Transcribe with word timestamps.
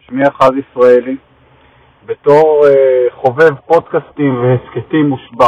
שמי 0.00 0.22
אחז 0.28 0.50
ישראלי, 0.56 1.16
בתור 2.06 2.64
uh, 2.64 3.14
חובב 3.14 3.54
פודקאסטים 3.66 4.42
והסכתים 4.42 5.08
מושבע, 5.08 5.46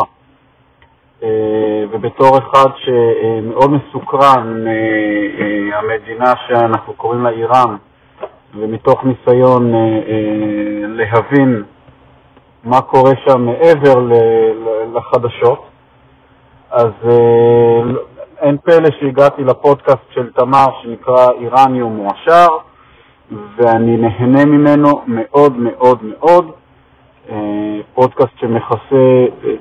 uh, 1.20 1.24
ובתור 1.90 2.38
אחד 2.38 2.70
שמאוד 2.76 3.70
uh, 3.70 3.74
מסוקרן 3.74 4.64
מהמדינה 4.64 6.32
uh, 6.32 6.36
uh, 6.36 6.48
שאנחנו 6.48 6.94
קוראים 6.94 7.22
לה 7.24 7.30
איראן, 7.30 7.76
ומתוך 8.54 9.04
ניסיון 9.04 9.72
להבין 10.88 11.62
מה 12.64 12.80
קורה 12.80 13.12
שם 13.26 13.40
מעבר 13.46 14.08
לחדשות, 14.94 15.64
אז 16.70 16.92
uh, 17.02 17.08
אין 18.40 18.56
פלא 18.64 18.88
שהגעתי 19.00 19.44
לפודקאסט 19.44 20.12
של 20.14 20.32
תמר 20.32 20.66
שנקרא 20.82 21.30
איראניום 21.40 21.96
מועשר, 21.96 22.48
ואני 23.30 23.96
נהנה 23.96 24.44
ממנו 24.44 25.02
מאוד 25.06 25.56
מאוד 25.56 25.98
מאוד. 26.02 26.52
אה, 27.30 27.80
פודקאסט 27.94 28.38
שמכסה 28.40 29.26
אה, 29.44 29.54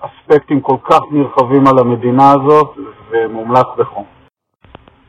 אספקטים 0.00 0.60
כל 0.60 0.76
כך 0.84 1.00
נרחבים 1.10 1.66
על 1.66 1.78
המדינה 1.78 2.32
הזאת 2.32 2.76
ומומלץ 3.10 3.66
בחום. 3.78 4.04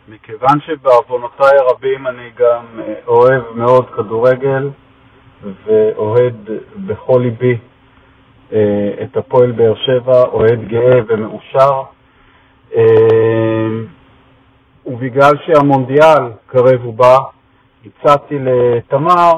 מכיוון 0.08 0.60
שבעוונותיי 0.66 1.58
הרבים 1.60 2.08
אני 2.08 2.30
גם 2.38 2.66
אה, 2.80 2.94
אוהב 3.08 3.44
מאוד 3.56 3.90
כדורגל 3.90 4.70
ואוהד 5.66 6.50
בכל 6.88 7.22
ליבי 7.24 7.58
את 9.04 9.18
הפועל 9.18 9.52
באר 9.52 9.76
שבע, 9.76 10.22
אוהד 10.22 10.68
גאה 10.68 11.00
ומאושר, 11.08 11.82
ובגלל 14.86 15.34
שהמונדיאל 15.46 16.32
קרב 16.48 16.86
ובא, 16.86 17.18
הצעתי 17.86 18.40
לתמר 18.40 19.32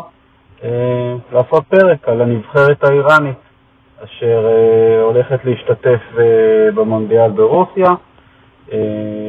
אה, 0.63 1.15
לעשות 1.31 1.63
פרק 1.69 2.09
על 2.09 2.21
הנבחרת 2.21 2.83
האיראנית, 2.83 3.37
אשר 4.03 4.45
אה, 4.47 5.01
הולכת 5.01 5.39
להשתתף 5.45 6.01
אה, 6.17 6.71
במונדיאל 6.75 7.31
ברוסיה, 7.31 7.89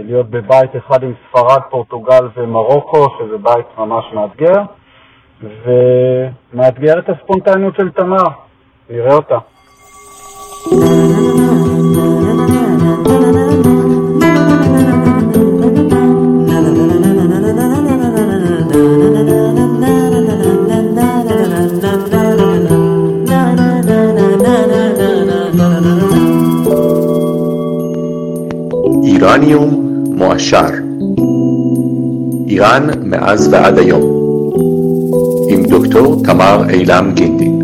להיות 0.05 0.31
בבית 0.31 0.77
אחד 0.77 1.03
עם 1.03 1.13
ספרד, 1.29 1.61
פורטוגל 1.71 2.29
ומרוקו, 2.37 3.07
שזה 3.19 3.39
בית 3.39 3.67
ממש 3.79 4.05
מאתגר, 4.13 4.63
ומאתגר 5.43 6.99
את 6.99 7.09
הספונטניות 7.09 7.75
של 7.77 7.91
תמר. 7.91 8.25
נראה 8.91 9.15
אותה. 9.15 9.39
אורניום 29.27 30.05
מועשר. 30.17 30.69
איראן 32.49 32.87
מאז 33.05 33.49
ועד 33.53 33.79
היום. 33.79 34.03
עם 35.49 35.63
דוקטור 35.67 36.23
תמר 36.25 36.71
אילם 36.71 37.13
גינדין 37.15 37.59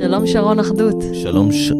שלום 0.00 0.26
שרון 0.26 0.58
אחדות. 0.58 0.96
שלום 1.12 1.52
ש... 1.52 1.72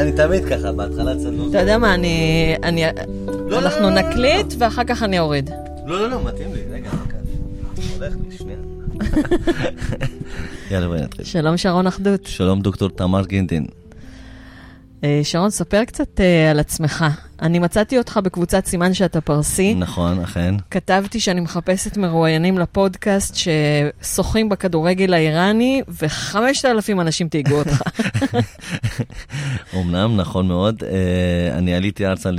אני 0.00 0.12
תמיד 0.12 0.44
ככה, 0.44 0.72
בהתחלה 0.72 1.16
צנוע. 1.16 1.48
אתה 1.48 1.58
יודע 1.58 1.78
מה, 1.78 1.94
אני... 1.94 2.84
לא, 3.48 3.58
אנחנו 3.58 3.90
נקליט 3.90 4.54
ואחר 4.58 4.84
כך 4.84 5.02
אני 5.02 5.18
אוריד. 5.18 5.50
לא, 5.86 6.00
לא, 6.00 6.10
לא, 6.10 6.24
מתאים 6.24 6.54
לי, 6.54 6.60
רגע, 6.70 6.90
הולך 7.94 8.14
לי, 8.30 8.36
שנייה. 8.36 8.58
יאללה, 10.70 10.86
בואי 10.88 11.00
נתחיל. 11.00 11.24
שלום 11.24 11.56
שרון 11.56 11.86
אחדות. 11.86 12.26
שלום 12.26 12.60
דוקטור 12.60 12.88
תמר 12.88 13.26
גינדין. 13.26 13.66
אה, 15.04 15.20
שרון, 15.24 15.50
ספר 15.50 15.84
קצת 15.84 16.20
uh, 16.20 16.50
על 16.50 16.60
עצמך. 16.60 17.04
אני 17.42 17.58
מצאתי 17.58 17.98
אותך 17.98 18.20
בקבוצת 18.24 18.66
סימן 18.66 18.94
שאתה 18.94 19.20
פרסי. 19.20 19.74
נכון, 19.74 20.20
אכן. 20.20 20.54
כתבתי 20.70 21.20
שאני 21.20 21.40
מחפשת 21.40 21.96
מרואיינים 21.96 22.58
לפודקאסט 22.58 23.36
ששוחים 23.36 24.48
בכדורגל 24.48 25.14
האיראני, 25.14 25.82
וחמשת 25.88 26.64
אלפים 26.64 27.00
אנשים 27.00 27.28
תהיגו 27.28 27.54
אותך. 27.54 27.82
אמנם, 29.74 30.16
נכון 30.16 30.48
מאוד. 30.48 30.82
Uh, 30.82 30.84
אני 31.58 31.74
עליתי 31.74 32.06
ארצה 32.06 32.30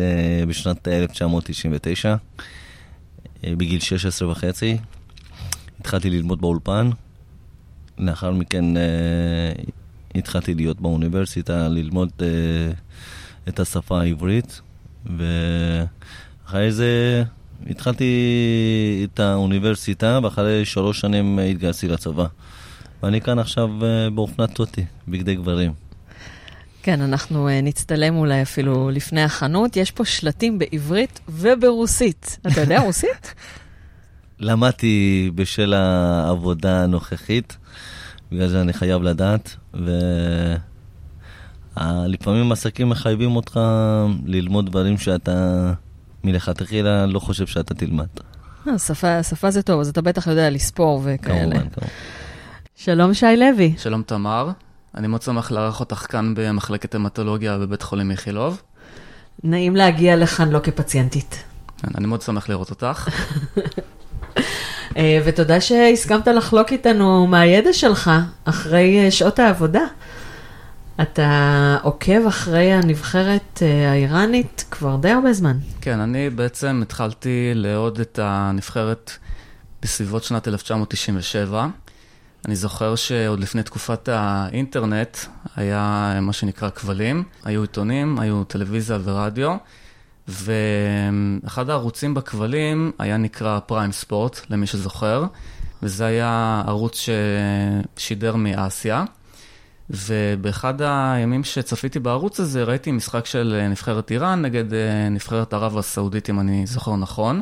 בשנת 0.47 0.87
1999, 0.87 2.15
uh, 2.15 3.47
בגיל 3.57 3.79
16 3.79 4.29
וחצי. 4.29 4.77
התחלתי 5.79 6.09
ללמוד 6.09 6.41
באולפן. 6.41 6.89
לאחר 7.97 8.31
מכן 8.31 8.65
התחלתי 10.15 10.53
להיות 10.53 10.81
באוניברסיטה, 10.81 11.67
ללמוד 11.67 12.09
uh, 12.19 12.23
את 13.49 13.59
השפה 13.59 14.01
העברית, 14.01 14.61
ואחרי 15.05 16.71
זה 16.71 17.23
התחלתי 17.69 19.07
את 19.13 19.19
האוניברסיטה, 19.19 20.19
ואחרי 20.23 20.65
שלוש 20.65 20.99
שנים 20.99 21.39
התגייסתי 21.39 21.87
לצבא. 21.87 22.25
ואני 23.03 23.21
כאן 23.21 23.39
עכשיו 23.39 23.69
uh, 23.79 24.09
באופנת 24.13 24.53
טוטי, 24.53 24.85
בגדי 25.07 25.35
גברים. 25.35 25.73
כן, 26.83 27.01
אנחנו 27.01 27.47
uh, 27.47 27.51
נצטלם 27.63 28.15
אולי 28.15 28.41
אפילו 28.41 28.89
לפני 28.89 29.23
החנות. 29.23 29.77
יש 29.77 29.91
פה 29.91 30.05
שלטים 30.05 30.59
בעברית 30.59 31.19
וברוסית. 31.29 32.37
אתה 32.47 32.61
יודע 32.61 32.79
רוסית? 32.85 33.33
למדתי 34.39 35.31
בשל 35.35 35.73
העבודה 35.73 36.83
הנוכחית. 36.83 37.57
בגלל 38.31 38.47
זה 38.47 38.61
אני 38.61 38.73
חייב 38.73 39.03
לדעת, 39.03 39.55
ולפעמים 41.77 42.51
עסקים 42.51 42.89
מחייבים 42.89 43.35
אותך 43.35 43.59
ללמוד 44.25 44.65
דברים 44.65 44.97
שאתה 44.97 45.73
מלכתחילה 46.23 47.05
לא 47.05 47.19
חושב 47.19 47.47
שאתה 47.47 47.73
תלמד. 47.73 48.07
אה, 48.67 48.79
שפה, 48.79 49.23
שפה 49.23 49.51
זה 49.51 49.61
טוב, 49.61 49.79
אז 49.79 49.89
אתה 49.89 50.01
בטח 50.01 50.27
יודע 50.27 50.49
לספור 50.49 51.01
וכאלה. 51.03 51.39
כמובן, 51.39 51.69
כמובן. 51.69 51.91
שלום 52.75 53.13
שי 53.13 53.25
לוי. 53.37 53.73
שלום 53.77 54.03
תמר, 54.03 54.51
אני 54.95 55.07
מאוד 55.07 55.21
שמח 55.21 55.51
לארח 55.51 55.79
אותך 55.79 56.05
כאן 56.09 56.33
במחלקת 56.35 56.95
המטולוגיה 56.95 57.57
בבית 57.57 57.81
חולים 57.81 58.11
איכילוב. 58.11 58.61
נעים 59.43 59.75
להגיע 59.75 60.15
לכאן 60.15 60.49
לא 60.49 60.59
כפציינטית. 60.59 61.43
כן, 61.77 61.87
אני 61.95 62.07
מאוד 62.07 62.21
שמח 62.21 62.49
לראות 62.49 62.69
אותך. 62.69 63.09
אה, 64.97 65.19
ותודה 65.25 65.61
שהסכמת 65.61 66.27
לחלוק 66.27 66.71
איתנו 66.71 67.27
מהידע 67.27 67.73
שלך 67.73 68.11
אחרי 68.45 69.05
אה, 69.05 69.11
שעות 69.11 69.39
העבודה. 69.39 69.83
אתה 71.01 71.77
עוקב 71.81 72.27
אחרי 72.27 72.73
הנבחרת 72.73 73.59
אה, 73.61 73.91
האיראנית 73.91 74.65
כבר 74.71 74.95
די 74.95 75.09
הרבה 75.09 75.33
זמן. 75.33 75.57
כן, 75.81 75.99
אני 75.99 76.29
בעצם 76.29 76.79
התחלתי 76.83 77.51
לאהוד 77.55 77.99
את 77.99 78.19
הנבחרת 78.21 79.11
בסביבות 79.81 80.23
שנת 80.23 80.47
1997. 80.47 81.67
אני 82.45 82.55
זוכר 82.55 82.95
שעוד 82.95 83.39
לפני 83.39 83.63
תקופת 83.63 84.09
האינטרנט 84.11 85.17
היה 85.55 86.13
מה 86.21 86.33
שנקרא 86.33 86.69
כבלים, 86.69 87.23
היו 87.45 87.61
עיתונים, 87.61 88.19
היו 88.19 88.43
טלוויזיה 88.43 88.97
ורדיו. 89.03 89.55
ואחד 90.31 91.69
הערוצים 91.69 92.13
בכבלים 92.13 92.91
היה 92.99 93.17
נקרא 93.17 93.59
פריים 93.59 93.91
ספורט, 93.91 94.41
למי 94.49 94.67
שזוכר, 94.67 95.25
וזה 95.83 96.05
היה 96.05 96.63
ערוץ 96.67 97.05
ששידר 97.97 98.35
מאסיה. 98.35 99.03
ובאחד 99.89 100.73
הימים 100.81 101.43
שצפיתי 101.43 101.99
בערוץ 101.99 102.39
הזה, 102.39 102.63
ראיתי 102.63 102.91
משחק 102.91 103.25
של 103.25 103.67
נבחרת 103.69 104.11
איראן 104.11 104.41
נגד 104.41 104.73
אה, 104.73 105.09
נבחרת 105.09 105.53
ערב 105.53 105.77
הסעודית, 105.77 106.29
אם 106.29 106.39
אני 106.39 106.65
זוכר 106.65 106.95
נכון. 106.95 107.41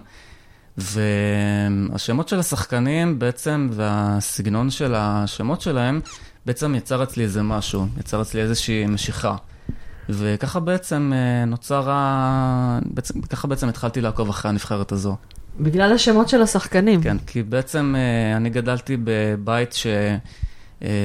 והשמות 0.78 2.28
של 2.28 2.40
השחקנים 2.40 3.20
בעצם, 3.20 3.70
והסגנון 3.72 4.70
של 4.70 4.94
השמות 4.98 5.62
שלהם, 5.62 6.02
בעצם 6.46 6.76
יצר 6.76 7.04
אצלי 7.04 7.24
איזה 7.24 7.44
משהו, 7.44 7.88
יצר 8.00 8.22
אצלי 8.22 8.42
איזושהי 8.42 8.86
משיכה. 8.86 9.36
וככה 10.10 10.60
בעצם 10.60 11.12
אה, 11.16 11.46
נוצר 11.46 11.90
ה... 11.90 12.80
בעצם, 12.86 13.22
ככה 13.22 13.48
בעצם 13.48 13.70
התחלתי 13.70 14.02
לעקוב 14.02 14.30
אחרי 14.30 14.50
הנבחרת 14.50 14.92
הזו. 14.92 15.16
בגלל 15.60 15.94
השמות 15.94 16.30
של 16.30 16.42
השחקנים. 16.42 17.02
כן, 17.02 17.18
כי 17.18 17.44
בעצם 17.44 17.96
אה, 17.98 18.38
אני 18.38 18.50
גדלתי 18.50 18.98
בבית 19.04 19.76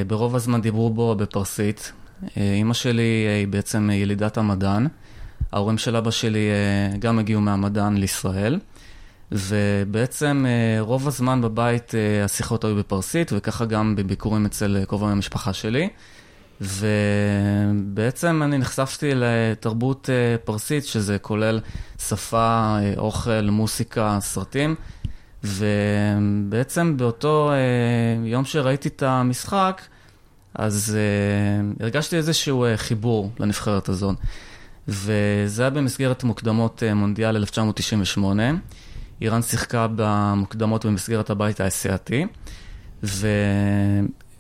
שברוב 0.07 0.33
אה, 0.33 0.37
הזמן 0.37 0.61
דיברו 0.61 0.91
בו 0.91 1.15
בפרסית. 1.15 1.93
אימא 2.37 2.75
שלי 2.75 3.03
היא 3.03 3.49
בעצם 3.49 3.91
ילידת 3.91 4.39
המדען. 4.39 4.89
ההורים 5.53 5.79
של 5.79 5.97
אבא 5.97 6.11
שלי 6.11 6.49
גם 6.99 7.19
הגיעו 7.19 7.41
מהמדען 7.41 7.97
לישראל. 7.97 8.59
ובעצם 9.33 10.47
רוב 10.81 11.09
הזמן 11.09 11.41
בבית 11.41 11.93
השיחות 12.25 12.65
היו 12.65 12.77
בפרסית, 12.77 13.31
וככה 13.37 13.65
גם 13.65 13.97
בביקורים 13.97 14.47
אצל 14.47 14.85
קרובי 14.89 15.07
המשפחה 15.07 15.53
שלי. 15.53 15.89
ובעצם 16.61 18.43
אני 18.43 18.59
נחשפתי 18.59 19.11
לתרבות 19.15 20.09
פרסית, 20.45 20.85
שזה 20.85 21.19
כולל 21.19 21.61
שפה, 21.99 22.77
אוכל, 22.97 23.51
מוסיקה, 23.51 24.19
סרטים. 24.21 24.75
ובעצם 25.45 26.97
באותו 26.97 27.51
יום 28.25 28.45
שראיתי 28.45 28.89
את 28.89 29.03
המשחק, 29.03 29.83
אז 30.55 30.97
הרגשתי 31.81 32.17
איזשהו 32.17 32.67
חיבור 32.77 33.31
לנבחרת 33.41 33.89
הזאת. 33.89 34.17
וזה 34.89 35.63
היה 35.63 35.71
במסגרת 35.71 36.25
מוקדמות 36.25 36.83
מונדיאל 36.95 37.37
1998. 37.37 38.43
איראן 39.21 39.43
שיחקה 39.43 39.87
במוקדמות 39.97 40.87
במסגרת 40.87 41.31
הבית 41.31 41.61
האסייתי, 41.61 42.27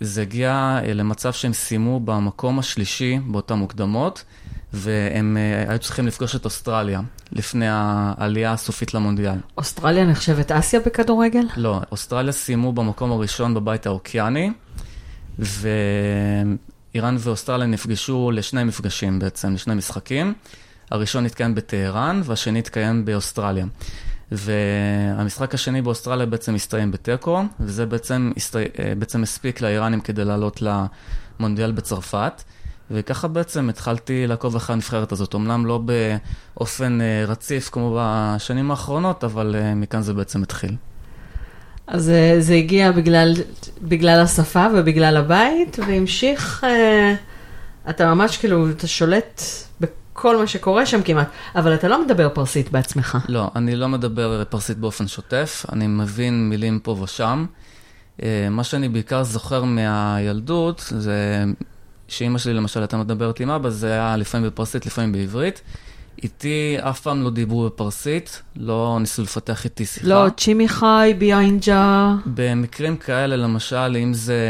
וזה 0.04 0.22
הגיע 0.22 0.78
אה, 0.84 0.92
למצב 0.94 1.32
שהם 1.32 1.52
סיימו 1.52 2.00
במקום 2.00 2.58
השלישי 2.58 3.18
באותן 3.26 3.54
מוקדמות, 3.54 4.24
והם 4.72 5.36
אה, 5.36 5.70
היו 5.70 5.78
צריכים 5.78 6.06
לפגוש 6.06 6.36
את 6.36 6.44
אוסטרליה 6.44 7.00
לפני 7.32 7.66
העלייה 7.68 8.52
הסופית 8.52 8.94
למונדיאל. 8.94 9.38
אוסטרליה 9.58 10.04
נחשבת 10.04 10.52
אסיה 10.52 10.80
בכדורגל? 10.80 11.46
לא, 11.56 11.80
אוסטרליה 11.92 12.32
סיימו 12.32 12.72
במקום 12.72 13.12
הראשון 13.12 13.54
בבית 13.54 13.86
האוקיאני, 13.86 14.50
ואיראן 15.38 17.16
ואוסטרליה 17.18 17.66
נפגשו 17.66 18.30
לשני 18.30 18.64
מפגשים 18.64 19.18
בעצם, 19.18 19.54
לשני 19.54 19.74
משחקים. 19.74 20.34
הראשון 20.90 21.26
התקיים 21.26 21.54
בטהרן 21.54 22.20
והשני 22.24 22.58
התקיים 22.58 23.04
באוסטרליה. 23.04 23.66
והמשחק 24.32 25.54
השני 25.54 25.82
באוסטרליה 25.82 26.26
בעצם 26.26 26.54
הסתיים 26.54 26.90
בתיקו, 26.90 27.42
וזה 27.60 27.86
בעצם, 27.86 28.32
הסתי... 28.36 28.58
אה, 28.58 28.92
בעצם 28.98 29.22
הספיק 29.22 29.60
לאיראנים 29.60 30.00
כדי 30.00 30.24
לעלות 30.24 30.62
למונדיאל 30.62 31.72
בצרפת. 31.72 32.42
וככה 32.90 33.28
בעצם 33.28 33.68
התחלתי 33.68 34.26
לעקוב 34.26 34.56
אחרי 34.56 34.74
הנבחרת 34.74 35.12
הזאת, 35.12 35.34
אמנם 35.34 35.66
לא 35.66 35.80
באופן 36.56 37.00
אה, 37.00 37.24
רציף 37.28 37.68
כמו 37.68 37.98
בשנים 38.00 38.70
האחרונות, 38.70 39.24
אבל 39.24 39.56
אה, 39.58 39.74
מכאן 39.74 40.02
זה 40.02 40.14
בעצם 40.14 40.42
התחיל. 40.42 40.76
אז 41.86 42.12
זה 42.38 42.54
הגיע 42.54 42.92
בגלל, 42.92 43.34
בגלל 43.82 44.20
השפה 44.20 44.66
ובגלל 44.74 45.16
הבית, 45.16 45.78
והמשיך, 45.86 46.66
אתה 47.90 48.14
ממש 48.14 48.36
כאילו, 48.36 48.70
אתה 48.70 48.86
שולט 48.86 49.42
כל 50.14 50.36
מה 50.36 50.46
שקורה 50.46 50.86
שם 50.86 51.02
כמעט, 51.02 51.28
אבל 51.56 51.74
אתה 51.74 51.88
לא 51.88 52.04
מדבר 52.04 52.28
פרסית 52.28 52.70
בעצמך. 52.70 53.18
לא, 53.28 53.50
אני 53.56 53.76
לא 53.76 53.88
מדבר 53.88 54.44
פרסית 54.44 54.78
באופן 54.78 55.08
שוטף, 55.08 55.66
אני 55.72 55.86
מבין 55.86 56.48
מילים 56.48 56.78
פה 56.78 56.96
ושם. 57.02 57.46
אה, 58.22 58.48
מה 58.50 58.64
שאני 58.64 58.88
בעיקר 58.88 59.22
זוכר 59.22 59.64
מהילדות, 59.64 60.84
זה 60.96 61.44
שאימא 62.08 62.38
שלי 62.38 62.54
למשל 62.54 62.80
הייתה 62.80 62.96
מדברת 62.96 63.40
עם 63.40 63.50
אבא, 63.50 63.70
זה 63.70 63.92
היה 63.92 64.16
לפעמים 64.16 64.46
בפרסית, 64.46 64.86
לפעמים 64.86 65.12
בעברית. 65.12 65.62
איתי 66.22 66.76
אף 66.80 67.00
פעם 67.00 67.22
לא 67.22 67.30
דיברו 67.30 67.66
בפרסית, 67.66 68.42
לא 68.56 68.96
ניסו 69.00 69.22
לפתח 69.22 69.64
איתי 69.64 69.86
שיחה. 69.86 70.08
לא, 70.08 70.26
צ'ימי 70.36 70.68
חי, 70.68 71.14
ביינג'ה. 71.18 72.14
במקרים 72.26 72.96
כאלה, 72.96 73.36
למשל, 73.36 73.96
אם 74.02 74.14
זה 74.14 74.48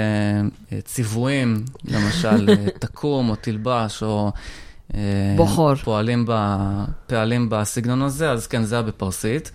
אה, 0.72 0.81
ציוויים, 0.81 1.64
למשל, 1.84 2.49
אה, 2.50 2.66
תקום 2.78 3.31
או 3.31 3.34
תלבש, 3.37 4.02
או 4.02 4.32
אה, 4.94 5.35
בוחור. 5.37 5.75
פועלים, 5.75 6.25
ב, 6.29 6.32
פעלים 7.06 7.49
בסגנון 7.50 8.02
הזה, 8.02 8.31
אז 8.31 8.46
כן, 8.46 8.64
זה 8.64 8.75
היה 8.75 8.82
בפרסית. 8.82 9.50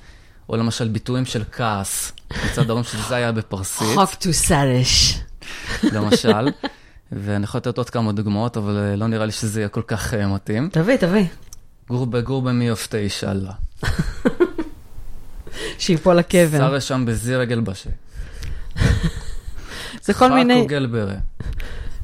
או 0.49 0.57
למשל 0.57 0.87
ביטויים 0.87 1.25
של 1.25 1.43
כעס, 1.51 2.11
מצד 2.45 2.69
ההורים 2.69 2.83
שזה 2.83 3.15
היה 3.15 3.31
בפרסית. 3.31 3.87
חוק 3.95 4.13
טו 4.13 4.33
סרש. 4.33 5.19
למשל. 5.83 6.47
ואני 7.11 7.43
יכול 7.43 7.57
לתת 7.57 7.77
עוד 7.77 7.89
כמה 7.89 8.11
דוגמאות, 8.11 8.57
אבל 8.57 8.77
אה, 8.77 8.95
לא 8.95 9.07
נראה 9.07 9.25
לי 9.25 9.31
שזה 9.31 9.59
יהיה 9.59 9.69
כל 9.69 9.81
כך 9.87 10.13
uh, 10.13 10.17
מתאים. 10.17 10.69
תביא, 10.71 10.95
תביא. 10.95 11.25
גורבה 11.87 12.21
גורבה 12.21 12.51
מי 12.51 12.71
אופתה 12.71 12.97
אישאללה. 12.97 13.51
שיפול 15.79 16.15
לקבר. 16.15 16.57
שרה 16.57 16.81
שם 16.81 17.05
בזי 17.07 17.35
רגל 17.35 17.59
בשה. 17.59 17.89
זה 20.01 20.13
כל 20.13 20.31
מיני... 20.31 20.57
חכו 20.57 20.67
גלברה. 20.67 21.13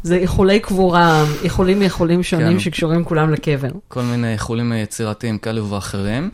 זה 0.05 0.15
איחולי 0.15 0.59
קבורה, 0.59 1.25
איחולים 1.43 1.79
מאיחולים 1.79 2.23
שונים 2.23 2.53
כן. 2.53 2.59
שקשורים 2.59 3.03
כולם 3.03 3.33
לקבר. 3.33 3.67
כל 3.87 4.01
מיני 4.01 4.33
איחולים 4.33 4.73
יצירתיים 4.73 5.37
כאלה 5.37 5.63
ואחרים. 5.63 6.29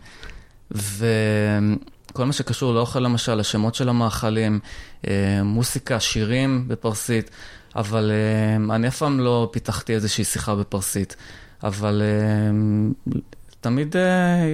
וכל 0.72 2.26
מה 2.26 2.34
שקשור 2.34 2.74
לאוכל 2.74 3.00
למשל, 3.00 3.40
השמות 3.40 3.76
של 3.76 3.90
המאכלים, 3.90 4.60
אה, 5.08 5.44
מוסיקה, 5.44 6.00
שירים 6.00 6.64
בפרסית, 6.68 7.30
אבל 7.76 8.12
אה, 8.12 8.76
אני 8.76 8.88
אף 8.88 8.98
פעם 8.98 9.20
לא 9.20 9.50
פיתחתי 9.52 9.94
איזושהי 9.94 10.24
שיחה 10.24 10.56
בפרסית. 10.56 11.16
אבל 11.64 12.02
אה, 12.02 13.18
תמיד 13.62 13.96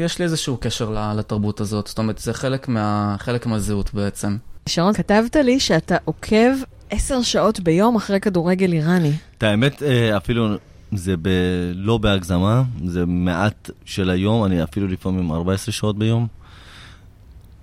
יש 0.06 0.20
לי 0.20 0.26
איזשהו 0.26 0.58
קשר 0.58 1.14
לתרבות 1.18 1.62
הזאת, 1.62 1.88
זאת 1.88 1.98
אומרת, 1.98 2.18
זה 2.18 2.34
חלק, 2.34 2.68
מה, 2.68 3.16
חלק 3.20 3.46
מהזהות 3.46 3.94
בעצם. 3.94 4.38
שרון, 4.70 4.94
כתבת 4.94 5.36
לי 5.36 5.60
שאתה 5.60 5.98
עוקב 6.06 6.54
עשר 6.90 7.22
שעות 7.22 7.60
ביום 7.60 7.96
אחרי 7.96 8.20
כדורגל 8.20 8.74
איראני. 8.74 9.12
את 9.38 9.44
האמת, 9.44 9.84
אה, 9.84 10.18
אפילו 10.18 10.48
זה 10.92 11.16
ב... 11.22 11.30
לא 11.76 11.98
בהגזמה, 11.98 12.64
זה 12.86 13.06
מעט 13.06 13.70
של 13.86 14.10
היום, 14.10 14.46
אני 14.46 14.64
אפילו 14.64 14.88
לפעמים 14.88 15.32
14 15.32 15.74
שעות 15.74 15.98
ביום. 15.98 16.28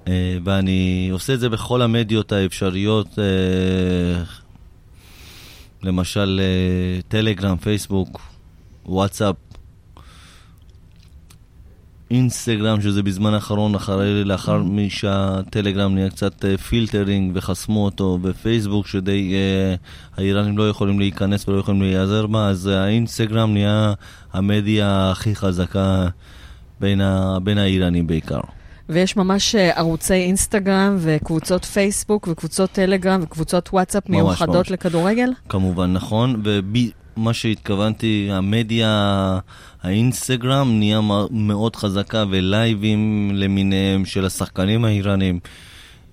אה, 0.09 0.39
ואני 0.45 1.09
עושה 1.13 1.35
את 1.35 1.41
זה 1.41 1.49
בכל 1.49 1.83
המדיות 1.83 2.33
האפשריות, 2.33 3.19
אה, 3.19 4.23
למשל 5.83 6.41
טלגרם, 7.09 7.57
פייסבוק, 7.57 8.21
וואטסאפ, 8.87 9.37
אינסטגרם, 12.15 12.81
שזה 12.81 13.03
בזמן 13.03 13.35
האחרון, 13.35 13.75
אחרי, 13.75 14.25
לאחר 14.25 14.63
שהטלגרם 14.89 15.95
נהיה 15.95 16.11
קצת 16.11 16.45
אה, 16.45 16.57
filtering 16.57 17.33
וחסמו 17.35 17.85
אותו, 17.85 18.19
ופייסבוק, 18.23 18.87
שגם 18.87 19.35
אה, 19.35 19.75
האיראנים 20.17 20.59
לא 20.59 20.69
יכולים 20.69 20.99
להיכנס 20.99 21.49
ולא 21.49 21.59
יכולים 21.59 21.83
להיעזר 21.83 22.27
בה, 22.27 22.49
אז 22.49 22.67
האינסטגרם 22.67 23.53
נהיה 23.53 23.93
המדיה 24.33 25.11
הכי 25.11 25.35
חזקה 25.35 26.09
בין, 26.81 27.01
ה, 27.01 27.39
בין 27.43 27.59
האיראנים 27.59 28.07
בעיקר. 28.07 28.41
ויש 28.89 29.17
ממש 29.17 29.55
אה, 29.55 29.71
ערוצי 29.79 30.15
אינסטגרם 30.15 30.97
וקבוצות 30.99 31.65
פייסבוק 31.65 32.29
וקבוצות 32.29 32.71
טלגרם 32.71 33.21
וקבוצות 33.23 33.69
וואטסאפ 33.73 34.09
מיוחדות 34.09 34.71
לכדורגל? 34.71 35.31
כמובן, 35.49 35.93
נכון. 35.93 36.43
ומה 37.17 37.33
שהתכוונתי, 37.35 38.29
המדיה, 38.33 39.39
האינסטגרם 39.83 40.79
נהיה 40.79 41.01
מאוד 41.31 41.77
חזקה 41.77 42.25
ולייבים 42.31 43.31
למיניהם 43.35 44.05
של 44.05 44.27
השחקנים 44.27 44.85
האיראנים. 44.85 45.39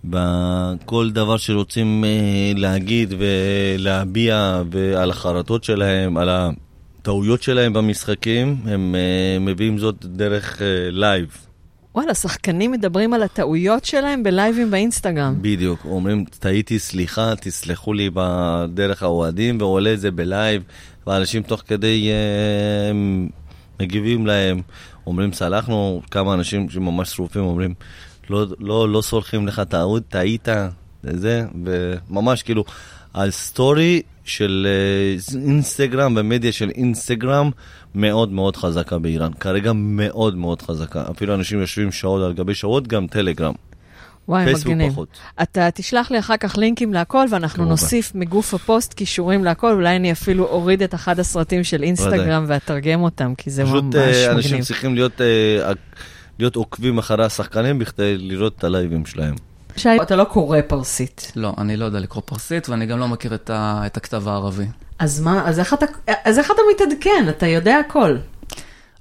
בכל 0.03 1.10
דבר 1.12 1.38
שרוצים 1.38 2.03
אה, 2.03 2.51
להגיד 2.55 3.13
ולהביע 3.17 4.62
על 4.98 5.10
החרטות 5.10 5.63
שלהם, 5.63 6.17
על 6.17 6.29
הטעויות 6.29 7.43
שלהם 7.43 7.74
במשחקים, 7.74 8.58
הם 8.65 8.96
אה, 8.96 9.39
מביאים 9.39 9.77
זאת 9.77 10.05
דרך 10.05 10.62
לייב. 10.91 11.27
וואלה, 11.96 12.13
שחקנים 12.13 12.72
מדברים 12.72 13.13
על 13.13 13.24
הטעויות 13.24 13.86
שלהם 13.86 14.24
בלייבים 14.24 14.72
באינסטגרם. 14.72 15.36
בדיוק, 15.41 15.86
אומרים, 15.86 16.25
טעיתי, 16.39 16.79
סליחה, 16.79 17.34
תסלחו 17.36 17.93
לי 17.93 18.10
בדרך 18.13 19.03
האוהדים, 19.03 19.58
ועולה 19.62 19.93
את 19.93 20.00
זה 20.00 20.12
בלייב, 20.12 20.63
ואנשים 21.08 21.43
תוך 21.43 21.63
כדי 21.67 22.10
uh, 22.10 23.34
מגיבים 23.79 24.27
להם, 24.27 24.62
אומרים, 25.08 25.34
סלחנו, 25.34 26.01
כמה 26.12 26.34
אנשים 26.34 26.70
שממש 26.70 27.10
שרופים 27.10 27.41
אומרים, 27.41 27.74
לא, 28.29 28.46
לא, 28.60 28.89
לא 28.89 29.01
סולחים 29.01 29.48
לך 29.48 29.60
טעות, 29.70 30.03
טעית, 30.10 30.48
זה, 31.03 31.46
וממש 31.63 32.43
כאילו, 32.43 32.63
על 33.13 33.31
סטורי 33.31 34.01
של 34.24 34.67
אינסטגרם, 35.34 36.15
במדיה 36.15 36.51
של 36.51 36.70
אינסטגרם, 36.70 37.50
מאוד 37.96 38.31
מאוד 38.31 38.55
חזקה 38.55 38.98
באיראן. 39.00 39.34
כרגע 39.34 39.72
מאוד 39.75 40.36
מאוד 40.36 40.62
חזקה. 40.62 41.03
אפילו 41.12 41.36
אנשים 41.36 41.60
יושבים 41.60 41.91
שעות 41.91 42.24
על 42.24 42.34
גבי 42.34 42.55
שעות, 42.55 42.88
גם 42.88 43.08
טלגרם. 43.08 43.53
וואי, 44.31 44.53
מגניב. 44.53 44.91
פחות. 44.91 45.17
אתה 45.41 45.71
תשלח 45.71 46.11
לי 46.11 46.19
אחר 46.19 46.38
כך 46.38 46.57
לינקים 46.57 46.93
להכל, 46.93 47.25
ואנחנו 47.29 47.55
כמובן. 47.55 47.71
נוסיף 47.71 48.11
מגוף 48.15 48.53
הפוסט 48.53 48.93
קישורים 48.93 49.43
להכל, 49.43 49.71
אולי 49.71 49.95
אני 49.95 50.11
אפילו 50.11 50.45
אוריד 50.45 50.83
את 50.83 50.93
אחד 50.93 51.19
הסרטים 51.19 51.63
של 51.63 51.83
אינסטגרם 51.83 52.45
ואתרגם 52.47 53.03
אותם, 53.03 53.33
כי 53.38 53.50
זה 53.50 53.63
פשוט, 53.63 53.83
ממש 53.83 53.93
uh, 53.93 53.97
מגניב. 53.97 54.15
פשוט 54.17 54.35
אנשים 54.35 54.61
צריכים 54.61 54.95
להיות, 54.95 55.21
uh, 55.21 55.75
להיות 56.39 56.55
עוקבים 56.55 56.97
אחרי 56.97 57.25
השחקנים 57.25 57.79
בכדי 57.79 58.17
לראות 58.17 58.55
את 58.57 58.63
הלייבים 58.63 59.05
שלהם. 59.05 59.35
שי, 59.77 59.89
אתה 60.01 60.15
לא 60.15 60.23
קורא 60.23 60.59
פרסית. 60.67 61.31
לא, 61.35 61.53
אני 61.57 61.77
לא 61.77 61.85
יודע 61.85 62.00
לקרוא 62.00 62.23
פרסית, 62.25 62.69
ואני 62.69 62.85
גם 62.85 63.00
לא 63.00 63.07
מכיר 63.07 63.35
את, 63.35 63.50
ה, 63.50 63.83
את 63.85 63.97
הכתב 63.97 64.27
הערבי. 64.27 64.65
אז 65.00 65.21
מה, 65.21 65.50
אז 65.50 65.59
איך 65.59 65.73
אתה, 65.73 65.85
אז 66.25 66.39
איך 66.39 66.51
אתה 66.51 66.61
מתעדכן? 66.73 67.25
אתה 67.29 67.47
יודע 67.47 67.77
הכל. 67.77 68.17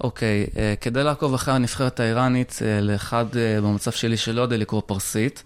אוקיי, 0.00 0.46
uh, 0.50 0.56
כדי 0.80 1.04
לעקוב 1.04 1.34
אחרי 1.34 1.54
הנבחרת 1.54 2.00
האיראנית, 2.00 2.50
uh, 2.58 2.82
לאחד 2.82 3.24
uh, 3.32 3.36
במצב 3.62 3.90
שלי 3.90 4.16
שלא 4.16 4.42
יודע 4.42 4.56
לקרוא 4.56 4.82
פרסית, 4.86 5.42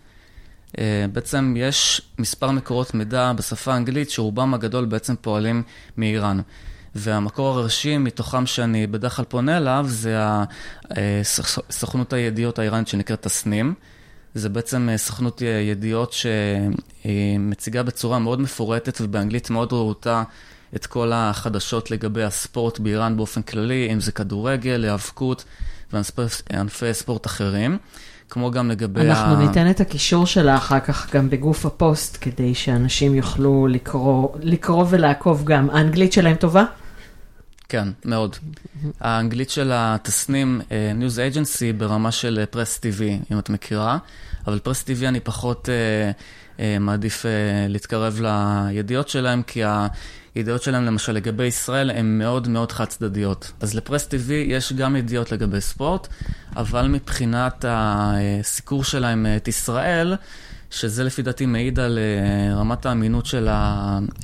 uh, 0.73 0.77
בעצם 1.13 1.55
יש 1.57 2.03
מספר 2.19 2.51
מקורות 2.51 2.95
מידע 2.95 3.33
בשפה 3.33 3.73
האנגלית 3.73 4.11
שרובם 4.11 4.55
הגדול 4.55 4.85
בעצם 4.85 5.15
פועלים 5.21 5.63
מאיראן. 5.97 6.41
והמקור 6.95 7.59
הראשי 7.59 7.99
מתוכם 7.99 8.47
שאני 8.47 8.87
בדרך 8.87 9.17
כלל 9.17 9.25
פונה 9.25 9.57
אליו 9.57 9.87
זה 9.89 10.19
סוכנות 11.71 12.13
הידיעות 12.13 12.59
האיראנית 12.59 12.89
שנקראת 12.89 13.23
תסנים. 13.23 13.75
זה 14.35 14.49
בעצם 14.49 14.89
סוכנות 14.97 15.43
ידיעות 15.43 16.15
שמציגה 17.05 17.83
בצורה 17.83 18.19
מאוד 18.19 18.41
מפורטת 18.41 19.01
ובאנגלית 19.01 19.51
מאוד 19.51 19.73
רהוטה 19.73 20.23
את 20.77 20.87
כל 20.87 21.13
החדשות 21.15 21.91
לגבי 21.91 22.23
הספורט 22.23 22.79
באיראן 22.79 23.17
באופן 23.17 23.43
כללי, 23.43 23.89
אם 23.93 24.01
זה 24.01 24.13
כדורגל, 24.13 24.85
היאבקות 24.85 25.45
וענפי 25.93 26.95
ספורט 26.95 27.27
אחרים. 27.27 27.79
כמו 28.31 28.51
גם 28.51 28.71
לגבי 28.71 29.01
אנחנו 29.01 29.35
ה... 29.35 29.47
ניתן 29.47 29.71
את 29.71 29.81
הקישור 29.81 30.27
שלה 30.27 30.57
אחר 30.57 30.81
כך 30.81 31.15
גם 31.15 31.31
בגוף 31.31 31.67
הפוסט, 31.67 32.19
כדי 32.21 32.55
שאנשים 32.55 33.15
יוכלו 33.15 33.67
לקרוא, 33.67 34.29
לקרוא 34.41 34.85
ולעקוב 34.91 35.45
גם. 35.45 35.71
האנגלית 35.71 36.13
שלהם 36.13 36.37
טובה? 36.37 36.65
כן, 37.69 37.89
מאוד. 38.05 38.37
האנגלית 39.01 39.51
של 39.51 39.71
התסנים, 39.75 40.61
News 40.95 41.19
uh, 41.19 41.23
Agency 41.23 41.73
ברמה 41.73 42.13
של 42.13 42.45
פרס 42.51 42.79
TV, 42.79 43.19
אם 43.33 43.39
את 43.39 43.51
מכירה, 43.51 43.99
אבל 44.47 44.59
פרס 44.59 44.83
טיווי 44.83 45.09
אני 45.09 45.21
פחות 45.21 45.69
uh, 45.69 46.57
uh, 46.57 46.61
מעדיף 46.81 47.23
uh, 47.23 47.29
להתקרב 47.69 48.21
לידיעות 48.21 49.09
שלהם, 49.09 49.43
כי 49.43 49.65
ה... 49.65 49.87
ידיעות 50.37 50.63
שלהם 50.63 50.85
למשל 50.85 51.13
לגבי 51.13 51.45
ישראל 51.45 51.91
הן 51.91 52.19
מאוד 52.19 52.49
מאוד 52.49 52.73
חד 52.73 52.85
צדדיות. 52.85 53.53
אז 53.61 53.75
לפרס 53.75 54.07
TV 54.07 54.33
יש 54.47 54.73
גם 54.73 54.97
ידיעות 54.97 55.33
לגבי 55.33 55.61
ספורט, 55.61 56.09
אבל 56.57 56.89
מבחינת 56.89 57.65
הסיקור 57.69 58.85
שלהם 58.85 59.27
את 59.37 59.49
ישראל, 59.49 60.15
שזה 60.71 61.05
לפי 61.05 61.23
דעתי 61.23 61.47
מעיד 61.47 61.79
על 61.81 61.99
אה, 61.99 62.55
רמת 62.57 62.87
האמינות 62.87 63.27
של 63.27 63.49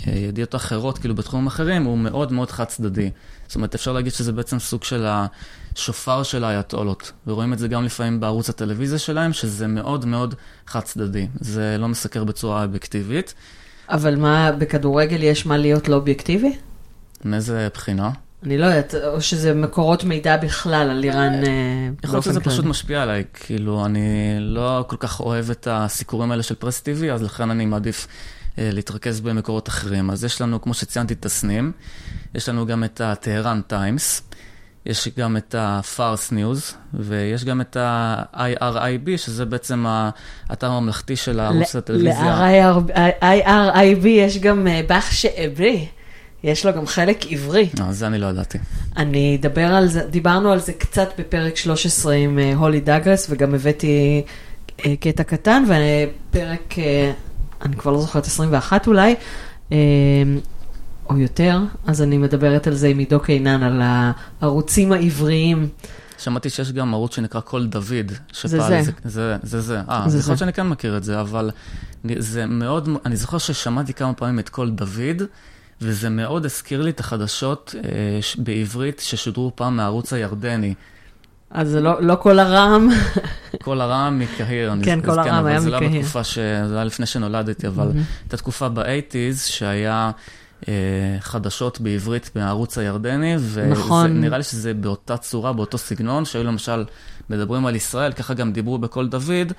הידיעות 0.07 0.55
האחרות, 0.55 0.99
כאילו 0.99 1.15
בתחומים 1.15 1.47
אחרים, 1.47 1.85
הוא 1.85 1.99
מאוד 1.99 2.33
מאוד 2.33 2.51
חד 2.51 2.65
צדדי. 2.65 3.11
זאת 3.47 3.55
אומרת, 3.55 3.75
אפשר 3.75 3.93
להגיד 3.93 4.13
שזה 4.13 4.33
בעצם 4.33 4.59
סוג 4.59 4.85
של 4.85 5.07
השופר 5.07 6.23
של 6.23 6.45
האייתולות. 6.45 7.13
ורואים 7.27 7.53
את 7.53 7.59
זה 7.59 7.69
גם 7.69 7.85
לפעמים 7.85 8.21
בערוץ 8.21 8.49
הטלוויזיה 8.49 8.99
שלהם, 8.99 9.33
שזה 9.33 9.67
מאוד 9.67 10.05
מאוד 10.05 10.35
חד 10.67 10.81
צדדי. 10.81 11.29
זה 11.41 11.77
לא 11.79 11.89
מסקר 11.89 12.25
בצורה 12.25 12.65
אובייקטיבית. 12.65 13.35
אבל 13.91 14.17
מה, 14.17 14.53
בכדורגל 14.53 15.23
יש 15.23 15.47
מה 15.47 15.57
להיות 15.57 15.89
לא 15.89 15.95
אובייקטיבי? 15.97 16.57
מאיזה 17.25 17.69
בחינה? 17.75 18.11
אני 18.43 18.59
לא 18.59 18.67
יודעת, 18.67 18.95
או 18.95 19.21
שזה 19.21 19.55
מקורות 19.55 20.05
מידע 20.05 20.37
בכלל 20.37 20.91
על 20.91 21.05
איראן 21.05 21.33
אה, 21.35 21.89
יכול 22.05 22.15
להיות 22.15 22.25
שזה 22.25 22.41
פשוט 22.41 22.65
משפיע 22.65 23.03
עליי, 23.03 23.25
כאילו, 23.35 23.87
אני 23.87 24.37
לא 24.41 24.85
כל 24.89 24.97
כך 24.99 25.21
אוהב 25.21 25.51
את 25.51 25.69
הסיקורים 25.71 26.31
האלה 26.31 26.43
של 26.43 26.55
פרס 26.55 26.81
טיווי, 26.81 27.13
אז 27.13 27.23
לכן 27.23 27.51
אני 27.51 27.67
מעדיף 27.67 28.07
אה, 28.59 28.71
להתרכז 28.73 29.21
במקורות 29.21 29.69
אחרים. 29.69 30.11
אז 30.11 30.25
יש 30.25 30.41
לנו, 30.41 30.63
כמו 30.63 30.75
שציינתי, 30.75 31.15
תסנים, 31.21 31.73
יש 32.35 32.49
לנו 32.49 32.67
גם 32.67 32.85
את 32.85 33.01
הטהרן 33.01 33.61
טיימס, 33.67 34.23
יש 34.87 35.09
גם 35.19 35.37
את 35.37 35.55
ה-Farce 35.55 36.33
News, 36.33 36.75
ויש 36.95 37.45
גם 37.45 37.61
את 37.61 37.77
ה-IRIB, 37.77 39.17
שזה 39.17 39.45
בעצם 39.45 39.87
האתר 40.49 40.71
הממלכתי 40.71 41.17
של 41.17 41.41
הערוץ 41.41 41.77
הטלוויזיה. 41.77 42.53
ל-IRIB 43.23 44.07
יש 44.07 44.39
גם 44.39 44.67
אה, 44.67 44.81
בחש 44.89 45.27
עברי, 45.27 45.87
יש 46.45 46.67
לו 46.67 46.73
גם 46.73 46.87
חלק 46.87 47.33
עברי. 47.33 47.69
לא, 47.79 47.93
זה 47.93 48.07
אני 48.07 48.19
לא 48.19 48.27
ידעתי. 48.27 48.59
אני 48.97 49.39
אדבר 49.41 49.67
על 49.67 49.87
זה, 49.89 50.07
דיברנו 50.07 50.53
על 50.53 50.59
זה 50.59 50.73
קצת 50.73 51.09
בפרק 51.19 51.57
13 51.57 52.15
עם 52.15 52.39
אה, 52.39 52.55
הולי 52.55 52.81
דאגרס, 52.81 53.27
וגם 53.31 53.55
הבאתי 53.55 54.23
קטע 55.01 55.23
קטן, 55.23 55.65
ופרק, 55.67 56.75
אני 57.63 57.77
כבר 57.77 57.93
לא 57.93 58.01
זוכרת, 58.01 58.27
21 58.27 58.87
אולי. 58.87 59.15
או 61.11 61.19
יותר, 61.19 61.61
אז 61.87 62.03
אני 62.03 62.19
מדברת 62.19 62.67
על 62.67 62.75
זה 62.75 62.89
עם 62.89 62.99
עידו 62.99 63.21
קינן, 63.21 63.63
על 63.63 63.83
הערוצים 64.41 64.93
העבריים. 64.93 65.69
שמעתי 66.19 66.51
שיש 66.51 66.73
גם 66.73 66.95
ערוץ 66.95 67.15
שנקרא 67.15 67.41
קול 67.41 67.67
דוד, 67.67 68.13
שפעל... 68.33 68.51
זה 68.51 68.83
זה. 68.83 68.93
זה 69.03 69.37
זה. 69.43 69.61
זה. 69.61 69.81
אה, 69.89 70.09
זה 70.09 70.19
יכול 70.19 70.31
להיות 70.31 70.39
שאני 70.39 70.53
כן 70.53 70.69
מכיר 70.69 70.97
את 70.97 71.05
זה, 71.05 71.21
אבל 71.21 71.51
זה 72.19 72.47
מאוד, 72.47 72.89
אני 73.07 73.17
זוכר 73.17 73.39
ששמעתי 73.39 73.95
כמה 73.95 74.15
פעמים 74.15 74.39
את 74.39 74.49
קול 74.49 74.71
דוד, 74.71 75.23
וזה 75.81 76.09
מאוד 76.09 76.45
הזכיר 76.45 76.83
לי 76.83 76.91
את 76.91 77.01
החדשות 77.01 77.75
אה, 77.85 78.21
בעברית 78.39 79.01
ששודרו 79.01 79.53
פעם 79.55 79.77
מהערוץ 79.77 80.13
הירדני. 80.13 80.75
אז 81.51 81.69
זה 81.69 81.81
לא, 81.81 82.03
לא 82.03 82.15
קול 82.15 82.39
הרעם. 82.39 82.89
קול 83.63 83.81
הרעם 83.81 84.19
מקהיר. 84.19 84.73
כן, 84.83 85.01
קול 85.01 85.19
הרעם 85.19 85.47
היה 85.47 85.61
מקהיר. 85.61 85.61
זה 85.61 85.71
לא 85.71 85.81
בתקופה, 85.81 86.25
ש... 86.25 86.39
זה 86.39 86.75
היה 86.75 86.85
לפני 86.85 87.07
שנולדתי, 87.07 87.67
אבל 87.67 87.91
הייתה 88.23 88.37
תקופה 88.37 88.69
באייטיז 88.69 89.45
שהיה 89.45 90.11
חדשות 91.21 91.81
בעברית 91.81 92.31
מהערוץ 92.37 92.79
הירדני, 92.79 93.37
נכון. 93.71 94.11
ונראה 94.11 94.39
לי 94.39 94.45
שזה 94.45 94.75
באותה 94.75 95.17
צורה, 95.17 95.53
באותו 95.53 95.79
סגנון, 95.79 96.25
שהיו 96.25 96.45
למשל 96.45 96.85
מדברים 97.31 97.67
על 97.67 97.77
ישראל, 97.77 98.13
ככה 98.13 98.35
גם 98.35 98.53
דיברו 98.53 98.79
בקול 98.79 99.09
דוד, 99.09 99.53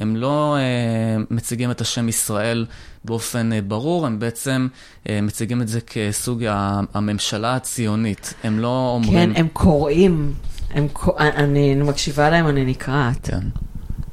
הם 0.00 0.16
לא 0.16 0.56
אה, 0.56 1.24
מציגים 1.30 1.70
את 1.70 1.80
השם 1.80 2.08
ישראל 2.08 2.66
באופן 3.04 3.52
אה, 3.52 3.60
ברור, 3.60 4.06
הם 4.06 4.18
בעצם 4.18 4.68
אה, 5.08 5.20
מציגים 5.22 5.62
את 5.62 5.68
זה 5.68 5.80
כסוג 5.80 6.44
הממשלה 6.94 7.56
הציונית. 7.56 8.34
הם 8.44 8.58
לא 8.58 8.92
אומרים... 8.94 9.34
כן, 9.34 9.40
הם 9.40 9.48
קוראים. 9.52 10.34
הם, 10.70 10.86
אני 11.18 11.74
מקשיבה 11.74 12.30
להם, 12.30 12.48
אני 12.48 12.64
נקרעת. 12.64 13.28
כן. 13.28 13.40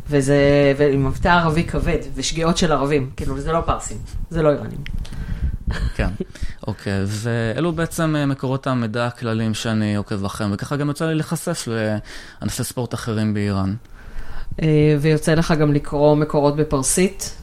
וזה, 0.10 0.74
ועם 0.78 1.06
מבטא 1.08 1.28
ערבי 1.28 1.64
כבד, 1.64 1.98
ושגיאות 2.16 2.58
של 2.58 2.72
ערבים. 2.72 3.10
כאילו, 3.18 3.40
זה 3.40 3.52
לא 3.52 3.62
פרסים, 3.62 3.98
זה 4.30 4.42
לא 4.42 4.50
איראנים. 4.50 4.84
כן, 5.96 6.10
אוקיי, 6.68 7.04
ואלו 7.06 7.72
בעצם 7.72 8.16
אה, 8.16 8.26
מקורות 8.26 8.68
המידע 8.68 9.08
הכלליים 9.08 9.54
שאני 9.54 9.96
עוקב 9.96 10.26
אחריהם, 10.26 10.54
וככה 10.54 10.76
גם 10.76 10.88
יוצא 10.88 11.06
לי 11.06 11.16
להיחשף 11.16 11.68
לענפי 11.68 12.64
ספורט 12.64 12.94
אחרים 12.94 13.34
באיראן. 13.34 13.76
אה, 14.62 14.98
ויוצא 15.02 15.34
לך 15.34 15.52
גם 15.52 15.74
לקרוא 15.74 16.16
מקורות 16.16 16.56
בפרסית? 16.56 17.36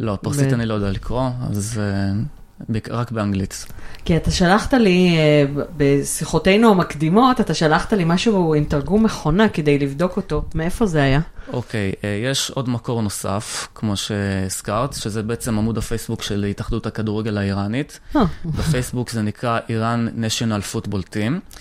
לא, 0.00 0.18
פרסית 0.20 0.50
ב... 0.50 0.54
אני 0.54 0.66
לא 0.66 0.74
יודע 0.74 0.90
לקרוא, 0.90 1.30
אז 1.50 1.80
uh, 1.80 2.43
רק 2.90 3.10
באנגלית. 3.10 3.66
כי 4.04 4.16
אתה 4.16 4.30
שלחת 4.30 4.74
לי, 4.74 5.16
uh, 5.16 5.60
בשיחותינו 5.76 6.70
המקדימות, 6.70 7.40
אתה 7.40 7.54
שלחת 7.54 7.92
לי 7.92 8.04
משהו 8.06 8.54
עם 8.54 8.64
תרגום 8.64 9.02
מכונה 9.04 9.48
כדי 9.48 9.78
לבדוק 9.78 10.16
אותו. 10.16 10.44
מאיפה 10.54 10.86
זה 10.86 11.02
היה? 11.02 11.20
אוקיי, 11.52 11.92
okay, 11.92 12.04
אה, 12.04 12.20
יש 12.24 12.50
עוד 12.50 12.68
מקור 12.68 13.02
נוסף, 13.02 13.68
כמו 13.74 13.96
שהזכרת, 13.96 14.92
שזה 14.92 15.22
בעצם 15.22 15.58
עמוד 15.58 15.78
הפייסבוק 15.78 16.22
של 16.22 16.44
התאחדות 16.44 16.86
הכדורגל 16.86 17.38
האיראנית. 17.38 18.00
Oh. 18.14 18.18
בפייסבוק 18.44 19.10
זה 19.10 19.22
נקרא 19.22 19.58
איראן 19.68 20.08
national 20.08 20.74
football 20.74 21.14
team, 21.14 21.58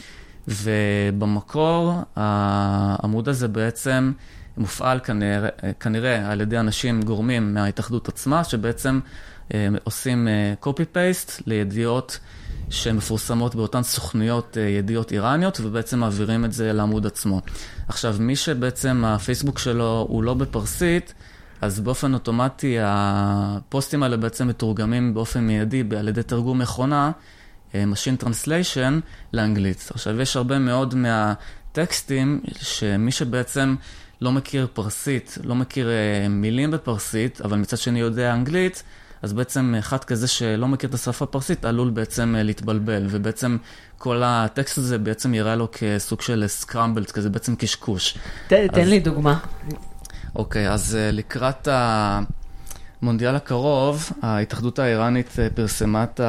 ובמקור 0.48 1.94
העמוד 2.16 3.30
הזה 3.30 3.48
בעצם 3.48 4.12
מופעל 4.58 5.00
כנראה, 5.00 5.50
כנראה 5.80 6.32
על 6.32 6.42
ידי 6.42 6.60
אנשים, 6.60 7.02
גורמים 7.02 7.54
מההתאחדות 7.54 8.08
עצמה, 8.08 8.44
שבעצם 8.44 9.00
אה, 9.04 9.10
עושים 9.84 10.28
copy-paste 10.64 11.42
לידיעות 11.48 12.20
שמפורסמות 12.70 13.56
באותן 13.56 13.84
סוכנויות 13.84 14.58
ידיעות 14.78 15.12
איראניות, 15.12 15.60
ובעצם 15.64 16.00
מעבירים 16.00 16.46
את 16.46 16.54
זה 16.54 16.74
לעמוד 16.74 17.06
עצמו. 17.06 17.42
עכשיו, 17.88 18.16
מי 18.20 18.36
שבעצם 18.36 19.04
הפייסבוק 19.06 19.60
שלו 19.60 20.06
הוא 20.10 20.24
לא 20.24 20.34
בפרסית, 20.34 21.14
אז 21.62 21.80
באופן 21.80 22.14
אוטומטי 22.14 22.78
הפוסטים 22.82 24.04
האלה 24.04 24.18
בעצם 24.18 24.48
מתורגמים 24.48 25.14
באופן 25.14 25.40
מיידי 25.40 25.84
על 26.00 26.08
ידי 26.08 26.24
תרגום 26.24 26.60
מכונה, 26.60 27.12
אה, 27.76 27.84
Machine 27.94 28.24
Translation, 28.24 28.94
לאנגלית. 29.34 29.90
עכשיו, 29.94 30.22
יש 30.22 30.36
הרבה 30.36 30.60
מאוד 30.60 30.96
מהטקסטים 30.96 32.42
שמי 32.62 33.12
שבעצם 33.12 33.76
לא 34.22 34.32
מכיר 34.32 34.68
פרסית, 34.74 35.38
לא 35.44 35.56
מכיר 35.56 35.90
אה, 35.90 36.28
מילים 36.30 36.72
בפרסית, 36.72 37.42
אבל 37.42 37.58
מצד 37.58 37.78
שני 37.78 38.00
יודע 38.00 38.34
אנגלית, 38.34 38.84
אז 39.24 39.34
בעצם 39.34 39.76
אחד 39.80 40.04
כזה 40.04 40.28
שלא 40.28 40.68
מכיר 40.68 40.90
את 40.90 40.94
השפה 40.94 41.26
הפרסית 41.26 41.66
עלול 41.66 41.90
בעצם 41.90 42.36
אה, 42.38 42.44
להתבלבל, 42.44 43.06
ובעצם 43.10 43.58
כל 43.98 44.22
הטקסט 44.26 44.78
הזה 44.78 44.98
בעצם 44.98 45.34
יראה 45.34 45.56
לו 45.56 45.68
כסוג 45.72 46.22
של 46.22 46.44
סקרמבלט, 46.48 47.12
כזה 47.12 47.30
בעצם 47.30 47.56
קשקוש. 47.56 48.18
ת, 48.48 48.54
אז... 48.54 48.70
תן 48.74 48.88
לי 48.88 49.00
דוגמה. 49.00 49.40
אוקיי, 50.36 50.70
אז 50.70 50.96
אה, 50.96 51.12
לקראת 51.12 51.68
המונדיאל 53.02 53.36
הקרוב, 53.36 54.10
ההתאחדות 54.22 54.80
האיראנית 54.80 55.40
אה, 55.40 55.48
פרסמה 55.56 56.04
את 56.04 56.20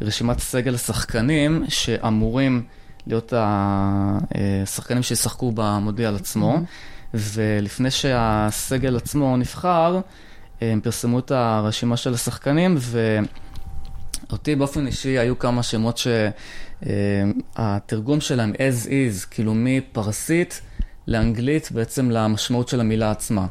רשימת 0.00 0.38
סגל 0.38 0.74
השחקנים 0.74 1.64
שאמורים 1.68 2.62
להיות 3.06 3.32
השחקנים 3.36 5.02
שישחקו 5.02 5.52
במונדיאל 5.52 6.14
עצמו, 6.14 6.56
mm-hmm. 6.56 7.16
ולפני 7.34 7.90
שהסגל 7.90 8.96
עצמו 8.96 9.36
נבחר, 9.36 10.00
הם 10.60 10.80
פרסמו 10.80 11.18
את 11.18 11.30
הרשימה 11.30 11.96
של 11.96 12.14
השחקנים, 12.14 12.76
אותי 14.32 14.56
באופן 14.56 14.86
אישי 14.86 15.18
היו 15.18 15.38
כמה 15.38 15.62
שמות 15.62 16.00
שהתרגום 16.82 18.20
שלהם 18.20 18.52
as 18.52 18.86
is, 18.86 19.26
כאילו 19.30 19.52
מפרסית 19.56 20.60
לאנגלית 21.06 21.72
בעצם 21.72 22.10
למשמעות 22.10 22.68
של 22.68 22.80
המילה 22.80 23.10
עצמה. 23.10 23.46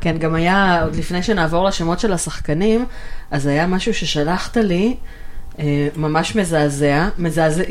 כן, 0.00 0.18
גם 0.18 0.34
היה, 0.34 0.82
עוד 0.82 0.96
לפני 0.96 1.22
שנעבור 1.22 1.64
לשמות 1.64 2.00
של 2.00 2.12
השחקנים, 2.12 2.86
אז 3.30 3.46
היה 3.46 3.66
משהו 3.66 3.94
ששלחת 3.94 4.56
לי, 4.56 4.96
אה, 5.58 5.88
ממש 5.96 6.36
מזעזע, 6.36 7.08
מזעזע, 7.18 7.62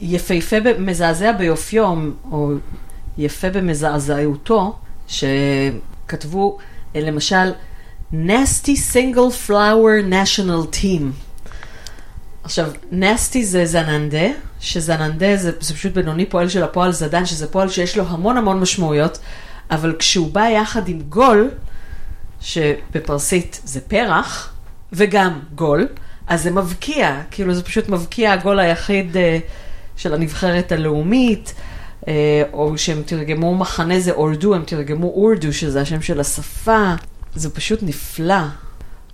יפהפה, 0.00 0.56
מזעזע 0.78 1.32
ביופיו, 1.32 1.86
או 2.32 2.52
יפה 3.18 3.50
במזעזעותו, 3.50 4.78
שכתבו, 5.08 6.58
אה, 6.96 7.00
למשל, 7.00 7.52
nasty 8.12 8.76
single 8.76 9.30
flower 9.30 10.02
national 10.02 10.66
team. 10.82 11.12
עכשיו, 12.42 12.70
nasty 12.92 13.42
זה 13.42 13.66
זננדה, 13.66 14.26
שזננדה 14.60 15.36
זה, 15.36 15.52
זה 15.60 15.74
פשוט 15.74 15.92
בינוני 15.92 16.26
פועל 16.26 16.48
של 16.48 16.62
הפועל 16.62 16.92
זדן, 16.92 17.26
שזה 17.26 17.46
פועל 17.46 17.68
שיש 17.68 17.96
לו 17.96 18.04
המון 18.08 18.36
המון 18.36 18.60
משמעויות, 18.60 19.18
אבל 19.70 19.96
כשהוא 19.98 20.32
בא 20.32 20.48
יחד 20.48 20.88
עם 20.88 21.00
גול, 21.00 21.50
שבפרסית 22.40 23.60
זה 23.64 23.80
פרח, 23.80 24.52
וגם 24.92 25.40
גול, 25.54 25.88
אז 26.26 26.42
זה 26.42 26.50
מבקיע, 26.50 27.20
כאילו 27.30 27.54
זה 27.54 27.62
פשוט 27.62 27.88
מבקיע 27.88 28.32
הגול 28.32 28.58
היחיד 28.58 29.16
uh, 29.16 29.18
של 29.96 30.14
הנבחרת 30.14 30.72
הלאומית, 30.72 31.54
uh, 32.00 32.06
או 32.52 32.78
שהם 32.78 33.02
תרגמו 33.06 33.54
מחנה 33.54 34.00
זה 34.00 34.12
אורדו, 34.12 34.54
הם 34.54 34.62
תרגמו 34.66 35.06
אורדו, 35.06 35.52
שזה 35.52 35.80
השם 35.80 36.02
של 36.02 36.20
השפה, 36.20 36.94
זה 37.34 37.50
פשוט 37.50 37.82
נפלא. 37.82 38.42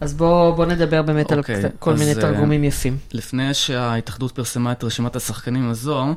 אז 0.00 0.14
בואו 0.14 0.54
בוא 0.54 0.66
נדבר 0.66 1.02
באמת 1.02 1.30
okay, 1.30 1.32
על 1.32 1.38
אוקיי, 1.38 1.62
כל 1.78 1.94
מיני 1.94 2.12
uh, 2.12 2.20
תרגומים 2.20 2.64
יפים. 2.64 2.96
לפני 3.12 3.54
שההתאחדות 3.54 4.32
פרסמה 4.32 4.73
את 4.73 4.85
רשימת 4.85 5.16
השחקנים 5.16 5.68
הזו, 5.68 6.14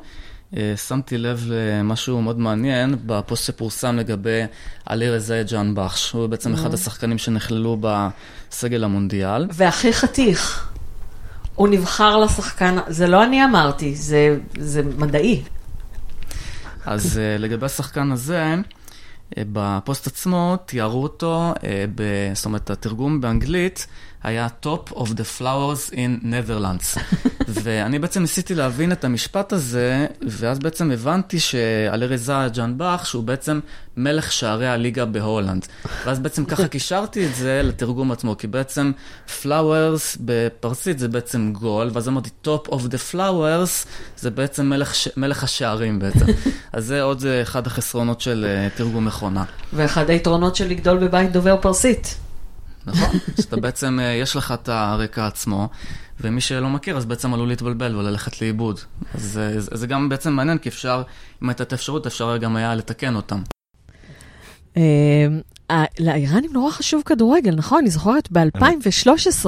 אה, 0.58 0.74
שמתי 0.88 1.18
לב 1.18 1.44
למשהו 1.48 2.22
מאוד 2.22 2.40
מעניין 2.40 2.96
בפוסט 3.06 3.46
שפורסם 3.46 3.96
לגבי 3.96 4.42
עלי 4.86 5.10
רזאי 5.10 5.44
ג'אן 5.44 5.72
בחש. 5.76 6.12
הוא 6.12 6.28
בעצם 6.28 6.54
אחד 6.54 6.74
השחקנים 6.74 7.18
שנכללו 7.18 7.78
בסגל 7.82 8.84
המונדיאל. 8.84 9.48
והכי 9.54 9.94
חתיך, 9.94 10.72
הוא 11.56 11.68
נבחר 11.68 12.18
לשחקן, 12.18 12.78
זה 12.88 13.08
לא 13.08 13.24
אני 13.24 13.46
אמרתי, 13.46 13.96
זה, 13.96 14.38
זה 14.58 14.82
מדעי. 14.98 15.44
אז 16.86 17.18
אה, 17.18 17.38
לגבי 17.38 17.66
השחקן 17.66 18.12
הזה, 18.12 18.56
בפוסט 19.38 20.08
עצמו 20.08 20.58
תיארו 20.66 21.04
אותו, 21.04 21.54
זאת 22.34 22.46
אומרת, 22.46 22.70
התרגום 22.70 23.22
באנגלית 23.22 23.88
היה 24.24 24.48
Top 24.64 24.94
of 24.94 25.06
the 25.08 25.40
Flowers 25.40 25.94
in 25.94 26.24
Netherlands. 26.24 27.00
ואני 27.48 28.00
בעצם 28.00 28.22
ניסיתי 28.22 28.56
להבין 28.56 28.92
את 28.92 29.04
המשפט 29.04 29.54
הזה, 29.54 30.06
ואז 30.22 30.60
בעצם 30.60 30.92
הבנתי 30.92 31.40
שאלרזה 31.40 32.34
ג'אנבך, 32.54 33.06
שהוא 33.06 33.24
בעצם 33.24 33.60
מלך 33.98 34.32
שערי 34.32 34.68
הליגה 34.68 35.06
בהולנד. 35.06 35.68
ואז 36.06 36.20
בעצם 36.20 36.46
ככה 36.46 36.68
קישרתי 36.78 37.26
את 37.26 37.36
זה 37.36 37.62
לתרגום 37.64 38.12
עצמו, 38.12 38.38
כי 38.38 38.48
בעצם 38.48 38.92
Flowers 39.44 40.18
בפרסית 40.20 41.00
זה 41.00 41.08
בעצם 41.08 41.54
גול, 41.54 41.90
ואז 41.94 42.08
אמרתי 42.08 42.30
Top 42.46 42.70
of 42.70 42.80
the 42.80 43.14
Flowers 43.14 43.88
זה 44.18 44.30
בעצם 44.30 44.70
מלך, 44.70 44.94
מלך 45.18 45.44
השערים 45.44 46.00
בעצם. 46.00 46.26
אז 46.74 46.86
זה 46.86 47.02
עוד 47.02 47.26
אחד 47.42 47.68
החסרונות 47.68 48.22
של 48.22 48.46
אה, 48.50 48.68
תרגום 48.76 49.06
מכונה. 49.06 49.44
ואחד 49.74 50.10
היתרונות 50.10 50.56
של 50.56 50.68
לגדול 50.68 50.98
בבית 50.98 51.32
דובר 51.32 51.58
פרסית. 51.62 52.29
נכון, 52.86 53.20
שאתה 53.42 53.58
בעצם, 53.58 54.00
אה, 54.00 54.06
יש 54.06 54.36
לך 54.36 54.52
את 54.52 54.70
הרקע 54.70 55.28
עצמו, 55.28 55.70
ומי 56.22 56.42
שלא 56.42 56.70
מכיר, 56.70 56.98
אז 56.98 57.06
בעצם 57.06 57.34
עלול 57.34 57.48
להתבלבל 57.48 57.96
וללכת 57.96 58.42
לאיבוד. 58.42 58.80
אז 59.14 59.22
זה, 59.22 59.60
זה 59.60 59.88
גם 59.88 60.10
בעצם 60.10 60.34
מעניין, 60.34 60.58
כי 60.58 60.70
אפשר, 60.70 61.04
אם 61.44 61.50
הייתה 61.50 61.64
את 61.64 61.72
האפשרות, 61.72 62.08
אפשר 62.08 62.38
גם 62.38 62.56
היה 62.56 62.76
לתקן 62.76 63.16
אותם. 63.16 63.42
אה, 64.78 65.84
לאיראנים 66.00 66.54
נורא 66.54 66.72
חשוב 66.72 67.02
כדורגל, 67.06 67.56
נכון? 67.56 67.80
אני 67.80 67.90
זוכרת 67.90 68.32
ב-2013, 68.32 69.46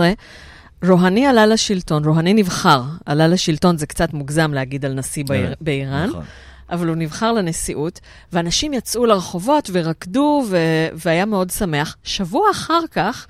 רוהני 0.84 1.28
עלה 1.28 1.46
לשלטון, 1.46 2.06
רוהני 2.06 2.34
נבחר, 2.34 2.84
עלה 3.06 3.28
לשלטון, 3.28 3.78
זה 3.78 3.88
קצת 3.88 4.14
מוגזם 4.14 4.54
להגיד 4.54 4.86
על 4.86 4.94
נשיא 4.94 5.24
באיראן. 5.62 6.10
נכון. 6.10 6.24
אבל 6.72 6.88
הוא 6.88 6.96
נבחר 6.96 7.32
לנשיאות, 7.32 8.00
ואנשים 8.34 8.74
יצאו 8.74 9.06
לרחובות 9.06 9.70
ורקדו, 9.74 10.44
ו- 10.50 10.88
והיה 10.94 11.26
מאוד 11.26 11.50
שמח. 11.50 11.98
שבוע 12.04 12.52
אחר 12.52 12.82
כך, 12.92 13.28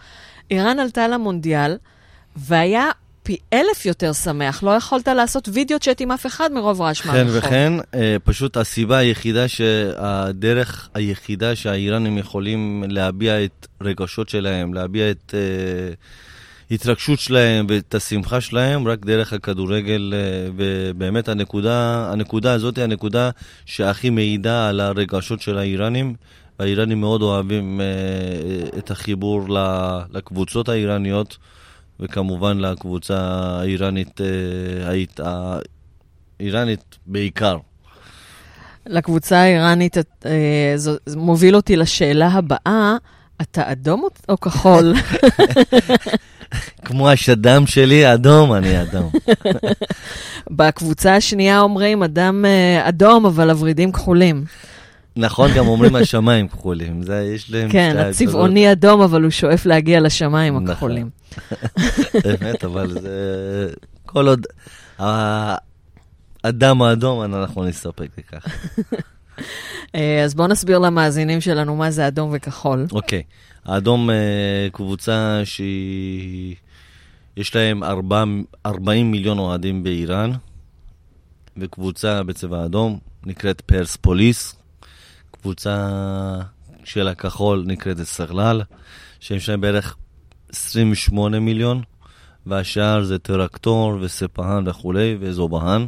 איראן 0.52 0.80
עלתה 0.80 1.08
למונדיאל, 1.08 1.78
והיה 2.36 2.90
פי 3.24 3.38
אלף 3.54 3.86
יותר 3.86 4.14
שמח. 4.14 4.64
לא 4.64 4.72
יכולת 4.72 5.08
לעשות 5.08 5.50
וידאו 5.54 5.80
צ'אט 5.80 6.02
עם 6.02 6.12
אף 6.12 6.26
אחד 6.26 6.52
מרוב 6.52 6.82
רעש 6.82 7.06
מהרחוב. 7.06 7.42
כן 7.42 7.48
וכן, 7.48 7.74
אה, 7.94 8.16
פשוט 8.24 8.58
הסיבה 8.58 8.98
היחידה, 8.98 9.46
הדרך 9.98 10.90
היחידה 10.94 11.56
שהאיראנים 11.56 12.18
יכולים 12.18 12.84
להביע 12.88 13.44
את 13.44 13.68
רגשות 13.82 14.30
שלהם, 14.30 14.74
להביע 14.74 15.12
את... 15.12 15.34
אה, 15.38 15.94
ההתרגשות 16.72 17.20
שלהם 17.20 17.66
ואת 17.70 17.96
השמחה 17.96 18.42
שלהם 18.42 18.88
רק 18.88 19.06
דרך 19.06 19.34
הכדורגל, 19.34 20.14
אה, 20.16 20.50
ובאמת 20.56 21.30
הנקודה, 21.30 22.10
הנקודה 22.12 22.54
הזאת 22.54 22.78
היא 22.78 22.84
הנקודה 22.84 23.30
שהכי 23.66 24.10
מעידה 24.10 24.70
על 24.70 24.80
הרגשות 24.80 25.42
של 25.42 25.58
האיראנים. 25.58 26.16
האיראנים 26.60 27.02
מאוד 27.02 27.22
אוהבים 27.22 27.82
uh, 27.82 28.78
את 28.78 28.92
החיבור 28.92 29.46
לקבוצות 30.12 30.70
האיראניות, 30.70 31.38
וכמובן 32.00 32.58
לקבוצה 32.58 33.18
האיראנית, 33.60 34.22
האיראנית 36.40 36.98
בעיקר. 37.06 37.58
לקבוצה 38.86 39.38
האיראנית, 39.38 39.98
זה 40.76 40.92
מוביל 41.16 41.56
אותי 41.56 41.76
לשאלה 41.76 42.28
הבאה, 42.28 42.96
אתה 43.42 43.72
אדום 43.72 44.08
או 44.30 44.40
כחול? 44.40 44.94
כמו 46.86 47.10
השדם 47.10 47.68
שלי, 47.68 48.14
אדום, 48.14 48.54
אני 48.54 48.82
אדום. 48.82 49.12
בקבוצה 50.58 51.16
השנייה 51.16 51.62
אומרים 51.62 52.04
אדם 52.04 52.46
אה, 52.46 52.90
אדום, 52.90 53.26
אבל 53.26 53.50
הוורידים 53.50 53.92
כחולים. 53.92 54.46
נכון, 55.16 55.52
גם 55.56 55.68
אומרים 55.74 55.96
השמיים 55.96 56.48
כחולים, 56.48 57.04
זה 57.04 57.32
יש 57.36 57.52
להם... 57.52 57.70
כן, 57.70 57.98
הצבעוני 57.98 58.72
אדום, 58.72 59.02
אבל 59.02 59.24
הוא 59.24 59.32
שואף 59.32 59.66
להגיע 59.66 60.00
לשמיים 60.00 60.54
נכון. 60.54 60.70
הכחולים. 60.70 61.10
באמת, 62.26 62.64
אבל 62.64 63.00
זה... 63.02 63.70
כל 64.06 64.28
עוד... 64.28 64.46
הדם 66.44 66.82
האדום, 66.82 67.22
אנחנו 67.24 67.64
נסתפק 67.64 68.08
בכך. 68.18 68.46
אה, 69.96 70.24
אז 70.24 70.36
בואו 70.36 70.48
נסביר 70.48 70.80
למאזינים 70.80 71.42
שלנו 71.42 71.76
מה 71.76 71.92
זה 71.92 72.08
אדום 72.08 72.30
וכחול. 72.34 72.86
אוקיי. 72.92 73.20
Okay. 73.20 73.42
האדום 73.66 74.10
אה, 74.10 74.68
קבוצה 74.72 75.42
שיש 77.36 77.56
להם 77.56 77.84
40 78.66 79.12
מיליון 79.12 79.40
אוהדים 79.40 79.84
באיראן, 79.84 80.32
וקבוצה 81.58 82.24
בצבע 82.24 82.66
אדום 82.66 83.00
נקראת 83.26 83.62
פרס 83.62 83.96
פוליס. 83.96 84.56
קבוצה 85.32 85.90
של 86.84 87.08
הכחול 87.08 87.64
נקראת 87.68 88.04
סרלל, 88.04 88.62
שיש 89.20 89.50
להם 89.50 89.62
בערך 89.62 89.96
28 90.50 91.40
מיליון, 91.40 91.82
והשאר 92.46 93.04
זה 93.04 93.20
טרקטור 93.20 93.98
וספהן 94.02 94.68
וכולי, 94.68 95.18
וזובהן. 95.20 95.86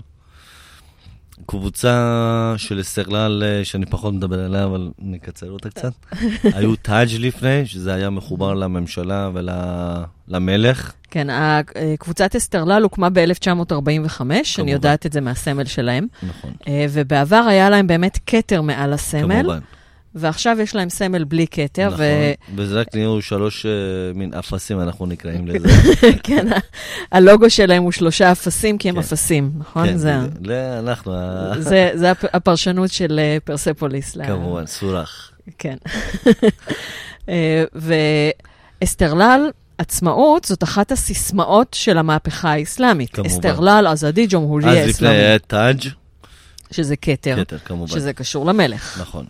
קבוצה 1.45 2.53
של 2.57 2.81
אסטרלל, 2.81 3.43
אה, 3.45 3.65
שאני 3.65 3.85
פחות 3.85 4.13
מדבר 4.13 4.39
עליה, 4.39 4.65
אבל 4.65 4.91
נקצר 4.99 5.51
אותה 5.51 5.69
קצת. 5.69 5.91
היו 6.43 6.75
טאג' 6.75 7.09
לפני, 7.19 7.65
שזה 7.65 7.93
היה 7.93 8.09
מחובר 8.09 8.53
לממשלה 8.63 9.29
ולמלך. 9.33 10.93
כן, 11.11 11.27
קבוצת 11.99 12.35
אסטרלל 12.35 12.83
הוקמה 12.83 13.09
ב-1945, 13.09 14.21
אני 14.59 14.71
יודעת 14.71 15.05
את 15.05 15.13
זה 15.13 15.21
מהסמל 15.21 15.65
שלהם. 15.65 16.07
נכון. 16.23 16.51
אה, 16.67 16.85
ובעבר 16.89 17.45
היה 17.49 17.69
להם 17.69 17.87
באמת 17.87 18.19
כתר 18.25 18.61
מעל 18.61 18.93
הסמל. 18.93 19.41
כמובן. 19.41 19.59
ועכשיו 20.15 20.57
יש 20.61 20.75
להם 20.75 20.89
סמל 20.89 21.23
בלי 21.23 21.45
כתר. 21.51 21.87
נכון, 21.87 21.99
ו... 21.99 22.33
וזה 22.55 22.79
רק 22.79 22.95
נהיו 22.95 23.21
שלוש 23.21 23.65
uh, 23.65 24.17
מין 24.17 24.33
אפסים, 24.33 24.81
אנחנו 24.81 25.05
נקראים 25.05 25.47
לזה. 25.47 25.67
כן, 26.23 26.47
הלוגו 27.11 27.49
שלהם 27.49 27.83
הוא 27.83 27.91
שלושה 27.91 28.31
אפסים, 28.31 28.77
כי 28.77 28.89
הם 28.89 28.95
כן. 28.95 29.01
אפסים, 29.01 29.51
נכון? 29.57 29.87
כן, 29.87 29.97
זה, 29.97 30.19
זה 30.45 30.79
אנחנו... 30.79 31.13
זה, 31.59 31.91
זה 31.93 32.11
הפרשנות 32.33 32.91
של 32.91 33.19
uh, 33.19 33.45
פרספוליס. 33.45 34.17
כמובן, 34.27 34.65
סורח. 34.65 35.31
כן. 35.57 35.77
אה, 37.29 37.63
ואסתרלל, 38.81 39.49
עצמאות 39.77 40.45
זאת 40.45 40.63
אחת 40.63 40.91
הסיסמאות 40.91 41.73
של 41.73 41.97
המהפכה 41.97 42.51
האסלאמית. 42.51 43.13
כמובן. 43.13 43.29
אסתרלל, 43.29 43.87
עזדי, 43.87 44.27
ג'ומהוריה 44.29 44.67
אסלאמי. 44.67 44.83
אז 44.83 44.89
לפני 44.89 45.09
היה 45.09 45.39
תאג'. 45.39 45.87
שזה 46.71 46.95
כתר. 46.95 47.35
כתר, 47.43 47.57
כמובן. 47.57 47.87
שזה 47.87 48.13
קשור 48.13 48.45
למלך. 48.45 49.01
נכון. 49.01 49.25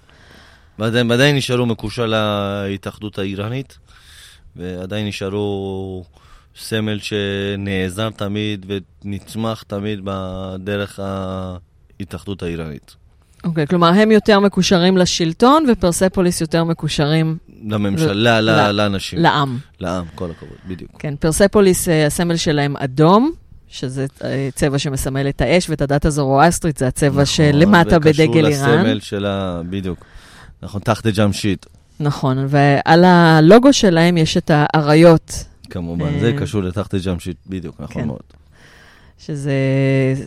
ועדיין, 0.80 1.12
ועדיין 1.12 1.36
נשארו 1.36 1.66
מקושר 1.66 2.06
להתאחדות 2.68 3.20
האיראנית, 3.20 3.78
ועדיין 4.56 5.08
נשארו 5.08 6.04
סמל 6.58 7.00
שנעזר 7.00 8.10
תמיד 8.10 8.66
ונצמח 9.06 9.64
תמיד 9.68 10.00
בדרך 10.04 11.00
ההתאחדות 12.00 12.44
האיראנית. 12.44 12.96
אוקיי, 13.44 13.68
כלומר, 13.68 13.88
הם 13.88 14.12
יותר 14.12 14.40
מקושרים 14.40 14.98
לשלטון, 14.98 15.66
ופרספוליס 15.72 16.42
יותר 16.42 16.64
מקושרים 16.64 17.38
לממשלה, 17.68 18.42
ל- 18.42 18.50
ל- 18.50 18.72
לאנשים. 18.72 19.20
לעם. 19.20 19.58
לעם, 19.80 20.06
כל 20.16 20.32
הכבוד, 20.32 20.58
בדיוק. 20.68 20.92
כן, 21.00 21.16
פרספוליס, 21.20 21.90
אה, 21.90 22.06
הסמל 22.06 22.36
שלהם 22.36 22.78
אדום, 22.78 23.32
שזה 23.68 24.06
אה, 24.24 24.50
צבע 24.56 24.80
שמסמל 24.80 25.30
את 25.30 25.42
האש, 25.42 25.70
ואת 25.70 25.82
הדת 25.82 26.06
הזורואסטרית, 26.06 26.78
זה 26.78 26.88
הצבע 26.88 27.10
נכון, 27.10 27.26
שלמטה 27.26 28.00
בדגל 28.00 28.10
וקשור 28.10 28.36
איראן. 28.48 28.80
לסמל 28.80 29.00
שלה, 29.00 29.62
בדיוק. 29.70 30.06
נכון, 30.64 30.82
תחת 30.82 31.08
ג'אמשית, 31.08 31.66
נכון, 32.00 32.46
ועל 32.50 33.04
הלוגו 33.04 33.74
שלהם 33.74 34.18
יש 34.18 34.38
את 34.38 34.52
האריות, 34.54 35.46
כמובן. 35.70 36.20
זה 36.20 36.32
אה, 36.32 36.40
קשור 36.40 36.64
לתחת 36.64 36.96
ג'אמשית, 36.96 37.38
בדיוק, 37.48 37.82
נכון 37.82 38.02
כן. 38.02 38.08
מאוד. 38.08 38.22
שזה 39.18 39.54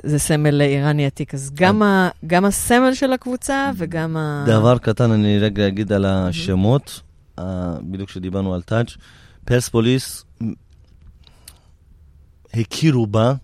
זה 0.03 0.19
סמל 0.19 0.63
איראני 0.63 1.07
עתיק. 1.07 1.35
אז 1.35 1.51
גם, 1.55 1.83
ה, 1.83 2.09
גם 2.27 2.45
הסמל 2.45 2.95
של 2.95 3.13
הקבוצה 3.13 3.71
וגם 3.77 4.17
ה... 4.17 4.45
דבר 4.47 4.79
קטן, 4.79 5.11
אני 5.11 5.39
רגע 5.39 5.69
אגיד 5.69 5.93
על 5.93 6.05
השמות, 6.05 7.01
בדיוק 7.83 8.09
כשדיברנו 8.09 8.55
על 8.55 8.63
טאג', 8.63 8.87
פרספוליס, 9.45 10.25
הכירו 12.55 13.07
בה 13.07 13.35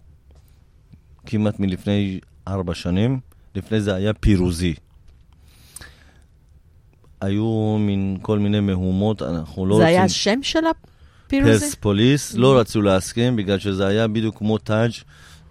כמעט 1.27 1.61
מלפני 1.61 2.21
ארבע 2.49 2.75
שנים, 2.75 3.21
לפני 3.55 3.81
זה 3.81 3.95
היה 3.95 4.13
פירוזי. 4.13 4.75
היו 7.23 7.77
מין 7.81 8.17
כל 8.23 8.39
מיני 8.39 8.61
מהומות, 8.61 9.23
אנחנו 9.23 9.67
לא 9.67 9.77
זה 9.77 9.83
רוצים... 9.83 9.95
היה 9.97 10.05
השם 10.05 10.39
של 10.43 10.59
הפירוזי? 11.27 11.53
פרספוליס, 11.61 12.35
לא 12.35 12.59
רצו 12.61 12.83
להסכים, 12.83 13.37
בגלל 13.37 13.59
שזה 13.59 13.87
היה 13.87 14.09
בדיוק 14.09 14.39
כמו 14.39 14.59
טאג', 14.59 14.91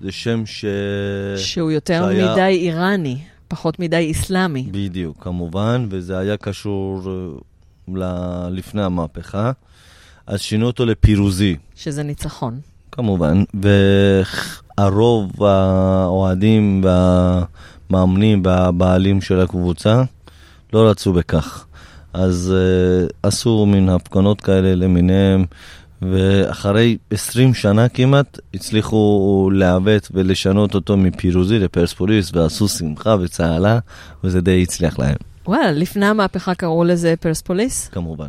זה 0.01 0.11
שם 0.11 0.45
ש... 0.45 0.65
שהוא 1.37 1.71
יותר 1.71 2.03
שהיה- 2.05 2.31
מדי 2.33 2.41
איראני, 2.41 3.17
פחות 3.47 3.79
מדי 3.79 4.11
אסלאמי. 4.11 4.67
בדיוק, 4.71 5.17
כמובן, 5.23 5.85
וזה 5.89 6.17
היה 6.17 6.37
קשור 6.37 7.01
אה, 7.05 7.11
ל- 7.95 8.57
לפני 8.57 8.83
המהפכה. 8.83 9.51
אז 10.27 10.41
שינו 10.41 10.65
אותו 10.67 10.85
לפירוזי, 10.85 11.55
שזה 11.75 12.03
ניצחון. 12.03 12.59
כמובן, 12.91 13.43
והרוב 14.77 15.43
האוהדים 15.43 16.83
והמאמנים 16.83 18.41
והבעלים 18.45 19.21
של 19.21 19.39
הקבוצה 19.39 20.03
לא 20.73 20.89
רצו 20.89 21.13
בכך. 21.13 21.65
אז 22.13 22.53
uh, 22.53 23.13
עשו 23.23 23.65
מין 23.65 23.89
הפגנות 23.89 24.41
כאלה 24.41 24.75
למיניהם, 24.75 25.45
ואחרי 26.01 26.97
20 27.11 27.53
שנה 27.53 27.89
כמעט 27.89 28.39
הצליחו 28.53 29.49
לעוות 29.53 30.07
ולשנות 30.13 30.75
אותו 30.75 30.97
מפירוזי 30.97 31.59
לפרספוליס, 31.59 32.31
ועשו 32.33 32.67
שמחה 32.67 33.15
וצהלה, 33.21 33.79
וזה 34.23 34.41
די 34.41 34.63
הצליח 34.63 34.99
להם, 34.99 35.15
וואלה, 35.47 35.71
לפני 35.71 36.05
המהפכה 36.05 36.55
קראו 36.55 36.83
לזה 36.83 37.13
פרספוליס, 37.19 37.87
כמובן. 37.87 38.27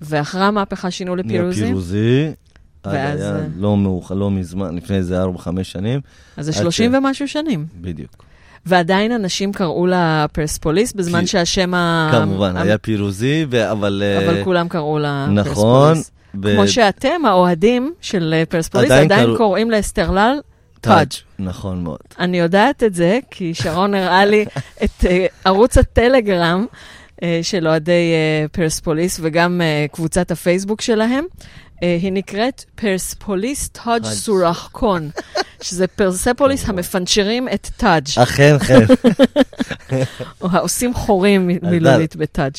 ואחרי 0.00 0.42
המהפכה 0.44 0.90
שינו 0.90 1.16
לפירוזי, 1.16 1.64
פירוזי, 1.64 2.26
אז 2.84 2.92
ואז, 2.94 3.20
היה 3.20 3.40
לא 3.56 3.76
מאוחר, 3.76 4.14
לא 4.14 4.30
מזמן, 4.30 4.74
לפני 4.76 4.96
איזה 4.96 5.24
4-5 5.24 5.28
שנים, 5.62 6.00
אז 6.36 6.44
זה 6.44 6.52
עד 6.52 6.56
30 6.62 6.92
ש- 6.92 6.94
ומשהו 6.96 7.28
שנים. 7.28 7.66
בדיוק. 7.80 8.24
ועדיין 8.66 9.12
אנשים 9.12 9.52
קראו 9.52 9.86
לה 9.86 10.26
פרספוליס, 10.32 10.92
בזמן 10.92 11.20
כי- 11.20 11.26
שהשם 11.26 11.74
ה... 11.74 12.08
כמובן, 12.12 12.56
ה- 12.56 12.62
היה 12.62 12.78
פירוזי, 12.78 13.46
ו- 13.50 13.70
אבל... 13.70 14.02
אה, 14.04 14.26
אבל 14.26 14.44
כולם 14.44 14.68
קראו 14.68 14.98
לה 14.98 15.26
נכון. 15.26 15.44
פרספוליס. 15.94 16.10
ו- 16.42 16.54
כמו 16.56 16.68
שאתם, 16.68 17.24
האוהדים 17.26 17.92
של 18.00 18.34
אה, 18.36 18.42
פרספוליס, 18.48 18.90
עדיין 18.90 19.04
עדיין 19.12 19.26
קראו- 19.26 19.36
קוראים 19.36 19.70
לאסטרלל 19.70 20.40
טאג'. 20.80 21.06
נכון 21.38 21.82
מאוד. 21.84 21.98
אני 22.18 22.38
יודעת 22.40 22.82
את 22.82 22.94
זה, 22.94 23.18
כי 23.30 23.54
שרון 23.54 23.94
הראה 23.94 24.24
לי 24.24 24.44
את 24.84 25.04
אה, 25.06 25.26
ערוץ 25.44 25.78
הטלגרם 25.78 26.66
אה, 27.22 27.40
של 27.42 27.68
אוהדי 27.68 28.12
אה, 28.12 28.48
פרספוליס 28.52 29.18
וגם 29.22 29.60
קבוצת 29.92 30.30
הפייסבוק 30.30 30.80
שלהם. 30.80 31.24
אה, 31.82 31.98
היא 32.02 32.12
נקראת 32.12 32.64
פרספוליס 32.74 33.68
טאג'. 33.68 34.04
סורחקון, 34.04 35.10
שזה 35.62 35.86
פרספוליס 35.86 36.68
המפנצ'רים 36.68 37.48
את 37.54 37.70
טאג', 37.76 38.08
אכן, 38.16 38.58
כן. 38.58 38.80
או 40.40 40.48
העושים 40.50 40.94
חורים 40.94 41.50
מילולית 41.62 42.16
בטאג'. 42.16 42.54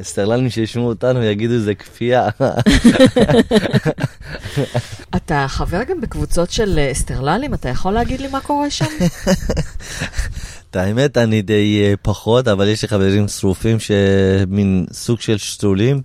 האסטרלנים 0.00 0.50
שישמעו 0.50 0.88
אותנו 0.88 1.22
יגידו 1.22 1.58
זה 1.58 1.74
כפייה. 1.74 2.28
אתה 5.16 5.46
חבר 5.48 5.82
גם 5.82 6.00
בקבוצות 6.00 6.50
של 6.50 6.78
אה, 6.78 6.92
אסטרללים? 6.92 7.54
אתה 7.54 7.68
יכול 7.68 7.92
להגיד 7.92 8.20
לי 8.20 8.28
מה 8.28 8.40
קורה 8.40 8.70
שם? 8.70 8.84
את 10.70 10.76
האמת, 10.76 11.18
אני 11.18 11.42
די 11.42 11.80
אה, 11.82 11.94
פחות, 12.02 12.48
אבל 12.48 12.68
יש 12.68 12.82
לי 12.82 12.88
חברים 12.88 13.28
שרופים 13.28 13.80
שמין 13.80 14.86
סוג 14.92 15.20
של 15.20 15.38
שתולים, 15.38 16.02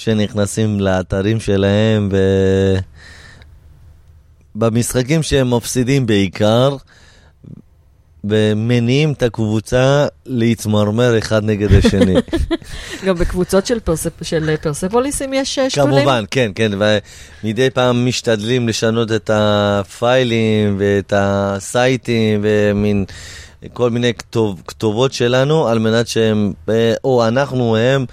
שנכנסים 0.00 0.80
לאתרים 0.80 1.40
שלהם, 1.40 2.08
ו... 2.12 2.16
במשחקים 4.54 5.22
שהם 5.22 5.54
מפסידים 5.54 6.06
בעיקר, 6.06 6.76
ומניעים 8.24 9.12
את 9.12 9.22
הקבוצה 9.22 10.06
להתמרמר 10.26 11.18
אחד 11.18 11.44
נגד 11.44 11.74
השני. 11.74 12.14
גם 13.06 13.14
בקבוצות 13.14 13.66
של, 13.66 13.80
פרספ... 13.80 14.22
של 14.22 14.56
פרספוליסים 14.56 15.32
יש 15.32 15.58
אה, 15.58 15.70
שתולים? 15.70 15.94
כמובן, 15.94 16.24
כן, 16.30 16.50
כן, 16.54 16.72
ומדי 17.42 17.70
פעם 17.70 18.06
משתדלים 18.06 18.68
לשנות 18.68 19.12
את 19.12 19.30
הפיילים 19.34 20.76
ואת 20.78 21.12
הסייטים 21.16 22.40
ומין 22.42 23.04
כל 23.72 23.90
מיני 23.90 24.14
כתוב, 24.14 24.62
כתובות 24.66 25.12
שלנו 25.12 25.68
על 25.68 25.78
מנת 25.78 26.08
שהם, 26.08 26.52
אה, 26.68 26.94
או 27.04 27.28
אנחנו, 27.28 27.76
הם, 27.76 28.04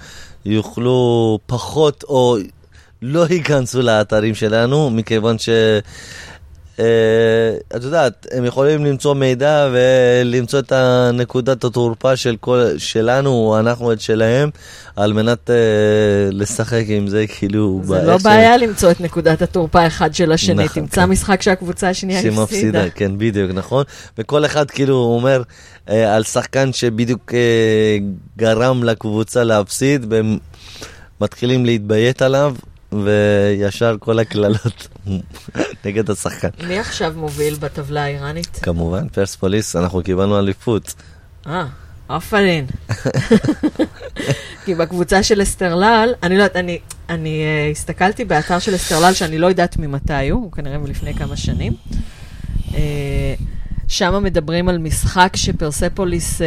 יוכלו 0.44 1.38
פחות 1.46 2.04
או 2.08 2.36
לא 3.02 3.26
ייכנסו 3.30 3.82
לאתרים 3.82 4.34
שלנו, 4.34 4.90
מכיוון 4.90 5.38
ש... 5.38 5.48
Uh, 6.78 6.80
את 7.76 7.82
יודעת, 7.82 8.26
הם 8.30 8.44
יכולים 8.44 8.84
למצוא 8.84 9.14
מידע 9.14 9.68
ולמצוא 9.72 10.58
את 10.58 10.72
הנקודת 10.72 11.64
התורפה 11.64 12.16
של 12.16 12.36
כל, 12.40 12.64
שלנו, 12.78 13.56
אנחנו 13.58 13.92
את 13.92 14.00
שלהם, 14.00 14.50
על 14.96 15.12
מנת 15.12 15.50
uh, 15.50 15.52
לשחק 16.34 16.84
עם 16.88 17.08
זה 17.08 17.24
כאילו... 17.26 17.80
זה 17.84 18.02
לא 18.02 18.16
בעיה 18.24 18.56
למצוא 18.56 18.90
את 18.90 19.00
נקודת 19.00 19.42
התורפה 19.42 19.86
אחד 19.86 20.14
של 20.14 20.32
השני. 20.32 20.64
נכון, 20.64 20.82
תמצא 20.82 21.00
כן. 21.00 21.10
משחק 21.10 21.42
שהקבוצה 21.42 21.88
השנייה 21.88 22.18
הפסידה. 22.18 22.36
שמפסידה, 22.36 22.90
כן, 22.90 23.18
בדיוק, 23.18 23.50
נכון. 23.54 23.84
וכל 24.18 24.44
אחד 24.44 24.70
כאילו 24.70 24.94
אומר 24.94 25.42
אה, 25.88 26.16
על 26.16 26.22
שחקן 26.22 26.72
שבדיוק 26.72 27.34
אה, 27.34 27.98
גרם 28.36 28.84
לקבוצה 28.84 29.44
להפסיד, 29.44 30.06
והם 30.10 30.38
מתחילים 31.20 31.64
להתביית 31.64 32.22
עליו, 32.22 32.54
וישר 32.92 33.96
כל 34.00 34.18
הקללות 34.18 34.88
נגד 35.84 36.10
השחקן. 36.10 36.48
מי 36.68 36.78
עכשיו 36.78 37.12
מוביל 37.16 37.54
בטבלה 37.54 38.04
האיראנית? 38.04 38.58
כמובן, 38.62 39.08
פרספוליס, 39.08 39.76
אנחנו 39.76 40.02
קיבלנו 40.02 40.38
אליפות. 40.38 40.94
אה, 41.46 41.66
עפרין. 42.08 42.66
כי 44.64 44.74
בקבוצה 44.74 45.22
של 45.22 45.42
אסטרלל, 45.42 46.14
אני 46.22 46.36
לא 46.36 46.42
יודעת, 46.42 46.56
אני, 46.56 46.78
אני 47.08 47.42
uh, 47.42 47.72
הסתכלתי 47.72 48.24
באתר 48.24 48.58
של 48.58 48.74
אסטרלל, 48.74 49.14
שאני 49.14 49.38
לא 49.38 49.46
יודעת 49.46 49.76
ממתי 49.76 50.30
הוא, 50.30 50.42
הוא 50.42 50.52
כנראה 50.52 50.78
מלפני 50.78 51.14
כמה 51.14 51.36
שנים. 51.36 51.74
Uh, 52.68 52.74
שם 53.88 54.22
מדברים 54.22 54.68
על 54.68 54.78
משחק 54.78 55.36
שפרספוליס 55.36 56.40
uh, 56.40 56.44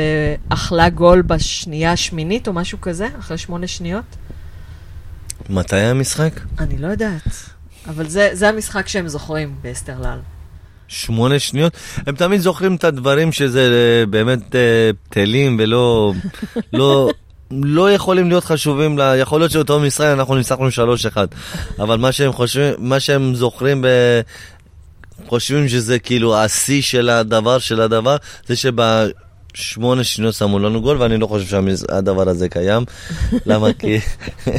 אכלה 0.49 0.89
גול 0.89 1.21
בשנייה 1.21 1.91
השמינית 1.91 2.47
או 2.47 2.53
משהו 2.53 2.81
כזה, 2.81 3.07
אחרי 3.19 3.37
שמונה 3.37 3.67
שניות. 3.67 4.05
מתי 5.49 5.75
היה 5.75 5.91
המשחק? 5.91 6.39
אני 6.59 6.77
לא 6.77 6.87
יודעת. 6.87 7.50
אבל 7.87 8.07
זה, 8.07 8.29
זה 8.33 8.49
המשחק 8.49 8.87
שהם 8.87 9.07
זוכרים 9.07 9.55
באסטרלל. 9.61 10.19
שמונה 10.87 11.39
שניות. 11.39 11.73
הם 12.07 12.15
תמיד 12.15 12.41
זוכרים 12.41 12.75
את 12.75 12.83
הדברים 12.83 13.31
שזה 13.31 13.59
אה, 13.59 14.05
באמת 14.05 14.55
אה, 14.55 14.91
בטלים 15.09 15.57
ולא 15.59 16.13
לא, 16.73 17.09
לא 17.51 17.91
יכולים 17.91 18.29
להיות 18.29 18.43
חשובים. 18.43 18.97
לה, 18.97 19.17
יכול 19.17 19.39
להיות 19.39 19.51
שאותו 19.51 19.79
משחק 19.79 20.05
אנחנו 20.05 20.35
ניצחנו 20.35 20.67
3-1, 21.13 21.17
אבל 21.79 21.97
מה 21.97 22.11
שהם 22.11 22.31
חושבים, 22.31 22.73
מה 22.77 22.99
שהם 22.99 23.35
זוכרים, 23.35 23.81
ב, 23.81 23.87
חושבים 25.27 25.69
שזה 25.69 25.99
כאילו 25.99 26.37
השיא 26.37 26.81
של 26.81 27.09
הדבר 27.09 27.59
של 27.59 27.81
הדבר, 27.81 28.17
זה 28.47 28.55
שבשמונה 28.55 30.03
שניות 30.03 30.35
שמו 30.35 30.59
לנו 30.59 30.81
גול, 30.81 31.01
ואני 31.01 31.17
לא 31.17 31.27
חושב 31.27 31.45
שהדבר 31.47 32.29
הזה 32.29 32.49
קיים. 32.49 32.83
למה? 33.45 33.73
כי 33.73 33.99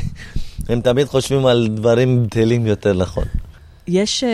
הם 0.69 0.81
תמיד 0.81 1.07
חושבים 1.07 1.47
על 1.47 1.69
דברים 1.69 2.27
בטלים 2.27 2.67
יותר 2.67 2.93
נכון. 2.93 3.25
יש, 3.89 4.25
uh, 4.25 4.27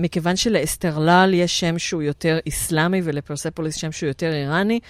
מכיוון 0.00 0.36
שלאסטרלל 0.36 1.30
יש 1.34 1.60
שם 1.60 1.78
שהוא 1.78 2.02
יותר 2.02 2.38
איסלאמי 2.46 3.00
ולפרספוליס 3.04 3.74
שם 3.74 3.92
שהוא 3.92 4.08
יותר 4.08 4.32
איראני, 4.32 4.80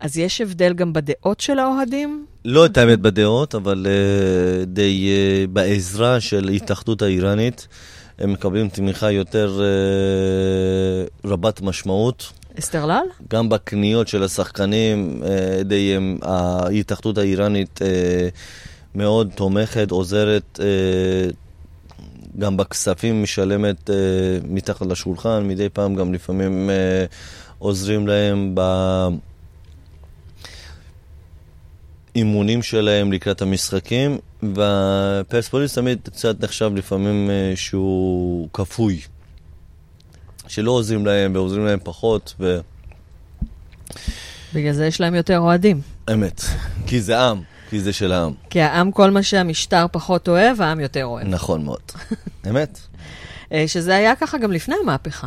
אז 0.00 0.18
יש 0.18 0.40
הבדל 0.40 0.72
גם 0.72 0.92
בדעות 0.92 1.40
של 1.40 1.58
האוהדים? 1.58 2.26
לא 2.44 2.66
את 2.66 2.76
האמת 2.76 2.98
בדעות, 2.98 3.54
אבל 3.54 3.86
uh, 3.86 4.66
די 4.66 5.08
uh, 5.08 5.50
בעזרה 5.50 6.20
של 6.20 6.48
התאחדות 6.48 7.02
האיראנית. 7.02 7.68
הם 8.18 8.32
מקבלים 8.32 8.68
תמיכה 8.68 9.10
יותר 9.10 9.60
אה, 9.60 11.30
רבת 11.30 11.60
משמעות. 11.60 12.32
אסתרלל? 12.58 13.04
גם 13.30 13.48
בקניות 13.48 14.08
של 14.08 14.22
השחקנים, 14.22 15.22
אה, 15.26 15.62
די, 15.62 15.96
ההתאחדות 16.22 17.18
האיראנית 17.18 17.82
אה, 17.82 18.28
מאוד 18.98 19.30
תומכת, 19.34 19.90
עוזרת, 19.90 20.60
אה, 20.62 21.30
גם 22.38 22.56
בכספים 22.56 23.22
משלמת 23.22 23.90
אה, 23.90 23.94
מתחת 24.48 24.86
לשולחן, 24.86 25.44
מדי 25.48 25.68
פעם 25.68 25.94
גם 25.94 26.14
לפעמים 26.14 26.70
אה, 26.70 27.04
עוזרים 27.58 28.06
להם 28.08 28.54
באימונים 32.14 32.62
שלהם 32.62 33.12
לקראת 33.12 33.42
המשחקים, 33.42 34.18
והפרספוליס 34.42 35.74
תמיד 35.74 35.98
קצת 36.04 36.44
נחשב 36.44 36.70
לפעמים 36.74 37.30
אה, 37.30 37.52
שהוא 37.56 38.48
כפוי. 38.52 39.00
שלא 40.48 40.70
עוזרים 40.70 41.06
להם 41.06 41.34
ועוזרים 41.34 41.64
להם 41.64 41.78
פחות, 41.84 42.34
ו... 42.40 42.60
בגלל 44.54 44.72
זה 44.72 44.86
יש 44.86 45.00
להם 45.00 45.14
יותר 45.14 45.38
אוהדים. 45.38 45.80
אמת. 46.12 46.42
כי 46.86 47.00
זה 47.00 47.20
עם, 47.20 47.42
כי 47.70 47.80
זה 47.80 47.92
של 47.92 48.12
העם. 48.12 48.32
כי 48.50 48.60
העם, 48.60 48.92
כל 48.92 49.10
מה 49.10 49.22
שהמשטר 49.22 49.86
פחות 49.92 50.28
אוהב, 50.28 50.62
העם 50.62 50.80
יותר 50.80 51.04
אוהב. 51.04 51.26
נכון 51.26 51.64
מאוד. 51.64 51.80
אמת. 52.50 52.78
אה, 53.52 53.64
שזה 53.66 53.96
היה 53.96 54.16
ככה 54.16 54.38
גם 54.38 54.52
לפני 54.52 54.74
המהפכה. 54.82 55.26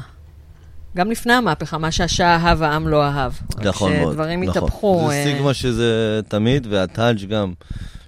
גם 0.96 1.12
לפני 1.12 1.34
המהפכה, 1.34 1.78
מה 1.78 1.92
שהשעה 1.92 2.36
אהב, 2.36 2.62
העם 2.64 2.88
לא 2.88 3.04
אהב. 3.04 3.32
נכון 3.64 3.94
מאוד. 3.94 4.10
כשדברים 4.10 4.44
נכון. 4.44 4.64
התהפכו. 4.64 5.06
זה 5.10 5.16
אה, 5.16 5.24
סטיגמה 5.24 5.54
שזה 5.54 6.20
תמיד, 6.28 6.68
והטאג' 6.70 7.26
גם, 7.26 7.54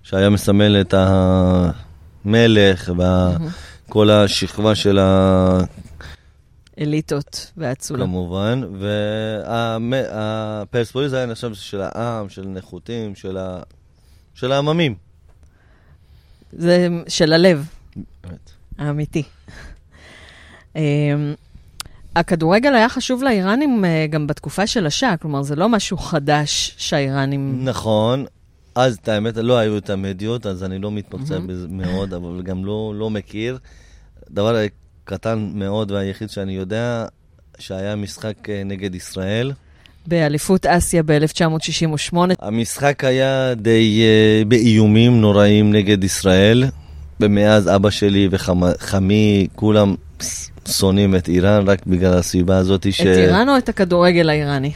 שהיה 0.04 0.30
מסמל 0.30 0.82
את 0.82 0.93
המלך 0.98 2.93
וכל 3.88 4.10
השכבה 4.10 4.76
של 4.76 5.00
ה... 5.00 5.60
אליטות 6.80 7.52
והאצולה. 7.58 8.06
כמובן, 8.06 8.62
והפרספוליס 9.89 11.13
היה 11.13 11.26
נחשב 11.26 11.54
של 11.54 11.82
העם, 11.82 12.30
של 12.30 12.46
נחותים, 12.48 13.15
של, 13.15 13.38
ה... 13.38 13.62
של 14.34 14.52
העממים. 14.52 14.96
זה 16.52 16.88
של 17.08 17.34
הלב, 17.34 17.67
באמת. 18.24 18.52
האמיתי. 18.78 19.24
אמ, 20.76 21.34
הכדורגל 22.15 22.76
היה 22.76 22.89
חשוב 22.89 23.24
לאיראנים 23.24 23.86
אה, 23.86 24.06
גם 24.10 24.28
בתקופה 24.28 24.67
של 24.67 24.86
השאה, 24.86 25.17
כלומר, 25.17 25.41
זה 25.41 25.56
לא 25.56 25.69
משהו 25.69 25.98
חדש 25.98 26.76
שהאיראנים... 26.78 27.60
נכון. 27.63 28.26
אז 28.76 28.98
את 29.02 29.08
האמת, 29.08 29.38
לא 29.38 29.58
היו 29.58 29.78
את 29.78 29.89
המדיות, 29.89 30.46
אז 30.46 30.63
אני 30.63 30.80
לא 30.80 30.91
מתמקצע 30.91 31.39
בזה 31.39 31.67
מאוד, 31.69 32.13
אבל 32.13 32.41
גם 32.41 32.65
לא, 32.65 32.93
לא 32.96 33.10
מכיר. 33.10 33.58
דבר 34.30 34.65
קטן 35.04 35.52
מאוד 35.56 35.91
והיחיד 35.91 36.30
שאני 36.30 36.54
יודע, 36.54 37.06
שהיה 37.60 37.96
משחק 37.96 38.50
אה, 38.50 38.63
נגד 38.63 38.96
ישראל. 38.96 39.52
באליפות 40.07 40.65
אסיה 40.65 41.03
ב-1968. 41.03 42.17
המשחק 42.39 43.03
היה 43.03 43.53
די 43.53 44.01
uh, 44.01 44.47
באיומים 44.47 45.21
נוראים 45.21 45.73
נגד 45.73 46.03
ישראל, 46.03 46.63
ומאז 47.19 47.75
אבא 47.75 47.89
שלי 47.89 48.27
וחמי, 48.31 49.47
כולם 49.55 49.95
שונאים 50.67 51.15
את 51.15 51.27
איראן 51.27 51.69
רק 51.69 51.85
בגלל 51.85 52.13
הסיבה 52.13 52.57
הזאת 52.57 52.93
ש... 52.93 53.01
את 53.01 53.05
איראן 53.05 53.49
או 53.49 53.57
את 53.57 53.69
הכדורגל 53.69 54.29
האיראני? 54.29 54.71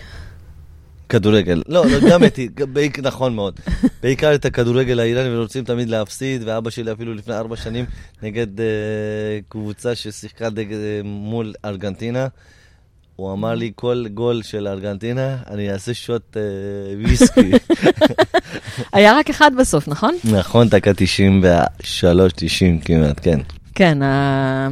כדורגל. 1.09 1.63
לא, 1.67 1.85
לא, 1.85 2.09
גם 2.09 2.23
את... 2.23 2.39
בעיק, 2.73 2.99
נכון 2.99 3.35
מאוד. 3.35 3.59
בעיקר 4.03 4.35
את 4.35 4.45
הכדורגל 4.45 4.99
האיראני, 4.99 5.35
ורוצים 5.35 5.63
תמיד 5.63 5.89
להפסיד, 5.89 6.41
ואבא 6.45 6.69
שלי 6.69 6.91
אפילו 6.91 7.13
לפני 7.13 7.35
ארבע 7.35 7.55
שנים 7.55 7.85
נגד 8.23 8.57
uh, 8.57 8.61
קבוצה 9.49 9.95
ששיחקה 9.95 10.49
נגד, 10.49 10.77
uh, 10.77 11.03
מול 11.03 11.53
ארגנטינה. 11.65 12.27
הוא 13.17 13.33
אמר 13.33 13.55
לי, 13.55 13.71
כל 13.75 14.05
גול 14.13 14.41
של 14.43 14.67
ארגנטינה, 14.67 15.37
אני 15.47 15.71
אעשה 15.71 15.93
שוט 15.93 16.37
uh, 16.37 17.07
ויסקי. 17.07 17.51
היה 18.93 19.17
רק 19.17 19.29
אחד 19.29 19.51
בסוף, 19.59 19.87
נכון? 19.87 20.15
נכון, 20.23 20.69
דקה 20.69 20.91
93, 20.95 22.31
90 22.35 22.79
כמעט, 22.79 23.19
כן. 23.21 23.39
כן, 23.75 24.03
אה, 24.03 24.67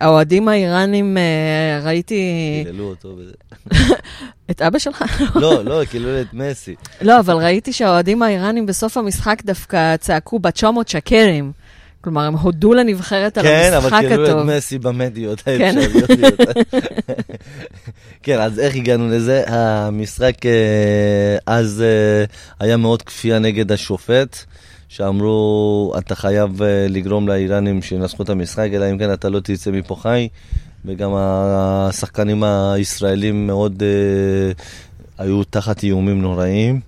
האוהדים 0.00 0.48
האיראנים, 0.48 1.16
אה, 1.18 1.80
ראיתי 1.84 2.20
קיללו 2.66 2.84
אותו 2.88 3.16
בזה. 3.16 3.32
את 4.50 4.62
אבא 4.62 4.78
שלך? 4.78 5.04
לא, 5.34 5.64
לא, 5.64 5.84
קיללו 5.84 6.20
את 6.20 6.26
מסי. 6.32 6.74
לא, 7.00 7.20
אבל 7.20 7.34
ראיתי 7.34 7.72
שהאוהדים 7.72 8.22
האיראנים 8.22 8.66
בסוף 8.66 8.96
המשחק 8.96 9.42
דווקא 9.44 9.96
צעקו 9.96 10.38
בצ'ומות 10.38 10.88
שקרים. 10.88 11.52
כלומר, 12.06 12.22
הם 12.22 12.34
הודו 12.34 12.74
לנבחרת 12.74 13.38
על 13.38 13.44
כן, 13.44 13.70
המשחק 13.74 13.92
אבל 13.92 14.08
קיללו 14.08 14.24
את 14.24 14.28
הטוב. 14.28 14.42
מסי 14.42 14.78
במדיות 14.78 15.40
כן. 15.40 15.78
האפשריות 15.78 16.10
ביותר. 16.10 16.52
כן, 18.22 18.40
אז 18.40 18.58
איך 18.58 18.76
הגענו 18.76 19.08
לזה? 19.08 19.44
המשחק 19.46 20.46
אה, 20.46 21.36
אז 21.46 21.82
אה, 21.86 22.24
היה 22.60 22.76
מאוד 22.76 23.02
כפייה 23.02 23.38
נגד 23.38 23.72
השופט, 23.72 24.36
שאמרו, 24.88 25.92
אתה 25.98 26.14
חייב 26.14 26.62
אה, 26.62 26.86
לגרום 26.88 27.28
לאיראנים 27.28 27.82
שינצחו 27.82 28.22
את 28.22 28.28
המשחק, 28.28 28.68
אלא 28.72 28.90
אם 28.90 28.98
כן 28.98 29.12
אתה 29.12 29.28
לא 29.28 29.40
תצא 29.40 29.70
מפה 29.70 29.96
חי, 29.96 30.28
וגם 30.84 31.10
השחקנים 31.16 32.44
הישראלים 32.44 33.46
מאוד 33.46 33.82
אה, 33.82 34.52
היו 35.24 35.44
תחת 35.44 35.82
איומים 35.82 36.22
נוראים. 36.22 36.80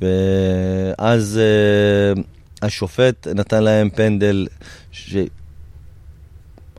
ואז 0.00 1.40
אה, 1.42 2.22
השופט 2.64 3.28
נתן 3.28 3.62
להם 3.62 3.90
פנדל, 3.90 4.46
ש... 4.92 5.16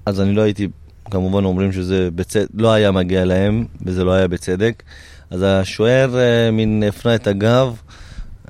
אז 0.05 0.21
אני 0.21 0.35
לא 0.35 0.41
הייתי, 0.41 0.67
כמובן 1.11 1.45
אומרים 1.45 1.71
שזה 1.71 2.09
בצדק, 2.15 2.47
לא 2.53 2.73
היה 2.73 2.91
מגיע 2.91 3.25
להם, 3.25 3.65
וזה 3.85 4.03
לא 4.03 4.11
היה 4.11 4.27
בצדק. 4.27 4.83
אז 5.29 5.45
השוער 5.47 6.17
אה, 6.17 6.51
מין 6.51 6.83
הפנה 6.87 7.15
את 7.15 7.27
הגב 7.27 7.81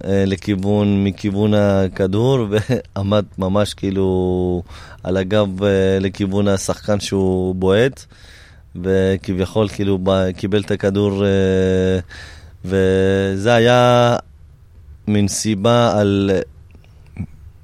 אה, 0.04 0.24
לכיוון, 0.28 1.04
מכיוון 1.04 1.54
הכדור, 1.54 2.48
ועמד 2.52 3.26
ממש 3.38 3.74
כאילו 3.74 4.64
על 5.04 5.18
הגב 5.18 5.64
אה, 5.64 5.98
לכיוון 6.02 6.48
השחקן 6.48 7.00
שהוא 7.00 7.56
בועט, 7.56 8.06
וכביכול 8.76 9.68
כאילו 9.68 10.00
קיבל 10.38 10.62
את 10.62 10.72
הכדור, 10.72 11.26
אה, 11.26 12.00
וזה 12.66 13.54
היה 13.54 14.16
מין 15.08 15.28
סיבה 15.28 16.00
על 16.00 16.32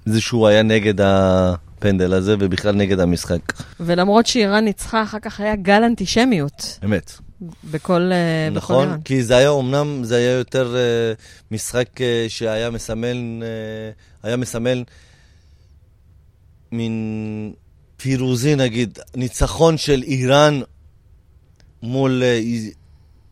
זה 0.05 0.21
שהוא 0.21 0.47
היה 0.47 0.63
נגד 0.63 1.01
הפנדל 1.01 2.13
הזה, 2.13 2.35
ובכלל 2.39 2.75
נגד 2.75 2.99
המשחק. 2.99 3.53
ולמרות 3.79 4.27
שאיראן 4.27 4.63
ניצחה, 4.65 5.03
אחר 5.03 5.19
כך 5.19 5.39
היה 5.39 5.55
גל 5.55 5.83
אנטישמיות 5.83 6.79
אמת. 6.85 7.11
בכל, 7.71 8.11
אה, 8.11 8.49
בכל 8.51 8.57
נכון, 8.57 8.87
איראן. 8.87 9.01
כי 9.01 9.23
זה 9.23 9.37
היה 9.37 9.49
אומנם, 9.49 10.03
זה 10.03 10.15
היה 10.15 10.31
יותר 10.31 10.75
uh, 10.75 11.21
משחק 11.51 11.87
uh, 11.97 12.01
שהיה 12.27 12.69
מסמל, 12.69 13.17
uh, 13.41 14.25
היה 14.27 14.37
מסמל 14.37 14.83
מין 16.71 17.53
פירוזי 17.97 18.55
נגיד, 18.55 18.99
ניצחון 19.15 19.77
של 19.77 20.03
איראן 20.03 20.61
מול 21.83 22.23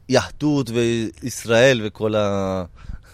יהדות 0.10 0.69
וישראל 0.69 1.82
וכל 1.84 2.15
ה... 2.15 2.63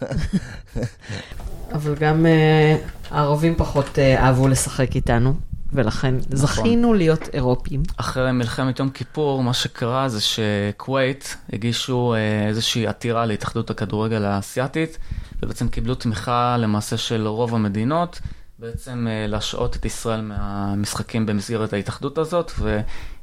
אבל 1.75 1.95
גם 1.95 2.25
אה, 2.25 2.77
הערבים 3.11 3.55
פחות 3.55 3.99
אה, 3.99 4.23
אהבו 4.23 4.47
לשחק 4.47 4.95
איתנו, 4.95 5.33
ולכן 5.73 6.15
נכון. 6.15 6.37
זכינו 6.37 6.93
להיות 6.93 7.29
אירופים. 7.33 7.83
אחרי 7.97 8.31
מלחמת 8.31 8.79
יום 8.79 8.89
כיפור, 8.89 9.43
מה 9.43 9.53
שקרה 9.53 10.09
זה 10.09 10.19
שכווית 10.21 11.37
הגישו 11.53 12.13
אה, 12.13 12.47
איזושהי 12.47 12.87
עתירה 12.87 13.25
להתאחדות 13.25 13.69
הכדורגל 13.69 14.25
האסייתית, 14.25 14.97
ובעצם 15.43 15.69
קיבלו 15.69 15.95
תמיכה 15.95 16.57
למעשה 16.57 16.97
של 16.97 17.27
רוב 17.27 17.55
המדינות, 17.55 18.19
בעצם 18.59 19.07
להשעות 19.27 19.75
את 19.75 19.85
ישראל 19.85 20.21
מהמשחקים 20.21 21.25
במסגרת 21.25 21.73
ההתאחדות 21.73 22.17
הזאת, 22.17 22.51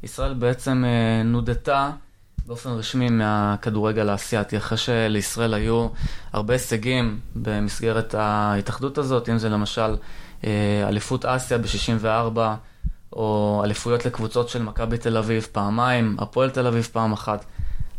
וישראל 0.03 0.35
בעצם 0.35 0.85
נודתה 1.25 1.91
באופן 2.47 2.71
רשמי 2.71 3.09
מהכדורגל 3.11 4.09
האסייתי, 4.09 4.57
אחרי 4.57 4.79
שלישראל 4.79 5.55
היו 5.55 5.89
הרבה 6.33 6.55
הישגים 6.55 7.21
במסגרת 7.37 8.15
ההתאחדות 8.15 8.99
הזאת, 8.99 9.29
אם 9.29 9.39
זה 9.39 9.49
למשל 9.49 9.97
אה, 10.45 10.85
אליפות 10.89 11.25
אסיה 11.25 11.59
ב-64, 11.59 12.39
או 13.13 13.61
אליפויות 13.65 14.07
לקבוצות 14.07 14.49
של 14.49 14.63
מכבי 14.63 14.99
תל 14.99 15.17
אביב 15.17 15.49
פעמיים, 15.53 16.17
הפועל 16.19 16.51
תל 16.51 16.67
אביב 16.67 16.89
פעם 16.93 17.13
אחת. 17.13 17.45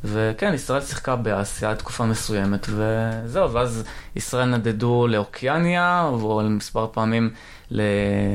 וכן, 0.03 0.53
ישראל 0.53 0.81
שיחקה 0.81 1.15
באסיה 1.15 1.75
תקופה 1.75 2.05
מסוימת, 2.05 2.67
וזהו, 2.69 3.53
ואז 3.53 3.83
ישראל 4.15 4.45
נדדו 4.45 5.07
לאוקיאניה, 5.07 6.03
או 6.03 6.41
מספר 6.49 6.87
פעמים 6.91 7.29
ל... 7.71 7.81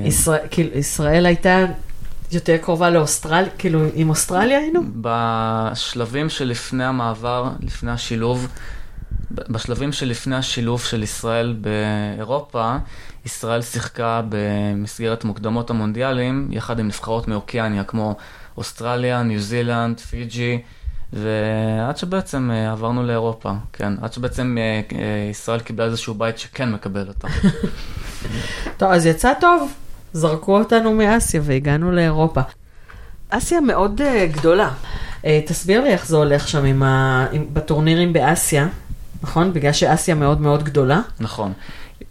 ישראל, 0.07 0.47
כאילו, 0.51 0.79
ישראל 0.79 1.27
הייתה 1.27 1.65
יותר 2.33 2.57
קרובה 2.57 2.91
לאוסטרליה, 2.91 3.51
כאילו, 3.59 3.81
עם 3.95 4.11
אוסטרליה 4.11 4.59
היינו? 4.59 4.81
בשלבים 5.01 6.29
שלפני 6.29 6.85
המעבר, 6.85 7.51
לפני 7.61 7.91
השילוב, 7.91 8.49
בשלבים 9.31 9.93
שלפני 9.93 10.37
השילוב 10.37 10.83
של 10.83 11.03
ישראל 11.03 11.57
באירופה, 11.61 12.77
ישראל 13.27 13.63
שיחקה 13.63 14.23
במסגרת 14.29 15.25
מוקדמות 15.25 15.71
המונדיאלים, 15.71 16.49
יחד 16.51 16.79
עם 16.79 16.87
נבחרות 16.87 17.29
מאוקיאניה, 17.29 17.85
כמו 17.85 18.17
אוסטרליה, 18.57 19.23
ניו 19.23 19.41
זילנד, 19.41 20.01
פיג'י, 20.01 20.63
ועד 21.13 21.97
שבעצם 21.97 22.51
אה, 22.51 22.73
עברנו 22.73 23.03
לאירופה, 23.03 23.53
כן, 23.73 23.93
עד 24.03 24.13
שבעצם 24.13 24.59
אה, 24.59 24.81
אה, 24.99 25.29
ישראל 25.31 25.61
קיבלה 25.61 25.85
איזשהו 25.85 26.15
בית 26.15 26.39
שכן 26.39 26.73
מקבל 26.73 27.09
אותה. 27.09 27.29
טוב, 28.79 28.91
אז 28.91 29.07
יצא 29.07 29.33
טוב. 29.41 29.73
זרקו 30.13 30.59
אותנו 30.59 30.95
מאסיה 30.95 31.41
והגענו 31.45 31.93
לאירופה. 31.93 32.41
אסיה 33.29 33.61
מאוד 33.61 34.01
uh, 34.01 34.37
גדולה. 34.37 34.71
Uh, 35.23 35.27
תסביר 35.47 35.81
לי 35.81 35.89
איך 35.89 36.07
זה 36.07 36.17
הולך 36.17 36.49
שם 36.49 36.65
עם 36.65 36.83
ה... 36.83 37.27
עם... 37.33 37.47
בטורנירים 37.53 38.13
באסיה, 38.13 38.69
נכון? 39.23 39.53
בגלל 39.53 39.73
שאסיה 39.73 40.15
מאוד 40.15 40.41
מאוד 40.41 40.63
גדולה. 40.63 41.01
נכון. 41.21 41.53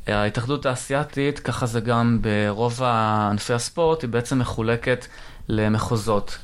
ההתאחדות 0.07 0.65
האסייתית, 0.65 1.39
ככה 1.39 1.65
זה 1.65 1.79
גם 1.79 2.19
ברוב 2.21 2.83
ענפי 2.83 3.53
הספורט, 3.53 4.01
היא 4.01 4.10
בעצם 4.10 4.39
מחולקת 4.39 5.05
למחוזות. 5.49 6.38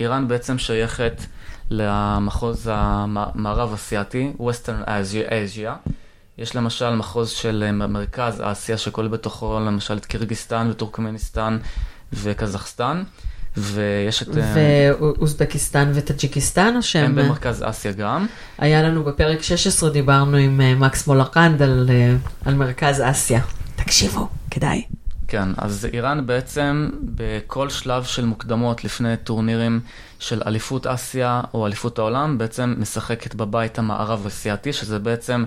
איראן 0.00 0.28
בעצם 0.28 0.58
שייכת 0.58 1.22
למחוז 1.70 2.68
המערב 2.72 3.72
אסייתי, 3.72 4.32
Western 4.38 4.88
Asia. 4.88 5.90
יש 6.40 6.56
למשל 6.56 6.90
מחוז 6.94 7.30
של 7.30 7.70
מרכז 7.72 8.40
אסיה 8.44 8.78
שכולל 8.78 9.08
בתוכו 9.08 9.60
למשל 9.60 9.96
את 9.96 10.06
קירגיסטן 10.06 10.68
וטורקמניסטן 10.70 11.58
וקזחסטן. 12.12 13.02
ויש 13.56 14.22
את... 14.22 14.28
ואוזבקיסטן 14.34 15.90
וטאג'יקיסטן 15.94 16.76
או 16.76 16.82
שהם... 16.82 17.04
הם 17.04 17.14
במרכז 17.14 17.64
אסיה 17.66 17.92
גם. 17.92 18.26
היה 18.58 18.82
לנו 18.82 19.04
בפרק 19.04 19.42
16, 19.42 19.90
דיברנו 19.90 20.36
עם 20.36 20.60
אה, 20.60 20.74
מקס 20.74 21.06
מולרקנד 21.06 21.62
על, 21.62 21.90
אה, 21.92 22.14
על 22.44 22.54
מרכז 22.54 23.02
אסיה. 23.04 23.40
תקשיבו, 23.76 24.28
כדאי. 24.50 24.82
כן, 25.28 25.48
אז 25.56 25.88
איראן 25.92 26.26
בעצם 26.26 26.90
בכל 27.02 27.68
שלב 27.70 28.04
של 28.04 28.24
מוקדמות 28.24 28.84
לפני 28.84 29.16
טורנירים 29.24 29.80
של 30.18 30.42
אליפות 30.46 30.86
אסיה 30.86 31.40
או 31.54 31.66
אליפות 31.66 31.98
העולם, 31.98 32.38
בעצם 32.38 32.74
משחקת 32.78 33.34
בבית 33.34 33.78
המערב 33.78 34.26
אסייתי, 34.26 34.72
שזה 34.72 34.98
בעצם 34.98 35.44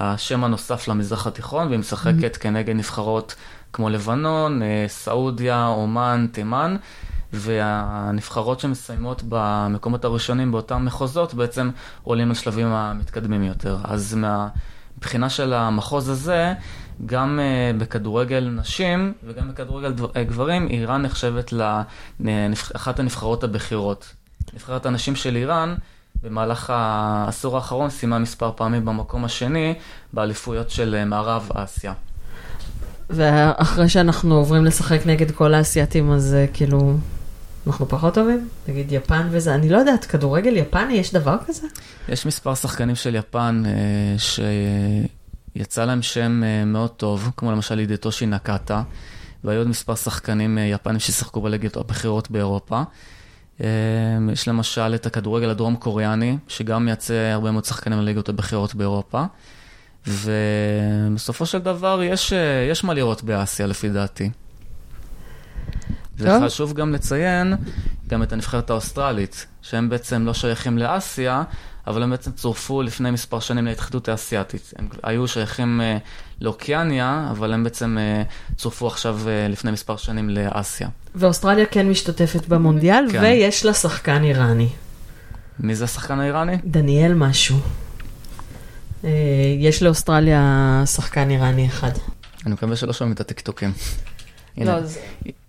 השם 0.00 0.44
הנוסף 0.44 0.88
למזרח 0.88 1.26
התיכון, 1.26 1.66
והיא 1.68 1.78
משחקת 1.78 2.36
mm-hmm. 2.36 2.38
כנגד 2.38 2.74
נבחרות 2.74 3.34
כמו 3.72 3.88
לבנון, 3.88 4.62
אה, 4.62 4.84
סעודיה, 4.88 5.66
אומן, 5.66 6.26
תימן. 6.32 6.76
והנבחרות 7.32 8.60
שמסיימות 8.60 9.22
במקומות 9.28 10.04
הראשונים 10.04 10.52
באותם 10.52 10.84
מחוזות 10.84 11.34
בעצם 11.34 11.70
עולים 12.02 12.30
לשלבים 12.30 12.66
המתקדמים 12.66 13.42
יותר. 13.42 13.78
אז 13.84 14.18
מבחינה 14.98 15.30
של 15.30 15.52
המחוז 15.52 16.08
הזה, 16.08 16.54
גם 17.06 17.38
uh, 17.38 17.80
בכדורגל 17.80 18.50
נשים 18.56 19.12
וגם 19.26 19.48
בכדורגל 19.48 19.92
uh, 20.04 20.18
גברים, 20.18 20.68
איראן 20.68 21.02
נחשבת 21.02 21.52
לאחת 22.20 22.98
הנבחרות 22.98 23.44
הבכירות. 23.44 24.14
נבחרת 24.54 24.86
הנשים 24.86 25.16
של 25.16 25.36
איראן, 25.36 25.74
במהלך 26.22 26.70
העשור 26.74 27.56
האחרון 27.56 27.90
סיימה 27.90 28.18
מספר 28.18 28.52
פעמים 28.56 28.84
במקום 28.84 29.24
השני 29.24 29.74
באליפויות 30.12 30.70
של 30.70 30.96
uh, 31.02 31.08
מערב 31.08 31.48
אסיה. 31.54 31.92
ואחרי 33.10 33.88
שאנחנו 33.88 34.34
עוברים 34.34 34.64
לשחק 34.64 35.00
נגד 35.06 35.30
כל 35.30 35.54
האסייתים, 35.54 36.12
אז 36.12 36.36
כאילו, 36.52 36.96
אנחנו 37.66 37.88
פחות 37.88 38.14
טובים? 38.14 38.48
נגיד 38.68 38.92
יפן 38.92 39.28
וזה, 39.30 39.54
אני 39.54 39.68
לא 39.68 39.78
יודעת, 39.78 40.04
כדורגל 40.04 40.56
יפני, 40.56 40.92
יש 40.92 41.12
דבר 41.12 41.36
כזה? 41.46 41.66
יש 42.08 42.26
מספר 42.26 42.54
שחקנים 42.54 42.94
של 42.94 43.14
יפן 43.14 43.62
אה, 43.66 44.16
שיצא 45.56 45.84
להם 45.84 46.02
שם 46.02 46.42
אה, 46.44 46.64
מאוד 46.64 46.90
טוב, 46.90 47.30
כמו 47.36 47.52
למשל 47.52 47.78
הידטושי 47.78 48.26
נקטה, 48.26 48.82
והיו 49.44 49.58
עוד 49.58 49.68
מספר 49.68 49.94
שחקנים 49.94 50.58
אה, 50.58 50.62
יפנים 50.62 50.98
ששיחקו 50.98 51.40
בליגות 51.40 51.76
הבכירות 51.76 52.30
באירופה. 52.30 52.82
אה, 53.60 53.66
יש 54.32 54.48
למשל 54.48 54.94
את 54.94 55.06
הכדורגל 55.06 55.50
הדרום 55.50 55.76
קוריאני, 55.76 56.38
שגם 56.48 56.84
מייצא 56.84 57.14
הרבה 57.14 57.50
מאוד 57.50 57.64
שחקנים 57.64 57.98
לליגות 57.98 58.28
הבכירות 58.28 58.74
באירופה. 58.74 59.24
ובסופו 60.06 61.46
של 61.46 61.58
דבר 61.58 62.00
יש, 62.02 62.32
אה, 62.32 62.68
יש 62.70 62.84
מה 62.84 62.94
לראות 62.94 63.22
באסיה 63.22 63.66
לפי 63.66 63.88
דעתי. 63.88 64.30
וחשוב 66.18 66.72
גם 66.72 66.92
לציין 66.92 67.54
גם 68.08 68.22
את 68.22 68.32
הנבחרת 68.32 68.70
האוסטרלית, 68.70 69.46
שהם 69.62 69.88
בעצם 69.88 70.26
לא 70.26 70.34
שייכים 70.34 70.78
לאסיה, 70.78 71.42
אבל 71.88 72.02
הם 72.02 72.10
בעצם 72.10 72.32
צורפו 72.32 72.82
לפני 72.82 73.10
מספר 73.10 73.40
שנים 73.40 73.64
להתאחדות 73.64 74.08
האסייתית. 74.08 74.74
הם 74.76 74.88
היו 75.02 75.28
שייכים 75.28 75.80
uh, 75.80 76.00
לאוקיאניה, 76.40 77.28
אבל 77.30 77.52
הם 77.52 77.64
בעצם 77.64 77.98
uh, 77.98 78.54
צורפו 78.56 78.86
עכשיו 78.86 79.20
uh, 79.24 79.52
לפני 79.52 79.70
מספר 79.70 79.96
שנים 79.96 80.30
לאסיה. 80.30 80.88
ואוסטרליה 81.14 81.66
כן 81.66 81.88
משתתפת 81.88 82.46
במונדיאל, 82.48 83.04
כן. 83.12 83.20
ויש 83.22 83.64
לה 83.64 83.74
שחקן 83.74 84.24
איראני. 84.24 84.68
מי 85.60 85.74
זה 85.74 85.84
השחקן 85.84 86.20
האיראני? 86.20 86.56
דניאל 86.64 87.14
משהו. 87.14 87.56
יש 89.58 89.82
לאוסטרליה 89.82 90.82
שחקן 90.86 91.30
איראני 91.30 91.66
אחד. 91.66 91.90
אני 92.46 92.54
מקווה 92.54 92.76
שלא 92.76 92.92
שומעים 92.92 93.14
את 93.14 93.20
הטיקטוקים. 93.20 93.72
לא, 94.56 94.84
זה... 94.84 95.00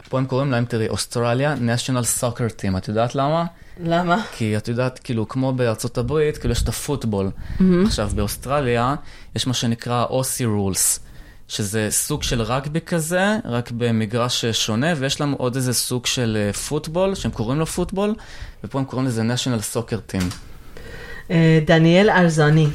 פה 0.10 0.18
הם 0.18 0.26
קוראים 0.26 0.52
להם, 0.52 0.66
תראי, 0.66 0.88
אוסטרליה 0.88 1.54
national 1.54 2.22
soccer 2.22 2.62
team, 2.62 2.78
את 2.78 2.88
יודעת 2.88 3.16
למה? 3.16 3.46
למה? 3.84 4.24
כי 4.32 4.58
את 4.58 4.68
יודעת, 4.68 5.00
כאילו, 5.00 5.28
כמו 5.28 5.54
בארצות 5.54 5.98
הברית, 5.98 6.38
כאילו 6.38 6.52
יש 6.52 6.64
את 6.64 6.70
הפוטבול. 6.70 7.30
Mm-hmm. 7.30 7.64
עכשיו, 7.86 8.10
באוסטרליה 8.16 8.96
יש 9.36 9.48
מה 9.48 9.54
שנקרא 9.54 10.06
אוסי 10.10 10.46
רולס, 10.46 11.00
שזה 11.48 11.88
סוג 11.92 12.24
של 12.24 12.42
רגבי 12.42 12.82
כזה, 12.82 13.38
רק 13.46 13.72
במגרש 13.72 14.46
שונה, 14.46 14.88
ויש 14.98 15.22
לנו 15.22 15.36
עוד 15.36 15.56
איזה 15.56 15.74
סוג 15.74 16.06
של 16.06 16.38
אה, 16.40 16.54
פוטבול, 16.54 17.16
שהם 17.16 17.32
קוראים 17.32 17.60
לו 17.60 17.66
פוטבול, 17.66 18.16
ופה 18.64 18.80
הם 18.80 18.86
קוראים 18.86 19.08
לזה 19.08 19.22
national 19.22 19.76
soccer 19.76 20.14
team. 20.14 20.24
אה, 21.32 21.60
דניאל 21.66 22.10
אלזני. 22.10 22.68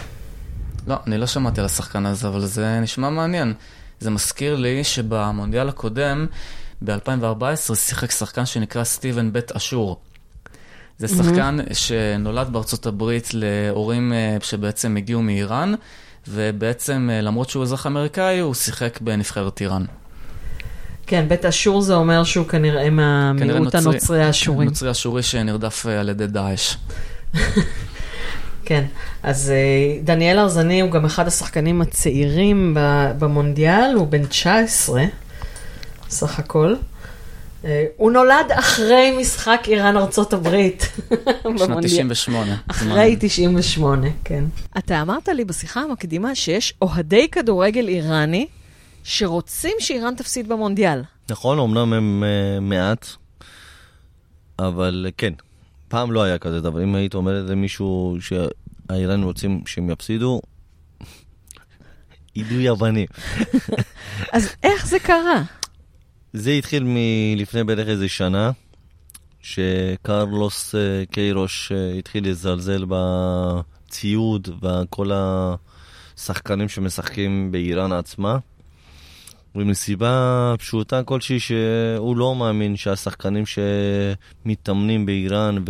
לא, 0.87 0.97
אני 1.07 1.19
לא 1.19 1.27
שמעתי 1.27 1.61
על 1.61 1.67
השחקן 1.67 2.07
הזה, 2.07 2.29
אבל 2.29 2.41
זה 2.41 2.81
נשמע 2.81 3.11
מעניין. 3.11 3.55
זה 4.01 4.11
מזכיר 4.11 4.57
לי 4.57 4.85
שבמונדיאל 4.85 5.69
הקודם, 5.69 6.27
ב-2014, 6.85 7.75
שיחק 7.75 8.11
שחקן 8.11 8.47
שנקרא 8.47 8.85
סטיבן 8.85 9.33
בית 9.33 9.53
אשור. 9.53 10.01
זה 10.99 11.09
שחקן 11.09 11.59
mm-hmm. 11.61 11.75
שנולד 11.75 12.49
בארצות 12.53 12.87
הברית 12.87 13.31
להורים 13.33 14.13
אה, 14.13 14.37
שבעצם 14.43 14.97
הגיעו 14.97 15.23
מאיראן, 15.23 15.75
ובעצם 16.29 17.09
אה, 17.13 17.21
למרות 17.21 17.51
שהוא 17.51 17.63
אזרח 17.63 17.87
אמריקאי, 17.87 18.39
הוא 18.39 18.55
שיחק 18.55 19.01
בנבחרת 19.01 19.61
איראן. 19.61 19.85
כן, 21.07 21.25
בית 21.29 21.45
אשור 21.45 21.83
זה 21.83 21.95
אומר 21.95 22.25
שהוא 22.25 22.47
כנראה 22.47 22.91
מהמיעוט 22.91 23.75
הנוצרי 23.75 24.25
האשורי. 24.25 24.65
נוצרי 24.65 24.91
אשורי 24.91 25.23
שנרדף 25.23 25.87
אה, 25.87 26.01
על 26.01 26.09
ידי 26.09 26.27
דאעש. 26.27 26.75
כן, 28.67 28.85
אז 29.23 29.53
דניאל 30.05 30.39
ארזני 30.39 30.81
הוא 30.81 30.91
גם 30.91 31.05
אחד 31.05 31.27
השחקנים 31.27 31.81
הצעירים 31.81 32.77
במונדיאל, 33.19 33.95
הוא 33.95 34.07
בן 34.07 34.27
19. 34.27 35.05
סך 36.09 36.39
הכל. 36.39 36.75
אה, 37.65 37.85
הוא 37.97 38.13
נולד 38.13 38.53
אחרי 38.59 39.17
משחק 39.21 39.61
איראן 39.67 39.97
ארצות 39.97 40.33
הברית. 40.33 40.89
שנת 41.59 41.85
98. 41.85 42.57
אחרי 42.69 43.17
98, 43.21 44.09
כן. 44.25 44.45
אתה 44.79 45.03
אמרת 45.03 45.29
לי 45.29 45.45
בשיחה 45.45 45.81
המקדימה 45.81 46.35
שיש 46.35 46.75
אוהדי 46.83 47.29
כדורגל 47.29 47.89
איראני 47.89 48.47
שרוצים 49.05 49.73
שאיראן 49.79 50.15
תפסיד 50.15 50.49
במונדיאל. 50.49 51.03
נכון, 51.31 51.59
אמנם 51.59 51.93
הם 51.93 52.25
uh, 52.25 52.61
מעט, 52.61 53.07
אבל 54.59 55.07
uh, 55.09 55.13
כן, 55.17 55.33
פעם 55.89 56.13
לא 56.13 56.23
היה 56.23 56.39
כזה 56.39 56.61
דבר. 56.61 56.83
אם 56.83 56.95
היית 56.95 57.15
אומרת 57.15 57.51
למישהו 57.51 58.17
שהאיראנים 58.21 59.25
רוצים 59.25 59.63
שהם 59.67 59.91
יפסידו, 59.91 60.41
יידוי 62.37 62.71
אבנים. 62.71 63.07
אז 64.33 64.49
איך 64.63 64.87
זה 64.87 64.99
קרה? 64.99 65.43
זה 66.37 66.51
התחיל 66.51 66.85
מלפני 66.87 67.65
בערך 67.65 67.89
איזה 67.89 68.09
שנה, 68.09 68.51
שקרלוס 69.41 70.75
אה, 70.75 71.07
קיירוש 71.11 71.73
אה, 71.73 71.99
התחיל 71.99 72.29
לזלזל 72.29 72.85
בציוד 72.89 74.49
וכל 74.63 75.11
השחקנים 75.15 76.69
שמשחקים 76.69 77.53
באיראן 77.53 77.93
עצמה. 77.93 78.39
ומסיבה 79.55 80.55
פשוטה 80.59 81.03
כלשהי 81.03 81.41
שהוא 81.41 82.17
לא 82.17 82.35
מאמין 82.35 82.77
שהשחקנים 82.77 83.45
שמתאמנים 83.47 85.07
באיראן 85.07 85.65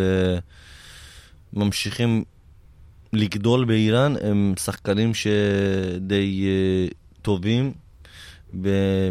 וממשיכים 1.53 2.25
לגדול 3.13 3.65
באיראן 3.65 4.15
הם 4.23 4.55
שחקנים 4.59 5.15
שדי 5.15 6.45
אה, 6.47 6.87
טובים 7.23 7.84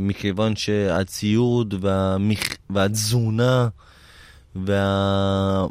מכיוון 0.01 0.55
שהציוד 0.55 1.75
והמח... 1.81 2.39
והתזונה 2.69 3.67
ומה 4.55 5.67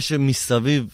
שמסביב 0.00 0.86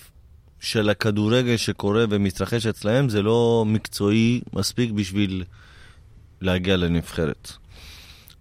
של 0.60 0.90
הכדורגל 0.90 1.56
שקורה 1.56 2.04
ומתרחש 2.10 2.66
אצלהם 2.66 3.08
זה 3.08 3.22
לא 3.22 3.64
מקצועי 3.66 4.40
מספיק 4.52 4.90
בשביל 4.90 5.44
להגיע 6.40 6.76
לנבחרת. 6.76 7.52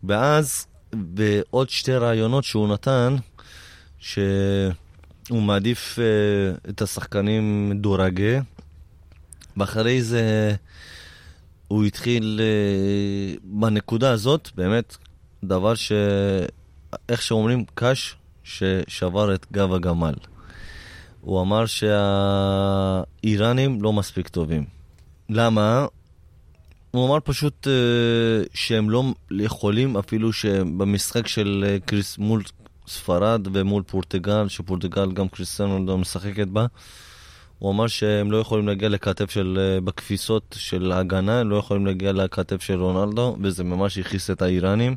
ואז, 0.03 0.65
בעוד 0.93 1.69
שתי 1.69 1.95
רעיונות 1.95 2.43
שהוא 2.43 2.67
נתן, 2.67 3.15
שהוא 3.99 4.21
מעדיף 5.29 5.99
uh, 5.99 6.69
את 6.69 6.81
השחקנים 6.81 7.73
דורגה, 7.75 8.39
ואחרי 9.57 10.01
זה 10.01 10.55
הוא 11.67 11.83
התחיל 11.83 12.39
uh, 12.39 13.39
בנקודה 13.43 14.11
הזאת, 14.11 14.49
באמת, 14.55 14.97
דבר 15.43 15.75
ש... 15.75 15.91
איך 17.09 17.21
שאומרים, 17.21 17.65
קש 17.75 18.15
ששבר 18.43 19.35
את 19.35 19.45
גב 19.51 19.73
הגמל. 19.73 20.13
הוא 21.21 21.41
אמר 21.41 21.65
שהאיראנים 23.25 23.81
לא 23.81 23.93
מספיק 23.93 24.27
טובים. 24.27 24.65
למה? 25.29 25.85
הוא 26.91 27.07
אמר 27.07 27.19
פשוט 27.23 27.67
uh, 27.67 27.69
שהם 28.53 28.89
לא 28.89 29.03
יכולים, 29.31 29.97
אפילו 29.97 30.33
שבמשחק 30.33 31.27
של 31.27 31.65
uh, 31.67 31.85
קריס 31.85 32.17
מול 32.17 32.43
ספרד 32.87 33.47
ומול 33.53 33.83
פורטגל, 33.83 34.47
שפורטגל 34.47 35.11
גם 35.11 35.27
קריסטיאנו 35.27 35.85
לא 35.85 35.97
משחקת 35.97 36.47
בה, 36.47 36.65
הוא 37.59 37.71
אמר 37.71 37.87
שהם 37.87 38.31
לא 38.31 38.37
יכולים 38.37 38.67
להגיע 38.67 38.89
לכתף 38.89 39.31
של, 39.31 39.77
uh, 39.79 39.81
בקפיסות 39.85 40.55
של 40.59 40.91
ההגנה, 40.91 41.39
הם 41.39 41.49
לא 41.49 41.55
יכולים 41.55 41.85
להגיע 41.85 42.11
לכתף 42.11 42.61
של 42.61 42.81
רונלדו, 42.81 43.37
וזה 43.41 43.63
ממש 43.63 43.97
הכעיס 43.97 44.29
את 44.29 44.41
האיראנים. 44.41 44.95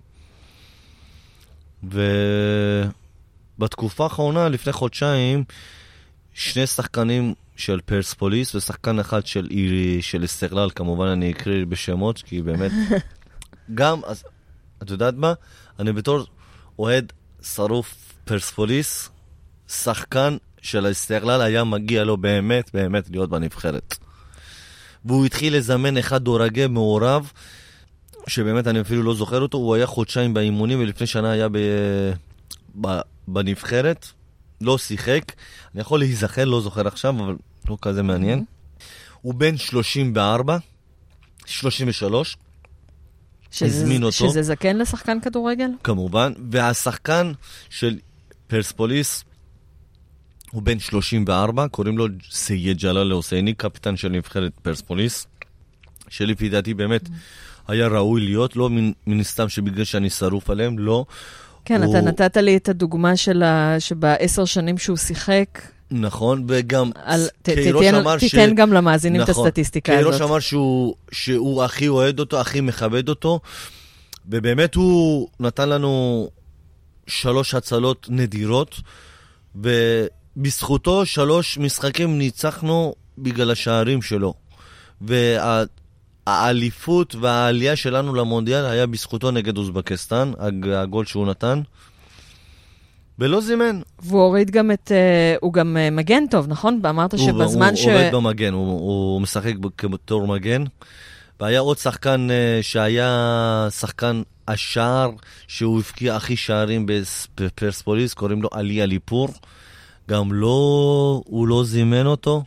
ובתקופה 3.58 4.04
האחרונה, 4.04 4.48
לפני 4.48 4.72
חודשיים, 4.72 5.44
שני 6.34 6.66
שחקנים 6.66 7.34
של 7.56 7.80
פרספוליס 7.84 8.54
ושחקן 8.54 8.98
אחד 8.98 9.26
של, 9.26 9.48
של 10.00 10.24
אסטרלל, 10.24 10.70
כמובן 10.74 11.06
אני 11.06 11.30
אקריא 11.30 11.66
בשמות, 11.66 12.22
כי 12.22 12.42
באמת... 12.42 12.70
גם, 13.74 14.00
אז, 14.06 14.24
את 14.82 14.90
יודעת 14.90 15.14
מה? 15.14 15.32
אני 15.78 15.92
בתור 15.92 16.26
אוהד 16.78 17.12
שרוף 17.42 18.14
פרספוליס, 18.24 19.10
שחקן 19.68 20.36
של 20.62 20.90
אסטרלל 20.90 21.40
היה 21.40 21.64
מגיע 21.64 22.04
לו 22.04 22.16
באמת 22.16 22.70
באמת 22.74 23.10
להיות 23.10 23.30
בנבחרת. 23.30 23.98
והוא 25.04 25.26
התחיל 25.26 25.56
לזמן 25.56 25.96
אחד 25.96 26.24
דורגה 26.24 26.68
מעורב, 26.68 27.30
שבאמת 28.26 28.66
אני 28.66 28.80
אפילו 28.80 29.02
לא 29.02 29.14
זוכר 29.14 29.40
אותו, 29.40 29.58
הוא 29.58 29.74
היה 29.74 29.86
חודשיים 29.86 30.34
באימונים 30.34 30.80
ולפני 30.80 31.06
שנה 31.06 31.30
היה 31.30 31.48
ב... 31.48 31.58
ב... 32.80 33.00
בנבחרת, 33.28 34.06
לא 34.60 34.78
שיחק. 34.78 35.32
אני 35.74 35.80
יכול 35.80 35.98
להיזכר, 35.98 36.44
לא 36.44 36.60
זוכר 36.60 36.86
עכשיו, 36.86 37.14
אבל 37.24 37.36
לא 37.68 37.76
כזה 37.82 38.02
מעניין. 38.02 38.44
הוא 39.22 39.34
בן 39.34 39.56
34, 39.56 40.58
33. 41.46 42.36
הזמין 43.60 44.02
אותו. 44.02 44.12
שזה 44.12 44.42
זקן 44.42 44.78
לשחקן 44.78 45.20
כדורגל? 45.20 45.70
כמובן, 45.84 46.32
והשחקן 46.50 47.32
של 47.70 47.98
פרספוליס 48.46 49.24
הוא 50.50 50.62
בן 50.62 50.78
34, 50.78 51.68
קוראים 51.68 51.98
לו 51.98 52.06
סייד 52.30 52.78
ג'לאל 52.78 53.10
הוסייני, 53.10 53.54
קפיטן 53.54 53.96
של 53.96 54.08
נבחרת 54.08 54.52
פרספוליס, 54.62 55.26
שלפי 56.08 56.48
דעתי 56.48 56.74
באמת 56.74 57.08
היה 57.68 57.88
ראוי 57.88 58.20
להיות, 58.20 58.56
לא 58.56 58.70
מן 59.06 59.20
הסתם 59.20 59.48
שבגלל 59.48 59.84
שאני 59.84 60.10
שרוף 60.10 60.50
עליהם, 60.50 60.78
לא. 60.78 61.04
כן, 61.64 61.82
הוא... 61.82 61.98
אתה 61.98 62.06
נתת 62.06 62.36
לי 62.36 62.56
את 62.56 62.68
הדוגמה 62.68 63.16
של 63.16 63.42
ה... 63.42 63.76
שבעשר 63.78 64.44
שנים 64.44 64.78
שהוא 64.78 64.96
שיחק... 64.96 65.62
נכון, 65.90 66.44
וגם 66.48 66.90
על... 67.04 67.20
קיירוש 67.42 67.86
תיתן, 67.86 67.94
אמר 67.94 68.18
ש... 68.18 68.20
תיתן 68.20 68.54
גם 68.54 68.72
למאזינים 68.72 69.20
נכון, 69.20 69.34
את 69.34 69.38
הסטטיסטיקה 69.38 69.92
הזאת. 69.92 70.04
קיירוש 70.04 70.20
אמר 70.20 70.38
שהוא, 70.38 70.94
שהוא 71.12 71.62
הכי 71.64 71.88
אוהד 71.88 72.20
אותו, 72.20 72.40
הכי 72.40 72.60
מכבד 72.60 73.08
אותו, 73.08 73.40
ובאמת 74.28 74.74
הוא 74.74 75.28
נתן 75.40 75.68
לנו 75.68 76.28
שלוש 77.06 77.54
הצלות 77.54 78.06
נדירות, 78.10 78.80
ובזכותו 80.40 81.06
שלוש 81.06 81.58
משחקים 81.58 82.18
ניצחנו 82.18 82.94
בגלל 83.18 83.50
השערים 83.50 84.02
שלו. 84.02 84.34
וה... 85.00 85.64
האליפות 86.26 87.14
והעלייה 87.14 87.76
שלנו 87.76 88.14
למונדיאל 88.14 88.64
היה 88.64 88.86
בזכותו 88.86 89.30
נגד 89.30 89.58
אוזבקיסטן, 89.58 90.32
הגול 90.72 91.04
שהוא 91.04 91.26
נתן. 91.26 91.60
ולא 93.18 93.40
זימן. 93.40 93.80
והוא 94.02 94.22
הוריד 94.22 94.50
גם 94.50 94.70
את... 94.70 94.88
Uh, 94.88 95.38
הוא 95.40 95.52
גם 95.52 95.76
uh, 95.76 95.94
מגן 95.94 96.26
טוב, 96.26 96.48
נכון? 96.48 96.80
אמרת 96.88 97.18
שבזמן 97.18 97.68
הוא, 97.68 97.76
ש... 97.76 97.84
הוא 97.84 97.92
עובד 97.92 98.10
במגן, 98.12 98.52
הוא, 98.52 98.66
הוא 98.66 99.20
משחק 99.20 99.54
בתור 99.82 100.26
מגן. 100.26 100.64
והיה 101.40 101.60
עוד 101.60 101.78
שחקן 101.78 102.28
uh, 102.30 102.62
שהיה 102.62 103.68
שחקן 103.70 104.22
השער, 104.48 105.10
שהוא 105.48 105.78
הבקיע 105.80 106.16
הכי 106.16 106.36
שערים 106.36 106.86
בפרספוליס, 107.40 108.14
קוראים 108.14 108.42
לו 108.42 108.48
עלי 108.52 108.82
אליפור. 108.82 109.28
גם 110.08 110.32
לא, 110.32 111.22
הוא 111.26 111.48
לא 111.48 111.64
זימן 111.64 112.06
אותו. 112.06 112.44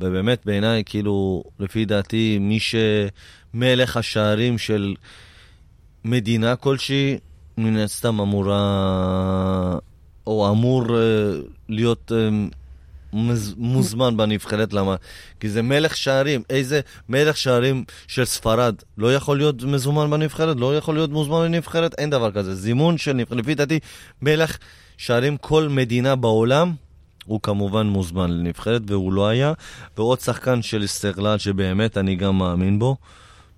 ובאמת 0.00 0.46
בעיניי, 0.46 0.82
כאילו, 0.86 1.44
לפי 1.58 1.84
דעתי, 1.84 2.38
מי 2.40 2.58
שמלך 2.60 3.96
השערים 3.96 4.58
של 4.58 4.94
מדינה 6.04 6.56
כלשהי, 6.56 7.18
מן 7.58 7.76
הסתם 7.76 8.20
אמורה, 8.20 9.78
או 10.26 10.50
אמור 10.50 10.86
uh, 10.86 10.90
להיות 11.68 12.12
uh, 12.12 13.14
מוזמן 13.56 14.16
בנבחרת, 14.16 14.72
למה? 14.72 14.96
כי 15.40 15.48
זה 15.48 15.62
מלך 15.62 15.96
שערים. 15.96 16.42
איזה 16.50 16.80
מלך 17.08 17.36
שערים 17.36 17.84
של 18.08 18.24
ספרד 18.24 18.74
לא 18.98 19.14
יכול 19.14 19.36
להיות 19.36 19.62
מזומן 19.62 20.10
בנבחרת? 20.10 20.56
לא 20.60 20.76
יכול 20.76 20.94
להיות 20.94 21.10
מוזמן 21.10 21.52
בנבחרת? 21.52 21.94
אין 21.98 22.10
דבר 22.10 22.30
כזה. 22.30 22.54
זימון 22.54 22.98
של 22.98 23.12
נבחרת, 23.12 23.38
לפי 23.38 23.54
דעתי, 23.54 23.78
מלך 24.22 24.58
שערים 24.96 25.36
כל 25.36 25.68
מדינה 25.68 26.16
בעולם. 26.16 26.72
הוא 27.24 27.40
כמובן 27.42 27.86
מוזמן 27.86 28.30
לנבחרת, 28.30 28.82
והוא 28.86 29.12
לא 29.12 29.28
היה. 29.28 29.52
ועוד 29.96 30.20
שחקן 30.20 30.62
של 30.62 30.84
אסטרלן, 30.84 31.38
שבאמת 31.38 31.98
אני 31.98 32.16
גם 32.16 32.38
מאמין 32.38 32.78
בו, 32.78 32.96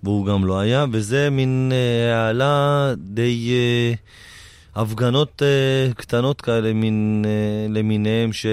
והוא 0.03 0.25
גם 0.25 0.45
לא 0.45 0.59
היה, 0.59 0.85
וזה 0.91 1.29
מין 1.29 1.71
אה, 1.73 2.25
העלה 2.25 2.93
די... 2.97 3.51
אה, 3.51 3.93
הפגנות 4.75 5.41
אה, 5.45 5.93
קטנות 5.93 6.41
כאלה, 6.41 6.73
מין 6.73 7.25
אה, 7.25 7.67
למיניהם, 7.69 8.33
ש... 8.33 8.45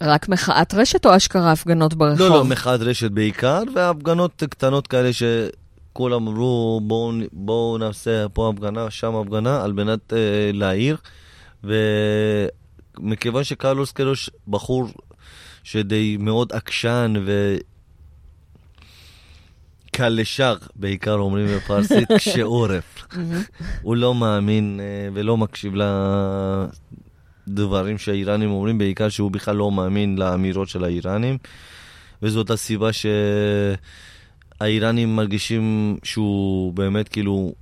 רק 0.00 0.28
מחאת 0.28 0.74
רשת 0.74 1.06
או 1.06 1.16
אשכרה 1.16 1.52
הפגנות 1.52 1.94
ברחוב? 1.94 2.20
לא, 2.20 2.28
לא, 2.28 2.44
מחאת 2.44 2.80
רשת 2.80 3.10
בעיקר, 3.10 3.62
והפגנות 3.74 4.42
קטנות 4.50 4.86
כאלה 4.86 5.10
שכולם 5.92 6.28
אמרו, 6.28 6.80
בואו 6.84 7.12
בוא 7.32 7.78
נעשה 7.78 8.28
פה 8.28 8.48
הפגנה, 8.48 8.90
שם 8.90 9.14
הפגנה, 9.14 9.64
על 9.64 9.72
מנת 9.72 10.12
אה, 10.12 10.50
להעיר. 10.52 10.96
מכיוון 12.98 13.44
שקרלוס 13.44 13.92
קרוש 13.92 14.30
בחור 14.48 14.88
שדי 15.62 16.16
מאוד 16.20 16.52
עקשן 16.52 17.14
ו... 17.26 17.56
קל 19.92 20.08
לשר, 20.08 20.56
בעיקר 20.76 21.14
אומרים 21.14 21.46
בפרסית, 21.56 22.12
קשה 22.16 22.42
עורף. 22.42 23.06
הוא 23.82 23.96
לא 23.96 24.14
מאמין 24.14 24.80
אה, 24.82 25.08
ולא 25.14 25.36
מקשיב 25.36 25.72
לדברים 27.46 27.98
שהאיראנים 27.98 28.50
אומרים, 28.50 28.78
בעיקר 28.78 29.08
שהוא 29.08 29.30
בכלל 29.30 29.56
לא 29.56 29.70
מאמין 29.70 30.18
לאמירות 30.18 30.68
של 30.68 30.84
האיראנים. 30.84 31.38
וזאת 32.22 32.50
הסיבה 32.50 32.92
שהאיראנים 34.62 35.16
מרגישים 35.16 35.96
שהוא 36.02 36.72
באמת 36.72 37.08
כאילו 37.08 37.54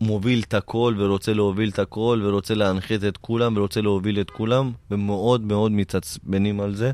מוביל 0.00 0.42
את 0.48 0.54
הכל 0.54 0.94
ורוצה 0.98 1.32
להוביל 1.32 1.68
את 1.68 1.78
הכל 1.78 2.22
ורוצה 2.24 2.54
להנחית 2.54 3.04
את 3.04 3.16
כולם 3.16 3.56
ורוצה 3.56 3.80
להוביל 3.80 4.20
את 4.20 4.30
כולם 4.30 4.72
ומאוד 4.90 5.44
מאוד 5.44 5.72
מתעצבנים 5.72 6.60
על 6.60 6.74
זה. 6.74 6.90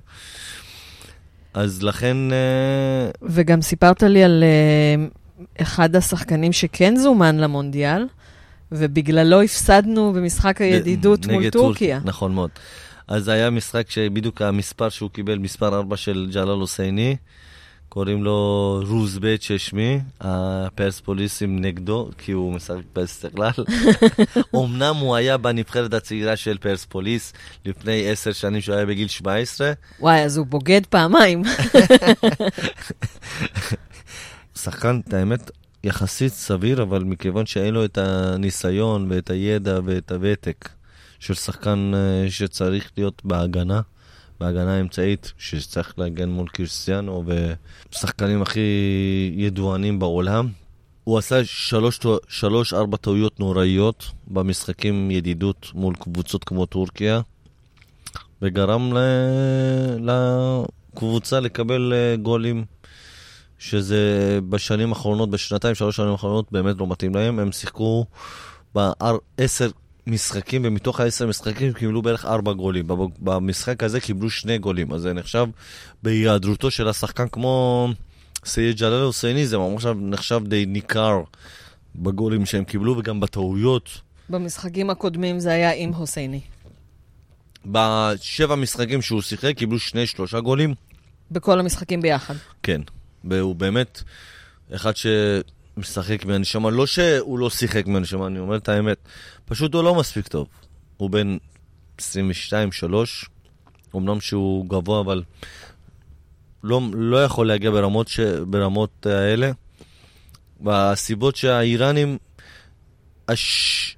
אז 1.54 1.82
לכן... 1.82 2.16
אה, 2.32 3.10
וגם 3.22 3.62
סיפרת 3.62 4.02
לי 4.02 4.24
על 4.24 4.44
uh, 4.44 5.62
אחד 5.62 5.96
השחקנים 5.96 6.52
שכן 6.52 6.96
זומן 6.96 7.36
למונדיאל, 7.36 8.06
ובגללו 8.72 9.42
הפסדנו 9.42 10.12
במשחק 10.12 10.60
הידידות 10.60 11.26
מול 11.26 11.50
טורקיה. 11.50 12.00
נכון 12.04 12.34
מאוד. 12.34 12.50
אז 13.08 13.28
היה 13.28 13.50
משחק 13.50 13.90
שבדיוק 13.90 14.42
המספר 14.42 14.88
שהוא 14.88 15.10
קיבל, 15.10 15.38
מספר 15.38 15.74
4 15.74 15.96
של 15.96 16.30
ג'לאל 16.32 16.58
הוסייני. 16.58 17.16
קוראים 17.92 18.24
לו 18.24 18.80
רוזבט 18.86 19.42
ששמי, 19.42 20.00
הפרספוליסים 20.20 21.60
נגדו, 21.60 22.10
כי 22.18 22.32
הוא 22.32 22.52
משחק 22.52 22.82
באסטרלל. 22.94 23.50
אמנם 24.56 24.96
הוא 24.96 25.16
היה 25.16 25.36
בנבחרת 25.36 25.94
הצעירה 25.94 26.36
של 26.36 26.58
פרספוליס 26.58 27.32
לפני 27.64 28.10
עשר 28.10 28.32
שנים, 28.32 28.60
שהוא 28.60 28.74
היה 28.74 28.86
בגיל 28.86 29.08
17. 29.08 29.72
וואי, 30.00 30.24
אז 30.24 30.36
הוא 30.36 30.46
בוגד 30.46 30.86
פעמיים. 30.86 31.42
שחקן, 34.62 35.00
את 35.08 35.14
האמת, 35.14 35.50
יחסית 35.84 36.32
סביר, 36.32 36.82
אבל 36.82 37.04
מכיוון 37.04 37.46
שאין 37.46 37.74
לו 37.74 37.84
את 37.84 37.98
הניסיון 37.98 39.06
ואת 39.10 39.30
הידע 39.30 39.80
ואת 39.84 40.12
הוותק 40.12 40.68
של 41.18 41.34
שחקן 41.34 41.92
אה, 41.94 42.30
שצריך 42.30 42.90
להיות 42.96 43.22
בהגנה, 43.24 43.80
בהגנה 44.42 44.76
האמצעית, 44.76 45.32
שצריך 45.38 45.98
להגן 45.98 46.28
מול 46.28 46.48
קריסטיאנו 46.48 47.24
ושחקנים 47.92 48.42
הכי 48.42 48.60
ידוענים 49.36 49.98
בעולם. 49.98 50.48
הוא 51.04 51.18
עשה 51.18 51.44
שלוש, 51.44 52.00
שלוש 52.28 52.74
ארבע 52.74 52.96
טעויות 52.96 53.40
נוראיות 53.40 54.10
במשחקים 54.26 55.10
ידידות 55.10 55.70
מול 55.74 55.94
קבוצות 55.94 56.44
כמו 56.44 56.66
טורקיה, 56.66 57.20
וגרם 58.42 58.96
ל... 58.96 58.98
לקבוצה 60.00 61.40
לקבל 61.40 61.92
אה, 61.92 62.16
גולים, 62.16 62.64
שזה 63.58 64.38
בשנים 64.48 64.88
האחרונות, 64.88 65.30
בשנתיים, 65.30 65.74
שלוש 65.74 65.96
שנים 65.96 66.08
האחרונות, 66.08 66.52
באמת 66.52 66.76
לא 66.78 66.86
מתאים 66.86 67.14
להם. 67.14 67.38
הם 67.38 67.52
שיחקו 67.52 68.06
בעשר 68.74 69.70
משחקים, 70.06 70.62
ומתוך 70.64 71.00
העשר 71.00 71.26
משחקים 71.26 71.72
קיבלו 71.72 72.02
בערך 72.02 72.24
ארבע 72.24 72.52
גולים. 72.52 72.84
במשחק 73.18 73.82
הזה 73.82 74.00
קיבלו 74.00 74.30
שני 74.30 74.58
גולים, 74.58 74.92
אז 74.92 75.02
זה 75.02 75.12
נחשב 75.12 75.46
בהיעדרותו 76.02 76.70
של 76.70 76.88
השחקן 76.88 77.28
כמו 77.28 77.88
סייד 78.44 78.76
ג'לאל 78.76 79.02
הוסייני, 79.02 79.46
זה 79.46 79.58
ממש 79.58 79.86
נחשב 79.86 80.40
די 80.44 80.66
ניכר 80.66 81.22
בגולים 81.96 82.46
שהם 82.46 82.64
קיבלו 82.64 82.98
וגם 82.98 83.20
בטעויות. 83.20 84.00
במשחקים 84.28 84.90
הקודמים 84.90 85.40
זה 85.40 85.50
היה 85.50 85.72
עם 85.72 85.94
הוסייני. 85.94 86.40
בשבע 87.66 88.54
משחקים 88.54 89.02
שהוא 89.02 89.22
שיחק 89.22 89.56
קיבלו 89.56 89.78
שני, 89.78 90.06
שלושה 90.06 90.40
גולים. 90.40 90.74
בכל 91.30 91.58
המשחקים 91.58 92.00
ביחד. 92.00 92.34
כן, 92.62 92.80
והוא 93.24 93.54
באמת 93.54 94.02
אחד 94.74 94.96
ש... 94.96 95.06
משחק 95.76 96.24
מהנשמה, 96.24 96.70
לא 96.70 96.86
שהוא 96.86 97.38
לא 97.38 97.50
שיחק 97.50 97.86
מהנשמה, 97.86 98.26
אני 98.26 98.38
אומר 98.38 98.56
את 98.56 98.68
האמת, 98.68 98.98
פשוט 99.44 99.74
הוא 99.74 99.84
לא 99.84 99.94
מספיק 99.94 100.28
טוב. 100.28 100.48
הוא 100.96 101.10
בן 101.10 101.36
22-3, 101.98 102.02
אמנם 103.96 104.20
שהוא 104.20 104.66
גבוה, 104.68 105.00
אבל 105.00 105.22
לא, 106.64 106.80
לא 106.92 107.24
יכול 107.24 107.48
להגיע 107.48 107.70
ברמות, 107.70 108.08
ש... 108.08 108.20
ברמות 108.46 109.06
האלה. 109.06 109.50
והסיבות 110.60 111.36
שהאיראנים, 111.36 112.18
הש... 113.28 113.96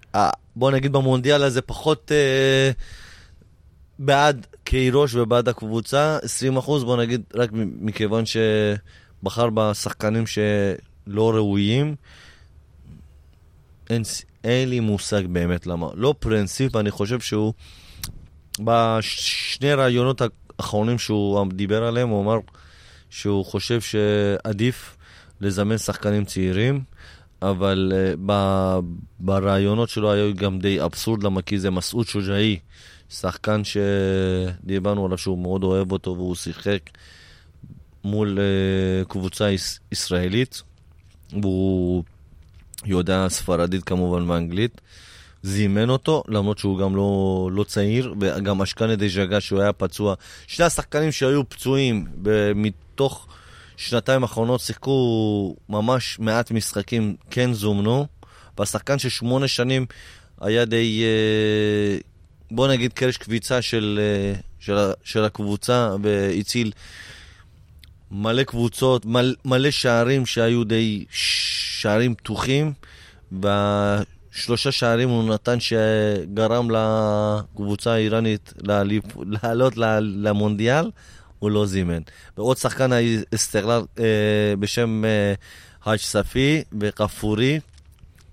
בוא 0.56 0.70
נגיד 0.70 0.92
במונדיאל 0.92 1.42
הזה, 1.42 1.62
פחות 1.62 2.12
אה, 2.12 2.70
בעד 3.98 4.46
קיירוש 4.64 5.14
ובעד 5.14 5.48
הקבוצה, 5.48 6.18
20%, 6.56 6.60
בוא 6.60 6.96
נגיד 6.96 7.22
רק 7.34 7.50
מכיוון 7.80 8.24
שבחר 8.26 9.50
בשחקנים 9.50 10.26
ש... 10.26 10.38
לא 11.06 11.34
ראויים, 11.34 11.94
אין, 13.90 14.02
אין 14.44 14.68
לי 14.68 14.80
מושג 14.80 15.26
באמת 15.26 15.66
למה. 15.66 15.88
לא 15.94 16.14
פרינסיפ, 16.18 16.76
אני 16.76 16.90
חושב 16.90 17.20
שהוא, 17.20 17.52
בשני 18.60 19.74
רעיונות 19.74 20.22
האחרונים 20.58 20.98
שהוא 20.98 21.46
דיבר 21.52 21.84
עליהם, 21.84 22.08
הוא 22.08 22.22
אמר 22.22 22.38
שהוא 23.10 23.44
חושב 23.44 23.80
שעדיף 23.80 24.96
לזמן 25.40 25.78
שחקנים 25.78 26.24
צעירים, 26.24 26.84
אבל 27.42 27.92
uh, 27.92 28.32
ברעיונות 29.20 29.88
שלו 29.88 30.12
היה 30.12 30.32
גם 30.32 30.58
די 30.58 30.84
אבסורד, 30.84 31.22
למה 31.22 31.42
כי 31.42 31.58
זה 31.58 31.70
מסעוד 31.70 32.06
שוג'אי, 32.06 32.58
שחקן 33.10 33.62
שדיברנו 33.64 35.06
עליו 35.06 35.18
שהוא 35.18 35.38
מאוד 35.38 35.64
אוהב 35.64 35.92
אותו 35.92 36.14
והוא 36.16 36.34
שיחק 36.34 36.80
מול 38.04 38.38
uh, 38.38 39.08
קבוצה 39.08 39.50
יש, 39.50 39.78
ישראלית. 39.92 40.62
והוא 41.42 42.04
יודע 42.84 43.26
ספרדית 43.28 43.84
כמובן 43.84 44.30
ואנגלית. 44.30 44.80
זימן 45.42 45.90
אותו, 45.90 46.22
למרות 46.28 46.58
שהוא 46.58 46.78
גם 46.78 46.96
לא, 46.96 47.48
לא 47.52 47.64
צעיר, 47.64 48.14
וגם 48.20 48.62
אשכנה 48.62 48.96
דז'גה 48.96 49.40
שהוא 49.40 49.60
היה 49.60 49.72
פצוע. 49.72 50.14
שני 50.46 50.66
השחקנים 50.66 51.12
שהיו 51.12 51.48
פצועים 51.48 52.06
מתוך 52.54 53.26
שנתיים 53.76 54.22
האחרונות 54.22 54.60
שיחקו 54.60 55.56
ממש 55.68 56.18
מעט 56.18 56.50
משחקים, 56.50 57.16
כן 57.30 57.52
זומנו, 57.52 58.06
והשחקן 58.58 58.98
של 58.98 59.08
שמונה 59.08 59.48
שנים 59.48 59.86
היה 60.40 60.64
די, 60.64 61.02
אה, 61.04 61.98
בוא 62.50 62.68
נגיד 62.68 62.92
קרש 62.92 63.16
קביצה 63.16 63.62
של, 63.62 64.00
אה, 64.02 64.40
של, 64.58 64.76
של 65.04 65.24
הקבוצה, 65.24 65.96
והציל 66.02 66.72
מלא 68.10 68.42
קבוצות, 68.42 69.06
מלא, 69.06 69.32
מלא 69.44 69.70
שערים 69.70 70.26
שהיו 70.26 70.64
די 70.64 71.04
שערים 71.10 72.14
פתוחים, 72.14 72.72
והשלושה 73.32 74.72
שערים 74.72 75.08
הוא 75.08 75.34
נתן 75.34 75.58
שגרם 75.60 76.68
לקבוצה 76.70 77.92
האיראנית 77.92 78.52
לעלות 79.42 79.76
למונדיאל, 80.00 80.90
הוא 81.38 81.50
לא 81.50 81.66
זימן. 81.66 82.00
ועוד 82.36 82.56
שחקן 82.56 82.90
האסטרלר 82.92 83.84
אה, 83.98 84.54
בשם 84.58 85.04
אה, 85.04 85.34
האג' 85.84 85.98
ספי 85.98 86.62
וקפורי, 86.80 87.60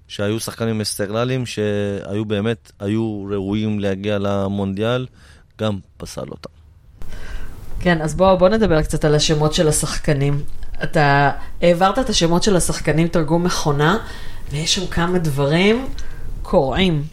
שהיו 0.07 0.39
שחקנים 0.39 0.81
אסטרללים 0.81 1.45
שהיו 1.45 2.25
באמת, 2.25 2.71
היו 2.79 3.25
ראויים 3.31 3.79
להגיע 3.79 4.19
למונדיאל, 4.19 5.07
גם 5.59 5.79
פסל 5.97 6.27
אותם. 6.29 6.60
כן, 7.81 8.01
אז 8.01 8.15
בואו 8.15 8.37
בוא 8.37 8.49
נדבר 8.49 8.81
קצת 8.81 9.05
על 9.05 9.15
השמות 9.15 9.53
של 9.53 9.67
השחקנים. 9.67 10.41
אתה 10.83 11.31
העברת 11.61 11.99
את 11.99 12.09
השמות 12.09 12.43
של 12.43 12.55
השחקנים 12.55 13.07
תרגום 13.07 13.43
מכונה, 13.43 13.97
ויש 14.51 14.75
שם 14.75 14.87
כמה 14.87 15.19
דברים 15.19 15.85
קורעים. 16.41 17.03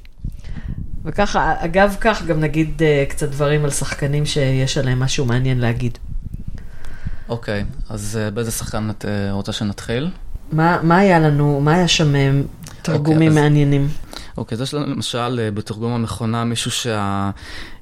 וככה, 1.04 1.54
אגב 1.58 1.96
כך 2.00 2.22
גם 2.22 2.40
נגיד 2.40 2.82
uh, 2.82 3.10
קצת 3.10 3.28
דברים 3.28 3.64
על 3.64 3.70
שחקנים 3.70 4.26
שיש 4.26 4.78
עליהם 4.78 5.00
משהו 5.00 5.24
מעניין 5.24 5.60
להגיד. 5.60 5.98
אוקיי, 7.28 7.60
okay, 7.60 7.92
אז 7.92 8.18
uh, 8.28 8.34
באיזה 8.34 8.50
שחקן 8.50 8.90
את 8.90 9.04
uh, 9.04 9.32
רוצה 9.32 9.52
שנתחיל? 9.52 10.10
מה, 10.52 10.78
מה 10.82 10.98
היה 10.98 11.18
לנו, 11.18 11.60
מה 11.60 11.74
היה 11.74 11.88
שם 11.88 12.12
תרגומים 12.82 13.28
okay, 13.28 13.30
אוקיי, 13.30 13.42
מעניינים? 13.42 13.88
אוקיי, 14.38 14.56
אז 14.56 14.62
יש 14.62 14.74
לנו 14.74 14.86
למשל 14.86 15.50
בתרגום 15.54 15.92
המכונה 15.92 16.44
מישהו 16.44 16.70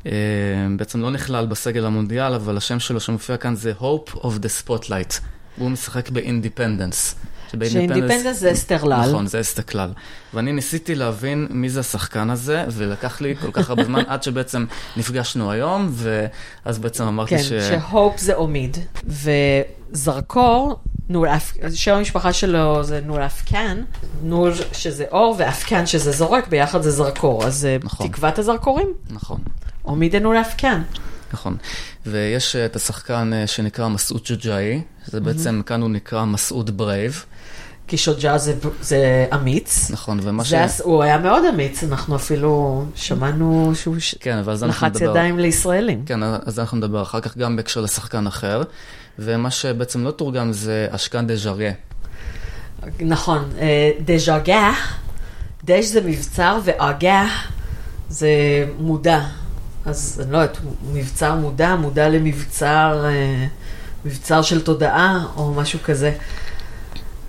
שבעצם 0.04 1.00
לא 1.00 1.10
נכלל 1.10 1.46
בסגל 1.46 1.86
המונדיאל, 1.86 2.34
אבל 2.34 2.56
השם 2.56 2.80
שלו 2.80 3.00
שמופיע 3.00 3.36
כאן 3.36 3.54
זה 3.54 3.72
Hope 3.80 4.10
of 4.10 4.40
the 4.42 4.66
Spotlight. 4.66 5.20
והוא 5.58 5.70
משחק 5.70 6.10
באינדיפנדנס. 6.10 7.14
שאינדיפנדנס 7.64 8.36
זה 8.36 8.52
אסתקלל. 8.52 9.08
נכון, 9.08 9.26
זה 9.26 9.40
אסתקלל. 9.40 9.90
ואני 10.34 10.52
ניסיתי 10.52 10.94
להבין 10.94 11.46
מי 11.50 11.68
זה 11.68 11.80
השחקן 11.80 12.30
הזה, 12.30 12.64
ולקח 12.70 13.20
לי 13.20 13.36
כל 13.36 13.52
כך 13.52 13.70
הרבה 13.70 13.84
זמן 13.84 14.02
עד 14.08 14.22
שבעצם 14.22 14.64
נפגשנו 14.96 15.50
היום, 15.50 15.90
ואז 15.92 16.78
בעצם 16.78 17.04
אמרתי 17.04 17.36
כן, 17.36 17.42
ש... 17.42 17.52
כן, 17.52 17.80
ש 17.90 18.00
Hope 18.00 18.20
זה 18.20 18.34
עומיד, 18.34 18.76
וזרקור, 19.92 20.80
נור, 21.08 21.26
שם 21.74 21.94
המשפחה 21.94 22.32
שלו 22.32 22.84
זה 22.84 23.00
נור 23.04 23.26
אפקן, 23.26 23.82
נור 24.22 24.48
שזה 24.72 25.04
אור 25.10 25.34
ואפקן 25.38 25.86
שזה 25.86 26.12
זורק, 26.12 26.48
ביחד 26.48 26.82
זה 26.82 26.90
זרקור, 26.90 27.44
אז 27.44 27.68
נכון. 27.84 28.08
תקוות 28.08 28.38
הזרקורים. 28.38 28.88
נכון. 29.10 29.40
עומיד 29.82 30.16
נור 30.16 30.40
אפקן. 30.40 30.82
נכון. 31.32 31.56
ויש 32.06 32.56
את 32.56 32.76
השחקן 32.76 33.30
שנקרא 33.46 33.88
מסעוד 33.88 34.22
שוג'אעי, 34.30 34.82
זה 35.06 35.20
בעצם, 35.20 35.62
כאן 35.66 35.82
הוא 35.82 35.90
נקרא 35.90 36.24
מסעוד 36.24 36.76
Brave. 36.76 37.24
כי 37.88 37.96
שוג'ה 37.96 38.38
זה, 38.38 38.54
זה 38.80 39.26
אמיץ. 39.34 39.90
נכון, 39.90 40.20
ומה 40.22 40.44
ש... 40.44 40.48
זה, 40.48 40.84
הוא 40.84 41.02
היה 41.02 41.18
מאוד 41.18 41.44
אמיץ, 41.54 41.84
אנחנו 41.84 42.16
אפילו 42.16 42.84
שמענו 42.94 43.72
שהוא 43.74 43.96
כן, 44.20 44.38
לחץ 44.68 45.00
ידיים 45.00 45.38
לישראלים. 45.38 46.04
כן, 46.06 46.22
אז 46.22 46.58
אנחנו 46.58 46.76
נדבר 46.76 47.02
אחר 47.02 47.20
כך 47.20 47.36
גם 47.36 47.56
בהקשר 47.56 47.80
לשחקן 47.80 48.26
אחר, 48.26 48.62
ומה 49.18 49.50
שבעצם 49.50 50.04
לא 50.04 50.10
תורגם 50.10 50.52
זה 50.52 50.86
אשכן 50.90 51.26
דז'ריה. 51.26 51.72
נכון, 53.00 53.50
אה, 53.58 53.90
דז'רגה, 54.04 54.72
דז' 55.64 55.92
זה 55.92 56.00
מבצר 56.00 56.58
ואגה 56.64 57.26
זה 58.08 58.28
מודע. 58.78 59.20
אז 59.84 60.20
אני 60.24 60.32
לא 60.32 60.38
יודעת, 60.38 60.58
מבצר 60.92 61.34
מודע, 61.34 61.74
מודע 61.76 62.08
למבצר, 62.08 63.04
אה, 63.04 63.46
מבצר 64.04 64.42
של 64.42 64.64
תודעה 64.64 65.26
או 65.36 65.54
משהו 65.54 65.78
כזה. 65.84 66.12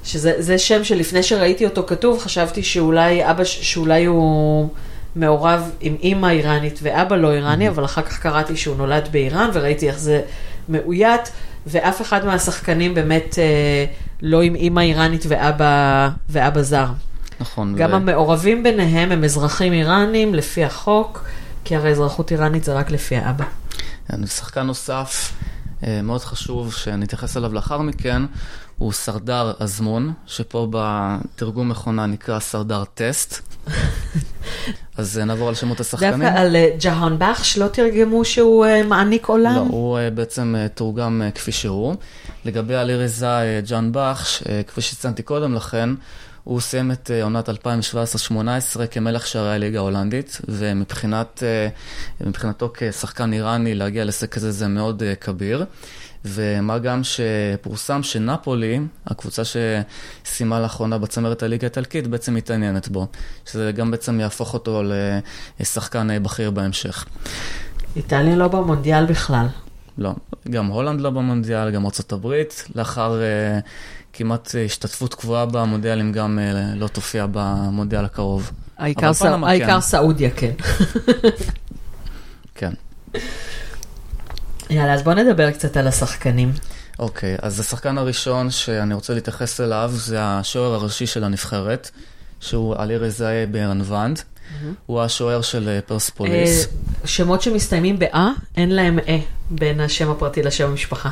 שזה 0.03 0.57
שם 0.57 0.83
שלפני 0.83 1.23
שראיתי 1.23 1.65
אותו 1.65 1.83
כתוב, 1.87 2.19
חשבתי 2.19 2.63
שאולי 2.63 3.31
אבא, 3.31 3.43
שאולי 3.43 4.05
הוא 4.05 4.69
מעורב 5.15 5.71
עם 5.79 5.95
אימא 6.03 6.27
איראנית 6.27 6.79
ואבא 6.83 7.15
לא 7.15 7.31
איראני, 7.31 7.67
mm-hmm. 7.67 7.71
אבל 7.71 7.85
אחר 7.85 8.01
כך 8.01 8.19
קראתי 8.19 8.57
שהוא 8.57 8.75
נולד 8.75 9.07
באיראן 9.11 9.49
וראיתי 9.53 9.87
איך 9.87 9.99
זה 9.99 10.21
מאוית, 10.69 11.31
ואף 11.67 12.01
אחד 12.01 12.25
מהשחקנים 12.25 12.93
באמת 12.93 13.39
אה, 13.39 13.85
לא 14.21 14.41
עם 14.41 14.55
אימא 14.55 14.79
איראנית 14.79 15.23
ואבא, 15.27 16.09
ואבא 16.29 16.61
זר. 16.61 16.87
נכון. 17.39 17.75
גם 17.75 17.91
ו... 17.91 17.95
המעורבים 17.95 18.63
ביניהם 18.63 19.11
הם 19.11 19.23
אזרחים 19.23 19.73
איראנים 19.73 20.35
לפי 20.35 20.63
החוק, 20.63 21.23
כי 21.63 21.75
הרי 21.75 21.91
אזרחות 21.91 22.31
איראנית 22.31 22.63
זה 22.63 22.73
רק 22.73 22.91
לפי 22.91 23.15
האבא. 23.15 23.45
שחקן 24.25 24.61
נוסף 24.61 25.33
אה, 25.83 26.01
מאוד 26.01 26.21
חשוב 26.21 26.73
שנתייחס 26.73 27.37
אליו 27.37 27.53
לאחר 27.53 27.81
מכן, 27.81 28.21
הוא 28.77 28.93
סרדר 28.93 29.53
אזמון, 29.59 30.13
שפה 30.25 30.67
בתרגום 30.71 31.69
מכונה 31.69 32.05
נקרא 32.05 32.39
סרדר 32.39 32.83
טסט. 32.93 33.57
אז 34.97 35.19
אה, 35.19 35.25
נעבור 35.25 35.47
על 35.47 35.55
שמות 35.55 35.79
השחקנים. 35.79 36.11
דווקא 36.11 36.39
על 36.39 36.55
אה, 36.55 36.69
ג'האן 36.79 37.15
בחש 37.19 37.57
לא 37.57 37.67
תרגמו 37.67 38.25
שהוא 38.25 38.65
אה, 38.65 38.83
מעניק 38.83 39.25
עולם? 39.25 39.55
לא, 39.55 39.59
הוא 39.59 39.99
בעצם 40.13 40.55
תורגם 40.73 41.21
כפי 41.35 41.51
שהוא. 41.51 41.95
לגבי 42.45 42.75
אה, 42.75 43.59
ג'אן 43.67 43.89
בחש, 43.93 44.43
כפי 44.67 44.81
שציינתי 44.81 45.23
קודם 45.23 45.53
לכן, 45.53 45.89
הוא 46.43 46.61
סיים 46.61 46.91
את 46.91 47.11
עונת 47.23 47.49
2017-2018 47.49 47.53
כמלך 48.91 49.27
שערי 49.27 49.55
הליגה 49.55 49.79
ההולנדית, 49.79 50.41
ומבחינתו 52.19 52.71
כשחקן 52.73 53.33
איראני 53.33 53.75
להגיע 53.75 54.03
להישג 54.03 54.27
כזה 54.27 54.51
זה 54.51 54.67
מאוד 54.67 55.03
כביר. 55.21 55.65
ומה 56.25 56.77
גם 56.77 57.01
שפורסם 57.03 58.03
שנפולי, 58.03 58.79
הקבוצה 59.07 59.41
שסיימה 59.45 60.59
לאחרונה 60.59 60.97
בצמרת 60.97 61.43
הליגה 61.43 61.67
האיטלקית, 61.67 62.07
בעצם 62.07 62.33
מתעניינת 62.33 62.87
בו, 62.87 63.07
שזה 63.45 63.71
גם 63.75 63.91
בעצם 63.91 64.19
יהפוך 64.19 64.53
אותו 64.53 64.83
לשחקן 65.59 66.11
אה, 66.11 66.19
בכיר 66.19 66.51
בהמשך. 66.51 67.05
איטליה 67.95 68.35
לא 68.35 68.47
במונדיאל 68.47 69.05
בכלל. 69.05 69.47
לא, 69.97 70.11
גם 70.49 70.65
הולנד 70.65 71.01
לא 71.01 71.09
במונדיאל, 71.09 71.71
גם 71.71 71.85
ארה"ב, 71.85 72.33
לאחר 72.75 73.19
uh, 73.19 73.67
כמעט 74.13 74.47
uh, 74.47 74.57
השתתפות 74.65 75.13
קבועה 75.13 75.45
במונדיאלים, 75.45 76.11
גם 76.11 76.39
uh, 76.39 76.75
לא 76.75 76.87
תופיע 76.87 77.25
במונדיאל 77.31 78.05
הקרוב. 78.05 78.51
העיקר. 78.77 79.13
פנמה 79.13 79.49
העיקר 79.49 79.67
כן. 79.67 79.81
סעודיה, 79.81 80.29
כן. 80.29 80.51
כן. 82.55 82.73
יאללה, 84.69 84.93
אז 84.93 85.03
בוא 85.03 85.13
נדבר 85.13 85.51
קצת 85.51 85.77
על 85.77 85.87
השחקנים. 85.87 86.51
אוקיי, 86.99 87.35
אז 87.41 87.59
השחקן 87.59 87.97
הראשון 87.97 88.51
שאני 88.51 88.93
רוצה 88.93 89.13
להתייחס 89.13 89.61
אליו 89.61 89.91
זה 89.93 90.17
השוער 90.19 90.73
הראשי 90.73 91.07
של 91.07 91.23
הנבחרת, 91.23 91.89
שהוא 92.39 92.75
עלי 92.77 92.97
רזאי 92.97 93.45
ברנוונד. 93.45 94.19
הוא 94.85 95.01
השוער 95.01 95.41
של 95.41 95.69
אה, 95.69 95.79
פרספוליס. 95.81 96.65
אה, 96.65 97.07
שמות 97.07 97.41
שמסתיימים 97.41 97.99
ב-אה, 97.99 98.29
אין 98.57 98.75
להם 98.75 98.99
אה 99.07 99.19
בין 99.49 99.79
השם 99.79 100.11
הפרטי 100.11 100.43
לשם 100.43 100.69
המשפחה. 100.69 101.09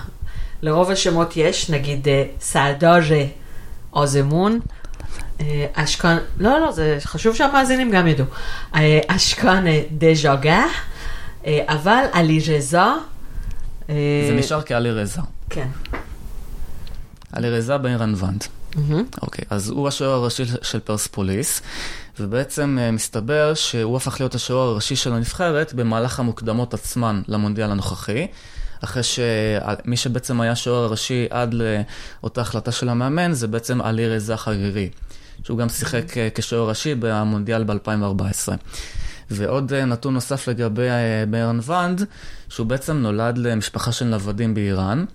לרוב 0.61 0.91
השמות 0.91 1.37
יש, 1.37 1.69
נגיד 1.69 2.07
אה, 2.07 2.23
סעדאז'ה 2.41 3.25
אוזמון, 3.93 4.59
אה, 5.41 5.65
אשכן, 5.73 6.17
לא, 6.39 6.59
לא, 6.59 6.71
זה 6.71 6.97
חשוב 7.03 7.35
שהמאזינים 7.35 7.91
גם 7.91 8.07
ידעו. 8.07 8.25
אשכן 9.07 9.63
דז'גה, 9.97 10.65
אה, 11.45 11.63
אבל 11.67 12.03
עלי 12.13 12.39
רזה. 12.47 12.79
אה, 13.89 13.95
זה 14.27 14.35
נשאר 14.35 14.61
כעלי 14.61 14.91
רזה. 14.91 15.21
כן. 15.49 15.67
עלי 17.31 17.49
רזה 17.49 17.77
ברנוונד. 17.77 18.43
מהמם. 18.75 19.03
אוקיי, 19.21 19.45
אז 19.49 19.69
הוא 19.69 19.87
השוער 19.87 20.11
הראשי 20.11 20.43
של 20.61 20.79
פרספוליס, 20.79 21.61
ובעצם 22.19 22.77
אה, 22.81 22.91
מסתבר 22.91 23.53
שהוא 23.53 23.97
הפך 23.97 24.19
להיות 24.19 24.35
השוער 24.35 24.67
הראשי 24.69 24.95
של 24.95 25.13
הנבחרת 25.13 25.73
במהלך 25.73 26.19
המוקדמות 26.19 26.73
עצמן 26.73 27.21
למונדיאל 27.27 27.71
הנוכחי. 27.71 28.27
אחרי 28.83 29.03
שמי 29.03 29.97
שבעצם 29.97 30.41
היה 30.41 30.55
שוער 30.55 30.83
הראשי 30.83 31.27
עד 31.29 31.53
לאותה 31.53 32.41
החלטה 32.41 32.71
של 32.71 32.89
המאמן, 32.89 33.33
זה 33.33 33.47
בעצם 33.47 33.81
עלי 33.81 34.09
רזה 34.09 34.37
חרירי, 34.37 34.89
שהוא 35.43 35.57
גם 35.57 35.69
שיחק 35.69 36.17
אה, 36.17 36.27
כשוער 36.35 36.69
ראשי 36.69 36.95
במונדיאל 36.95 37.63
ב-2014. 37.63 38.53
ועוד 39.31 39.73
אה, 39.73 39.85
נתון 39.85 40.13
נוסף 40.13 40.47
לגבי 40.47 40.89
אה, 40.89 41.23
ברן 41.29 41.59
ואנד, 41.63 42.05
שהוא 42.49 42.67
בעצם 42.67 42.97
נולד 42.97 43.37
למשפחה 43.37 43.91
של 43.91 44.05
נוודים 44.05 44.53
באיראן, 44.53 45.05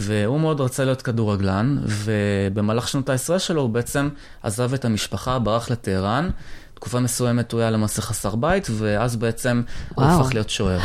והוא 0.00 0.40
מאוד 0.40 0.60
רצה 0.60 0.84
להיות 0.84 1.02
כדורגלן, 1.02 1.78
ובמהלך 1.84 2.88
שנות 2.88 3.08
העשרה 3.08 3.38
שלו 3.38 3.62
הוא 3.62 3.70
בעצם 3.70 4.08
עזב 4.42 4.74
את 4.74 4.84
המשפחה, 4.84 5.38
ברח 5.38 5.70
לטהרן. 5.70 6.30
תקופה 6.74 7.00
מסוימת 7.00 7.52
הוא 7.52 7.60
היה 7.60 7.70
למעשה 7.70 8.02
חסר 8.02 8.34
בית, 8.34 8.66
ואז 8.72 9.16
בעצם 9.16 9.62
הוא 9.94 10.04
וואו. 10.04 10.20
הפך 10.20 10.34
להיות 10.34 10.50
שוער. 10.50 10.80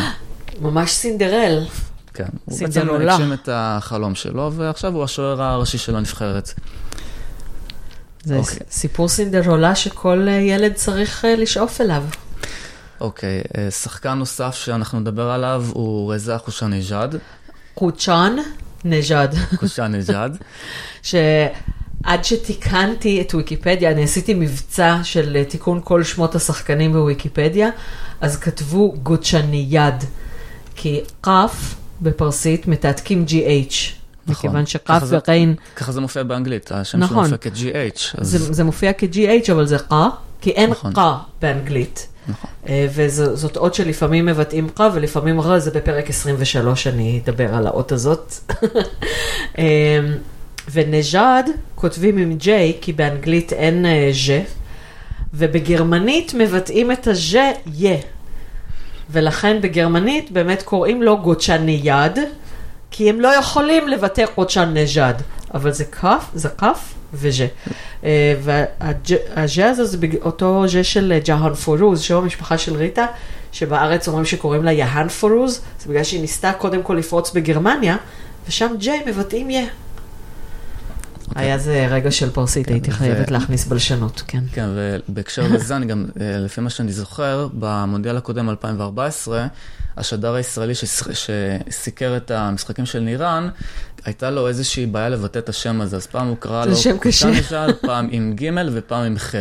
ממש 0.62 0.92
סינדרל. 0.92 1.64
כן, 2.14 2.24
הוא 2.46 2.60
בעצם. 2.60 2.90
הגשים 2.90 3.34
את 3.34 3.50
החלום 3.52 4.16
שלו, 4.16 4.52
ועכשיו 4.54 4.94
הוא 4.94 5.04
השוער 5.04 5.42
הראשי 5.42 5.78
של 5.78 5.96
הנבחרת. 5.96 6.54
זה 8.24 8.38
אוקיי. 8.38 8.60
סיפור 8.72 9.10
סינדרולה 9.10 9.76
שכל 9.76 10.28
אה, 10.28 10.34
ילד 10.34 10.74
צריך 10.74 11.26
לשאוף 11.38 11.82
אליו. 11.82 12.04
אוקיי, 13.04 13.42
אה, 13.58 13.72
שחקן 13.72 14.14
נוסף 14.14 14.56
שאנחנו 14.56 15.00
נדבר 15.00 15.30
עליו 15.30 15.66
הוא 15.74 16.14
רזה 16.14 16.38
חושנג'אד, 16.38 17.16
קוצ'אן 17.74 18.36
נג'אד. 18.86 19.36
חושנג'אד. 19.56 20.38
שעד 21.10 22.24
שתיקנתי 22.24 23.22
את 23.22 23.34
ויקיפדיה, 23.36 23.92
אני 23.92 24.04
עשיתי 24.04 24.34
מבצע 24.34 24.98
של 25.04 25.36
אה, 25.36 25.46
תיקון 25.46 25.82
כל 25.84 26.04
שמות 26.04 26.36
השחקנים 26.36 26.94
בוויקיפדיה, 26.94 27.70
אז 28.22 28.38
כתבו 28.38 28.96
גוצ'ניאד, 29.04 30.04
כי 30.76 31.02
קף 31.22 31.76
בפרסית 32.02 32.68
מתעתקים 32.68 33.26
GH. 33.28 33.74
נכון. 34.28 34.50
מכיוון 34.50 34.66
זה- 35.06 35.18
וריין, 35.28 35.56
ככה 35.76 35.92
זה 35.92 36.02
מופיע 36.02 36.24
באנגלית, 36.24 36.72
השם 36.72 36.98
נכון. 37.00 37.28
שלו 37.28 37.38
מופיע 37.38 37.52
כ-GH. 37.52 38.22
אז 38.22 38.28
זה, 38.28 38.54
זה 38.54 38.64
מופיע 38.64 38.92
כ-GH, 38.98 39.52
אבל 39.52 39.66
זה 39.68 39.78
qa, 39.78 39.94
כי 40.42 40.50
אין 40.50 40.70
נכון. 40.70 40.94
qa 40.96 41.00
באנגלית. 41.42 42.08
נכון. 42.28 42.50
אה, 42.70 42.88
וזאת 42.94 43.58
אות 43.58 43.74
שלפעמים 43.74 44.26
מבטאים 44.26 44.70
qa 44.78 44.82
ולפעמים 44.94 45.42
ר, 45.42 45.60
זה 45.60 45.72
בפרק 45.72 46.10
23, 46.10 46.88
אני 46.88 47.22
אדבר 47.24 47.56
על 47.56 47.68
האות 47.68 47.92
הזאת. 47.92 48.34
אה, 49.58 50.00
ונז'אד 50.72 51.50
כותבים 51.76 52.18
עם 52.18 52.38
J, 52.42 52.48
כי 52.82 52.94
באנגלית 52.94 53.54
אין 53.54 53.86
אה, 53.86 54.10
ז'ה, 54.26 54.42
ובגרמנית 55.34 56.34
מבטאים 56.34 56.92
את 56.92 57.08
הז'ה 57.08 57.52
יה. 57.74 57.98
ולכן 59.10 59.62
בגרמנית 59.62 60.32
באמת 60.32 60.62
קוראים 60.62 61.04
לו 61.04 61.18
גוצ'ניאד, 61.18 62.20
כי 62.92 63.10
הם 63.10 63.22
לא 63.22 63.28
יכולים 63.28 63.88
לבטא 63.88 64.26
קוצ'ן 64.26 64.78
נז'אד, 64.78 65.22
אבל 65.54 65.72
זה 65.72 65.86
כף, 65.86 66.26
זה 66.34 66.50
כף 66.50 66.94
וז'ה. 67.14 67.46
אה, 68.04 68.36
והז'ה 68.42 69.70
הזה 69.70 69.86
זה 69.86 69.98
אותו 70.22 70.68
ז'ה 70.68 70.84
של 70.84 71.20
ג'האן 71.26 71.54
פורוז, 71.54 72.02
שם 72.02 72.16
המשפחה 72.18 72.58
של 72.58 72.76
ריטה, 72.76 73.06
שבארץ 73.52 74.08
אומרים 74.08 74.26
שקוראים 74.26 74.64
לה 74.64 74.72
יהאן 74.72 75.08
פורוז, 75.08 75.62
זה 75.80 75.90
בגלל 75.90 76.04
שהיא 76.04 76.22
ניסתה 76.22 76.54
קודם 76.54 76.84
כל 76.84 76.94
לפרוץ 76.94 77.32
בגרמניה, 77.32 77.98
ושם 78.48 78.72
ג'יי 78.80 79.02
מבטאים 79.08 79.50
יה. 79.50 79.66
היה 81.36 81.58
זה 81.58 81.88
רגע 81.90 82.12
של 82.12 82.30
פרסית, 82.30 82.68
הייתי 82.68 82.92
ו- 82.92 82.94
חייבת 82.94 83.32
להכניס 83.32 83.66
בלשנות, 83.66 84.24
כן. 84.28 84.44
כן, 84.52 84.66
ובהקשר 85.10 85.48
לזה, 85.48 85.76
אני 85.76 85.86
גם, 85.86 86.06
אה, 86.22 86.38
לפי 86.38 86.62
מה 86.62 86.70
שאני 86.70 86.92
זוכר, 86.92 87.48
במונדיאל 87.54 88.18
הקודם, 88.18 88.50
2014, 88.50 89.48
השדר 89.98 90.34
הישראלי 90.34 90.76
שס- 90.76 91.08
שסיקר 91.14 92.18
את 92.18 92.32
המשחקים 92.32 92.86
של 92.86 93.00
נירן, 93.00 93.50
הייתה 94.06 94.30
לו 94.32 94.48
איזושהי 94.48 94.86
בעיה 94.86 95.10
לבטא 95.10 95.40
את 95.40 95.50
השם 95.50 95.82
הזה, 95.82 95.96
אז 95.96 96.08
פעם 96.08 96.28
הוא 96.28 96.38
קרא 96.40 96.66
לו 96.66 96.76
שם 96.76 96.98
קשה. 96.98 97.28
קושאנג'אד, 97.32 97.76
פעם 97.82 98.08
עם 98.12 98.34
ג' 98.36 98.50
ופעם 98.74 99.04
עם 99.06 99.18
ח', 99.18 99.36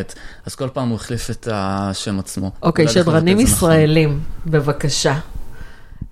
אז 0.47 0.55
כל 0.55 0.69
פעם 0.73 0.89
הוא 0.89 0.97
החליף 0.97 1.31
את 1.31 1.49
השם 1.53 2.19
עצמו. 2.19 2.51
אוקיי, 2.63 2.89
שדרנים 2.89 3.39
נכון. 3.41 3.53
ישראלים, 3.53 4.21
בבקשה, 4.47 5.19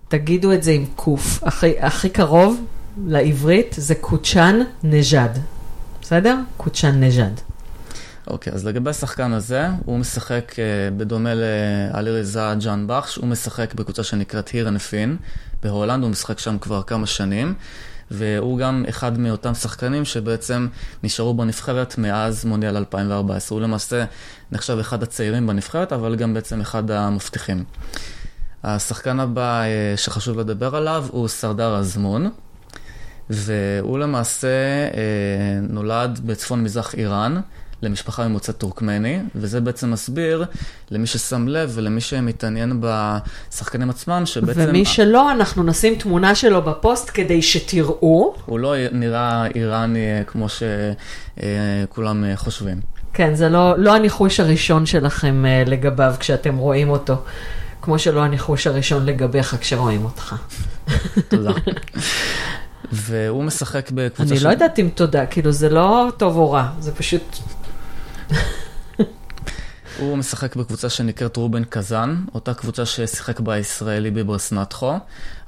תגידו 0.08 0.52
את 0.52 0.62
זה 0.62 0.70
עם 0.70 0.84
קוף. 0.96 1.42
הכי, 1.44 1.72
הכי 1.80 2.08
קרוב 2.08 2.64
לעברית 3.06 3.74
זה 3.78 3.94
קוצ'אן 3.94 4.60
נז'אד. 4.82 5.38
בסדר? 6.02 6.36
קוצ'אן 6.56 7.04
נז'אד. 7.04 7.40
אוקיי, 8.30 8.52
אז 8.52 8.66
לגבי 8.66 8.90
השחקן 8.90 9.32
הזה, 9.32 9.68
הוא 9.84 9.98
משחק 9.98 10.52
אה, 10.58 10.64
בדומה 10.96 11.30
לעלי 11.34 12.10
רזה 12.10 12.40
ג'אן 12.64 12.84
בחש, 12.88 13.16
הוא 13.16 13.28
משחק 13.28 13.74
בקבוצה 13.74 14.02
שנקראת 14.02 14.48
הירן 14.48 14.78
פין 14.78 15.16
בהולנד, 15.62 16.02
הוא 16.02 16.10
משחק 16.10 16.38
שם 16.38 16.58
כבר 16.58 16.82
כמה 16.82 17.06
שנים, 17.06 17.54
והוא 18.10 18.58
גם 18.58 18.84
אחד 18.88 19.18
מאותם 19.18 19.54
שחקנים 19.54 20.04
שבעצם 20.04 20.68
נשארו 21.02 21.34
בנבחרת 21.34 21.98
מאז 21.98 22.44
מונדיאל 22.44 22.76
2014. 22.76 23.58
הוא 23.58 23.62
למעשה 23.62 24.04
נחשב 24.52 24.78
אחד 24.78 25.02
הצעירים 25.02 25.46
בנבחרת, 25.46 25.92
אבל 25.92 26.16
גם 26.16 26.34
בעצם 26.34 26.60
אחד 26.60 26.90
המבטיחים. 26.90 27.64
השחקן 28.64 29.20
הבא 29.20 29.62
אה, 29.62 29.96
שחשוב 29.96 30.40
לדבר 30.40 30.76
עליו 30.76 31.06
הוא 31.10 31.28
סרדר 31.28 31.76
אזמון. 31.76 32.30
והוא 33.30 33.98
למעשה 33.98 34.48
אה, 34.94 35.60
נולד 35.68 36.20
בצפון 36.24 36.62
מזרח 36.62 36.94
איראן, 36.94 37.40
למשפחה 37.82 38.28
ממוצא 38.28 38.52
טורקמני, 38.52 39.18
וזה 39.34 39.60
בעצם 39.60 39.90
מסביר 39.90 40.44
למי 40.90 41.06
ששם 41.06 41.48
לב 41.48 41.72
ולמי 41.74 42.00
שמתעניין 42.00 42.80
בשחקנים 42.80 43.90
עצמם, 43.90 44.22
שבעצם 44.26 44.60
ומי 44.68 44.84
שלא, 44.84 45.32
אנחנו 45.32 45.62
נשים 45.62 45.94
תמונה 45.94 46.34
שלו 46.34 46.62
בפוסט 46.62 47.10
כדי 47.14 47.42
שתראו. 47.42 48.34
הוא 48.46 48.58
לא 48.58 48.74
נראה 48.92 49.46
איראני 49.46 49.98
אה, 49.98 50.24
כמו 50.26 50.46
שכולם 50.48 52.24
אה, 52.24 52.36
חושבים. 52.36 52.80
כן, 53.12 53.34
זה 53.34 53.48
לא, 53.48 53.78
לא 53.78 53.94
הניחוש 53.94 54.40
הראשון 54.40 54.86
שלכם 54.86 55.46
אה, 55.46 55.62
לגביו 55.66 56.14
כשאתם 56.18 56.56
רואים 56.56 56.90
אותו, 56.90 57.14
כמו 57.82 57.98
שלא 57.98 58.22
הניחוש 58.22 58.66
הראשון 58.66 59.06
לגביך 59.06 59.56
כשרואים 59.60 60.04
אותך. 60.04 60.34
תודה. 61.28 61.52
והוא 62.92 63.44
משחק 63.44 63.90
בקבוצה 63.90 64.34
אני 64.34 64.44
לא 64.44 64.48
יודעת 64.48 64.78
אם 64.78 64.88
תודה, 64.94 65.26
כאילו 65.26 65.52
זה 65.52 65.68
לא 65.68 66.08
טוב 66.16 66.36
או 66.36 66.50
רע, 66.50 66.68
זה 66.80 66.94
פשוט... 66.94 67.38
הוא 69.98 70.16
משחק 70.16 70.56
בקבוצה 70.56 70.88
שנקראת 70.88 71.36
רובן 71.36 71.64
קזאן, 71.64 72.24
אותה 72.34 72.54
קבוצה 72.54 72.86
ששיחק 72.86 73.40
בה 73.40 73.54
הישראלי 73.54 74.10
ביברס 74.10 74.52
נטחו. 74.52 74.94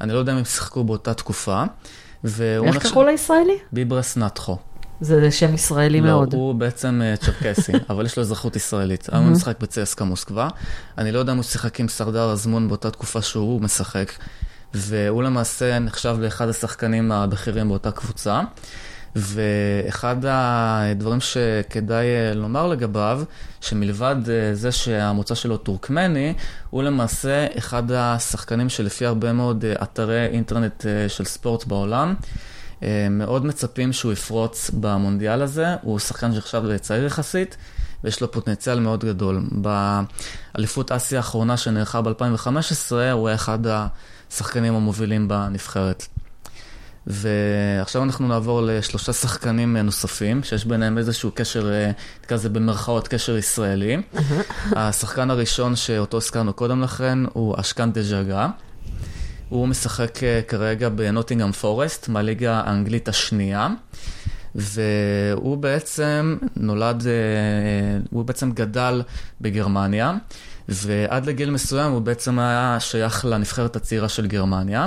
אני 0.01 0.12
לא 0.12 0.18
יודע 0.18 0.33
אם 0.33 0.39
הם 0.39 0.45
שיחקו 0.45 0.85
באותה 0.85 1.14
תקופה. 1.14 1.64
איך 2.39 2.83
קראו 2.83 3.05
לישראלי? 3.05 3.59
ביברס 3.72 4.16
נטחו. 4.16 4.57
זה 5.01 5.30
שם 5.30 5.55
ישראלי 5.55 6.01
לא, 6.01 6.07
מאוד. 6.07 6.33
לא, 6.33 6.39
הוא 6.39 6.55
בעצם 6.55 7.01
אה, 7.05 7.16
צ'רקסי, 7.16 7.72
אבל 7.91 8.07
יש 8.07 8.16
לו 8.16 8.22
אזרחות 8.22 8.57
ישראלית. 8.57 9.09
היום 9.12 9.24
הוא 9.24 9.33
משחק 9.33 9.61
בצסקה 9.61 10.05
מוסקבה. 10.05 10.49
אני 10.99 11.12
לא 11.12 11.18
יודע 11.18 11.33
אם 11.33 11.37
הוא 11.37 11.45
שיחק 11.45 11.80
עם 11.80 11.89
סרדר 11.89 12.30
אזמון 12.30 12.68
באותה 12.68 12.91
תקופה 12.91 13.22
שהוא 13.22 13.61
משחק, 13.61 14.12
והוא 14.74 15.22
למעשה 15.22 15.78
נחשב 15.78 16.16
לאחד 16.20 16.49
השחקנים 16.49 17.12
הבכירים 17.12 17.68
באותה 17.68 17.91
קבוצה. 17.91 18.41
ואחד 19.16 20.16
הדברים 20.24 21.20
שכדאי 21.20 22.06
אה, 22.06 22.34
לומר 22.34 22.66
לגביו, 22.66 23.22
שמלבד 23.60 24.16
אה, 24.30 24.54
זה 24.54 24.72
שהמוצא 24.72 25.34
שלו 25.34 25.56
טורקמני, 25.56 26.34
הוא 26.70 26.82
למעשה 26.82 27.46
אחד 27.58 27.92
השחקנים 27.92 28.68
שלפי 28.68 29.06
הרבה 29.06 29.32
מאוד 29.32 29.64
אתרי 29.82 30.26
אינטרנט 30.26 30.86
של 31.08 31.24
ספורט 31.24 31.64
בעולם, 31.64 32.14
מאוד 33.10 33.46
מצפים 33.46 33.92
שהוא 33.92 34.12
יפרוץ 34.12 34.70
במונדיאל 34.80 35.42
הזה, 35.42 35.66
הוא 35.82 35.98
שחקן 35.98 36.34
שעכשיו 36.34 36.62
צעיר 36.80 37.04
יחסית, 37.04 37.56
ויש 38.04 38.20
לו 38.20 38.30
פוטנציאל 38.30 38.80
מאוד 38.80 39.04
גדול. 39.04 39.42
באליפות 39.52 40.92
אסיה 40.92 41.18
האחרונה 41.18 41.56
שנערכה 41.56 42.00
ב-2015, 42.02 42.92
הוא 43.12 43.28
היה 43.28 43.34
אחד 43.34 43.58
השחקנים 44.30 44.74
המובילים 44.74 45.28
בנבחרת. 45.28 46.06
ועכשיו 47.07 48.03
אנחנו 48.03 48.28
נעבור 48.28 48.62
לשלושה 48.62 49.12
שחקנים 49.12 49.76
נוספים, 49.76 50.42
שיש 50.42 50.64
ביניהם 50.64 50.98
איזשהו 50.98 51.30
קשר, 51.34 51.72
נקרא 52.24 52.36
לזה 52.36 52.48
במרכאות 52.48 53.09
קשר 53.09 53.36
ישראלי. 53.36 54.03
השחקן 54.76 55.30
הראשון 55.30 55.76
שאותו 55.76 56.16
הזכרנו 56.16 56.53
קודם 56.53 56.82
לכן 56.82 57.18
הוא 57.32 57.55
אשכן 57.61 57.92
דז'גה. 57.92 58.48
הוא 59.48 59.68
משחק 59.68 60.24
אה, 60.24 60.40
כרגע 60.48 60.88
בנוטינגאם 60.88 61.53
פורסט, 61.53 62.09
מהליגה 62.09 62.61
האנגלית 62.61 63.09
השנייה. 63.09 63.68
והוא 64.55 65.57
בעצם 65.57 66.36
נולד, 66.57 67.07
אה, 67.07 67.12
הוא 68.11 68.24
בעצם 68.24 68.53
גדל 68.53 69.03
בגרמניה, 69.40 70.12
ועד 70.68 71.26
לגיל 71.26 71.50
מסוים 71.50 71.92
הוא 71.92 72.03
בעצם 72.03 72.38
היה 72.38 72.76
שייך 72.80 73.24
לנבחרת 73.24 73.76
הצעירה 73.76 74.09
של 74.09 74.26
גרמניה. 74.26 74.86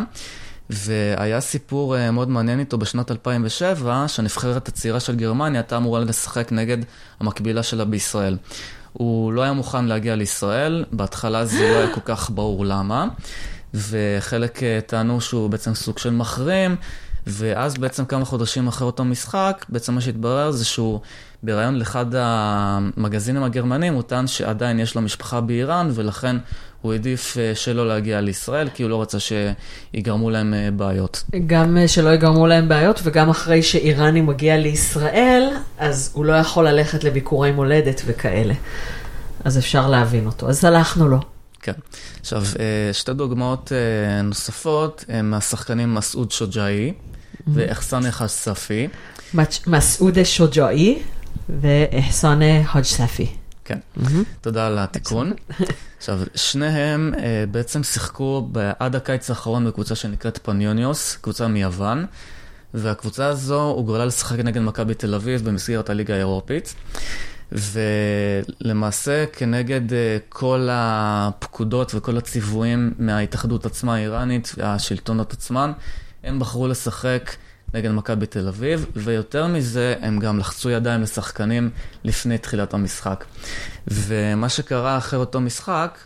והיה 0.70 1.42
סיפור 1.42 1.98
אה, 1.98 2.12
מאוד 2.12 2.30
מעניין 2.30 2.60
איתו 2.60 2.78
בשנת 2.78 3.12
2007, 3.12 4.06
שהנבחרת 4.08 4.68
הצעירה 4.68 5.00
של 5.00 5.16
גרמניה 5.16 5.62
הייתה 5.62 5.78
אמורה 5.78 6.00
לשחק 6.00 6.52
נגד 6.52 6.78
המקבילה 7.20 7.64
שלה 7.64 7.86
בישראל. 7.86 8.38
הוא 8.94 9.34
לא 9.34 9.42
היה 9.42 9.54
מוכן 9.54 9.86
להגיע 9.86 10.16
לישראל, 10.16 10.86
בהתחלה 10.92 11.46
זה 11.46 11.70
לא 11.70 11.78
היה 11.78 11.94
כל 11.94 12.02
כך 12.06 12.30
ברור 12.30 12.66
למה. 12.66 13.08
וחלק 13.74 14.64
אה, 14.64 14.80
טענו 14.86 15.22
שהוא 15.22 15.50
בעצם 15.50 15.76
סוג 15.76 15.98
של 15.98 16.10
מחרים, 16.14 16.76
ואז 17.28 17.78
בעצם 17.78 18.06
כמה 18.06 18.26
חודשים 18.26 18.68
אחרי 18.68 18.86
אותו 18.86 19.06
משחק, 19.06 19.66
בעצם 19.70 19.94
מה 19.94 20.02
שהתברר 20.02 20.52
זה 20.52 20.66
שהוא 20.66 21.00
בריאיון 21.44 21.76
לאחד 21.76 22.06
המגזינים 22.16 23.44
הגרמנים, 23.44 23.94
הוא 23.94 24.02
טען 24.02 24.28
שעדיין 24.28 24.80
יש 24.80 24.96
לו 24.96 25.02
משפחה 25.02 25.42
באיראן, 25.42 25.92
ולכן 25.94 26.36
הוא 26.86 26.94
העדיף 26.94 27.38
אה, 27.38 27.52
שלא 27.56 27.88
להגיע 27.88 28.22
לישראל, 28.22 28.70
כי 28.74 28.84
הוא 28.84 28.90
לא 28.90 29.02
רצה 29.02 29.18
שיגרמו 29.20 30.30
להם 30.30 30.54
אה, 30.54 30.72
בעיות. 30.72 31.24
גם 31.48 31.78
שלא 31.88 32.10
יגרמו 32.10 32.48
להם 32.48 32.68
בעיות, 32.68 33.00
וגם 33.04 33.30
אחרי 33.30 33.64
שאיראני 33.64 34.22
מגיע 34.22 34.58
לישראל, 34.58 35.50
אז 35.78 36.12
הוא 36.14 36.26
לא 36.26 36.34
יכול 36.34 36.68
ללכת 36.68 37.04
לביקורי 37.04 37.52
מולדת 37.52 38.02
וכאלה. 38.06 38.54
אז 39.44 39.58
אפשר 39.58 39.90
להבין 39.90 40.26
אותו. 40.26 40.50
אז 40.50 40.66
הלכנו 40.66 41.08
לו. 41.08 41.20
כן. 41.62 41.74
עכשיו, 42.20 42.44
אה, 42.60 42.94
שתי 42.94 43.14
דוגמאות 43.14 43.72
אה, 43.72 44.22
נוספות 44.22 45.06
הן 45.08 45.26
מהשחקנים 45.26 45.96
מסעוד 45.96 46.32
שוג'אי 46.32 46.94
ואחסאנה 47.48 48.12
חספי. 48.12 48.88
מסעוד 49.68 50.24
שוג'אי 50.24 51.00
ואחסאנה 51.62 52.64
חג'ספי. 52.64 53.28
כן, 53.66 53.80
תודה 54.42 54.68
על 54.68 54.80
התיקון. 54.80 55.34
עכשיו, 55.98 56.20
שניהם 56.36 57.14
אה, 57.18 57.44
בעצם 57.52 57.84
שיחקו 57.84 58.50
עד 58.80 58.96
הקיץ 58.96 59.30
האחרון 59.30 59.68
בקבוצה 59.68 59.96
שנקראת 59.96 60.40
פניוניוס, 60.44 61.18
קבוצה 61.22 61.48
מיוון, 61.48 62.06
והקבוצה 62.74 63.28
הזו 63.28 63.62
הוגרלה 63.62 64.06
לשחק 64.06 64.40
נגד 64.40 64.62
מכבי 64.62 64.94
תל 64.94 65.16
אביב 65.16 65.50
במסגרת 65.50 65.90
הליגה 65.90 66.14
האירופית. 66.14 66.76
ולמעשה 67.52 69.26
כנגד 69.34 69.94
אה, 69.94 70.18
כל 70.30 70.68
הפקודות 70.72 71.96
וכל 71.96 72.18
הציוויים 72.18 72.94
מההתאחדות 73.00 73.66
עצמה 73.66 73.96
האיראנית 73.96 74.52
והשלטונות 74.58 75.34
עצמן, 75.34 75.72
הם 76.24 76.40
בחרו 76.40 76.68
לשחק 76.68 77.32
נגד 77.76 77.92
מכבי 77.92 78.26
תל 78.26 78.48
אביב, 78.48 78.86
ויותר 78.96 79.48
מזה, 79.48 79.96
הם 80.02 80.20
גם 80.20 80.40
לחצו 80.40 80.70
ידיים 80.70 81.02
לשחקנים 81.02 81.70
לפני 82.04 82.38
תחילת 82.38 82.74
המשחק. 82.74 83.26
ומה 83.88 84.50
שקרה 84.50 84.98
אחרי 84.98 85.20
אותו 85.20 85.42
משחק, 85.42 86.00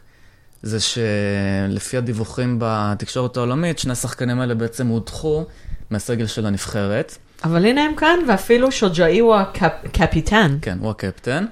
זה 0.64 0.78
שלפי 0.80 1.98
הדיווחים 1.98 2.56
בתקשורת 2.60 3.38
העולמית, 3.38 3.80
שני 3.80 3.92
השחקנים 3.92 4.40
האלה 4.40 4.56
בעצם 4.56 4.88
הודחו 4.88 5.46
מהסגל 5.90 6.28
של 6.28 6.46
הנבחרת. 6.46 7.18
אבל 7.44 7.66
הנה 7.66 7.84
הם 7.84 7.96
כאן, 7.96 8.20
ואפילו 8.28 8.72
שוג'אי 8.72 9.20
הוא 9.20 9.36
הקפיטן. 9.36 10.58
כן, 10.62 10.78
הוא 10.82 10.90
הקפטן. 10.92 11.46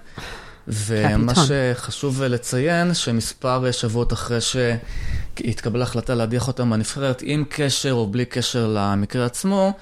ומה 0.68 1.34
שחשוב 1.36 2.24
לציין, 2.24 2.93
שמספר 2.93 3.72
שבועות 3.72 4.13
אחרי 4.13 4.39
שהתקבלה 4.41 5.84
החלטה 5.84 6.15
להדיח 6.15 6.47
אותם 6.47 6.68
מהנבחרת, 6.68 7.22
עם 7.26 7.43
קשר 7.49 7.91
או 7.91 8.07
בלי 8.07 8.26
קשר 8.26 8.74
למקרה 8.76 9.26
עצמו, 9.26 9.74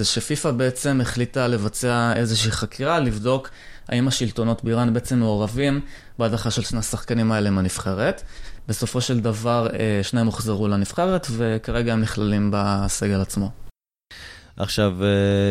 זה 0.00 0.04
שפיפ"א 0.04 0.50
בעצם 0.50 1.00
החליטה 1.00 1.48
לבצע 1.48 2.12
איזושהי 2.16 2.50
חקירה, 2.50 3.00
לבדוק 3.00 3.50
האם 3.88 4.08
השלטונות 4.08 4.64
באיראן 4.64 4.94
בעצם 4.94 5.18
מעורבים 5.18 5.80
בהדחה 6.18 6.50
של 6.50 6.62
שני 6.62 6.78
השחקנים 6.78 7.32
האלה 7.32 7.50
מהנבחרת. 7.50 8.22
בסופו 8.68 9.00
של 9.00 9.20
דבר 9.20 9.68
אה, 9.72 10.00
שניהם 10.02 10.26
הוחזרו 10.26 10.68
לנבחרת, 10.68 11.26
וכרגע 11.30 11.92
הם 11.92 12.00
נכללים 12.00 12.50
בסגל 12.52 13.20
עצמו. 13.20 13.50
עכשיו, 14.56 15.04
אה, 15.04 15.08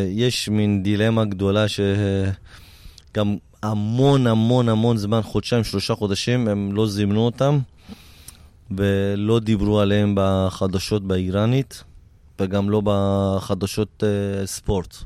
יש 0.09 0.49
מין 0.49 0.83
דילמה 0.83 1.25
גדולה 1.25 1.65
שגם 1.67 3.37
המון 3.63 4.27
המון 4.27 4.69
המון 4.69 4.97
זמן, 4.97 5.21
חודשיים, 5.21 5.63
שלושה 5.63 5.95
חודשים, 5.95 6.47
הם 6.47 6.75
לא 6.75 6.87
זימנו 6.87 7.25
אותם 7.25 7.59
ולא 8.71 9.39
דיברו 9.39 9.79
עליהם 9.79 10.13
בחדשות 10.17 11.07
באיראנית 11.07 11.83
וגם 12.39 12.69
לא 12.69 12.81
בחדשות 12.85 14.03
uh, 14.03 14.47
ספורט. 14.47 14.97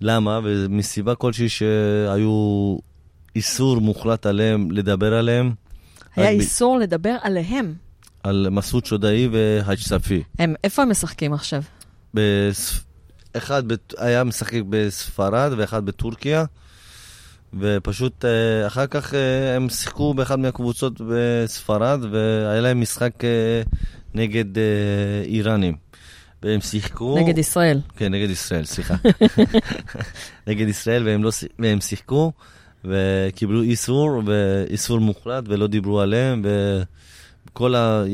למה? 0.00 0.40
ומסיבה 0.44 1.14
כלשהי 1.14 1.48
שהיו 1.48 2.76
איסור 3.36 3.80
מוחלט 3.80 4.26
עליהם 4.26 4.70
לדבר 4.70 5.14
עליהם. 5.14 5.52
היה 6.16 6.30
איסור 6.30 6.78
ב... 6.78 6.82
לדבר 6.82 7.16
עליהם? 7.22 7.74
על 8.22 8.48
מסעוד 8.50 8.86
שודאי 8.86 9.28
והאג' 9.32 9.78
ספי. 9.78 10.22
הם, 10.38 10.54
איפה 10.64 10.82
הם 10.82 10.90
משחקים 10.90 11.32
עכשיו? 11.32 11.62
בספ... 12.14 12.84
אחד 13.36 13.62
היה 13.98 14.24
משחק 14.24 14.60
בספרד 14.68 15.52
ואחד 15.56 15.86
בטורקיה, 15.86 16.44
ופשוט 17.58 18.24
אה, 18.24 18.66
אחר 18.66 18.86
כך 18.86 19.14
אה, 19.14 19.56
הם 19.56 19.68
שיחקו 19.68 20.14
באחד 20.14 20.38
מהקבוצות 20.38 21.00
בספרד, 21.08 22.00
והיה 22.10 22.60
להם 22.60 22.80
משחק 22.80 23.24
אה, 23.24 23.62
נגד 24.14 24.44
איראנים. 25.24 25.76
והם 26.42 26.60
שיחקו... 26.60 27.18
נגד 27.18 27.38
ישראל. 27.38 27.80
כן, 27.96 28.14
נגד 28.14 28.30
ישראל, 28.30 28.64
סליחה. 28.64 28.94
נגד 30.46 30.68
ישראל, 30.68 31.06
והם, 31.06 31.24
לא, 31.24 31.30
והם 31.58 31.80
שיחקו, 31.80 32.32
וקיבלו 32.84 33.62
איסור, 33.62 34.22
ואיסור 34.26 34.98
מוחלט, 34.98 35.44
ולא 35.46 35.66
דיברו 35.66 36.00
עליהם, 36.00 36.44
וכל 37.50 37.74
ה... 37.74 38.04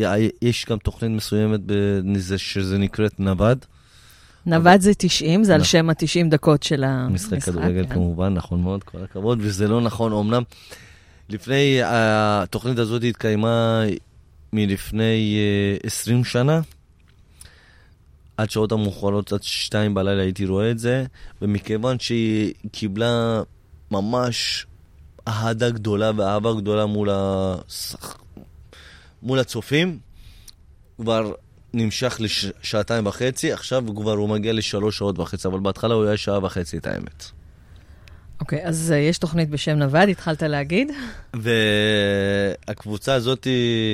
יש 0.43 0.66
גם 0.70 0.79
תוכנית 0.79 1.11
מסוימת 1.11 1.61
בזה, 1.64 2.39
שזה 2.39 2.79
נקראת 2.79 3.20
נווד. 3.20 3.64
נווד 4.47 4.81
זה 4.81 4.95
90, 4.95 5.45
זה 5.45 5.55
על 5.55 5.62
שם 5.62 5.91
ה-90 5.91 6.31
דקות 6.31 6.62
של 6.62 6.85
המשחק. 6.85 7.37
משחק 7.37 7.53
כדורגל 7.53 7.87
כן. 7.87 7.95
כמובן, 7.95 8.35
נכון 8.35 8.62
מאוד, 8.62 8.85
כל 8.85 8.99
הכבוד, 9.05 9.39
וזה 9.43 9.68
לא 9.68 9.81
נכון, 9.81 10.12
אמנם 10.12 10.43
לפני, 11.29 11.81
התוכנית 11.85 12.79
הזאת 12.79 13.03
התקיימה 13.05 13.83
מלפני 14.53 15.39
20 15.83 16.18
אה, 16.18 16.25
שנה, 16.25 16.61
עד 18.37 18.51
שעות 18.51 18.72
המאוחרות, 18.72 19.32
עד 19.32 19.43
שתיים 19.43 19.95
בלילה 19.95 20.22
הייתי 20.22 20.47
רואה 20.47 20.70
את 20.70 20.78
זה, 20.78 21.05
ומכיוון 21.43 21.99
שהיא 21.99 22.55
קיבלה 22.72 23.43
ממש 23.91 24.66
אהדה 25.28 25.70
גדולה 25.70 26.11
ואהבה 26.16 26.53
גדולה 26.55 26.87
מול, 26.87 27.09
השח... 27.12 28.18
מול 29.22 29.39
הצופים, 29.39 29.99
כבר 30.97 31.32
נמשך 31.72 32.20
לשעתיים 32.20 33.07
וחצי, 33.07 33.53
עכשיו 33.53 33.85
כבר 33.97 34.12
הוא 34.12 34.28
מגיע 34.28 34.53
לשלוש 34.53 34.99
שעות 34.99 35.18
וחצי, 35.18 35.49
אבל 35.49 35.61
בהתחלה 35.61 35.95
הוא 35.95 36.05
היה 36.05 36.16
שעה 36.16 36.45
וחצי, 36.45 36.78
את 36.78 36.87
האמת. 36.87 37.24
אוקיי, 38.45 38.66
אז 38.66 38.92
uh, 38.95 38.99
יש 38.99 39.18
תוכנית 39.18 39.51
בשם 39.51 39.72
נווד, 39.72 40.09
התחלת 40.09 40.42
להגיד. 40.42 40.92
והקבוצה 41.34 43.14
הזאת, 43.14 43.47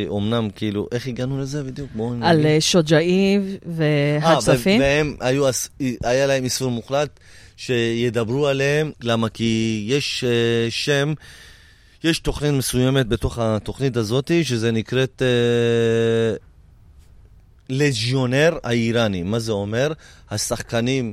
אומנם, 0.09 0.49
כאילו, 0.55 0.89
איך 0.93 1.07
הגענו 1.07 1.41
לזה 1.41 1.63
בדיוק? 1.65 1.91
בואו 1.95 2.15
נגיד. 2.15 2.25
על 2.25 2.43
uh, 2.43 2.61
שוג'אי 2.61 3.39
והצפים. 3.67 4.81
והם, 4.81 5.17
היו, 5.21 5.45
היה 6.05 6.27
להם 6.27 6.45
איסור 6.45 6.71
מוחלט 6.71 7.21
שידברו 7.57 8.47
עליהם, 8.47 8.93
למה? 9.03 9.29
כי 9.29 9.85
יש 9.89 10.25
uh, 10.25 10.71
שם, 10.71 11.13
יש 12.05 12.19
תוכנית 12.19 12.53
מסוימת 12.53 13.09
בתוך 13.09 13.39
התוכנית 13.39 13.97
הזאת, 13.97 14.31
שזה 14.43 14.73
נקראת... 14.73 15.23
Uh, 15.23 16.43
לג'יונר 17.69 18.59
האיראני. 18.65 19.23
מה 19.23 19.39
זה 19.39 19.53
אומר? 19.53 19.93
השחקנים 20.31 21.13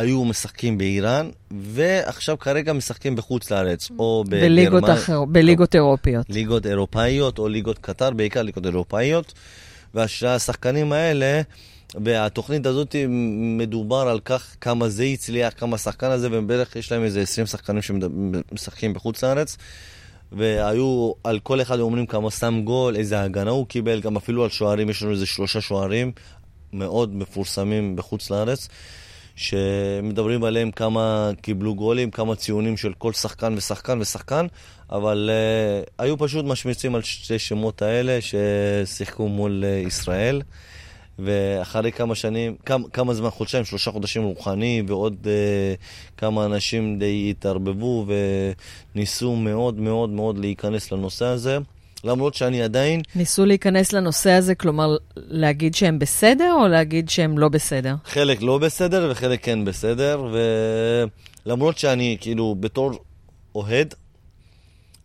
שהיו 0.00 0.24
משחקים 0.24 0.78
באיראן, 0.78 1.30
ועכשיו 1.50 2.38
כרגע 2.38 2.72
משחקים 2.72 3.16
בחוץ 3.16 3.50
לארץ, 3.50 3.90
או 3.98 4.24
בליגות 4.28 4.84
אחרות, 4.90 5.32
בליגות 5.32 5.74
אירופיות. 5.74 6.26
ליגות 6.28 6.66
אירופאיות 6.66 7.38
או 7.38 7.48
ליגות 7.48 7.78
קטר, 7.78 8.10
בעיקר 8.10 8.42
ליגות 8.42 8.66
אירופאיות. 8.66 9.32
והשחקנים 9.94 10.92
האלה, 10.92 11.40
והתוכנית 11.94 12.66
הזאת 12.66 12.96
מדובר 13.58 14.08
על 14.08 14.20
כך 14.20 14.56
כמה 14.60 14.88
זה 14.88 15.04
הצליח, 15.04 15.52
כמה 15.56 15.74
השחקן 15.74 16.10
הזה, 16.10 16.28
ובערך 16.32 16.76
יש 16.76 16.92
להם 16.92 17.04
איזה 17.04 17.20
20 17.20 17.46
שחקנים 17.46 17.82
שמשחקים 17.82 18.94
בחוץ 18.94 19.24
לארץ. 19.24 19.56
והיו 20.32 21.12
על 21.24 21.38
כל 21.38 21.62
אחד 21.62 21.80
אומרים 21.80 22.06
כמה 22.06 22.30
שם 22.30 22.62
גול, 22.64 22.96
איזה 22.96 23.20
הגנה 23.20 23.50
הוא 23.50 23.66
קיבל, 23.66 24.00
גם 24.00 24.16
אפילו 24.16 24.44
על 24.44 24.50
שוערים, 24.50 24.90
יש 24.90 25.02
לנו 25.02 25.12
איזה 25.12 25.26
שלושה 25.26 25.60
שוערים 25.60 26.12
מאוד 26.72 27.14
מפורסמים 27.14 27.96
בחוץ 27.96 28.30
לארץ, 28.30 28.68
שמדברים 29.36 30.44
עליהם 30.44 30.70
כמה 30.70 31.30
קיבלו 31.42 31.74
גולים, 31.74 32.10
כמה 32.10 32.34
ציונים 32.34 32.76
של 32.76 32.92
כל 32.98 33.12
שחקן 33.12 33.54
ושחקן 33.56 34.00
ושחקן, 34.00 34.46
אבל 34.90 35.30
uh, 35.30 35.90
היו 35.98 36.18
פשוט 36.18 36.44
משמיצים 36.44 36.94
על 36.94 37.02
שתי 37.02 37.38
שמות 37.38 37.82
האלה 37.82 38.18
ששיחקו 38.20 39.28
מול 39.28 39.64
uh, 39.64 39.86
ישראל. 39.86 40.42
ואחרי 41.18 41.92
כמה 41.92 42.14
שנים, 42.14 42.56
כמה, 42.66 42.88
כמה 42.88 43.14
זמן, 43.14 43.30
חודשיים, 43.30 43.64
שלושה 43.64 43.90
חודשים 43.90 44.22
רוחני, 44.22 44.82
ועוד 44.86 45.16
uh, 45.22 46.16
כמה 46.16 46.44
אנשים 46.44 46.98
די 46.98 47.26
התערבבו 47.30 48.06
וניסו 48.94 49.36
מאוד 49.36 49.80
מאוד 49.80 50.10
מאוד 50.10 50.38
להיכנס 50.38 50.92
לנושא 50.92 51.24
הזה. 51.24 51.58
למרות 52.04 52.34
שאני 52.34 52.62
עדיין... 52.62 53.00
ניסו 53.14 53.44
להיכנס 53.44 53.92
לנושא 53.92 54.30
הזה, 54.30 54.54
כלומר, 54.54 54.96
להגיד 55.16 55.74
שהם 55.74 55.98
בסדר 55.98 56.54
או 56.60 56.68
להגיד 56.68 57.08
שהם 57.08 57.38
לא 57.38 57.48
בסדר? 57.48 57.94
חלק 58.04 58.42
לא 58.42 58.58
בסדר 58.58 59.08
וחלק 59.10 59.44
כן 59.44 59.64
בסדר, 59.64 60.26
ולמרות 61.46 61.78
שאני, 61.78 62.16
כאילו, 62.20 62.56
בתור 62.60 62.90
אוהד, 63.54 63.94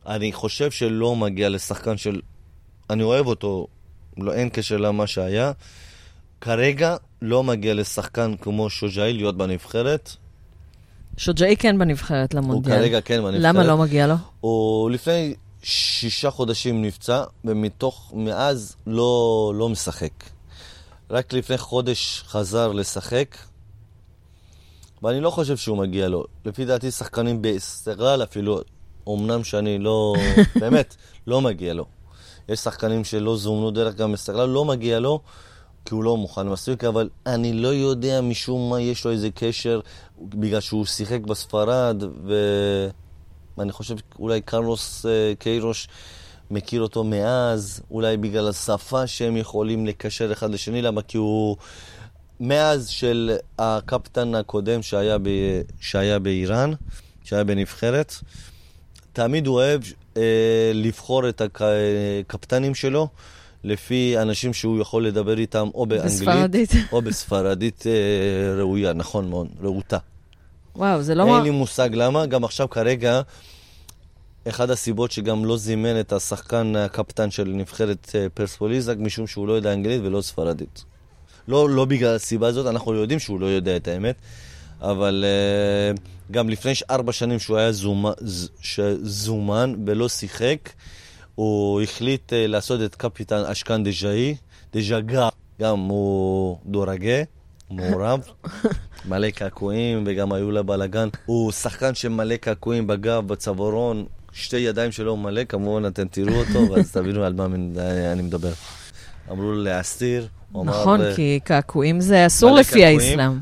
אני 0.08 0.34
חושב 0.34 0.72
שלא 0.72 1.16
מגיע 1.16 1.50
לשחקן 1.50 1.98
של... 1.98 2.20
אני 2.90 3.04
אוהב 3.04 3.28
אותו, 3.28 3.68
לא, 4.18 4.34
אין 4.34 4.50
קשר 4.50 4.78
למה 4.78 5.08
שהיה. 5.08 5.52
כרגע 6.42 6.96
לא 7.22 7.44
מגיע 7.44 7.74
לשחקן 7.74 8.34
כמו 8.42 8.70
שוג'אי 8.70 9.14
להיות 9.14 9.38
בנבחרת. 9.38 10.12
שוג'אי 11.18 11.56
כן 11.58 11.78
בנבחרת 11.80 12.34
למונדיאל. 12.34 12.76
הוא 12.76 12.82
כרגע 12.82 13.02
כן 13.02 13.24
בנבחרת. 13.24 13.42
למה 13.42 13.64
לא 13.64 13.78
מגיע 13.78 14.08
לו? 14.08 14.16
הוא 14.40 14.92
לפני 14.92 15.34
שישה 15.64 16.32
חודשים 16.32 16.82
נפצע, 16.82 17.24
ומתוך, 17.46 18.12
מאז 18.16 18.76
לא, 18.88 19.54
לא 19.56 19.70
משחק. 19.70 20.14
רק 21.10 21.34
לפני 21.34 21.58
חודש 21.58 22.24
חזר 22.28 22.72
לשחק, 22.72 23.38
ואני 25.04 25.22
לא 25.22 25.30
חושב 25.30 25.58
שהוא 25.58 25.78
מגיע 25.78 26.08
לו. 26.08 26.24
לפי 26.46 26.66
דעתי 26.66 26.92
שחקנים 26.92 27.42
באסטרל 27.42 28.24
אפילו, 28.24 28.62
אמנם 29.10 29.44
שאני 29.44 29.80
לא, 29.80 30.16
באמת, 30.62 30.96
לא 31.28 31.42
מגיע 31.42 31.74
לו. 31.74 31.86
יש 32.50 32.60
שחקנים 32.60 33.04
שלא 33.04 33.38
זומנו 33.38 33.72
דרך 33.72 33.96
גם 33.96 34.14
אסטרל, 34.14 34.50
לא 34.50 34.66
מגיע 34.66 35.00
לו. 35.00 35.20
כי 35.86 35.94
הוא 35.94 36.04
לא 36.04 36.18
מוכן 36.18 36.48
מספיק, 36.48 36.84
אבל 36.84 37.10
אני 37.26 37.54
לא 37.54 37.68
יודע 37.68 38.22
משום 38.22 38.70
מה 38.70 38.82
יש 38.82 39.06
לו 39.06 39.12
איזה 39.12 39.30
קשר, 39.36 39.80
בגלל 40.22 40.60
שהוא 40.60 40.86
שיחק 40.86 41.22
בספרד, 41.22 42.04
ואני 43.60 43.72
חושב 43.72 43.96
אולי 44.20 44.42
קרלוס 44.42 45.06
אה, 45.06 45.34
קיירוש 45.40 45.88
מכיר 46.52 46.82
אותו 46.82 47.04
מאז, 47.04 47.82
אולי 47.92 48.18
בגלל 48.18 48.48
השפה 48.48 49.08
שהם 49.08 49.38
יכולים 49.38 49.86
לקשר 49.86 50.32
אחד 50.32 50.52
לשני, 50.52 50.82
למה? 50.82 51.02
כי 51.02 51.18
הוא... 51.18 51.58
מאז 52.40 52.88
של 52.88 53.32
הקפטן 53.60 54.36
הקודם 54.36 54.82
שהיה, 54.82 55.18
ב... 55.18 55.30
שהיה 55.80 56.20
באיראן, 56.20 56.72
שהיה 57.24 57.44
בנבחרת, 57.44 58.14
תמיד 59.14 59.48
הוא 59.48 59.56
אוהב 59.56 59.82
אה, 60.18 60.72
לבחור 60.74 61.30
את 61.30 61.42
הקפטנים 61.42 62.76
שלו. 62.76 63.08
לפי 63.64 64.18
אנשים 64.18 64.54
שהוא 64.54 64.80
יכול 64.82 65.06
לדבר 65.08 65.38
איתם 65.38 65.70
או 65.74 65.86
באנגלית, 65.86 66.12
בספרדית. 66.12 66.72
או 66.92 67.02
בספרדית 67.02 67.84
אה, 67.88 68.56
ראויה, 68.56 68.94
נכון 68.94 69.30
מאוד, 69.30 69.48
רהוטה. 69.62 69.98
וואו, 70.80 71.02
זה 71.02 71.16
לא... 71.16 71.24
אין 71.24 71.32
מה... 71.32 71.44
לי 71.44 71.50
מושג 71.50 71.90
למה, 71.94 72.26
גם 72.26 72.44
עכשיו 72.44 72.70
כרגע, 72.70 73.22
אחד 74.48 74.70
הסיבות 74.70 75.12
שגם 75.12 75.46
לא 75.46 75.58
זימן 75.58 76.00
את 76.00 76.14
השחקן 76.14 76.76
הקפטן 76.76 77.32
של 77.32 77.48
נבחרת 77.48 78.12
אה, 78.16 78.28
פרספוליזק, 78.34 78.96
משום 79.00 79.28
שהוא 79.28 79.48
לא 79.48 79.54
יודע 79.54 79.74
אנגלית 79.74 80.02
ולא 80.04 80.22
ספרדית. 80.22 80.84
לא, 81.48 81.70
לא 81.70 81.86
בגלל 81.86 82.16
הסיבה 82.16 82.48
הזאת, 82.48 82.68
אנחנו 82.68 82.94
יודעים 82.94 83.20
שהוא 83.20 83.40
לא 83.40 83.46
יודע 83.46 83.76
את 83.76 83.88
האמת, 83.88 84.16
אבל 84.82 85.26
uh, 85.98 86.00
גם 86.32 86.50
לפני 86.50 86.72
ארבע 86.90 87.12
שנים 87.12 87.40
שהוא 87.40 87.58
היה 87.58 87.72
זומה, 87.72 88.12
זומן 89.02 89.76
ולא 89.86 90.10
שיחק, 90.10 90.70
הוא 91.36 91.82
החליט 91.82 92.34
אה, 92.34 92.48
לעשות 92.48 92.82
את 92.82 92.96
קפיטן 92.96 93.44
אשכן 93.46 93.84
דז'אי, 93.84 94.36
דז'גה, 94.74 95.30
גם 95.62 95.80
הוא 95.80 96.58
דורגה, 96.66 97.24
מעורב, 97.72 98.20
מלא 99.06 99.30
קעקועים 99.30 100.04
וגם 100.08 100.34
היו 100.34 100.52
לה 100.52 100.64
בלאגן. 100.64 101.10
הוא 101.26 101.52
שחקן 101.52 101.96
שמלא 101.96 102.36
קעקועים 102.36 102.88
בגב, 102.88 103.28
בצווארון, 103.28 104.06
שתי 104.34 104.58
ידיים 104.58 104.92
שלו 104.92 105.18
מלא, 105.18 105.44
כמובן 105.44 105.88
אתם 105.88 106.08
תראו 106.08 106.36
אותו, 106.36 106.72
ואז 106.72 106.92
תבינו 106.92 107.24
על 107.24 107.34
מה 107.34 107.46
אני 108.12 108.22
מדבר. 108.22 108.52
אמרו 109.32 109.44
לו 109.44 109.64
להסתיר, 109.64 110.28
נכון, 110.52 111.02
אמר, 111.02 111.16
כי 111.16 111.40
קעקועים 111.44 112.02
זה 112.02 112.26
אסור 112.26 112.56
לפי 112.56 112.86
האסלאם. 112.86 113.40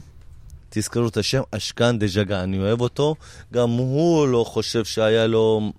תזכרו 0.69 1.07
את 1.07 1.17
השם, 1.17 1.41
אשכן 1.51 1.99
דז'גה, 1.99 2.43
אני 2.43 2.59
אוהב 2.59 2.81
אותו. 2.81 3.15
גם 3.53 3.69
הוא 3.69 4.27
לא 4.27 4.43
חושב 4.43 4.85
שהיה 4.85 5.27
לו 5.27 5.71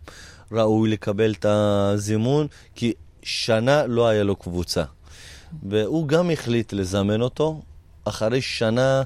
ראוי 0.53 0.91
לקבל 0.91 1.33
את 1.33 1.45
הזימון, 1.49 2.47
כי 2.75 2.93
שנה 3.23 3.87
לא 3.87 4.09
היה 4.09 4.23
לו 4.23 4.37
קבוצה. 4.37 4.85
והוא 5.63 6.09
גם 6.09 6.31
החליט 6.31 6.73
לזמן 6.73 7.21
אותו. 7.21 7.61
אחרי 8.09 8.41
שנה, 8.41 9.03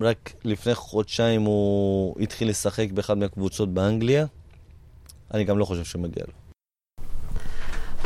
רק 0.00 0.32
לפני 0.44 0.74
חודשיים 0.74 1.42
הוא 1.42 2.16
התחיל 2.20 2.48
לשחק 2.48 2.90
באחד 2.92 3.18
מהקבוצות 3.18 3.74
באנגליה. 3.74 4.26
אני 5.34 5.44
גם 5.44 5.58
לא 5.58 5.64
חושב 5.64 5.84
שמגיע 5.84 6.24
לו. 6.26 6.44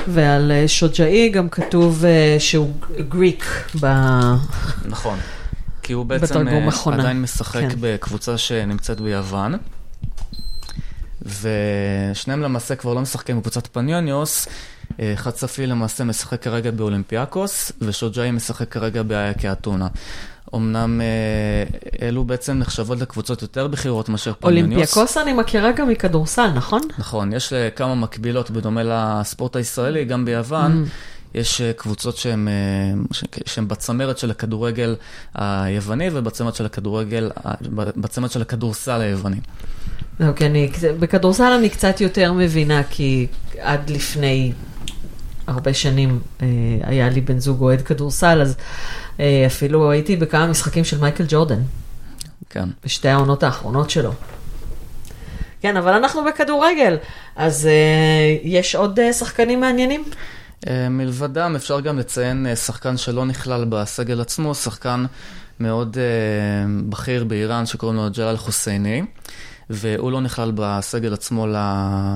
ועל 0.08 0.52
אה, 0.52 0.68
שוג'אי 0.68 1.28
גם 1.28 1.48
כתוב 1.48 2.04
אה, 2.04 2.36
שהוא 2.38 2.72
גריק 3.08 3.44
ב... 3.80 3.86
נכון. 4.84 5.18
כי 5.82 5.92
הוא 5.92 6.06
בעצם 6.06 6.48
אה, 6.48 6.68
עדיין 6.92 7.22
משחק 7.22 7.60
כן. 7.60 7.68
בקבוצה 7.80 8.38
שנמצאת 8.38 9.00
ביוון. 9.00 9.54
ושניהם 11.22 12.42
למעשה 12.42 12.76
כבר 12.76 12.94
לא 12.94 13.00
משחקים 13.00 13.38
בקבוצת 13.38 13.66
פניוניוס. 13.66 14.48
אה, 15.00 15.12
חאג' 15.16 15.41
צפי 15.41 15.66
למעשה 15.66 16.04
משחק 16.04 16.42
כרגע 16.42 16.70
באולימפיאקוס, 16.70 17.72
ושוג'אעי 17.80 18.30
משחק 18.30 18.68
כרגע 18.68 19.02
באאק 19.02 19.52
אתונה. 19.52 19.88
אמנם 20.54 21.00
אה, 21.00 22.06
אלו 22.08 22.24
בעצם 22.24 22.58
נחשבות 22.58 23.00
לקבוצות 23.00 23.42
יותר 23.42 23.66
בכירות 23.66 24.08
מאשר 24.08 24.32
פניוניוס. 24.40 24.72
אולימפיאקוס 24.72 25.16
אני 25.16 25.32
מכירה 25.32 25.72
גם 25.72 25.88
מכדורסל, 25.88 26.50
נכון? 26.54 26.80
נכון, 26.98 27.32
יש 27.32 27.52
אה, 27.52 27.70
כמה 27.70 27.94
מקבילות 27.94 28.50
בדומה 28.50 28.82
לספורט 28.84 29.56
הישראלי, 29.56 30.04
גם 30.04 30.24
ביוון. 30.24 30.84
Mm. 30.84 30.88
יש 31.34 31.62
קבוצות 31.76 32.16
שהן 33.46 33.68
בצמרת 33.68 34.18
של 34.18 34.30
הכדורגל 34.30 34.96
היווני 35.34 36.08
ובצמרת 36.12 36.54
של 36.54 36.66
הכדורגל, 36.66 37.30
בצמרת 37.96 38.30
של 38.30 38.42
הכדורסל 38.42 39.00
היווני. 39.00 39.36
כי 40.36 40.46
אני, 40.46 40.70
בכדורסל 41.00 41.52
אני 41.58 41.68
קצת 41.68 42.00
יותר 42.00 42.32
מבינה, 42.32 42.82
כי 42.90 43.26
עד 43.58 43.90
לפני 43.90 44.52
הרבה 45.48 45.74
שנים 45.74 46.20
אה, 46.42 46.46
היה 46.82 47.08
לי 47.08 47.20
בן 47.20 47.38
זוג 47.38 47.60
אוהד 47.60 47.82
כדורסל, 47.82 48.40
אז 48.42 48.56
אה, 49.20 49.44
אפילו 49.46 49.90
הייתי 49.90 50.16
בכמה 50.16 50.46
משחקים 50.46 50.84
של 50.84 51.00
מייקל 51.00 51.24
ג'ורדן. 51.28 51.60
כן. 52.50 52.68
בשתי 52.84 53.08
העונות 53.08 53.42
האחרונות 53.42 53.90
שלו. 53.90 54.12
כן, 55.60 55.76
אבל 55.76 55.92
אנחנו 55.92 56.24
בכדורגל, 56.24 56.96
אז 57.36 57.66
אה, 57.66 58.36
יש 58.42 58.74
עוד 58.74 58.98
שחקנים 59.12 59.60
מעניינים? 59.60 60.04
מלבדם 60.90 61.52
אפשר 61.56 61.80
גם 61.80 61.98
לציין 61.98 62.46
שחקן 62.54 62.96
שלא 62.96 63.24
נכלל 63.24 63.64
בסגל 63.68 64.20
עצמו, 64.20 64.54
שחקן 64.54 65.04
מאוד 65.60 65.96
בכיר 66.88 67.24
באיראן 67.24 67.66
שקוראים 67.66 67.96
לו 67.96 68.08
ג'לאל 68.16 68.36
חוסייני. 68.36 69.02
והוא 69.70 70.12
לא 70.12 70.20
נכלל 70.20 70.52
בסגל 70.54 71.12
עצמו 71.12 71.46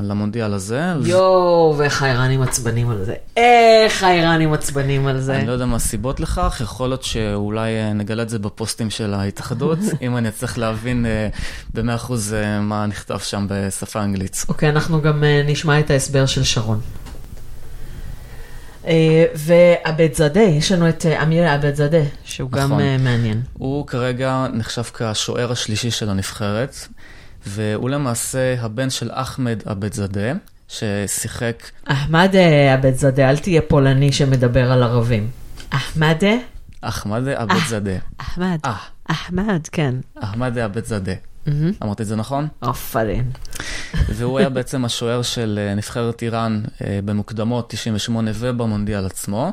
למונדיאל 0.03 0.55
הזה. 0.55 0.93
יואו, 1.05 1.75
ואיך 1.79 2.03
האיראנים 2.03 2.43
עצבנים 2.43 2.91
על 2.91 3.05
זה. 3.05 3.15
איך 3.37 4.03
האיראנים 4.03 4.53
עצבנים 4.53 5.07
על 5.07 5.21
זה. 5.21 5.37
אני 5.37 5.47
לא 5.47 5.53
יודע 5.53 5.67
מה 5.67 5.77
הסיבות 5.77 6.21
לכך, 6.21 6.61
יכול 6.63 6.89
להיות 6.89 7.03
שאולי 7.03 7.71
אה, 7.71 7.93
נגלה 7.93 8.23
את 8.23 8.29
זה 8.29 8.39
בפוסטים 8.39 8.91
של 8.91 9.15
ההתאחדות, 9.15 9.79
אם 10.03 10.17
אני 10.17 10.29
אצליח 10.29 10.59
להבין 10.59 11.07
אה, 11.07 11.29
במאה 11.75 11.95
אחוז 11.95 12.35
אה, 12.35 12.61
מה 12.61 12.87
נכתב 12.87 13.19
שם 13.19 13.47
בשפה 13.49 14.03
אנגלית. 14.03 14.45
אוקיי, 14.49 14.69
אנחנו 14.69 15.03
גם 15.03 15.25
נשמע 15.47 15.81
את 15.81 15.91
ההסבר 15.91 16.27
של 16.27 16.43
שרון. 16.45 16.81
ועבד 19.35 20.15
זאדה, 20.15 20.41
יש 20.41 20.73
לנו 20.73 20.89
את 20.89 21.07
אמיר 21.07 21.49
עבד 21.49 21.75
זאדה, 21.75 22.03
שהוא 22.25 22.51
גם 22.51 22.65
נכון. 22.65 22.81
אה, 22.81 22.97
מעניין. 22.99 23.43
הוא 23.53 23.87
כרגע 23.87 24.47
נחשב 24.53 24.83
כשוער 24.83 25.53
השלישי 25.53 25.91
של 25.91 26.11
הנבחרת, 26.11 26.89
והוא 27.47 27.91
למעשה 27.91 28.55
הבן 28.61 28.91
של 28.91 29.11
אחמד 29.13 29.63
עבד 29.65 29.93
זאדה, 29.93 30.33
ששיחק, 30.69 31.63
אחמד 31.85 32.31
אה, 32.35 32.75
עבד 32.75 32.95
זאדה, 32.95 33.31
אל 33.31 33.37
תהיה 33.37 33.63
פולני 33.63 34.13
שמדבר 34.13 34.73
על 34.73 34.83
ערבים. 34.83 35.31
אחמד? 35.71 36.23
אחמד 36.81 37.29
עבד 37.29 37.61
זאדה. 37.69 37.99
אחמד. 38.19 38.59
אה, 38.65 38.77
אחמד, 39.05 39.69
כן. 39.73 39.95
אחמד 40.15 40.59
עבד 40.59 40.85
זאדה. 40.85 41.13
אמרתי 41.83 42.03
את 42.03 42.09
זה 42.09 42.17
נכון? 42.17 42.49
עופרים. 42.61 43.31
והוא 44.09 44.39
היה 44.39 44.49
בעצם 44.49 44.85
השוער 44.85 45.23
של 45.23 45.59
אה, 45.63 45.75
נבחרת 45.75 46.23
איראן 46.23 46.63
אה, 46.85 47.01
במוקדמות 47.05 47.71
98 47.71 48.31
ובמונדיאל 48.35 49.07
עצמו. 49.07 49.53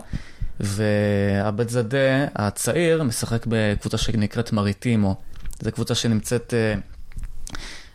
ועבד 0.59 1.69
זאדה 1.69 2.25
הצעיר 2.35 3.03
משחק 3.03 3.45
בקבוצה 3.47 3.97
שנקראת 3.97 4.53
מריטימו. 4.53 5.15
זו 5.61 5.71
קבוצה 5.71 5.95
שנמצאת 5.95 6.53
אה, 6.53 6.73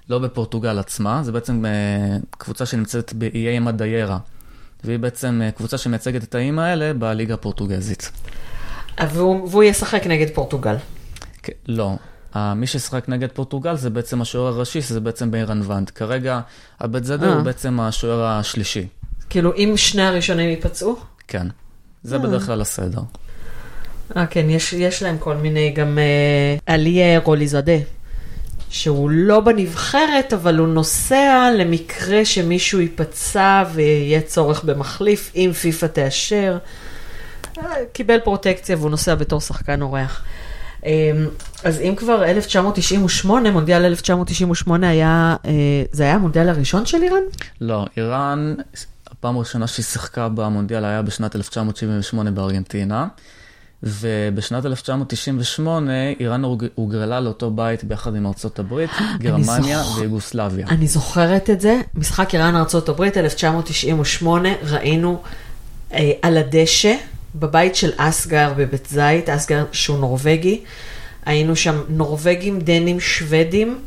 לא 0.08 0.18
בפורטוגל 0.18 0.78
עצמה, 0.78 1.22
זה 1.22 1.32
בעצם 1.32 1.64
אה, 1.66 2.16
קבוצה 2.30 2.66
שנמצאת 2.66 3.12
באיי 3.12 3.58
מדיירה. 3.58 4.18
והיא 4.84 4.98
בעצם 4.98 5.40
אה, 5.44 5.50
קבוצה 5.50 5.78
שמייצגת 5.78 6.24
את 6.24 6.34
האיים 6.34 6.58
האלה 6.58 6.92
בליגה 6.92 7.34
הפורטוגזית. 7.34 8.10
אה, 9.00 9.06
והוא 9.12 9.48
והוא 9.48 9.62
ישחק 9.62 10.06
נגד 10.06 10.30
פורטוגל. 10.34 10.76
כן, 11.42 11.52
לא. 11.66 11.96
מי 12.36 12.66
ששיחק 12.66 13.08
נגד 13.08 13.32
פורטוגל 13.32 13.76
זה 13.76 13.90
בעצם 13.90 14.22
השוער 14.22 14.54
הראשי, 14.54 14.82
שזה 14.82 15.00
בעצם 15.00 15.30
בירן 15.30 15.60
ואנד. 15.64 15.90
כרגע 15.90 16.40
עבד 16.78 17.04
זאדה 17.04 17.26
אה. 17.26 17.34
הוא 17.34 17.42
בעצם 17.42 17.80
השוער 17.80 18.24
השלישי. 18.24 18.86
כאילו, 19.30 19.52
אם 19.56 19.72
שני 19.76 20.02
הראשונים 20.02 20.50
ייפצעו? 20.50 20.96
כן. 21.28 21.46
זה 22.02 22.16
אה. 22.16 22.20
בדרך 22.20 22.46
כלל 22.46 22.60
הסדר. 22.60 23.00
אה, 24.16 24.26
כן, 24.26 24.50
יש, 24.50 24.72
יש 24.72 25.02
להם 25.02 25.18
כל 25.18 25.36
מיני, 25.36 25.70
גם 25.70 25.98
אה, 25.98 26.56
עלי 26.74 27.02
אה, 27.02 27.18
רוליזאדה, 27.24 27.78
שהוא 28.74 29.10
לא 29.10 29.40
בנבחרת, 29.40 30.32
אבל 30.32 30.58
הוא 30.58 30.68
נוסע 30.68 31.50
למקרה 31.58 32.24
שמישהו 32.24 32.80
ייפצע 32.80 33.64
ויהיה 33.74 34.20
צורך 34.20 34.64
במחליף, 34.64 35.32
אם 35.34 35.50
פיפ"א 35.60 35.86
תאשר. 35.86 36.58
אה, 37.58 37.64
קיבל 37.92 38.18
פרוטקציה 38.20 38.76
והוא 38.76 38.90
נוסע 38.90 39.14
בתור 39.14 39.40
שחקן 39.40 39.82
אורח. 39.82 40.24
אה, 40.86 40.90
אז 41.64 41.80
אם 41.80 41.94
כבר 41.96 42.24
1998, 42.24 43.50
מונדיאל 43.50 43.84
1998 43.84 44.88
היה, 44.88 45.36
אה, 45.44 45.50
זה 45.92 46.02
היה 46.02 46.14
המונדיאל 46.14 46.48
הראשון 46.48 46.86
של 46.86 47.02
איראן? 47.02 47.22
לא, 47.60 47.86
איראן, 47.96 48.54
הפעם 49.10 49.36
הראשונה 49.36 49.66
שהיא 49.66 49.84
שיחקה 49.84 50.28
במונדיאל 50.28 50.84
היה 50.84 51.02
בשנת 51.02 51.36
1978 51.36 52.30
בארגנטינה, 52.30 53.06
ובשנת 53.86 54.66
1998 54.66 55.92
איראן 56.20 56.42
הוגרלה 56.74 57.20
לאותו 57.20 57.50
בית 57.50 57.84
ביחד 57.84 58.16
עם 58.16 58.26
ארצות 58.26 58.58
הברית, 58.58 58.90
גרמניה 59.20 59.82
זוכ- 59.82 59.98
ויוגוסלביה. 59.98 60.66
אני 60.68 60.86
זוכרת 60.86 61.50
את 61.50 61.60
זה, 61.60 61.80
משחק 61.94 62.34
איראן 62.34 62.56
ארה"ב 62.56 63.02
1998, 63.02 64.48
ראינו 64.62 65.22
אה, 65.92 66.12
על 66.22 66.36
הדשא 66.36 66.94
בבית 67.34 67.76
של 67.76 67.90
אסגר 67.96 68.52
בבית 68.56 68.86
זית, 68.90 69.28
אסגר 69.28 69.64
שהוא 69.72 69.98
נורבגי, 69.98 70.60
היינו 71.26 71.56
שם 71.56 71.80
נורבגים, 71.88 72.60
דנים, 72.60 73.00
שוודים, 73.00 73.78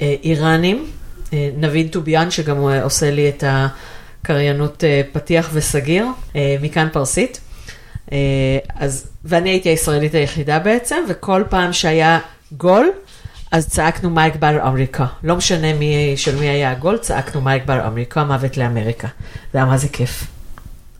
אה, 0.00 0.14
איראנים, 0.22 0.86
אה, 1.32 1.50
נביד 1.58 1.88
טוביאן 1.92 2.30
שגם 2.30 2.68
אה, 2.68 2.82
עושה 2.82 3.10
לי 3.10 3.28
את 3.28 3.44
הקריינות 3.46 4.84
אה, 4.84 5.02
פתיח 5.12 5.50
וסגיר, 5.52 6.06
אה, 6.36 6.56
מכאן 6.62 6.88
פרסית. 6.92 7.40
אה, 8.12 8.58
אז, 8.74 9.06
ואני 9.24 9.50
הייתי 9.50 9.68
הישראלית 9.68 10.14
היחידה 10.14 10.58
בעצם, 10.58 10.96
וכל 11.08 11.44
פעם 11.48 11.72
שהיה 11.72 12.18
גול, 12.52 12.90
אז 13.50 13.68
צעקנו 13.68 14.10
מייק 14.10 14.36
בר 14.36 14.68
אמריקה. 14.68 15.06
לא 15.22 15.36
משנה 15.36 15.74
מי, 15.74 16.14
של 16.16 16.38
מי 16.38 16.48
היה 16.48 16.70
הגול, 16.70 16.98
צעקנו 16.98 17.40
מייק 17.40 17.64
בר 17.66 17.86
אמריקה, 17.86 18.24
מוות 18.24 18.56
לאמריקה. 18.56 19.08
זה 19.52 19.58
היה 19.58 19.66
מה 19.66 19.78
זה 19.78 19.88
כיף. 19.88 20.26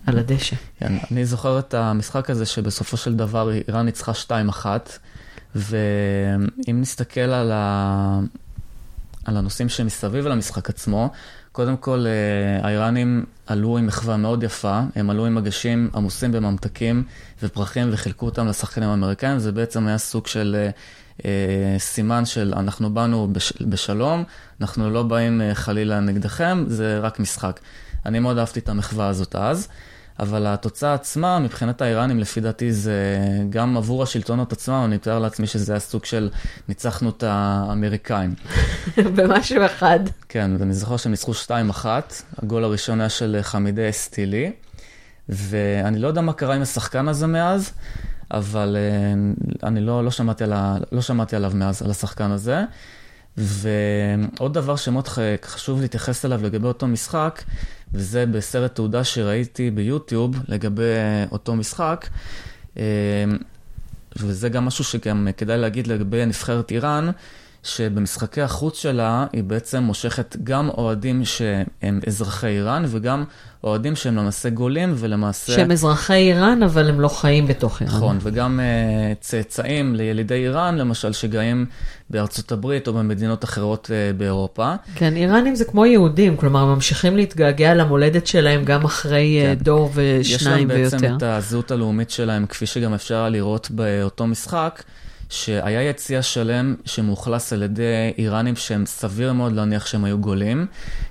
על 0.08 0.18
הדשא. 0.18 0.56
כן, 0.78 0.92
אני 1.10 1.24
זוכר 1.24 1.58
את 1.58 1.74
המשחק 1.74 2.30
הזה 2.30 2.46
שבסופו 2.46 2.96
של 2.96 3.14
דבר 3.14 3.50
איראן 3.52 3.86
ניצחה 3.86 4.12
2-1, 4.28 4.66
ואם 5.54 6.80
נסתכל 6.80 7.20
על, 7.20 7.52
ה... 7.54 8.20
על 9.24 9.36
הנושאים 9.36 9.68
שמסביב 9.68 10.26
למשחק 10.26 10.70
עצמו, 10.70 11.10
קודם 11.58 11.76
כל 11.76 12.04
אה, 12.06 12.66
האיראנים 12.66 13.24
עלו 13.46 13.78
עם 13.78 13.86
מחווה 13.86 14.16
מאוד 14.16 14.42
יפה, 14.42 14.80
הם 14.94 15.10
עלו 15.10 15.26
עם 15.26 15.34
מגשים 15.34 15.90
עמוסים 15.94 16.32
בממתקים 16.32 17.02
ופרחים 17.42 17.88
וחילקו 17.92 18.26
אותם 18.26 18.46
לשחקנים 18.46 18.88
האמריקאים, 18.88 19.38
זה 19.38 19.52
בעצם 19.52 19.86
היה 19.86 19.98
סוג 19.98 20.26
של 20.26 20.56
אה, 20.58 20.70
אה, 21.24 21.78
סימן 21.78 22.24
של 22.24 22.54
אנחנו 22.56 22.94
באנו 22.94 23.28
בש... 23.32 23.52
בשלום, 23.62 24.24
אנחנו 24.60 24.90
לא 24.90 25.02
באים 25.02 25.40
אה, 25.40 25.54
חלילה 25.54 26.00
נגדכם, 26.00 26.64
זה 26.66 26.98
רק 26.98 27.20
משחק. 27.20 27.60
אני 28.06 28.18
מאוד 28.18 28.38
אהבתי 28.38 28.60
את 28.60 28.68
המחווה 28.68 29.08
הזאת 29.08 29.36
אז. 29.36 29.68
אבל 30.20 30.46
התוצאה 30.46 30.94
עצמה, 30.94 31.38
מבחינת 31.38 31.82
האיראנים, 31.82 32.18
לפי 32.18 32.40
דעתי 32.40 32.72
זה 32.72 33.18
גם 33.50 33.76
עבור 33.76 34.02
השלטונות 34.02 34.52
עצמם, 34.52 34.82
אני 34.84 34.94
מתאר 34.94 35.18
לעצמי 35.18 35.46
שזה 35.46 35.72
היה 35.72 35.80
סוג 35.80 36.04
של 36.04 36.30
ניצחנו 36.68 37.10
את 37.10 37.22
האמריקאים. 37.22 38.34
במשהו 39.16 39.66
אחד. 39.66 40.00
כן, 40.28 40.50
ואני 40.58 40.74
זוכר 40.74 40.96
שהם 40.96 41.12
ניצחו 41.12 41.32
2-1, 41.82 41.86
הגול 42.38 42.64
הראשון 42.64 43.00
היה 43.00 43.08
של 43.08 43.38
חמידי 43.42 43.90
אסטילי, 43.90 44.52
ואני 45.28 45.98
לא 45.98 46.08
יודע 46.08 46.20
מה 46.20 46.32
קרה 46.32 46.54
עם 46.54 46.62
השחקן 46.62 47.08
הזה 47.08 47.26
מאז, 47.26 47.72
אבל 48.30 48.76
אה, 48.76 49.68
אני 49.68 49.80
לא, 49.80 50.04
לא, 50.04 50.10
שמעתי 50.10 50.44
על 50.44 50.52
ה, 50.52 50.76
לא 50.92 51.00
שמעתי 51.00 51.36
עליו 51.36 51.52
מאז, 51.54 51.82
על 51.82 51.90
השחקן 51.90 52.30
הזה. 52.30 52.64
ועוד 53.38 54.54
דבר 54.54 54.76
שמאוד 54.76 55.08
חשוב 55.44 55.80
להתייחס 55.80 56.24
אליו 56.24 56.42
לגבי 56.42 56.66
אותו 56.66 56.86
משחק, 56.86 57.42
וזה 57.92 58.26
בסרט 58.26 58.74
תעודה 58.74 59.04
שראיתי 59.04 59.70
ביוטיוב 59.70 60.36
לגבי 60.48 60.82
אותו 61.32 61.56
משחק, 61.56 62.08
אה, 62.76 62.82
וזה 64.16 64.48
גם 64.48 64.64
משהו 64.64 64.84
שגם 64.84 65.28
כדאי 65.36 65.58
להגיד 65.58 65.86
לגבי 65.86 66.26
נבחרת 66.26 66.70
איראן, 66.70 67.10
שבמשחקי 67.62 68.42
החוץ 68.42 68.78
שלה 68.78 69.26
היא 69.32 69.44
בעצם 69.44 69.82
מושכת 69.82 70.36
גם 70.44 70.68
אוהדים 70.68 71.24
שהם 71.24 72.00
אזרחי 72.06 72.46
איראן 72.46 72.84
וגם 72.88 73.24
אוהדים 73.64 73.96
שהם 73.96 74.16
למעשה 74.16 74.50
גולים 74.50 74.94
ולמעשה... 74.96 75.52
שהם 75.52 75.70
אזרחי 75.70 76.14
איראן, 76.14 76.62
אבל 76.62 76.88
הם 76.88 77.00
לא 77.00 77.08
חיים 77.08 77.46
בתוך 77.46 77.82
איראן. 77.82 77.96
נכון, 77.96 78.18
וגם 78.20 78.60
uh, 78.60 79.20
צאצאים 79.20 79.94
לילידי 79.94 80.34
איראן, 80.34 80.76
למשל, 80.76 81.12
שגרים 81.12 81.66
בארצות 82.10 82.52
הברית 82.52 82.88
או 82.88 82.92
במדינות 82.92 83.44
אחרות 83.44 83.86
uh, 83.86 84.16
באירופה. 84.16 84.74
כן, 84.94 85.16
איראנים 85.16 85.54
זה 85.54 85.64
כמו 85.64 85.86
יהודים, 85.86 86.36
כלומר, 86.36 86.64
ממשיכים 86.64 87.16
להתגעגע 87.16 87.74
למולדת 87.74 88.26
שלהם 88.26 88.64
גם 88.64 88.84
אחרי 88.84 89.38
כן. 89.42 89.54
כן. 89.58 89.64
דור 89.64 89.90
יש 90.20 90.34
ושניים 90.34 90.68
להם 90.68 90.82
בעצם 90.82 90.96
ויותר. 91.00 91.16
את 91.16 91.22
הזהות 91.22 91.70
הלאומית 91.70 92.10
שלהם, 92.10 92.46
כפי 92.46 92.66
שגם 92.66 92.94
אפשר 92.94 93.28
לראות 93.28 93.70
באותו 93.70 94.26
משחק, 94.26 94.82
שהיה 95.30 95.82
יציע 95.82 96.22
שלם 96.22 96.74
שמאוכלס 96.84 97.52
על 97.52 97.62
ידי 97.62 98.12
איראנים 98.18 98.56
שהם 98.56 98.86
סביר 98.86 99.32
מאוד 99.32 99.52
להניח 99.52 99.86
שהם 99.86 100.04
היו 100.04 100.18
גולים. 100.18 100.66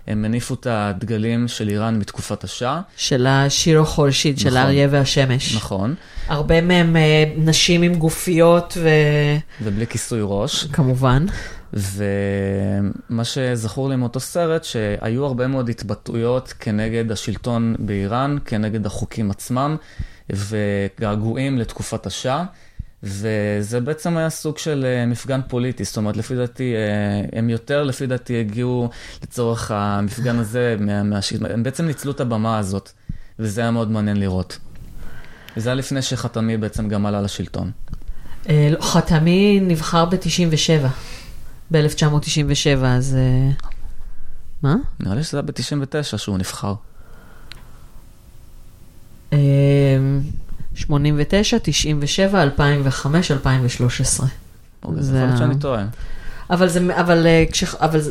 הם 0.08 0.26
הניפו 0.26 0.54
את 0.54 0.68
הדגלים 0.70 1.48
של 1.48 1.70
איראן 1.70 2.00
מתקופת 2.00 2.44
השאה. 2.44 2.82
של 2.98 3.28
השירו 3.28 3.86
חורשיד, 3.86 4.40
של 4.40 4.48
נכון. 4.48 4.62
האריה 4.62 4.88
והשמש. 4.92 5.56
נכון, 5.56 5.96
הרבה 6.28 6.62
מהם 6.62 6.96
אה, 6.96 7.24
נשים 7.38 7.82
עם 7.82 7.96
גופיות, 7.96 8.78
ובלי 9.62 9.88
כיסוי 9.88 10.20
ראש. 10.24 10.64
וכמובן. 10.64 11.26
ומה 11.74 13.24
שזכור 13.24 13.90
לי 13.90 13.96
מאותו 13.96 14.20
סרט, 14.20 14.64
שהיו 14.64 15.26
הרבה 15.26 15.48
מאוד 15.48 15.70
התבטאויות 15.70 16.54
כנגד 16.60 17.12
השלטון 17.12 17.76
באיראן, 17.80 18.38
כנגד 18.46 18.86
החוקים 18.86 19.32
עצמם, 19.32 19.76
וגעגועים 20.30 21.58
לתקופת 21.58 22.06
השאה. 22.06 22.44
וזה 23.04 23.80
בעצם 23.80 24.18
היה 24.18 24.30
סוג 24.30 24.58
של 24.58 24.86
אה, 24.86 25.06
מפגן 25.06 25.42
פוליטי, 25.48 25.84
זאת 25.84 25.98
אומרת, 25.98 26.18
לפי 26.18 26.36
דעתי, 26.36 26.74
אה, 26.76 27.40
הם 27.40 27.50
יותר, 27.50 27.84
לפי 27.84 28.08
דעתי, 28.08 28.40
הגיעו 28.40 28.90
לצורך 29.24 29.72
המפגן 29.72 30.40
הזה, 30.40 30.76
מה, 30.80 31.04
מה, 31.04 31.20
הם 31.50 31.64
בעצם 31.64 31.86
ניצלו 31.86 32.12
את 32.12 32.20
הבמה 32.20 32.58
הזאת, 32.58 32.92
וזה 33.40 33.62
היה 33.62 33.72
מאוד 33.72 33.92
מעניין 33.92 34.18
לראות. 34.18 34.60
וזה 35.58 35.70
היה 35.70 35.76
לפני 35.76 36.02
שחתמי 36.02 36.58
בעצם 36.58 36.88
גם 36.90 37.06
עלה 37.06 37.22
לשלטון. 37.22 37.72
אה, 38.50 38.70
לא, 38.72 38.82
חתמי 38.82 39.60
נבחר 39.60 40.06
ב-97. 40.06 40.88
ב-1997, 41.72 42.86
אז... 42.86 43.18
מה? 44.64 44.76
נראה 45.00 45.16
לי 45.16 45.24
שזה 45.24 45.38
היה 45.38 45.42
ב-99 45.42 46.18
שהוא 46.18 46.38
נבחר. 46.38 46.74
אה, 50.78 50.82
89, 50.82 51.58
97, 51.64 52.44
2005, 52.44 53.32
2013. 53.32 54.28
אוקיי, 54.84 55.04
זה 55.04 55.18
יכול 55.18 55.28
להיות 55.28 55.38
שאני 55.38 55.60
טועה. 55.60 55.86
אבל 56.50 56.68
זה, 56.68 57.00
אבל, 57.00 57.28
אה, 57.28 57.44
כש, 57.52 57.64
אבל 57.64 58.02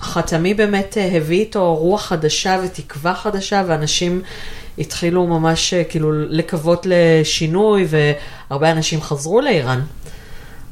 חתמי 0.00 0.54
באמת 0.54 0.98
אה, 0.98 1.16
הביא 1.16 1.40
איתו 1.40 1.74
רוח 1.74 2.04
חדשה 2.06 2.60
ותקווה 2.64 3.14
חדשה, 3.14 3.64
ואנשים 3.66 4.22
התחילו 4.78 5.26
ממש 5.26 5.74
אה, 5.74 5.84
כאילו 5.84 6.12
לקוות 6.12 6.86
לשינוי, 6.90 7.86
והרבה 7.88 8.70
אנשים 8.70 9.02
חזרו 9.02 9.40
לאיראן 9.40 9.80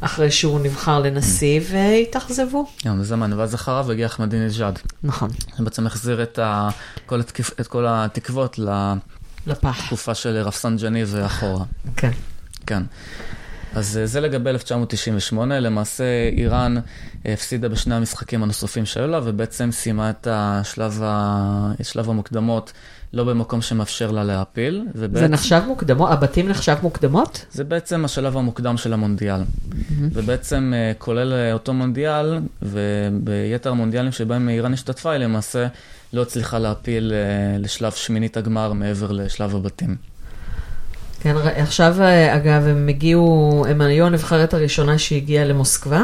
אחרי 0.01 0.31
שהוא 0.31 0.61
נבחר 0.61 0.99
לנשיא, 0.99 1.61
והתאכזבו. 1.71 2.67
גם 2.87 3.03
זה 3.03 3.17
מעניין, 3.17 3.41
ואז 3.41 3.55
אחריו 3.55 3.91
הגיע 3.91 4.07
אחמדינג'אד. 4.07 4.79
נכון, 5.03 5.31
זה 5.59 5.65
בעצם 5.65 5.87
החזיר 5.87 6.23
את, 6.23 6.39
ה... 6.39 6.69
כל, 7.07 7.21
התקפ... 7.21 7.61
את 7.61 7.67
כל 7.67 7.85
התקוות 7.89 8.59
לפח. 9.47 9.85
לתקופה 9.85 10.15
של 10.15 10.37
רפסנג'אני 10.37 11.05
ואחורה. 11.07 11.65
כן. 11.97 12.11
כן. 12.67 12.83
אז 13.75 13.99
אה, 13.99 14.07
זה 14.07 14.21
לגבי 14.21 14.51
1998, 14.51 15.61
למעשה 15.61 16.05
איראן 16.33 16.77
אה, 17.27 17.33
הפסידה 17.33 17.69
בשני 17.69 17.95
המשחקים 17.95 18.43
הנוספים 18.43 18.87
שהיו 18.87 19.07
לה, 19.07 19.21
ובעצם 19.25 19.73
סיימה 19.73 20.11
את 20.11 20.27
השלב, 20.31 21.03
ה... 21.03 21.73
את 21.81 21.85
שלב 21.85 22.11
המוקדמות 22.11 22.73
לא 23.13 23.25
במקום 23.25 23.63
שמאפשר 23.63 24.11
לה 24.11 24.25
להעפיל. 24.25 24.85
זה 24.95 25.07
ובעצם... 25.07 25.27
נחשב 25.27 25.63
מוקדמות? 25.67 26.11
הבתים 26.11 26.49
נחשב 26.49 26.77
מוקדמות? 26.83 27.45
זה 27.53 27.65
בעצם 27.65 28.05
השלב 28.05 28.37
המוקדם 28.37 28.77
של 28.77 28.93
המונדיאל. 28.93 29.41
ובעצם 30.01 30.73
אה, 30.77 30.93
כולל 30.99 31.53
אותו 31.53 31.75
מונדיאל, 31.75 32.39
וביתר 32.63 33.71
המונדיאלים 33.71 34.13
שבהם 34.13 34.49
איראן 34.49 34.73
השתתפה, 34.73 35.11
היא 35.11 35.19
למעשה 35.19 35.67
לא 36.13 36.23
הצליחה 36.23 36.59
להעפיל 36.59 37.13
אה, 37.15 37.59
לשלב 37.59 37.93
שמינית 37.93 38.37
הגמר 38.37 38.73
מעבר 38.73 39.13
לשלב 39.13 39.57
הבתים. 39.57 39.97
כן, 41.21 41.37
עכשיו, 41.57 41.95
אה, 42.01 42.37
אגב, 42.37 42.67
הם 42.67 42.89
הגיעו, 42.89 43.65
הם 43.69 43.81
היו 43.81 44.07
הנבחרת 44.07 44.55
הראשונה 44.55 44.99
שהגיעה 44.99 45.45
למוסקבה, 45.45 46.03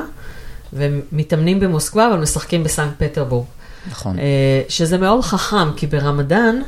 והם 0.72 1.00
מתאמנים 1.12 1.60
במוסקבה, 1.60 2.06
אבל 2.06 2.16
משחקים 2.16 2.64
בסנקט 2.64 3.02
פטרבורג. 3.02 3.46
נכון. 3.90 4.18
אה, 4.18 4.62
שזה 4.68 4.98
מאוד 4.98 5.24
חכם, 5.24 5.72
כי 5.76 5.86
ברמדאן, 5.86 6.60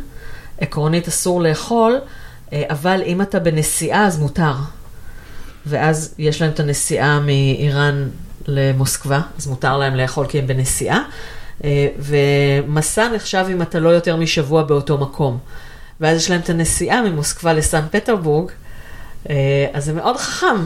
עקרונית 0.60 1.08
אסור 1.08 1.42
לאכול, 1.42 1.98
אה, 2.52 2.62
אבל 2.70 3.02
אם 3.06 3.22
אתה 3.22 3.38
בנסיעה, 3.38 4.06
אז 4.06 4.18
מותר. 4.18 4.54
ואז 5.66 6.14
יש 6.18 6.42
להם 6.42 6.50
את 6.50 6.60
הנסיעה 6.60 7.20
מאיראן 7.20 8.08
למוסקבה, 8.46 9.20
אז 9.38 9.46
מותר 9.46 9.76
להם 9.76 9.94
לאכול 9.94 10.26
כי 10.26 10.38
הם 10.38 10.46
בנסיעה. 10.46 11.02
אה, 11.64 11.88
ומסע 11.98 13.08
נחשב 13.14 13.46
אם 13.52 13.62
אתה 13.62 13.80
לא 13.80 13.88
יותר 13.88 14.16
משבוע 14.16 14.62
באותו 14.62 14.98
מקום. 14.98 15.38
ואז 16.00 16.16
יש 16.16 16.30
להם 16.30 16.40
את 16.40 16.50
הנסיעה 16.50 17.02
ממוסקבה 17.02 17.52
לסן 17.52 17.82
פטרבורג, 17.90 18.50
אה, 19.30 19.66
אז 19.72 19.84
זה 19.84 19.92
מאוד 19.92 20.16
חכם. 20.16 20.64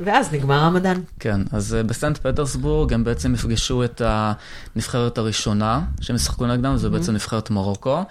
ואז 0.00 0.32
נגמר 0.32 0.58
רמדאן. 0.58 1.00
כן, 1.20 1.40
אז 1.52 1.74
אה, 1.74 1.82
בסנט 1.82 2.18
פטרסבורג 2.18 2.92
הם 2.92 3.04
בעצם 3.04 3.34
יפגשו 3.34 3.84
את 3.84 4.02
הנבחרת 4.04 5.18
הראשונה 5.18 5.80
שהם 6.00 6.16
ישחקו 6.16 6.46
נגדם, 6.46 6.76
זה 6.76 6.90
בעצם 6.90 7.12
נבחרת 7.12 7.50
מרוקו. 7.50 8.02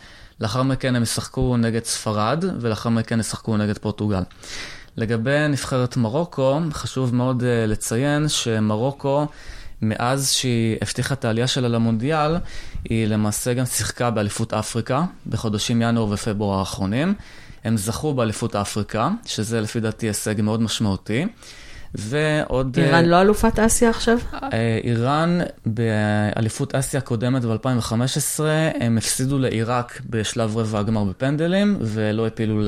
לאחר 0.42 0.64
מכן 0.64 0.96
הם 0.96 1.04
ישחקו 1.04 1.58
נגד 1.58 1.84
ספרד, 1.84 2.46
ולאחר 2.60 2.90
מכן 2.90 3.20
ישחקו 3.20 3.58
נגד 3.58 3.78
פורטוגל. 3.78 4.22
לגבי 4.98 5.48
נבחרת 5.50 5.98
מרוקו, 5.98 6.60
חשוב 6.74 7.16
מאוד 7.16 7.42
uh, 7.42 7.70
לציין 7.70 8.30
שמרוקו, 8.30 9.28
מאז 9.82 10.32
שהיא 10.32 10.78
הבטיחה 10.82 11.14
את 11.14 11.26
העלייה 11.26 11.48
שלה 11.48 11.68
למונדיאל, 11.68 12.38
היא 12.90 13.08
למעשה 13.08 13.54
גם 13.54 13.66
שיחקה 13.66 14.12
באליפות 14.12 14.54
אפריקה 14.54 15.04
בחודשים 15.28 15.82
ינואר 15.82 16.08
ופברואר 16.12 16.60
האחרונים. 16.60 17.14
הם 17.64 17.78
זכו 17.78 18.14
באליפות 18.14 18.56
אפריקה, 18.56 19.10
שזה 19.26 19.62
לפי 19.62 19.80
דעתי 19.80 20.08
הישג 20.08 20.42
מאוד 20.42 20.62
משמעותי. 20.62 21.26
ועוד... 21.96 22.80
אה, 22.80 22.86
איראן 22.86 23.06
לא 23.06 23.22
אלופת 23.22 23.60
אסיה 23.60 23.90
עכשיו? 23.90 24.18
אה, 24.54 24.80
איראן 24.84 25.40
באליפות 25.66 26.76
אסיה 26.76 26.98
הקודמת 26.98 27.46
ב-2015, 27.46 28.40
הם 28.80 28.98
הפסידו 28.98 29.40
לעיראק 29.40 30.02
בשלב 30.10 30.58
רבע 30.58 30.80
הגמר 30.80 31.04
בפנדלים, 31.04 31.78
ולא 31.82 32.28
הפילו 32.28 32.62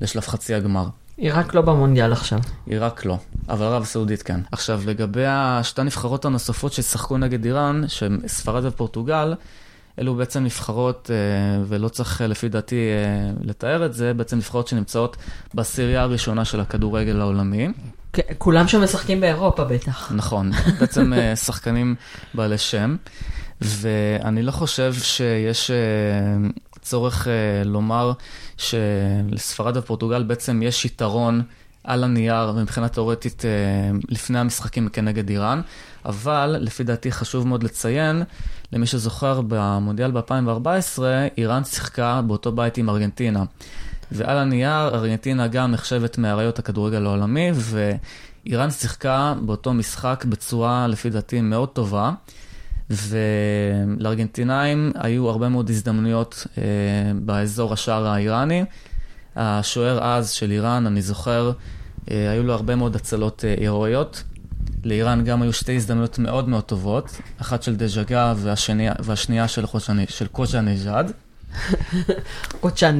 לשלב 0.00 0.22
חצי 0.22 0.54
הגמר. 0.54 0.86
עיראק 1.16 1.54
לא 1.54 1.60
במונדיאל 1.60 2.12
עכשיו. 2.12 2.38
עיראק 2.66 3.04
לא, 3.04 3.18
אבל 3.48 3.66
ערב 3.66 3.82
הסעודית 3.82 4.22
כן. 4.22 4.40
עכשיו, 4.52 4.82
לגבי 4.86 5.24
השתי 5.26 5.80
הנבחרות 5.80 6.24
הנוספות 6.24 6.72
ששיחקו 6.72 7.18
נגד 7.18 7.44
איראן, 7.44 7.82
שהן 7.88 8.20
ספרד 8.26 8.64
ופורטוגל, 8.64 9.34
אלו 9.98 10.14
בעצם 10.14 10.44
נבחרות, 10.44 11.10
אה, 11.12 11.64
ולא 11.68 11.88
צריך 11.88 12.22
אה, 12.22 12.26
לפי 12.26 12.48
דעתי 12.48 12.76
אה, 12.76 13.30
לתאר 13.40 13.86
את 13.86 13.94
זה, 13.94 14.14
בעצם 14.14 14.36
נבחרות 14.36 14.68
שנמצאות 14.68 15.16
בעשירייה 15.54 16.02
הראשונה 16.02 16.44
של 16.44 16.60
הכדורגל 16.60 17.20
העולמי. 17.20 17.68
כן, 18.12 18.22
כולם 18.38 18.68
שם 18.68 18.82
משחקים 18.82 19.20
באירופה 19.20 19.64
בטח. 19.64 20.12
נכון, 20.14 20.50
בעצם 20.80 21.12
שחקנים 21.34 21.94
בעלי 22.34 22.58
שם, 22.58 22.96
ואני 23.60 24.42
לא 24.42 24.50
חושב 24.50 24.94
שיש 24.94 25.70
צורך 26.80 27.28
לומר 27.64 28.12
שלספרד 28.62 29.76
ופורטוגל 29.76 30.22
בעצם 30.22 30.62
יש 30.62 30.84
יתרון 30.84 31.42
על 31.84 32.04
הנייר 32.04 32.52
ומבחינה 32.56 32.88
תאורטית 32.88 33.44
אה, 33.44 33.50
לפני 34.08 34.38
המשחקים 34.38 34.88
כנגד 34.88 35.28
איראן, 35.28 35.60
אבל 36.04 36.56
לפי 36.60 36.84
דעתי 36.84 37.12
חשוב 37.12 37.46
מאוד 37.46 37.62
לציין, 37.62 38.22
למי 38.72 38.86
שזוכר 38.86 39.40
במונדיאל 39.48 40.10
ב-2014, 40.10 41.02
איראן 41.36 41.64
שיחקה 41.64 42.20
באותו 42.26 42.52
בית 42.52 42.76
עם 42.76 42.90
ארגנטינה. 42.90 43.44
ועל 44.12 44.38
הנייר, 44.38 44.88
ארגנטינה 44.88 45.48
גם 45.48 45.70
נחשבת 45.70 46.18
מאריות 46.18 46.58
הכדורגל 46.58 47.06
העולמי, 47.06 47.50
ואיראן 47.54 48.70
שיחקה 48.70 49.34
באותו 49.40 49.72
משחק 49.72 50.24
בצורה, 50.28 50.86
לפי 50.86 51.10
דעתי, 51.10 51.40
מאוד 51.40 51.68
טובה. 51.68 52.12
ולארגנטינאים 52.90 54.92
היו 54.94 55.28
הרבה 55.28 55.48
מאוד 55.48 55.70
הזדמנויות 55.70 56.46
אה, 56.58 56.62
באזור 57.14 57.72
השער 57.72 58.06
האיראני. 58.06 58.64
השוער 59.36 60.04
אז 60.04 60.30
של 60.30 60.50
איראן, 60.50 60.86
אני 60.86 61.02
זוכר, 61.02 61.52
אה, 62.10 62.30
היו 62.30 62.42
לו 62.42 62.52
הרבה 62.52 62.76
מאוד 62.76 62.96
הצלות 62.96 63.44
אה, 63.44 63.54
הירואיות. 63.58 64.22
לאיראן 64.84 65.24
גם 65.24 65.42
היו 65.42 65.52
שתי 65.52 65.76
הזדמנויות 65.76 66.18
מאוד 66.18 66.48
מאוד 66.48 66.64
טובות, 66.64 67.20
אחת 67.40 67.62
של 67.62 67.76
דז'אגה 67.76 68.34
והשנייה, 68.36 68.92
והשנייה 69.00 69.48
של, 69.48 69.66
גוצ'אני, 69.66 70.06
של 70.08 70.26
קוצ'אנג'אד. 70.26 71.12
קוצ'אן 72.60 72.98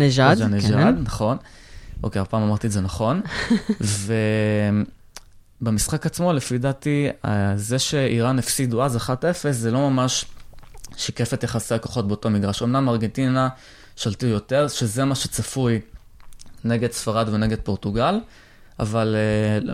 נג'אד. 0.53 0.95
כן. 0.95 1.03
נכון. 1.03 1.37
אוקיי, 2.03 2.23
הפעם 2.23 2.43
אמרתי 2.43 2.67
את 2.67 2.73
זה 2.73 2.81
נכון. 2.81 3.21
ובמשחק 5.63 6.07
עצמו, 6.07 6.33
לפי 6.33 6.59
דעתי, 6.59 7.09
אה, 7.25 7.53
זה 7.57 7.79
שאיראן 7.79 8.39
הפסידו 8.39 8.85
אז 8.85 8.97
1-0, 8.97 9.09
זה 9.51 9.71
לא 9.71 9.91
ממש 9.91 10.25
שיקף 10.97 11.35
את 11.35 11.45
יחסי 11.45 11.75
הכוחות 11.75 12.09
באותו 12.09 12.31
מגרש. 12.31 12.63
אמנם 12.63 12.89
ארגנטינה 12.89 13.49
שלטו 13.97 14.27
יותר, 14.27 14.69
שזה 14.69 15.05
מה 15.05 15.15
שצפוי 15.15 15.81
נגד 16.65 16.93
ספרד 16.93 17.29
ונגד 17.29 17.59
פורטוגל, 17.61 18.21
אבל 18.81 19.17
אה, 19.17 19.73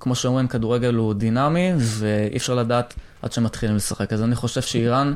כמו 0.00 0.14
שאומרים, 0.14 0.48
כדורגל 0.48 0.94
הוא 0.94 1.14
דינמי, 1.14 1.72
ואי 1.76 2.36
אפשר 2.36 2.54
לדעת 2.54 2.94
עד 3.22 3.32
שמתחילים 3.32 3.76
לשחק. 3.76 4.12
אז 4.12 4.22
אני 4.22 4.34
חושב 4.34 4.62
שאיראן... 4.62 5.14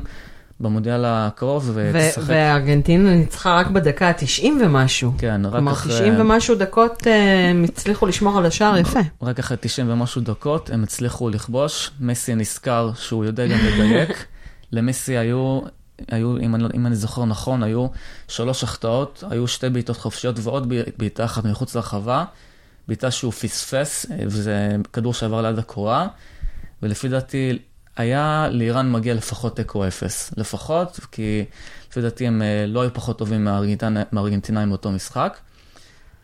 במונדיאל 0.59 1.05
הקרוב, 1.05 1.71
ותשחק. 1.73 2.23
וארגנטינה 2.25 3.15
ניצחה 3.15 3.59
רק 3.59 3.67
בדקה 3.67 4.07
ה-90 4.07 4.45
ומשהו. 4.61 5.11
כן, 5.17 5.45
רק 5.45 5.51
כלומר, 5.51 5.71
אחרי... 5.71 5.93
90 5.93 6.19
ומשהו 6.19 6.55
דקות 6.55 7.07
אה, 7.07 7.49
הם 7.49 7.63
הצליחו 7.63 8.05
לשמור 8.05 8.37
על 8.37 8.45
השער 8.45 8.77
יפה. 8.77 8.99
רק 9.21 9.39
אחרי 9.39 9.57
90 9.59 9.89
ומשהו 9.89 10.21
דקות 10.21 10.69
הם 10.69 10.83
הצליחו 10.83 11.29
לכבוש. 11.29 11.91
מסי 11.99 12.35
נזכר 12.35 12.91
שהוא 12.95 13.25
יודע 13.25 13.47
גם 13.47 13.57
לדייק. 13.57 14.25
למסי 14.71 15.17
היו, 15.17 15.61
היו 16.07 16.37
אם, 16.37 16.55
אני, 16.55 16.63
אם 16.75 16.85
אני 16.85 16.95
זוכר 16.95 17.25
נכון, 17.25 17.63
היו 17.63 17.87
שלוש 18.27 18.63
החטאות, 18.63 19.23
היו 19.29 19.47
שתי 19.47 19.69
בעיטות 19.69 19.97
חופשיות 19.97 20.35
ועוד 20.39 20.73
בעיטה 20.97 21.25
אחת 21.25 21.45
מחוץ 21.45 21.75
לרחבה. 21.75 22.23
בעיטה 22.87 23.11
שהוא 23.11 23.31
פספס, 23.31 24.05
וזה 24.25 24.75
כדור 24.93 25.13
שעבר 25.13 25.41
ליד 25.41 25.59
הקורה. 25.59 26.07
ולפי 26.83 27.07
דעתי, 27.07 27.59
היה 27.97 28.47
לאיראן 28.51 28.91
מגיע 28.91 29.13
לפחות 29.13 29.55
תיקו 29.55 29.87
אפס. 29.87 30.33
לפחות, 30.37 30.99
כי 31.11 31.45
לפי 31.89 32.01
דעתי 32.01 32.27
הם 32.27 32.41
לא 32.67 32.81
היו 32.81 32.93
פחות 32.93 33.17
טובים 33.17 33.47
מהארגנטינאים 34.11 34.69
באותו 34.69 34.91
משחק. 34.91 35.37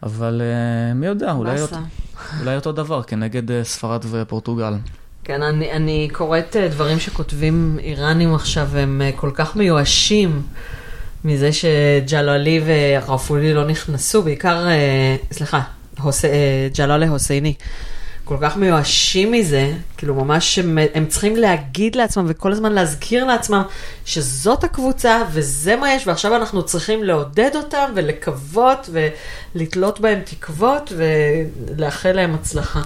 אבל 0.04 0.42
מי 0.96 1.06
יודע, 1.08 1.32
אולי, 1.32 1.62
אותו, 1.62 1.76
אולי 2.40 2.56
אותו 2.56 2.72
דבר 2.72 3.04
כנגד 3.04 3.64
ספרד 3.64 4.06
ופורטוגל. 4.12 4.74
כן, 5.24 5.42
אני, 5.42 5.72
אני 5.72 6.10
קוראת 6.14 6.56
דברים 6.72 7.00
שכותבים 7.00 7.78
איראנים 7.82 8.36
עכשיו, 8.36 8.78
הם 8.78 9.02
כל 9.16 9.32
כך 9.34 9.56
מיואשים 9.56 10.42
מזה 11.26 11.50
שג'לאלי 11.54 12.62
ורפולי 12.66 13.54
לא 13.54 13.68
נכנסו, 13.68 14.22
בעיקר, 14.24 14.68
סליחה, 15.32 15.62
ג'לאלה 16.78 17.08
הוסייני. 17.08 17.54
כל 18.26 18.38
כך 18.42 18.58
מיואשים 18.58 19.32
מזה, 19.32 19.74
כאילו 19.98 20.16
ממש 20.16 20.60
הם, 20.60 20.78
הם 20.94 21.06
צריכים 21.06 21.36
להגיד 21.36 21.96
לעצמם 21.96 22.26
וכל 22.28 22.52
הזמן 22.52 22.72
להזכיר 22.72 23.26
לעצמם 23.26 23.62
שזאת 24.06 24.64
הקבוצה 24.64 25.24
וזה 25.32 25.76
מה 25.76 25.94
יש, 25.94 26.08
ועכשיו 26.08 26.36
אנחנו 26.36 26.64
צריכים 26.66 27.04
לעודד 27.04 27.50
אותם 27.56 27.92
ולקוות 27.96 28.90
ולתלות 29.56 30.00
בהם 30.00 30.20
תקוות 30.26 30.94
ולאחל 30.98 32.12
להם 32.12 32.36
הצלחה. 32.36 32.82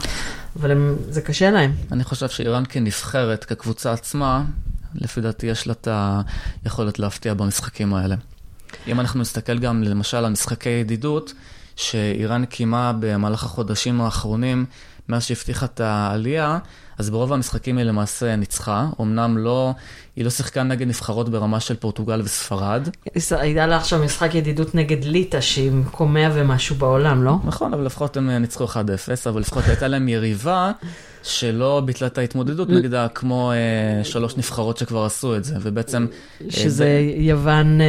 אבל 0.60 0.72
הם, 0.72 0.96
זה 1.10 1.22
קשה 1.22 1.52
להם. 1.52 1.72
אני 1.92 2.04
חושב 2.04 2.30
שאיראן 2.30 2.64
כנבחרת, 2.70 3.44
כקבוצה 3.44 3.94
עצמה, 3.94 4.44
לפי 4.96 5.22
דעתי 5.22 5.48
יש 5.48 5.68
לה 5.68 5.74
את 5.74 5.88
היכולת 6.66 7.00
להפתיע 7.00 7.34
במשחקים 7.34 7.94
האלה. 7.94 8.16
אם 8.88 9.00
אנחנו 9.00 9.20
נסתכל 9.20 9.60
גם 9.60 9.84
למשל 9.84 10.18
על 10.18 10.30
משחקי 10.30 10.70
ידידות, 10.70 11.34
שאיראן 11.76 12.46
קיימה 12.46 12.94
במהלך 13.00 13.44
החודשים 13.44 14.02
האחרונים, 14.02 14.66
מאז 15.10 15.24
שהבטיחה 15.24 15.66
את 15.66 15.80
העלייה, 15.80 16.58
אז 16.98 17.10
ברוב 17.10 17.34
המשחקים 17.34 17.78
היא 17.78 17.86
למעשה 17.86 18.36
ניצחה. 18.36 18.88
אמנם 19.02 19.38
לא, 19.38 19.74
היא 20.16 20.24
לא 20.24 20.30
שיחקה 20.30 20.64
נגד 20.64 20.88
נבחרות 20.88 21.30
ברמה 21.30 21.60
של 21.60 21.76
פורטוגל 21.76 22.22
וספרד. 22.22 22.90
הייתה 23.32 23.68
לה 23.68 23.78
עכשיו 23.78 24.00
משחק 24.00 24.36
ידידות 24.36 24.76
נגד 24.76 25.04
ליטא, 25.04 25.42
שהיא 25.42 25.72
100 26.00 26.30
ומשהו 26.34 26.76
בעולם, 26.76 27.24
לא? 27.24 27.36
נכון, 27.46 27.74
אבל 27.74 27.84
לפחות 27.86 28.18
הם 28.18 28.30
ניצחו 28.30 28.66
1-0, 28.66 28.76
אבל 29.30 29.42
לפחות 29.42 29.64
הייתה 29.68 29.88
להם 29.88 30.10
יריבה 30.10 30.72
שלא 31.24 31.82
ביטלה 31.86 32.08
את 32.08 32.18
ההתמודדות 32.18 32.70
נגדה, 32.70 33.08
כמו 33.08 33.52
אה, 33.52 34.04
שלוש 34.04 34.38
נבחרות 34.38 34.78
שכבר 34.78 35.06
עשו 35.06 35.36
את 35.36 35.44
זה, 35.44 35.56
ובעצם... 35.62 36.06
שזה 36.50 36.84
אה, 36.86 37.22
יוון... 37.22 37.82
אה, 37.82 37.88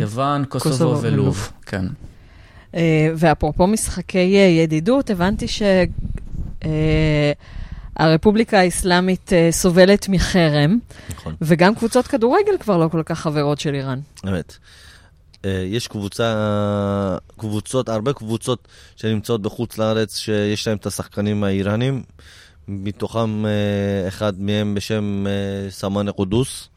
יוון, 0.00 0.44
קוסובו, 0.44 0.98
ולוב, 1.02 1.52
כן. 1.66 1.86
אה, 2.74 3.08
ואפרופו 3.16 3.66
משחקי 3.66 4.36
אה, 4.36 4.42
ידידות, 4.42 5.10
הבנתי 5.10 5.46
שהרפובליקה 5.48 6.31
אה, 6.64 7.32
האסלאמית 8.52 9.30
סובלת 9.50 10.08
מחרם, 10.08 10.78
נכון. 11.10 11.34
וגם 11.40 11.74
קבוצות 11.74 12.06
כדורגל 12.06 12.58
כבר 12.60 12.78
לא 12.78 12.88
כל 12.88 13.02
כך 13.06 13.20
חברות 13.20 13.60
של 13.60 13.74
איראן. 13.74 14.00
אמת. 14.28 14.56
יש 15.44 15.88
קבוצה, 15.88 17.16
קבוצות, 17.36 17.88
הרבה 17.88 18.12
קבוצות 18.12 18.68
שנמצאות 18.96 19.42
בחוץ 19.42 19.78
לארץ, 19.78 20.16
שיש 20.18 20.68
להם 20.68 20.76
את 20.76 20.86
השחקנים 20.86 21.44
האיראנים, 21.44 22.02
מתוכם 22.68 23.44
אחד 24.08 24.40
מהם 24.40 24.74
בשם 24.74 25.26
סמאן 25.70 26.10
קודוס, 26.10 26.68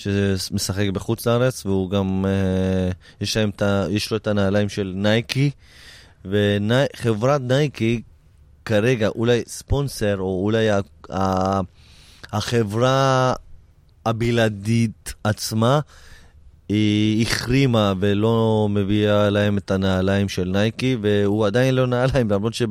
שמשחק 0.00 0.88
בחוץ 0.92 1.26
לארץ, 1.26 1.66
והוא 1.66 1.90
גם, 1.90 2.24
אה, 2.28 2.92
יש, 3.20 3.36
להם 3.36 3.50
יש 3.90 4.10
לו 4.10 4.16
את 4.16 4.26
הנעליים 4.26 4.68
של 4.68 4.92
נייקי, 4.96 5.50
וחברת 6.24 7.40
נייקי 7.40 8.02
כרגע 8.64 9.08
אולי 9.08 9.42
ספונסר, 9.46 10.16
או 10.18 10.44
אולי 10.44 10.70
ה, 10.70 10.80
ה, 11.12 11.60
החברה 12.32 13.32
הבלעדית 14.06 15.14
עצמה, 15.24 15.80
היא 16.68 17.26
החרימה 17.26 17.92
ולא 18.00 18.68
מביאה 18.70 19.30
להם 19.30 19.58
את 19.58 19.70
הנעליים 19.70 20.28
של 20.28 20.44
נייקי, 20.44 20.96
והוא 21.00 21.46
עדיין 21.46 21.74
לא 21.74 21.86
נעליים, 21.86 22.30
למרות 22.30 22.54
שב... 22.54 22.66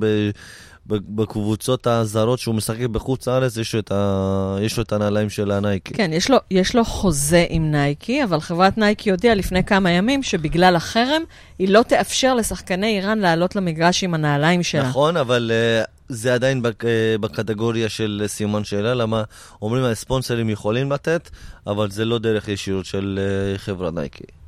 בקבוצות 0.89 1.87
הזרות 1.87 2.39
שהוא 2.39 2.55
משחק 2.55 2.79
בחוץ 2.79 3.27
לארץ, 3.27 3.57
יש 3.57 3.75
לו, 3.75 3.81
ה... 3.91 4.57
יש 4.61 4.77
לו 4.77 4.83
את 4.83 4.91
הנעליים 4.91 5.29
של 5.29 5.51
הנייקי. 5.51 5.93
כן, 5.93 6.13
יש 6.13 6.29
לו, 6.29 6.37
יש 6.51 6.75
לו 6.75 6.85
חוזה 6.85 7.45
עם 7.49 7.71
נייקי, 7.71 8.23
אבל 8.23 8.39
חברת 8.39 8.77
נייקי 8.77 9.11
הודיעה 9.11 9.35
לפני 9.35 9.63
כמה 9.63 9.91
ימים 9.91 10.23
שבגלל 10.23 10.75
החרם, 10.75 11.21
היא 11.59 11.69
לא 11.69 11.83
תאפשר 11.87 12.35
לשחקני 12.35 12.97
איראן 12.97 13.19
לעלות 13.19 13.55
למגרש 13.55 14.03
עם 14.03 14.13
הנעליים 14.13 14.63
שלה. 14.63 14.89
נכון, 14.89 15.17
אבל 15.17 15.51
uh, 15.83 15.87
זה 16.09 16.33
עדיין 16.33 16.61
בק, 16.61 16.83
uh, 16.83 16.87
בקטגוריה 17.21 17.89
של 17.89 18.23
סימן 18.27 18.63
שאלה, 18.63 18.93
למה 18.93 19.23
אומרים 19.61 19.83
הספונסרים 19.83 20.49
יכולים 20.49 20.91
לתת, 20.91 21.29
אבל 21.67 21.91
זה 21.91 22.05
לא 22.05 22.19
דרך 22.19 22.47
ישירות 22.47 22.85
של 22.85 23.19
uh, 23.55 23.57
חברת 23.57 23.93
נייקי. 23.93 24.38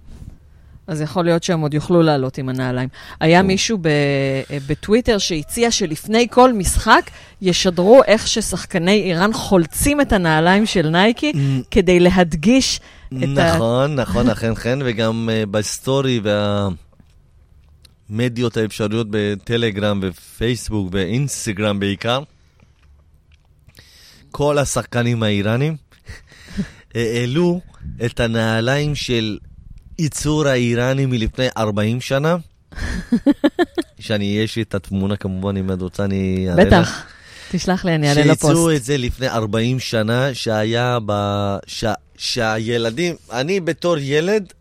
אז 0.91 1.01
יכול 1.01 1.25
להיות 1.25 1.43
שהם 1.43 1.59
עוד 1.61 1.73
יוכלו 1.73 2.01
לעלות 2.01 2.37
עם 2.37 2.49
הנעליים. 2.49 2.89
היה 3.19 3.41
מישהו 3.41 3.77
ב- 3.77 3.87
אה, 3.87 4.57
בטוויטר 4.67 5.17
שהציע 5.17 5.71
שלפני 5.71 6.27
כל 6.31 6.53
משחק 6.53 7.11
ישדרו 7.41 8.01
איך 8.03 8.27
ששחקני 8.27 9.03
איראן 9.03 9.33
חולצים 9.33 10.01
את 10.01 10.13
הנעליים 10.13 10.65
של 10.65 10.89
נייקי 10.89 11.33
כדי 11.71 11.99
להדגיש 11.99 12.79
את 13.07 13.13
נכון, 13.13 13.39
ה... 13.39 13.47
נכון, 13.47 13.95
נכון, 13.95 14.29
אכן 14.29 14.55
כן, 14.55 14.79
וגם 14.85 15.29
uh, 15.29 15.45
בסטורי 15.45 16.21
והמדיות 18.09 18.57
האפשריות 18.57 19.07
בטלגרם 19.09 19.99
ופייסבוק 20.03 20.89
ואינסטגרם 20.91 21.79
בעיקר, 21.79 22.19
כל 24.31 24.57
השחקנים 24.57 25.23
האיראנים 25.23 25.75
העלו 26.95 27.61
את 28.05 28.19
הנעליים 28.19 28.95
של 28.95 29.37
ייצור 30.01 30.47
האיראני 30.47 31.05
מלפני 31.05 31.47
40 31.57 32.01
שנה. 32.01 32.35
שאני, 33.99 34.25
יש 34.43 34.55
לי 34.55 34.61
את 34.61 34.75
התמונה 34.75 35.15
כמובן, 35.15 35.57
אם 35.57 35.71
את 35.71 35.81
רוצה 35.81 36.05
אני 36.05 36.47
אעלה 36.49 36.63
לך. 36.63 36.67
בטח, 36.67 37.05
תשלח 37.51 37.85
לי, 37.85 37.95
אני 37.95 38.09
אעלה 38.09 38.21
לפוסט. 38.21 38.41
שייצרו 38.41 38.71
את 38.71 38.83
זה 38.83 38.97
לפני 38.97 39.27
40 39.27 39.79
שנה, 39.79 40.33
שהיה 40.33 40.97
ב... 41.05 41.13
ש... 41.67 41.85
שהילדים, 42.17 43.15
אני 43.31 43.59
בתור 43.59 43.97
ילד, 43.97 44.53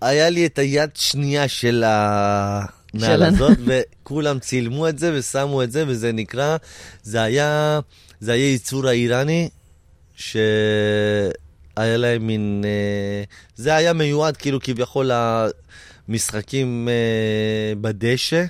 היה 0.00 0.30
לי 0.30 0.46
את 0.46 0.58
היד 0.58 0.90
שנייה 0.94 1.48
של 1.48 1.84
הנעל 1.86 3.22
הזאת, 3.22 3.58
וכולם 3.66 4.38
צילמו 4.38 4.88
את 4.88 4.98
זה 4.98 5.12
ושמו 5.14 5.62
את 5.62 5.72
זה, 5.72 5.84
וזה 5.86 6.12
נקרא, 6.12 6.56
זה 7.02 7.22
היה, 7.22 7.80
זה 8.20 8.32
היה 8.32 8.50
ייצור 8.50 8.88
האיראני, 8.88 9.48
ש... 10.16 10.36
היה 11.80 11.96
להם 11.96 12.26
מין... 12.26 12.62
אה, 12.64 13.22
זה 13.56 13.74
היה 13.74 13.92
מיועד 13.92 14.36
כאילו 14.36 14.60
כביכול 14.60 15.10
למשחקים 16.08 16.88
אה, 16.90 17.74
בדשא. 17.80 18.44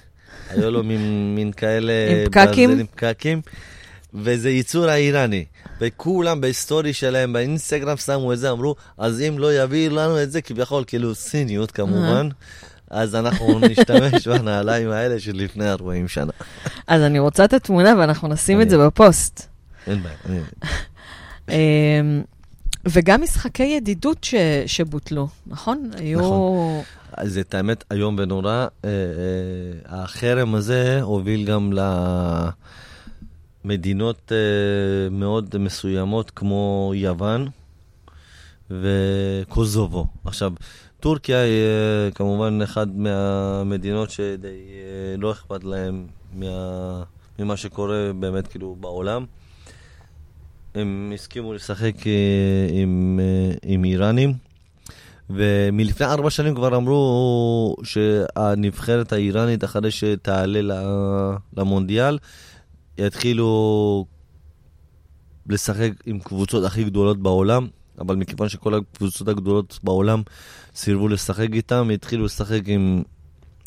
היו 0.51 0.71
לו 0.71 0.83
מין, 0.85 1.35
מין 1.35 1.53
כאלה... 1.53 1.93
עם 2.11 2.31
פקקים? 2.31 2.71
עם 2.71 2.87
פקקים. 2.87 3.41
וזה 4.15 4.51
ייצור 4.51 4.87
האיראני. 4.87 5.45
וכולם 5.81 6.41
בהיסטורי 6.41 6.93
שלהם 6.93 7.33
באינסטגרם 7.33 7.97
שמו 7.97 8.33
את 8.33 8.39
זה, 8.39 8.51
אמרו, 8.51 8.75
אז 8.99 9.21
אם 9.21 9.39
לא 9.39 9.63
יביאו 9.63 9.97
לנו 9.97 10.23
את 10.23 10.33
זה, 10.33 10.43
כביכול, 10.43 10.85
כאילו 10.87 11.15
סיניות 11.15 11.71
כמובן, 11.71 12.29
אז 12.91 13.15
אנחנו 13.15 13.59
נשתמש 13.59 14.27
בנעליים 14.29 14.91
האלה 14.91 15.21
של 15.21 15.33
לפני 15.37 15.71
40 15.71 16.09
שנה. 16.09 16.33
אז 16.87 17.03
אני 17.03 17.19
רוצה 17.19 17.45
את 17.45 17.53
התמונה 17.53 17.95
ואנחנו 17.99 18.29
נשים 18.29 18.61
את 18.61 18.71
זה 18.71 18.79
בפוסט. 18.79 19.47
אין 19.87 20.03
בעיה. 20.03 20.43
וגם 22.85 23.23
משחקי 23.23 23.63
ידידות 23.63 24.25
ש, 24.25 24.35
שבוטלו, 24.67 25.29
נכון? 25.47 25.91
היו... 25.97 26.19
נכון. 26.19 26.83
אז 27.13 27.39
את 27.39 27.55
האמת, 27.55 27.85
איום 27.93 28.17
ונורא. 28.19 28.51
אה, 28.51 28.67
אה, 28.85 30.03
החרם 30.03 30.55
הזה 30.55 31.03
הוביל 31.03 31.45
גם 31.45 31.73
למדינות 33.65 34.33
אה, 34.33 35.11
מאוד 35.11 35.59
מסוימות 35.59 36.31
כמו 36.31 36.93
יוון 36.95 37.49
וקוזובו. 38.71 40.07
עכשיו, 40.25 40.53
טורקיה 41.01 41.43
היא 41.43 42.13
כמובן 42.15 42.63
אחת 42.63 42.89
מהמדינות 42.95 44.11
שדי 44.11 44.59
לא 45.19 45.33
אכפת 45.33 45.65
מה, 46.35 47.03
ממה 47.39 47.57
שקורה 47.57 48.11
באמת 48.21 48.47
כאילו 48.47 48.77
בעולם. 48.81 49.25
הם 50.75 51.13
הסכימו 51.15 51.55
לשחק 51.55 52.07
אה, 52.07 52.69
עם, 52.71 53.21
אה, 53.23 53.55
עם 53.63 53.85
איראנים, 53.85 54.35
ומלפני 55.31 56.07
ארבע 56.07 56.31
שנים 56.31 56.55
כבר 56.55 56.77
אמרו 56.77 57.77
שהנבחרת 57.83 59.13
האיראנית, 59.13 59.65
אחרי 59.65 59.91
שתעלה 59.91 60.61
למונדיאל, 61.57 62.19
יתחילו 62.99 64.07
לשחק 65.49 65.91
עם 66.07 66.19
קבוצות 66.19 66.65
הכי 66.65 66.85
גדולות 66.85 67.19
בעולם, 67.19 67.67
אבל 67.99 68.17
מכיוון 68.17 68.49
שכל 68.49 68.75
הקבוצות 68.75 69.29
הגדולות 69.29 69.79
בעולם 69.83 70.23
סירבו 70.75 71.09
לשחק 71.09 71.49
איתם, 71.53 71.91
התחילו 71.95 72.25
לשחק 72.25 72.61
עם 72.67 73.03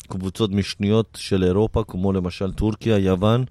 קבוצות 0.08 0.50
משניות 0.50 1.18
של 1.20 1.44
אירופה, 1.44 1.84
כמו 1.88 2.12
למשל 2.12 2.52
טורקיה, 2.52 2.98
יוון 2.98 3.44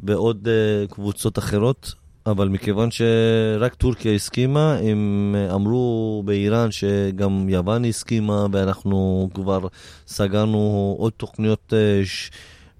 ועוד 0.00 0.48
uh, 0.48 0.94
קבוצות 0.94 1.38
אחרות. 1.38 1.94
אבל 2.26 2.48
מכיוון 2.48 2.88
שרק 2.90 3.74
טורקיה 3.74 4.12
הסכימה, 4.12 4.74
הם 4.74 5.34
אמרו 5.54 6.22
באיראן 6.26 6.70
שגם 6.70 7.48
יוון 7.48 7.84
הסכימה, 7.84 8.46
ואנחנו 8.52 9.28
כבר 9.34 9.66
סגרנו 10.06 10.94
עוד 10.98 11.12
תוכניות 11.12 11.72
אה, 11.76 12.02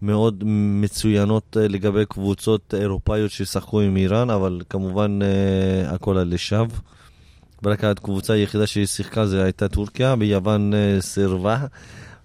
מאוד 0.03 0.45
מצוינות 0.81 1.57
אה, 1.61 1.69
לגבי 1.69 2.07
קבוצות 2.07 2.75
אירופאיות 2.81 3.31
ששחקו 3.31 3.81
עם 3.81 3.97
איראן, 3.97 4.31
אבל 4.31 4.61
כמובן 4.71 5.19
אה, 5.23 5.95
הכל 5.95 6.19
על 6.19 6.35
לשווא. 6.35 6.77
ורק 7.63 7.85
הקבוצה 7.85 8.33
היחידה 8.33 8.67
ששיחקה 8.67 9.27
זה 9.27 9.45
הייתה 9.45 9.69
טורקיה, 9.69 10.15
ויוון 10.19 10.73
סירבה. 11.01 11.67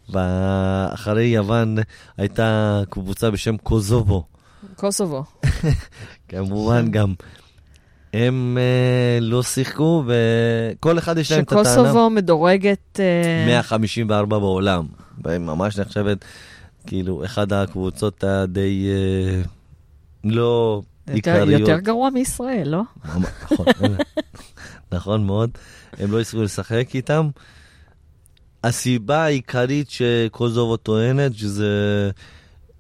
ואחרי 0.10 1.24
יוון 1.24 1.78
הייתה 2.18 2.82
קבוצה 2.90 3.32
בשם 3.32 3.58
קוזובו. 3.58 4.24
קוסובו. 4.76 5.24
כמובן 6.30 6.92
גם. 6.96 7.14
הם 8.14 8.58
uh, 8.58 9.24
לא 9.24 9.44
שיחקו, 9.44 10.04
וכל 10.08 10.98
אחד 10.98 11.18
יש 11.18 11.32
להם 11.32 11.44
את 11.44 11.52
הטענה. 11.52 11.64
שקוסובו 11.64 12.10
מדורגת... 12.10 13.00
Uh... 13.46 13.48
154 13.48 14.40
בעולם, 14.40 14.86
והיא 15.24 15.38
ממש 15.40 15.80
נחשבת 15.80 16.26
כאילו 16.88 17.26
אחד 17.26 17.54
הקבוצות 17.54 18.24
הדי 18.24 18.88
uh, 19.44 19.48
לא 20.24 20.82
יותר, 21.08 21.14
עיקריות. 21.14 21.60
יותר 21.60 21.80
גרוע 21.80 22.10
מישראל, 22.10 22.68
לא? 22.70 22.82
נכון, 23.06 23.66
נכון 24.94 25.26
מאוד. 25.26 25.50
הם 25.98 26.12
לא 26.12 26.22
הצליחו 26.22 26.44
לשחק 26.44 26.88
איתם. 26.94 27.30
הסיבה 28.64 29.24
העיקרית 29.24 29.90
שקוזובו 29.90 30.78
טוענת, 30.78 31.36
שזה 31.36 32.12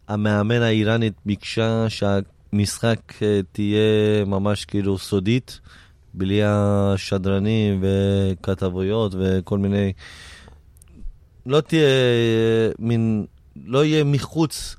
המאמן 0.07 0.61
האיראנית 0.61 1.13
ביקשה 1.25 1.85
שהמשחק 1.89 2.36
אה, 2.53 3.39
תהיה 3.51 4.25
ממש 4.25 4.65
כאילו 4.65 4.97
סודית, 4.97 5.59
בלי 6.13 6.41
השדרנים 6.43 7.83
וכתבויות 7.83 9.15
וכל 9.19 9.57
מיני... 9.57 9.93
לא 11.45 11.61
תהיה 11.61 11.87
אה, 11.87 12.69
מין... 12.79 13.25
לא 13.65 13.85
יהיה 13.85 14.03
מחוץ 14.03 14.75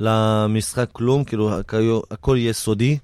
למשחק 0.00 0.88
כלום, 0.92 1.24
כאילו 1.24 1.50
הכל 2.10 2.36
יהיה 2.38 2.52
סודי, 2.52 2.98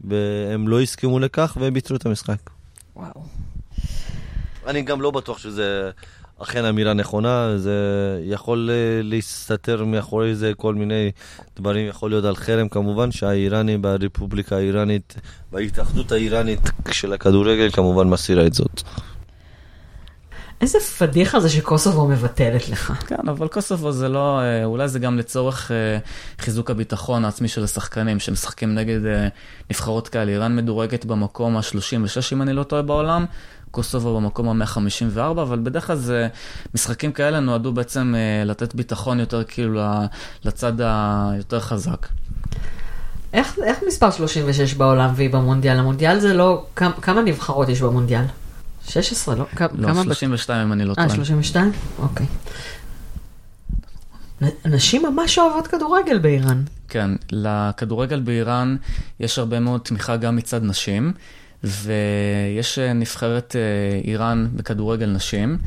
והם 0.00 0.68
לא 0.68 0.80
הסכימו 0.80 1.18
לכך 1.18 1.56
והם 1.60 1.74
ביטלו 1.74 1.96
את 1.96 2.06
המשחק. 2.06 2.50
וואו. 2.96 3.22
אני 4.66 4.82
גם 4.82 5.00
לא 5.00 5.10
בטוח 5.10 5.38
שזה 5.38 5.90
אכן 6.38 6.64
אמירה 6.64 6.92
נכונה, 6.92 7.58
זה 7.58 7.72
יכול 8.24 8.70
אה, 8.72 9.02
להסתתר 9.02 9.84
מאחורי 9.84 10.34
זה 10.34 10.52
כל 10.56 10.74
מיני 10.74 11.10
דברים, 11.56 11.88
יכול 11.88 12.10
להיות 12.10 12.24
על 12.24 12.36
חרם 12.36 12.68
כמובן, 12.68 13.12
שהאיראנים 13.12 13.82
ברפובליקה 13.82 14.56
האיראנית, 14.56 15.14
בהתאחדות 15.52 16.12
האיראנית 16.12 16.70
של 16.90 17.12
הכדורגל 17.12 17.70
כמובן 17.70 18.08
מסירה 18.08 18.46
את 18.46 18.54
זאת. 18.54 18.82
איזה 20.60 20.80
פדיחה 20.80 21.40
זה 21.40 21.48
שקוסובו 21.48 22.08
מבטלת 22.08 22.68
לך. 22.68 22.92
כן, 23.06 23.28
אבל 23.28 23.48
קוסובו 23.48 23.92
זה 23.92 24.08
לא, 24.08 24.40
אה, 24.40 24.64
אולי 24.64 24.88
זה 24.88 24.98
גם 24.98 25.18
לצורך 25.18 25.70
אה, 25.70 25.98
חיזוק 26.38 26.70
הביטחון 26.70 27.24
העצמי 27.24 27.48
של 27.48 27.64
השחקנים 27.64 28.18
שמשחקים 28.18 28.74
נגד 28.74 29.00
נבחרות 29.70 30.08
כאלה. 30.08 30.32
איראן 30.32 30.56
מדורגת 30.56 31.04
במקום 31.04 31.56
ה-36, 31.56 32.32
אם 32.32 32.42
אני 32.42 32.52
לא 32.52 32.62
טועה, 32.62 32.82
בעולם. 32.82 33.24
קוסובו 33.74 34.16
במקום 34.16 34.62
ה-154, 34.62 35.18
אבל 35.18 35.58
בדרך 35.62 35.86
כלל 35.86 35.96
זה, 35.96 36.28
משחקים 36.74 37.12
כאלה 37.12 37.40
נועדו 37.40 37.72
בעצם 37.72 38.14
אה, 38.16 38.44
לתת 38.44 38.74
ביטחון 38.74 39.20
יותר 39.20 39.44
כאילו 39.44 39.80
לצד 40.44 40.72
היותר 40.80 41.60
חזק. 41.60 42.06
איך, 43.32 43.58
איך 43.64 43.78
מספר 43.86 44.10
36 44.10 44.74
בעולם 44.74 45.10
והיא 45.16 45.30
במונדיאל? 45.30 45.78
המונדיאל 45.78 46.20
זה 46.20 46.34
לא, 46.34 46.66
כמה, 46.76 46.92
כמה 46.92 47.22
נבחרות 47.22 47.68
יש 47.68 47.82
במונדיאל? 47.82 48.24
16, 48.88 49.34
לא? 49.34 49.44
לא, 49.60 49.88
כמה 49.88 50.02
32 50.02 50.58
בת... 50.60 50.66
אם 50.66 50.72
אני 50.72 50.84
לא 50.84 50.94
טועה. 50.94 51.06
אה, 51.06 51.14
32? 51.14 51.72
אוקיי. 51.98 52.26
נשים 54.64 55.02
ממש 55.02 55.38
אוהבות 55.38 55.66
כדורגל 55.66 56.18
באיראן. 56.18 56.62
כן, 56.88 57.10
לכדורגל 57.32 58.20
באיראן 58.20 58.76
יש 59.20 59.38
הרבה 59.38 59.60
מאוד 59.60 59.80
תמיכה 59.80 60.16
גם 60.16 60.36
מצד 60.36 60.62
נשים. 60.62 61.12
ויש 61.64 62.78
אה, 62.78 62.92
נבחרת 62.92 63.56
אה, 63.56 64.00
איראן 64.04 64.48
בכדורגל 64.54 65.06
נשים, 65.06 65.58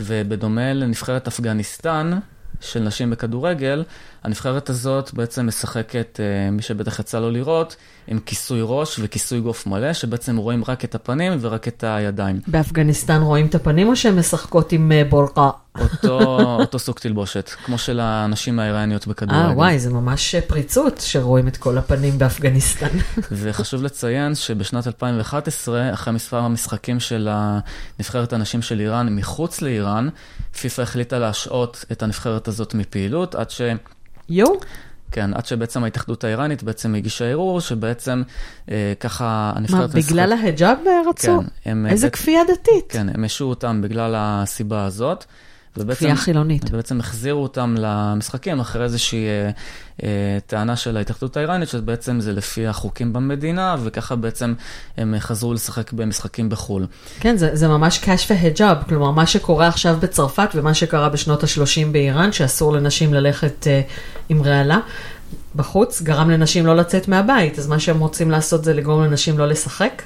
ובדומה 0.00 0.72
לנבחרת 0.72 1.26
אפגניסטן 1.26 2.18
של 2.60 2.80
נשים 2.80 3.10
בכדורגל, 3.10 3.84
הנבחרת 4.24 4.70
הזאת 4.70 5.14
בעצם 5.14 5.46
משחקת, 5.46 6.20
אה, 6.20 6.50
מי 6.50 6.62
שבטח 6.62 6.98
יצא 6.98 7.20
לו 7.20 7.30
לראות, 7.30 7.76
עם 8.06 8.18
כיסוי 8.18 8.60
ראש 8.62 9.00
וכיסוי 9.02 9.40
גוף 9.40 9.66
מלא, 9.66 9.92
שבעצם 9.92 10.36
רואים 10.36 10.64
רק 10.68 10.84
את 10.84 10.94
הפנים 10.94 11.32
ורק 11.40 11.68
את 11.68 11.84
הידיים. 11.84 12.40
באפגניסטן 12.46 13.22
רואים 13.22 13.46
את 13.46 13.54
הפנים 13.54 13.88
או 13.88 13.96
שהן 13.96 14.18
משחקות 14.18 14.72
עם 14.72 14.92
בורקה? 15.08 15.50
אותו, 15.80 16.38
אותו 16.62 16.78
סוג 16.78 16.98
תלבושת, 16.98 17.50
כמו 17.64 17.78
של 17.78 18.00
הנשים 18.00 18.58
האיראניות 18.58 19.06
בכדורגל. 19.06 19.44
אה, 19.44 19.52
וואי, 19.52 19.78
זה 19.78 19.90
ממש 19.90 20.34
פריצות 20.34 21.00
שרואים 21.00 21.48
את 21.48 21.56
כל 21.56 21.78
הפנים 21.78 22.18
באפגניסטן. 22.18 22.98
וחשוב 23.32 23.82
לציין 23.82 24.34
שבשנת 24.34 24.86
2011, 24.86 25.92
אחרי 25.92 26.12
מספר 26.12 26.38
המשחקים 26.38 27.00
של 27.00 27.28
נבחרת 28.00 28.32
הנשים 28.32 28.62
של 28.62 28.80
איראן 28.80 29.16
מחוץ 29.16 29.62
לאיראן, 29.62 30.08
פיפ"א 30.60 30.82
החליטה 30.82 31.18
להשעות 31.18 31.84
את 31.92 32.02
הנבחרת 32.02 32.48
הזאת 32.48 32.74
מפעילות, 32.74 33.34
עד 33.34 33.50
ש... 33.50 33.60
יואו. 34.30 34.60
כן, 35.12 35.34
עד 35.34 35.46
שבעצם 35.46 35.84
ההתאחדות 35.84 36.24
האיראנית 36.24 36.62
בעצם 36.62 36.94
הגישה 36.94 37.24
ערעור, 37.24 37.60
שבעצם 37.60 38.22
אה, 38.70 38.92
ככה 39.00 39.52
הנבחרת... 39.56 39.94
מה, 39.94 40.00
בגלל 40.00 40.32
ההיג'אב 40.32 40.78
רצו? 41.08 41.40
כן. 41.40 41.70
הם, 41.70 41.86
איזה 41.86 42.10
כפייה 42.10 42.40
דתית. 42.44 42.84
כן, 42.88 43.06
הם 43.14 43.24
השעו 43.24 43.48
אותם 43.48 43.80
בגלל 43.82 44.14
הסיבה 44.16 44.84
הזאת. 44.84 45.24
כפייה 45.90 46.16
חילונית. 46.16 46.64
ובעצם 46.70 47.00
החזירו 47.00 47.42
אותם 47.42 47.74
למשחקים 47.78 48.60
אחרי 48.60 48.84
איזושהי 48.84 49.26
אה, 49.26 49.50
אה, 50.02 50.38
טענה 50.46 50.76
של 50.76 50.96
ההתאחדות 50.96 51.36
האיראנית, 51.36 51.68
שבעצם 51.68 52.20
זה 52.20 52.32
לפי 52.32 52.66
החוקים 52.66 53.12
במדינה, 53.12 53.76
וככה 53.82 54.16
בעצם 54.16 54.54
הם 54.96 55.14
חזרו 55.18 55.54
לשחק 55.54 55.92
במשחקים 55.92 56.48
בחו"ל. 56.48 56.86
כן, 57.20 57.36
זה, 57.36 57.56
זה 57.56 57.68
ממש 57.68 57.98
קאש 57.98 58.30
והיג'אב, 58.30 58.76
כלומר 58.88 59.10
מה 59.10 59.26
שקורה 59.26 59.68
עכשיו 59.68 59.96
בצרפת 60.00 60.48
ומה 60.54 60.74
שקרה 60.74 61.08
בשנות 61.08 61.44
ה-30 61.44 61.86
באיראן, 61.92 62.32
שאסור 62.32 62.72
לנשים 62.72 63.14
ללכת 63.14 63.66
אה, 63.66 63.80
עם 64.28 64.42
רעלה. 64.42 64.78
בחוץ, 65.56 66.02
גרם 66.02 66.30
לנשים 66.30 66.66
לא 66.66 66.76
לצאת 66.76 67.08
מהבית, 67.08 67.58
אז 67.58 67.68
מה 67.68 67.78
שהם 67.78 68.00
רוצים 68.00 68.30
לעשות 68.30 68.64
זה 68.64 68.74
לגרום 68.74 69.04
לנשים 69.04 69.38
לא 69.38 69.48
לשחק. 69.48 70.02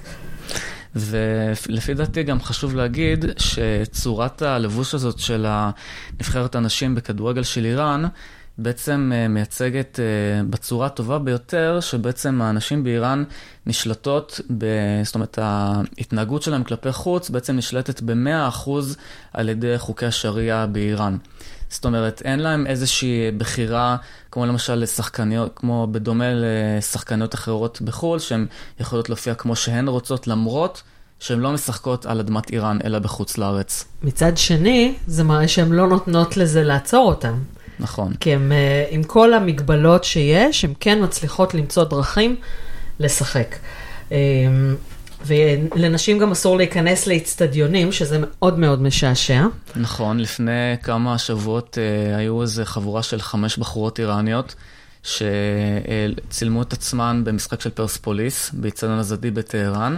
ולפי 0.96 1.94
דעתי 1.94 2.22
גם 2.22 2.40
חשוב 2.40 2.74
להגיד 2.74 3.24
שצורת 3.38 4.42
הלבוש 4.42 4.94
הזאת 4.94 5.18
של 5.18 5.46
נבחרת 6.20 6.54
הנשים 6.54 6.94
בכדורגל 6.94 7.42
של 7.42 7.64
איראן, 7.64 8.04
בעצם 8.58 9.12
אה, 9.14 9.28
מייצגת 9.28 10.00
אה, 10.00 10.44
בצורה 10.50 10.86
הטובה 10.86 11.18
ביותר, 11.18 11.80
שבעצם 11.80 12.42
הנשים 12.42 12.84
באיראן 12.84 13.24
נשלטות, 13.66 14.40
ב, 14.58 14.66
זאת 15.04 15.14
אומרת, 15.14 15.38
ההתנהגות 15.42 16.42
שלהם 16.42 16.64
כלפי 16.64 16.92
חוץ 16.92 17.30
בעצם 17.30 17.56
נשלטת 17.56 18.00
ב-100% 18.00 18.70
על 19.32 19.48
ידי 19.48 19.78
חוקי 19.78 20.06
השריעה 20.06 20.66
באיראן. 20.66 21.16
זאת 21.74 21.84
אומרת, 21.84 22.22
אין 22.24 22.40
להם 22.40 22.66
איזושהי 22.66 23.30
בחירה, 23.38 23.96
כמו 24.30 24.46
למשל 24.46 24.74
לשחקניות, 24.74 25.52
כמו 25.56 25.86
בדומה 25.90 26.24
לשחקניות 26.34 27.34
אחרות 27.34 27.82
בחו"ל, 27.82 28.18
שהן 28.18 28.46
יכולות 28.80 29.08
להופיע 29.08 29.34
כמו 29.34 29.56
שהן 29.56 29.88
רוצות, 29.88 30.26
למרות 30.26 30.82
שהן 31.20 31.40
לא 31.40 31.52
משחקות 31.52 32.06
על 32.06 32.20
אדמת 32.20 32.50
איראן, 32.50 32.78
אלא 32.84 32.98
בחוץ 32.98 33.38
לארץ. 33.38 33.84
מצד 34.02 34.36
שני, 34.36 34.94
זה 35.06 35.24
מראה 35.24 35.48
שהן 35.48 35.72
לא 35.72 35.86
נותנות 35.86 36.36
לזה 36.36 36.62
לעצור 36.62 37.08
אותן. 37.08 37.34
נכון. 37.80 38.12
כי 38.20 38.34
הם, 38.34 38.52
אה, 38.52 38.86
עם 38.90 39.02
כל 39.02 39.34
המגבלות 39.34 40.04
שיש, 40.04 40.64
הן 40.64 40.72
כן 40.80 41.02
מצליחות 41.02 41.54
למצוא 41.54 41.84
דרכים 41.84 42.36
לשחק. 43.00 43.56
ולנשים 45.26 46.18
גם 46.18 46.32
אסור 46.32 46.56
להיכנס 46.56 47.06
לאיצטדיונים, 47.06 47.92
שזה 47.92 48.18
מאוד 48.20 48.58
מאוד 48.58 48.82
משעשע. 48.82 49.46
נכון, 49.76 50.20
לפני 50.20 50.76
כמה 50.82 51.18
שבועות 51.18 51.78
אה, 51.78 52.16
היו 52.16 52.42
איזה 52.42 52.64
חבורה 52.64 53.02
של 53.02 53.20
חמש 53.20 53.56
בחורות 53.56 54.00
איראניות, 54.00 54.54
שצילמו 55.02 56.62
את 56.62 56.72
עצמן 56.72 57.22
במשחק 57.24 57.60
של 57.60 57.70
פרספוליס, 57.70 58.50
באיצטדיון 58.52 58.98
הזדי 58.98 59.30
בטהרן. 59.30 59.96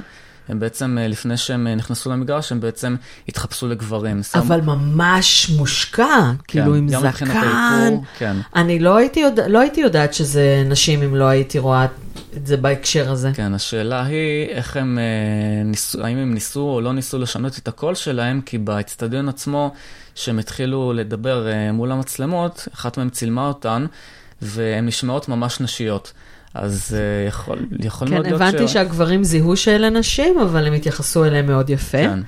הם 0.48 0.60
בעצם, 0.60 0.98
אה, 1.00 1.08
לפני 1.08 1.36
שהם 1.36 1.66
אה, 1.66 1.74
נכנסו 1.74 2.10
למגרש, 2.10 2.52
הם 2.52 2.60
בעצם 2.60 2.96
התחפשו 3.28 3.68
לגברים. 3.68 4.20
אבל 4.34 4.60
שם... 4.60 4.66
ממש 4.66 5.50
מושקע, 5.50 6.06
כן, 6.06 6.34
כאילו 6.48 6.74
עם 6.74 6.88
זקן. 6.88 7.30
האיפור, 7.30 8.04
כן. 8.18 8.36
אני 8.56 8.78
לא 8.78 8.96
הייתי, 8.96 9.20
יודע, 9.20 9.48
לא 9.48 9.60
הייתי 9.60 9.80
יודעת 9.80 10.14
שזה 10.14 10.62
נשים 10.66 11.02
אם 11.02 11.14
לא 11.14 11.24
הייתי 11.24 11.58
רואה 11.58 11.86
את 12.36 12.46
זה 12.46 12.56
בהקשר 12.56 13.10
הזה. 13.10 13.30
כן, 13.34 13.54
השאלה 13.54 14.04
היא 14.04 14.48
איך 14.48 14.76
הם 14.76 14.98
אה, 14.98 15.64
ניסו, 15.64 16.04
האם 16.04 16.16
הם 16.16 16.34
ניסו 16.34 16.60
או 16.60 16.80
לא 16.80 16.92
ניסו 16.92 17.18
לשנות 17.18 17.58
את 17.58 17.68
הקול 17.68 17.94
שלהם, 17.94 18.40
כי 18.40 18.58
באצטדיון 18.58 19.28
עצמו, 19.28 19.74
שהם 20.14 20.38
התחילו 20.38 20.92
לדבר 20.92 21.46
מול 21.72 21.92
המצלמות, 21.92 22.68
אחת 22.74 22.98
מהן 22.98 23.08
צילמה 23.08 23.48
אותן, 23.48 23.86
והן 24.42 24.86
נשמעות 24.86 25.28
ממש 25.28 25.60
נשיות. 25.60 26.12
אז 26.58 26.96
uh, 26.96 27.28
יכול, 27.28 27.58
יכול 27.84 28.08
כן, 28.08 28.14
מאוד 28.14 28.26
להיות 28.26 28.38
ש... 28.38 28.42
כן, 28.42 28.48
הבנתי 28.48 28.68
שהגברים 28.68 29.24
זיהו 29.24 29.56
שאלה 29.56 29.90
נשים, 29.90 30.38
אבל 30.38 30.66
הם 30.66 30.72
התייחסו 30.72 31.24
אליהם 31.24 31.46
מאוד 31.46 31.70
יפה. 31.70 31.98
כן. 31.98 32.20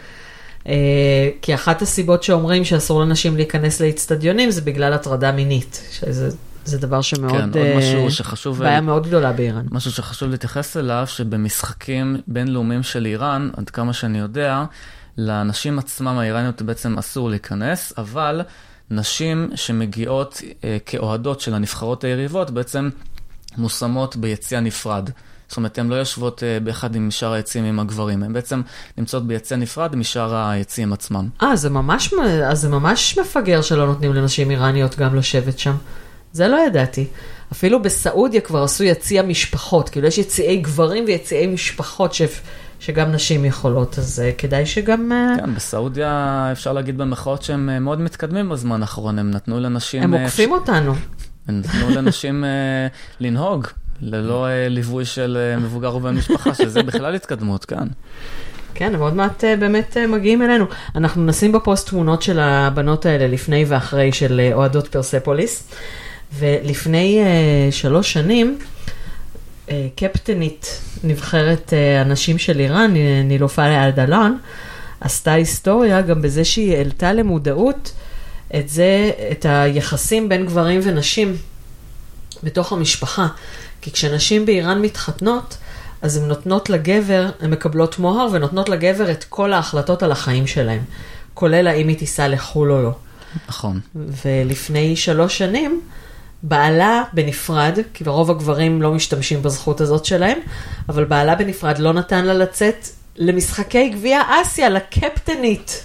Uh, 0.64 0.68
כי 1.42 1.54
אחת 1.54 1.82
הסיבות 1.82 2.22
שאומרים 2.22 2.64
שאסור 2.64 3.00
לנשים 3.00 3.36
להיכנס 3.36 3.80
לאיצטדיונים 3.80 4.50
זה 4.50 4.60
בגלל 4.60 4.92
הטרדה 4.92 5.32
מינית, 5.32 5.82
שזה 5.92 6.30
זה 6.68 6.78
דבר 6.78 7.00
שמאוד, 7.00 7.32
כן, 7.52 7.58
עוד 7.58 7.78
משהו 7.78 8.10
שחשוב, 8.10 8.58
בעיה 8.58 8.80
מאוד 8.80 9.06
גדולה 9.06 9.32
באיראן. 9.32 9.66
משהו 9.70 9.90
שחשוב 9.90 10.30
להתייחס 10.30 10.76
אליו, 10.76 11.04
שבמשחקים 11.06 12.16
בינלאומיים 12.26 12.82
של 12.82 13.06
איראן, 13.06 13.50
עד 13.56 13.70
כמה 13.70 13.92
שאני 13.92 14.18
יודע, 14.18 14.64
לנשים 15.16 15.78
עצמם 15.78 16.18
האיראניות 16.18 16.62
בעצם 16.62 16.98
אסור 16.98 17.30
להיכנס, 17.30 17.92
אבל 17.98 18.42
נשים 18.90 19.50
שמגיעות 19.54 20.34
uh, 20.34 20.64
כאוהדות 20.86 21.40
של 21.40 21.54
הנבחרות 21.54 22.04
היריבות 22.04 22.50
בעצם 22.50 22.90
מושמות 23.56 24.16
ביציע 24.16 24.60
נפרד. 24.60 25.10
זאת 25.48 25.56
אומרת, 25.56 25.78
הן 25.78 25.88
לא 25.88 25.94
יושבות 25.94 26.42
אה, 26.42 26.60
באחד 26.60 26.94
עם 26.94 27.10
שאר 27.10 27.32
היציעים 27.32 27.64
עם 27.64 27.80
הגברים, 27.80 28.22
הן 28.22 28.32
בעצם 28.32 28.62
נמצאות 28.98 29.26
ביציע 29.26 29.56
נפרד 29.56 29.96
משאר 29.96 30.34
היציעים 30.34 30.92
עצמם. 30.92 31.28
אה, 31.42 31.56
זה 31.56 31.70
ממש, 31.70 32.14
זה 32.52 32.68
ממש 32.68 33.18
מפגר 33.18 33.62
שלא 33.62 33.86
נותנים 33.86 34.14
לנשים 34.14 34.50
איראניות 34.50 34.96
גם 34.96 35.14
לשבת 35.14 35.58
שם. 35.58 35.74
זה 36.32 36.48
לא 36.48 36.56
ידעתי. 36.66 37.06
אפילו 37.52 37.82
בסעודיה 37.82 38.40
כבר 38.40 38.62
עשו 38.62 38.84
יציע 38.84 39.22
משפחות, 39.22 39.88
כאילו 39.88 40.06
יש 40.06 40.18
יציעי 40.18 40.56
גברים 40.56 41.04
ויציעי 41.06 41.46
משפחות 41.46 42.14
ש... 42.14 42.22
שגם 42.80 43.12
נשים 43.12 43.44
יכולות, 43.44 43.98
אז 43.98 44.22
uh, 44.24 44.38
כדאי 44.38 44.66
שגם... 44.66 45.12
Uh... 45.12 45.40
כן, 45.40 45.54
בסעודיה 45.54 46.48
אפשר 46.52 46.72
להגיד 46.72 46.98
במחאות 46.98 47.42
שהם 47.42 47.70
uh, 47.76 47.80
מאוד 47.80 48.00
מתקדמים 48.00 48.48
בזמן 48.48 48.82
האחרון, 48.82 49.18
הם 49.18 49.30
נתנו 49.30 49.60
לנשים... 49.60 50.02
הם 50.02 50.14
עוקפים 50.14 50.50
uh, 50.50 50.54
אותנו. 50.54 50.94
הם 51.48 51.58
נתנו 51.58 51.90
לנשים 51.90 52.44
uh, 52.44 52.94
לנהוג, 53.20 53.66
ללא 54.00 54.46
uh, 54.46 54.68
ליווי 54.68 55.04
של 55.04 55.38
uh, 55.56 55.60
מבוגר 55.60 55.96
ובן 55.96 56.14
משפחה, 56.14 56.54
שזה 56.54 56.82
בכלל 56.82 57.14
התקדמות, 57.14 57.64
כן. 57.64 57.88
כן, 58.74 58.92
ועוד 58.98 59.14
מעט 59.14 59.44
באמת 59.44 59.96
מגיעים 60.08 60.42
אלינו. 60.42 60.64
אנחנו 60.94 61.24
נשים 61.26 61.52
בפוסט 61.52 61.88
תמונות 61.88 62.22
של 62.22 62.38
הבנות 62.40 63.06
האלה 63.06 63.26
לפני 63.26 63.64
ואחרי 63.68 64.12
של 64.12 64.50
אוהדות 64.52 64.88
פרספוליס, 64.88 65.70
ולפני 66.38 67.22
uh, 67.22 67.72
שלוש 67.74 68.12
שנים, 68.12 68.58
uh, 69.66 69.70
קפטנית 69.96 70.80
נבחרת 71.04 71.72
uh, 71.72 72.00
הנשים 72.06 72.38
של 72.38 72.60
איראן, 72.60 72.94
נילופה 73.24 73.66
אלדלן, 73.66 74.36
עשתה 75.00 75.32
היסטוריה 75.32 76.02
גם 76.02 76.22
בזה 76.22 76.44
שהיא 76.44 76.76
העלתה 76.76 77.12
למודעות 77.12 77.92
את 78.56 78.68
זה, 78.68 79.10
את 79.30 79.46
היחסים 79.48 80.28
בין 80.28 80.46
גברים 80.46 80.80
ונשים 80.84 81.36
בתוך 82.42 82.72
המשפחה. 82.72 83.26
כי 83.80 83.90
כשנשים 83.90 84.46
באיראן 84.46 84.82
מתחתנות, 84.82 85.56
אז 86.02 86.16
הן 86.16 86.28
נותנות 86.28 86.70
לגבר, 86.70 87.30
הן 87.40 87.50
מקבלות 87.50 87.98
מוהר 87.98 88.28
ונותנות 88.32 88.68
לגבר 88.68 89.10
את 89.10 89.24
כל 89.24 89.52
ההחלטות 89.52 90.02
על 90.02 90.12
החיים 90.12 90.46
שלהם, 90.46 90.82
כולל 91.34 91.66
האם 91.66 91.88
היא 91.88 91.98
תיסע 91.98 92.28
לחו"ל 92.28 92.72
או 92.72 92.82
לא. 92.82 92.92
נכון. 93.48 93.80
ולפני 93.94 94.96
שלוש 94.96 95.38
שנים, 95.38 95.80
בעלה 96.42 97.02
בנפרד, 97.12 97.78
כי 97.94 98.04
רוב 98.06 98.30
הגברים 98.30 98.82
לא 98.82 98.92
משתמשים 98.92 99.42
בזכות 99.42 99.80
הזאת 99.80 100.04
שלהם, 100.04 100.38
אבל 100.88 101.04
בעלה 101.04 101.34
בנפרד 101.34 101.78
לא 101.78 101.92
נתן 101.92 102.24
לה 102.24 102.34
לצאת 102.34 102.88
למשחקי 103.16 103.88
גביע 103.88 104.20
אסיה, 104.42 104.68
לקפטנית. 104.68 105.84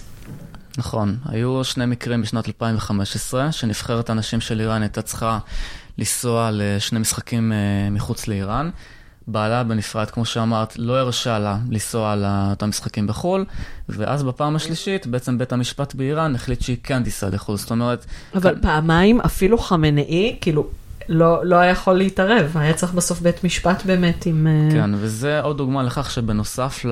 נכון, 0.78 1.18
היו 1.26 1.64
שני 1.64 1.86
מקרים 1.86 2.22
בשנת 2.22 2.48
2015, 2.48 3.52
שנבחרת 3.52 4.10
הנשים 4.10 4.41
של 4.41 4.60
איראן 4.60 4.82
הייתה 4.82 5.02
צריכה 5.02 5.40
לנסוע 5.98 6.50
לשני 6.54 7.00
משחקים 7.00 7.52
uh, 7.52 7.94
מחוץ 7.94 8.28
לאיראן. 8.28 8.70
בעלה 9.28 9.64
בנפרד, 9.64 10.10
כמו 10.10 10.26
שאמרת, 10.26 10.74
לא 10.78 10.98
הרשה 10.98 11.40
לה 11.40 11.58
לנסוע 11.70 12.16
לאותם 12.16 12.70
משחקים 12.70 13.08
בחו"ל, 13.08 13.45
ואז 13.90 14.24
בפעם 14.24 14.56
השלישית, 14.56 15.08
בעצם 15.08 15.38
בית 15.38 15.54
המשפט 15.54 15.95
באיראן 15.95 16.36
החליט 16.36 16.62
שהיא 16.62 16.78
כן 16.84 17.04
תיסע 17.04 17.30
לחו"ל, 17.30 17.58
זאת 17.58 17.72
אומרת... 17.72 18.06
אבל 18.36 18.54
כאן... 18.54 18.62
פעמיים 18.62 19.22
אפילו 19.22 19.58
חמנאי, 19.58 20.38
כאילו, 20.41 20.68
לא, 21.10 21.45
לא 21.45 21.56
היה 21.56 21.72
יכול 21.72 21.94
להתערב, 21.94 22.52
היה 22.56 22.74
צריך 22.74 22.94
בסוף 22.94 23.22
בית 23.22 23.44
משפט 23.44 23.86
באמת 23.86 24.26
עם... 24.26 24.48
אה, 24.48 24.72
כן, 24.72 24.91
וזה 24.95 25.41
עוד 25.41 25.58
דוגמה 25.58 25.84
לכך 25.84 26.12
שבנוסף 26.12 26.86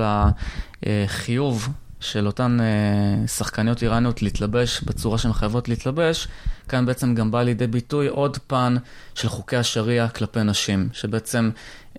לחיוב 0.82 1.68
של 2.02 2.26
אותן 2.26 2.58
אה, 2.60 3.26
שחקניות 3.26 3.82
איראניות 3.82 4.22
להתלבש 4.22 4.82
בצורה 4.82 5.18
שהן 5.18 5.32
חייבות 5.32 5.68
להתלבש, 5.68 6.28
כאן 6.68 6.86
בעצם 6.86 7.14
גם 7.14 7.30
בא 7.30 7.42
לידי 7.42 7.66
ביטוי 7.66 8.06
עוד 8.06 8.38
פן 8.46 8.76
של 9.14 9.28
חוקי 9.28 9.56
השריעה 9.56 10.08
כלפי 10.08 10.42
נשים, 10.42 10.88
שבעצם 10.92 11.50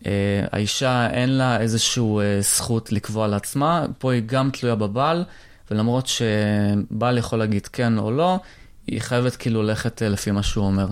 אה, 0.06 0.12
האישה 0.52 1.08
אין 1.10 1.30
לה 1.38 1.60
איזושהי 1.62 2.04
אה, 2.04 2.42
זכות 2.42 2.92
לקבוע 2.92 3.28
לעצמה, 3.28 3.86
פה 3.98 4.14
היא 4.14 4.22
גם 4.26 4.50
תלויה 4.54 4.76
בבעל, 4.76 5.24
ולמרות 5.72 6.08
שבעל 6.08 7.18
יכול 7.18 7.40
להגיד 7.40 7.68
כן 7.68 7.98
או 7.98 8.12
לא, 8.12 8.40
היא 8.88 9.02
חייבת 9.02 9.36
כאילו 9.36 9.64
ללכת 9.64 10.02
אה, 10.02 10.10
לפי 10.10 10.32
מה 10.32 10.44
שהוא 10.44 10.66
אומר. 10.66 10.88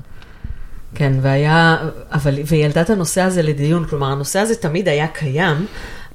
כן, 0.95 1.13
והיה, 1.21 1.77
אבל, 2.11 2.35
והיא 2.45 2.63
העלתה 2.63 2.81
את 2.81 2.89
הנושא 2.89 3.21
הזה 3.21 3.41
לדיון, 3.41 3.85
כלומר, 3.85 4.07
הנושא 4.07 4.39
הזה 4.39 4.55
תמיד 4.55 4.87
היה 4.87 5.07
קיים, 5.07 5.65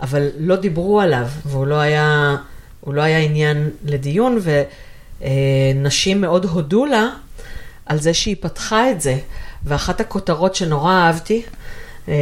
אבל 0.00 0.28
לא 0.38 0.56
דיברו 0.56 1.00
עליו, 1.00 1.26
והוא 1.46 1.66
לא 1.66 1.74
היה... 1.74 2.36
הוא 2.86 2.94
לא 2.94 3.02
היה 3.02 3.18
עניין 3.18 3.70
לדיון, 3.84 4.38
ונשים 5.20 6.20
מאוד 6.20 6.44
הודו 6.44 6.86
לה 6.86 7.08
על 7.86 7.98
זה 7.98 8.14
שהיא 8.14 8.36
פתחה 8.40 8.90
את 8.90 9.00
זה. 9.00 9.18
ואחת 9.64 10.00
הכותרות 10.00 10.54
שנורא 10.54 10.92
אהבתי 10.92 11.42
אה, 12.08 12.14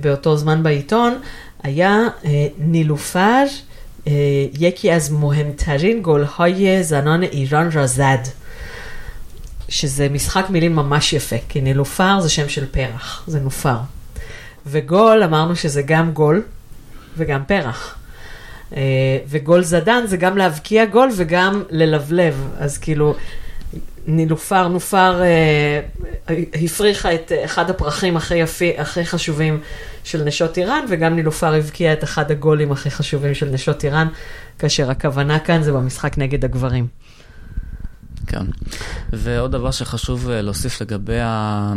באותו 0.00 0.36
זמן 0.36 0.62
בעיתון, 0.62 1.18
היה 1.62 2.08
אה, 2.24 2.46
נילופר 2.58 3.44
אה, 4.06 4.12
יקי 4.58 4.92
אז 4.92 5.10
מוהמטרין 5.10 6.02
גולהי 6.02 6.82
זנון 6.82 7.22
איראן 7.22 7.68
רזד. 7.74 8.18
שזה 9.68 10.08
משחק 10.08 10.50
מילים 10.50 10.76
ממש 10.76 11.12
יפה, 11.12 11.36
כי 11.48 11.60
נילופר 11.60 12.20
זה 12.20 12.30
שם 12.30 12.48
של 12.48 12.66
פרח, 12.66 13.24
זה 13.26 13.40
נופר. 13.40 13.76
וגול, 14.66 15.22
אמרנו 15.22 15.56
שזה 15.56 15.82
גם 15.82 16.12
גול 16.12 16.42
וגם 17.16 17.44
פרח. 17.46 17.97
אה, 18.76 18.82
וגול 19.28 19.62
זדן 19.62 20.06
זה 20.06 20.16
גם 20.16 20.38
להבקיע 20.38 20.84
גול 20.84 21.08
וגם 21.16 21.62
ללבלב, 21.70 22.48
אז 22.58 22.78
כאילו 22.78 23.14
נילופר, 24.06 24.68
נופר 24.68 25.22
אה, 25.22 25.80
הפריחה 26.64 27.14
את 27.14 27.32
אחד 27.44 27.70
הפרחים 27.70 28.16
הכי, 28.16 28.34
יפי, 28.34 28.72
הכי 28.78 29.04
חשובים 29.04 29.60
של 30.04 30.24
נשות 30.24 30.58
איראן, 30.58 30.84
וגם 30.88 31.16
נילופר 31.16 31.54
הבקיע 31.54 31.92
את 31.92 32.04
אחד 32.04 32.30
הגולים 32.30 32.72
הכי 32.72 32.90
חשובים 32.90 33.34
של 33.34 33.48
נשות 33.48 33.84
איראן, 33.84 34.08
כאשר 34.58 34.90
הכוונה 34.90 35.38
כאן 35.38 35.62
זה 35.62 35.72
במשחק 35.72 36.18
נגד 36.18 36.44
הגברים. 36.44 36.86
כן, 38.26 38.44
ועוד 39.12 39.52
דבר 39.52 39.70
שחשוב 39.70 40.30
אה, 40.30 40.42
להוסיף 40.42 40.80
לגבי 40.80 41.20
ה... 41.20 41.72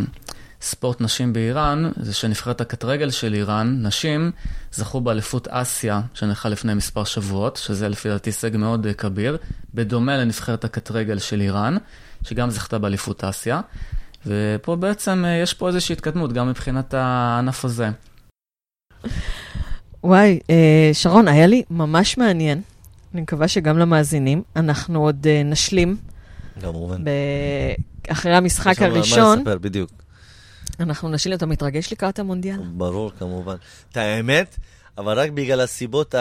ספורט 0.62 1.02
נשים 1.02 1.34
באיראן, 1.34 1.92
זה 1.96 2.14
שנבחרת 2.14 2.62
הקטרגל 2.62 3.10
של 3.10 3.34
איראן, 3.34 3.78
נשים, 3.82 4.32
זכו 4.72 5.02
באליפות 5.02 5.48
אסיה, 5.48 6.02
שנערכה 6.14 6.50
לפני 6.50 6.74
מספר 6.74 7.04
שבועות, 7.04 7.56
שזה 7.58 7.90
לפי 7.90 8.10
דעתי 8.10 8.30
הישג 8.30 8.58
מאוד 8.58 8.88
אה, 8.88 8.94
כביר, 8.94 9.38
בדומה 9.74 10.18
לנבחרת 10.18 10.64
הקטרגל 10.64 11.20
של 11.20 11.42
איראן, 11.42 11.78
שגם 12.24 12.50
זכתה 12.50 12.80
באליפות 12.80 13.24
אסיה. 13.24 13.62
ופה 14.26 14.76
בעצם 14.76 15.26
אה, 15.26 15.32
יש 15.32 15.54
פה 15.54 15.68
איזושהי 15.68 15.94
התקדמות, 15.94 16.34
גם 16.34 16.50
מבחינת 16.50 16.94
הענף 16.94 17.66
הזה. 17.66 17.90
וואי, 20.04 20.40
אה, 20.50 20.90
שרון, 20.94 21.28
היה 21.28 21.48
לי 21.48 21.64
ממש 21.70 22.18
מעניין. 22.18 22.62
אני 23.14 23.22
מקווה 23.22 23.48
שגם 23.48 23.78
למאזינים. 23.78 24.42
אנחנו 24.56 25.04
עוד 25.04 25.28
נשלים. 25.46 25.98
כמובן. 26.62 27.04
אחרי 28.10 28.34
המשחק 28.34 28.82
הראשון. 28.82 29.30
מה 29.30 29.36
לספר, 29.36 29.58
בדיוק. 29.58 30.01
אנחנו 30.80 31.10
נשאיר, 31.10 31.36
אתה 31.36 31.46
מתרגש 31.46 31.92
לקראת 31.92 32.20
המונדיאל? 32.20 32.58
ברור, 32.74 33.12
כמובן. 33.20 33.56
את 33.92 33.98
האמת, 33.98 34.58
אבל 34.98 35.20
רק 35.20 35.32
בגלל 35.32 35.60
הסיבות 35.62 36.16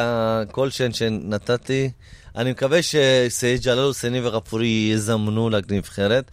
כלשהן 0.50 0.92
שנתתי, 0.92 1.90
אני 2.36 2.50
מקווה 2.50 2.78
שסעיד 2.82 3.62
ג'לאל 3.62 3.84
הוסייני 3.84 4.20
ורפורי 4.22 4.90
יזמנו 4.94 5.50
לנבחרת, 5.50 6.30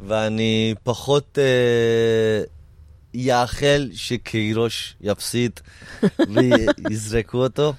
ואני 0.00 0.74
פחות 0.82 1.38
אה, 1.38 2.44
יאחל 3.14 3.90
שקירוש 3.92 4.96
יפסיד 5.00 5.60
ויזרקו 6.34 7.38
אותו. 7.38 7.74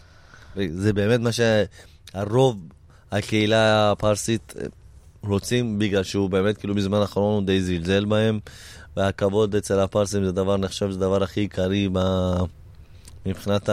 זה 0.70 0.94
באמת 0.94 1.20
מה 1.20 1.30
שהרוב 1.32 2.58
הקהילה 3.12 3.92
הפרסית 3.92 4.54
רוצים, 5.24 5.80
בגלל 5.80 6.04
שהוא 6.04 6.30
באמת, 6.30 6.58
כאילו, 6.58 6.76
בזמן 6.76 6.98
האחרון 6.98 7.34
הוא 7.34 7.44
די 7.48 7.62
זלזל 7.62 8.06
בהם. 8.06 8.40
והכבוד 8.98 9.56
אצל 9.56 9.80
הפרסים 9.80 10.26
זה 10.26 10.32
דבר, 10.32 10.56
אני 10.56 10.68
חושב, 10.68 10.92
זה 10.92 10.98
הדבר 10.98 11.24
הכי 11.24 11.40
עיקרי 11.40 11.90
ב... 11.94 12.00
מבחינת 13.26 13.70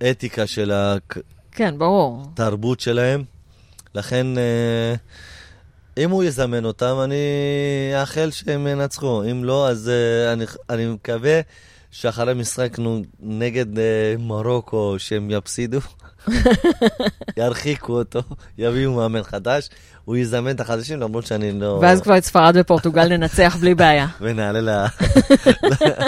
האתיקה 0.00 0.46
של 0.46 0.72
כן, 1.52 1.78
ברור. 1.78 2.22
התרבות 2.32 2.80
שלהם. 2.80 3.24
לכן, 3.94 4.38
אה, 4.38 4.94
אם 5.98 6.10
הוא 6.10 6.24
יזמן 6.24 6.64
אותם, 6.64 6.96
אני 7.04 7.16
אאחל 8.00 8.30
שהם 8.30 8.66
ינצחו. 8.66 9.22
אם 9.30 9.44
לא, 9.44 9.68
אז 9.68 9.88
אה, 9.88 10.32
אני, 10.32 10.44
אני 10.70 10.86
מקווה 10.86 11.40
שאחרי 11.90 12.34
משחק 12.34 12.76
נגד 13.20 13.78
אה, 13.78 14.14
מרוקו, 14.18 14.94
שהם 14.98 15.30
יפסידו. 15.30 15.78
ירחיקו 17.36 17.98
אותו, 17.98 18.20
יביאו 18.58 18.92
מאמן 18.92 19.22
חדש, 19.22 19.68
הוא 20.06 20.16
יזמן 20.16 20.50
את 20.50 20.60
החדשים 20.60 21.00
למרות 21.00 21.26
שאני 21.26 21.60
לא... 21.60 21.78
ואז 21.82 22.00
כבר 22.00 22.18
את 22.18 22.24
ספרד 22.24 22.54
ופורטוגל 22.60 23.08
ננצח 23.08 23.56
בלי 23.60 23.74
בעיה. 23.74 24.06
ונעלה 24.20 24.60
ל... 24.60 24.86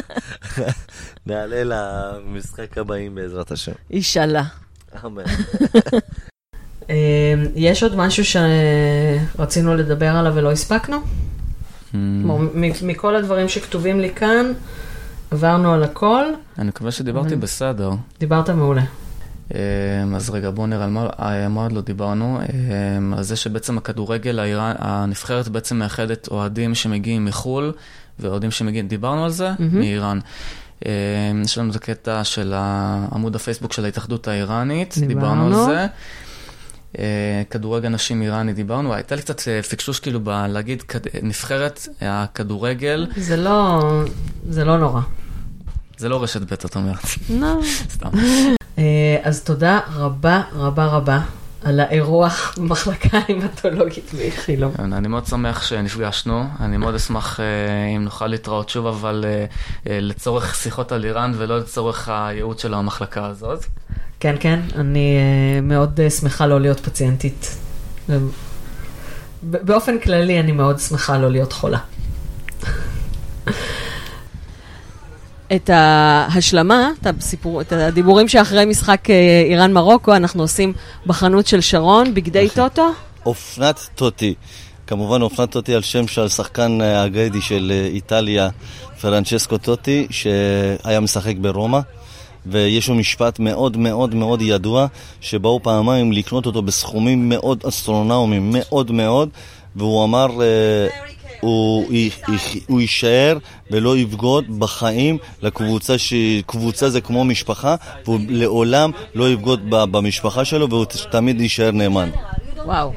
נעלה 1.27 1.63
למשחק 1.65 2.79
הבאים 2.79 3.15
בעזרת 3.15 3.51
השם. 3.51 3.73
אישאללה. 3.91 4.43
אמן. 5.07 5.23
אמ, 6.91 6.95
יש 7.55 7.83
עוד 7.83 7.97
משהו 7.97 8.25
שרצינו 9.37 9.77
לדבר 9.77 10.09
עליו 10.17 10.33
ולא 10.35 10.53
הספקנו? 10.53 10.97
מ- 11.95 12.61
מכל 12.83 13.17
הדברים 13.17 13.49
שכתובים 13.49 14.01
לי 14.01 14.15
כאן, 14.15 14.53
עברנו 15.31 15.75
על 15.75 15.83
הכל, 15.83 16.25
אני 16.59 16.69
מקווה 16.69 16.91
שדיברתי 16.93 17.37
בסדר. 17.37 17.91
דיברת 18.21 18.51
מעולה. 18.51 18.83
אמ, 19.55 20.15
אז 20.15 20.31
רגע, 20.31 20.51
בואו 20.51 20.67
נראה 20.67 20.85
על 20.85 20.91
מה, 20.91 21.09
על 21.17 21.49
מה 21.49 21.63
עוד 21.63 21.73
לא 21.73 21.81
דיברנו. 21.81 22.41
אמ, 22.99 23.15
על 23.15 23.23
זה 23.23 23.37
שבעצם 23.37 23.79
הכדורגל, 23.79 24.39
האיראן, 24.39 24.75
הנבחרת 24.79 25.49
בעצם 25.49 25.79
מאחדת 25.79 26.29
אוהדים 26.31 26.75
שמגיעים 26.75 27.25
מחו"ל 27.25 27.73
ואוהדים 28.19 28.51
שמגיעים, 28.51 28.89
דיברנו 28.89 29.25
על 29.25 29.31
זה? 29.31 29.53
מהמם. 29.59 29.79
מאיראן. 29.79 30.19
אמ, 30.87 30.91
יש 31.45 31.59
לנו 31.59 31.71
את 31.71 31.77
הקטע 31.77 32.25
של 32.25 32.55
עמוד 33.13 33.37
הפייסבוק 33.37 33.73
של 33.73 33.85
ההתאחדות 33.85 34.29
האיראנית, 34.29 34.95
דיברנו 34.99 35.49
דיברנו. 35.49 35.65
על 35.65 35.75
זה. 35.75 35.87
אה, 36.99 37.43
כדורגל 37.51 37.89
נשים 37.89 38.23
איראני 38.23 38.53
דיברנו, 38.53 38.95
הייתה 38.95 39.17
לי 39.17 39.23
קצת 39.23 39.49
אה, 39.49 39.63
פקשוש 39.63 40.01
כאילו 40.01 40.21
בלהגיד 40.21 40.83
נבחרת 41.23 41.89
הכדורגל, 42.01 43.07
זה 43.17 43.37
לא, 43.37 43.81
זה 44.49 44.65
לא 44.65 44.79
נורא. 44.79 45.01
זה 45.97 46.09
לא 46.09 46.23
רשת 46.23 46.41
ב' 46.41 46.53
את 46.53 46.77
אומרת, 46.77 47.05
לא. 47.31 47.61
סתם. 47.95 48.09
אה, 48.79 49.17
אז 49.23 49.43
תודה 49.43 49.81
רבה 49.95 50.43
רבה 50.53 50.87
רבה 50.87 51.21
על 51.65 51.81
האירוח 51.81 52.55
במחלקה 52.59 53.19
ההמטולוגית 53.29 54.15
באיכילוב. 54.15 54.75
אני 54.79 55.09
מאוד 55.09 55.27
שמח 55.27 55.63
שנפגשנו, 55.63 56.45
אני 56.61 56.77
מאוד 56.77 56.95
אשמח 56.95 57.41
אה, 57.41 57.45
אם 57.97 58.05
נוכל 58.05 58.27
להתראות 58.27 58.69
שוב, 58.69 58.87
אבל 58.87 59.25
אה, 59.29 60.01
לצורך 60.01 60.55
שיחות 60.55 60.93
על 60.93 61.05
איראן 61.05 61.33
ולא 61.37 61.59
לצורך 61.59 62.09
הייעוץ 62.09 62.63
של 62.63 62.75
המחלקה 62.75 63.27
הזאת. 63.27 63.65
כן, 64.21 64.37
כן, 64.41 64.61
אני 64.75 65.17
מאוד 65.63 66.01
שמחה 66.21 66.47
לא 66.47 66.61
להיות 66.61 66.81
פציינטית. 66.81 67.57
באופן 69.43 69.99
כללי 69.99 70.41
אני 70.41 70.53
מאוד 70.53 70.79
שמחה 70.79 71.19
לא 71.19 71.31
להיות 71.31 71.53
חולה. 71.53 71.79
את 75.57 75.71
ההשלמה, 75.71 76.91
את, 77.01 77.07
הסיפור, 77.07 77.61
את 77.61 77.73
הדיבורים 77.73 78.29
שאחרי 78.29 78.65
משחק 78.65 79.11
אה, 79.11 79.43
איראן-מרוקו, 79.51 80.17
אנחנו 80.17 80.43
עושים 80.43 80.73
בחנות 81.07 81.47
של 81.47 81.61
שרון, 81.61 82.15
בגדי 82.15 82.49
טוטו. 82.55 82.91
אופנת 83.27 83.89
טוטי. 83.95 84.35
כמובן 84.87 85.23
אופנת 85.23 85.51
טוטי 85.51 85.75
על 85.75 85.83
שם 85.83 86.07
של 86.07 86.29
שחקן 86.29 86.79
אה, 86.81 87.05
אגדי 87.05 87.41
של 87.41 87.73
אה, 87.75 87.87
איטליה, 87.87 88.49
פרנצ'סקו 89.01 89.59
טוטי, 89.59 90.07
שהיה 90.11 91.01
משחק 91.01 91.37
ברומא. 91.37 91.81
ויש 92.47 92.89
לו 92.89 92.95
משפט 92.95 93.39
מאוד 93.39 93.77
מאוד 93.77 94.15
מאוד 94.15 94.43
ידוע, 94.43 94.87
שבאו 95.21 95.63
פעמיים 95.63 96.13
לקנות 96.13 96.47
אותו 96.47 96.63
בסכומים 96.63 97.29
מאוד 97.29 97.63
אסטרונומיים, 97.69 98.51
מאוד 98.55 98.93
מאוד, 98.93 99.29
והוא 99.77 100.05
אמר, 100.05 100.43
אה, 100.43 100.89
הוא, 101.41 101.87
הוא 102.67 102.81
יישאר 102.81 103.39
ולא 103.71 103.99
יבגוד 103.99 104.59
בחיים 104.59 105.19
לקבוצה, 105.43 105.99
שקבוצה 105.99 106.91
זה 106.91 107.01
כמו 107.01 107.25
משפחה, 107.25 107.77
והוא 108.05 108.21
לעולם 108.29 108.91
לא 109.15 109.29
יבגוד 109.29 109.61
במשפחה 109.71 110.45
שלו, 110.45 110.71
והוא 110.71 110.85
תמיד 110.85 111.41
יישאר 111.41 111.71
נאמן. 111.71 112.11
וואו. 112.65 112.93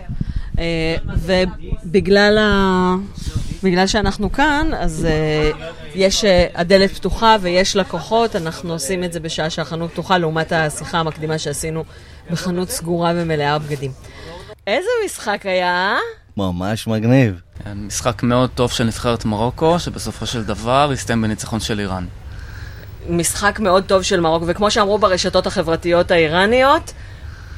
אה, 0.60 0.96
ובגלל 1.18 2.38
ה... 2.38 2.96
בגלל 3.64 3.88
שאנחנו 3.88 4.32
כאן, 4.32 4.70
אז 4.78 5.08
uh, 5.10 5.58
יש, 5.96 6.24
uh, 6.24 6.28
הדלת 6.56 6.92
פתוחה 6.92 7.36
ויש 7.42 7.76
לקוחות, 7.76 8.36
אנחנו 8.36 8.74
עושים 8.74 9.04
את 9.04 9.14
זה 9.14 9.20
בשעה 9.20 9.50
שהחנות 9.50 9.92
פתוחה, 9.92 10.18
לעומת 10.18 10.52
השיחה 10.52 11.00
המקדימה 11.00 11.38
שעשינו 11.38 11.84
בחנות 12.32 12.70
סגורה 12.70 13.12
ומלאה 13.16 13.60
בגדים. 13.60 13.92
איזה 14.68 14.90
משחק 15.06 15.46
היה? 15.46 15.98
ממש 16.38 16.88
מגניב. 16.88 17.41
כן, 17.64 17.78
משחק 17.78 18.24
מאוד 18.24 18.49
טוב 18.56 18.72
של 18.72 18.84
נבחרת 18.84 19.26
מרוקו, 19.26 19.80
שבסופו 19.80 20.26
של 20.26 20.44
דבר 20.44 20.91
הסתיים 20.91 21.22
בניצחון 21.22 21.60
של 21.60 21.80
איראן. 21.80 22.06
משחק 23.10 23.60
מאוד 23.60 23.84
טוב 23.84 24.02
של 24.02 24.20
מרוקו, 24.20 24.48
וכמו 24.48 24.72
שאמרו 24.72 24.99
ברשתות 24.99 25.48
החברתיות 25.48 26.12
האיראניות, 26.12 26.94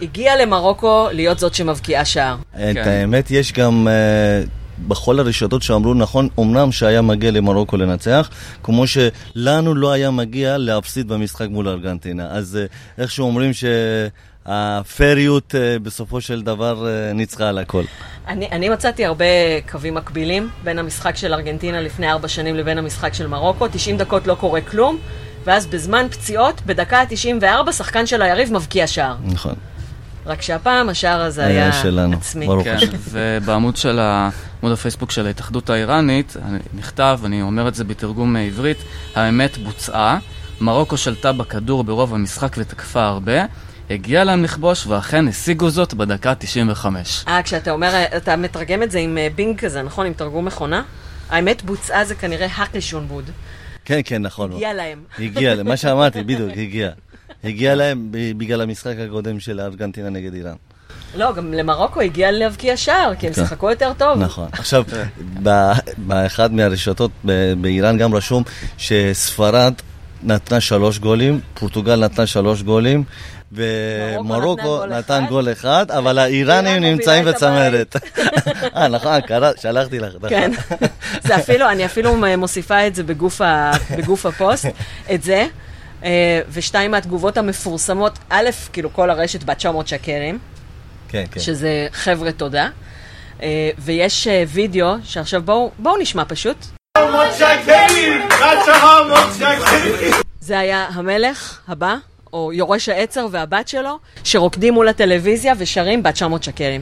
הגיע 0.02 0.36
למרוקו 0.42 1.08
להיות 1.12 1.40
זאת 1.40 1.54
שמבקיעה 1.54 2.06
שער. 2.06 2.38
את 2.56 2.78
האמת, 2.78 3.32
יש 3.32 3.54
גם 3.54 3.88
uh, 3.88 4.50
בכל 4.88 5.20
הרשתות 5.20 5.62
שאמרו, 5.64 5.94
נכון, 5.94 6.28
אמנם 6.40 6.72
שהיה 6.72 7.02
מגיע 7.02 7.32
למרוקו 7.32 7.78
לנצח, 7.78 8.30
כמו 8.64 8.84
שלנו 8.88 9.76
לא 9.76 9.92
היה 9.92 10.12
מגיע 10.12 10.58
להפסיד 10.58 11.08
במשחק 11.08 11.48
מול 11.50 11.68
ארגנטינה. 11.68 12.28
אז 12.32 12.60
uh, 12.64 13.02
איך 13.02 13.12
שאומרים 13.12 13.52
שהפריות 13.54 14.33
uh, 14.48 14.50
בסופו 15.84 16.22
של 16.22 16.42
דבר 16.42 16.86
uh, 16.86 17.14
ניצחה 17.14 17.50
על 17.50 17.58
הכל. 17.58 17.84
אני, 18.28 18.48
אני 18.52 18.70
מצאתי 18.70 19.06
הרבה 19.06 19.26
קווים 19.72 19.94
מקבילים 19.94 20.50
בין 20.64 20.80
המשחק 20.80 21.16
של 21.16 21.34
ארגנטינה 21.34 21.82
לפני 21.82 22.12
ארבע 22.12 22.28
שנים 22.28 22.56
לבין 22.56 22.78
המשחק 22.78 23.14
של 23.14 23.28
מרוקו. 23.28 23.68
90 23.68 23.98
דקות 23.98 24.28
לא 24.28 24.36
קורה 24.36 24.62
כלום, 24.62 24.98
ואז 25.46 25.68
בזמן 25.68 26.06
פציעות, 26.12 26.62
בדקה 26.66 27.00
ה-94, 27.02 27.72
שחקן 27.72 28.06
של 28.06 28.22
היריב 28.22 28.54
מבקיע 28.54 28.88
שער. 28.88 29.16
נכון. 29.26 29.54
רק 30.26 30.42
שהפעם 30.42 30.90
השער 30.90 31.22
הזה 31.22 31.46
היה 31.46 31.64
היה 31.64 31.72
שלנו, 31.84 32.18
עצמי. 32.18 32.46
ברוך 32.48 32.64
כן. 32.64 32.78
ובעמוד 33.12 33.78
של 33.78 34.00
ה- 34.00 34.30
עמוד 34.62 34.74
הפייסבוק 34.74 35.12
של 35.12 35.26
ההתאחדות 35.28 35.70
האיראנית, 35.70 36.38
נכתב, 36.74 37.20
אני 37.26 37.42
אומר 37.42 37.68
את 37.68 37.76
זה 37.76 37.84
בתרגום 37.84 38.34
מעברית, 38.34 38.78
האמת 39.16 39.58
בוצעה, 39.58 40.18
מרוקו 40.62 40.98
שלטה 40.98 41.32
בכדור 41.32 41.84
ברוב 41.84 42.14
המשחק 42.14 42.56
ותקפה 42.58 43.04
הרבה, 43.06 43.46
הגיע 43.90 44.24
להם 44.24 44.44
לכבוש, 44.44 44.88
ואכן 44.88 45.28
השיגו 45.28 45.70
זאת 45.70 45.94
בדקה 45.94 46.36
95. 46.36 47.24
אה, 47.28 47.44
כשאתה 47.44 47.72
אומר, 47.72 47.94
אתה 48.18 48.36
מתרגם 48.36 48.84
את 48.84 48.92
זה 48.92 49.00
עם 49.00 49.18
אה, 49.18 49.28
בינג 49.36 49.60
כזה, 49.60 49.82
נכון? 49.82 50.06
עם 50.06 50.14
תרגום 50.14 50.46
מכונה? 50.46 50.84
האמת 51.30 51.64
בוצעה 51.64 52.06
זה 52.06 52.16
כנראה 52.16 52.46
הקישון 52.58 53.08
בוד. 53.08 53.30
כן, 53.86 54.00
כן, 54.04 54.22
נכון. 54.22 54.52
הגיע 54.52 54.74
להם. 54.74 55.04
הגיע, 55.20 55.56
להם, 55.56 55.68
מה 55.68 55.78
שאמרתי, 55.78 56.24
בדיוק, 56.30 56.52
הגיע. 56.58 56.90
הגיע 57.44 57.76
להם 57.76 58.08
ב- 58.12 58.38
בגלל 58.38 58.62
המשחק 58.62 58.96
הקודם 59.08 59.40
של 59.40 59.60
ארגנטינה 59.60 60.10
נגד 60.10 60.34
איראן. 60.34 60.56
לא, 61.16 61.34
גם 61.34 61.54
למרוקו 61.54 62.02
הגיע 62.02 62.32
להבקיע 62.32 62.78
שער, 62.78 63.12
כי 63.20 63.28
הם 63.28 63.34
כן. 63.34 63.42
שיחקו 63.42 63.70
יותר 63.70 63.92
טוב. 63.98 64.20
נכון. 64.20 64.48
עכשיו, 64.52 64.84
באחד 65.98 66.54
מהרשתות 66.54 67.12
ב- 67.26 67.54
באיראן 67.62 67.98
גם 67.98 68.14
רשום 68.16 68.44
שספרד 68.78 69.74
נתנה 70.24 70.62
שלוש 70.62 71.00
גולים, 71.00 71.40
פורטוגל 71.54 71.96
נתנה 72.06 72.26
שלוש 72.28 72.62
גולים, 72.64 73.04
ומרוקו 73.56 74.86
נתן. 74.86 75.26
גול 75.30 75.52
אחד, 75.52 75.92
אבל 75.92 76.20
האיראנים 76.20 76.68
איראן 76.68 76.76
מובילה 76.76 76.94
נמצאים 76.94 77.26
בצמרת. 77.26 77.96
אה, 78.76 78.88
נכון, 78.88 79.20
שלחתי 79.62 80.00
לך. 80.00 80.14
כן, 80.30 80.52
זה 81.28 81.36
אפילו, 81.36 81.70
אני 81.70 81.86
אפילו 81.86 82.16
מוסיפה 82.38 82.88
את 82.88 82.96
זה 82.96 83.04
בגוף, 83.04 84.26
הפוסט, 84.26 84.66
את 85.14 85.24
זה, 85.24 85.46
אה, 86.04 86.42
ושתיים 86.50 86.92
מהתגובות 86.92 87.38
המפורסמות, 87.38 88.20
א', 88.30 88.50
כאילו 88.74 88.94
כל 88.94 89.10
הרשת 89.10 89.44
בת 89.44 89.58
900 89.58 89.88
שקלים, 89.88 90.40
כן, 91.08 91.24
כן. 91.32 91.40
שזה 91.40 91.88
חבר'ה 91.92 92.32
תודה, 92.32 92.70
אה, 93.42 93.70
ויש 93.78 94.28
אה, 94.28 94.44
וידאו, 94.48 94.96
שעכשיו 95.04 95.42
בואו 95.42 95.72
בואו 95.80 95.98
נשמע 95.98 96.24
פשוט. 96.28 96.66
זה 100.40 100.60
היה 100.60 100.88
המלך 100.94 101.60
הבא, 101.68 101.96
או 102.34 102.54
יורש 102.54 102.90
העצר 102.90 103.28
והבת 103.32 103.68
שלו, 103.68 104.00
שרוקדים 104.24 104.74
מול 104.74 104.88
הטלוויזיה 104.88 105.54
ושרים 105.58 106.04
בת 106.04 106.14
900 106.14 106.44
שקלים. 106.44 106.82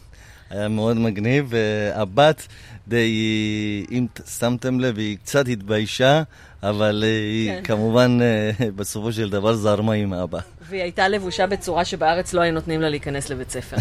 היה 0.50 0.68
מאוד 0.68 0.96
מגניב, 0.96 1.46
והבת 1.48 2.46
די, 2.88 3.86
אם 3.90 4.06
שמתם 4.38 4.80
לב, 4.80 4.98
היא 4.98 5.16
קצת 5.16 5.48
התביישה, 5.48 6.22
אבל 6.62 7.04
היא 7.06 7.50
כן. 7.50 7.60
כמובן 7.64 8.18
אה, 8.22 8.70
בסופו 8.76 9.12
של 9.12 9.30
דבר 9.30 9.54
זרמה 9.54 9.92
עם 9.92 10.14
אבא. 10.14 10.38
והיא 10.72 10.82
הייתה 10.82 11.08
לבושה 11.08 11.46
בצורה 11.46 11.84
שבארץ 11.84 12.32
לא 12.32 12.40
היו 12.40 12.52
נותנים 12.52 12.80
לה 12.80 12.88
להיכנס 12.88 13.30
לבית 13.30 13.50
ספר. 13.50 13.76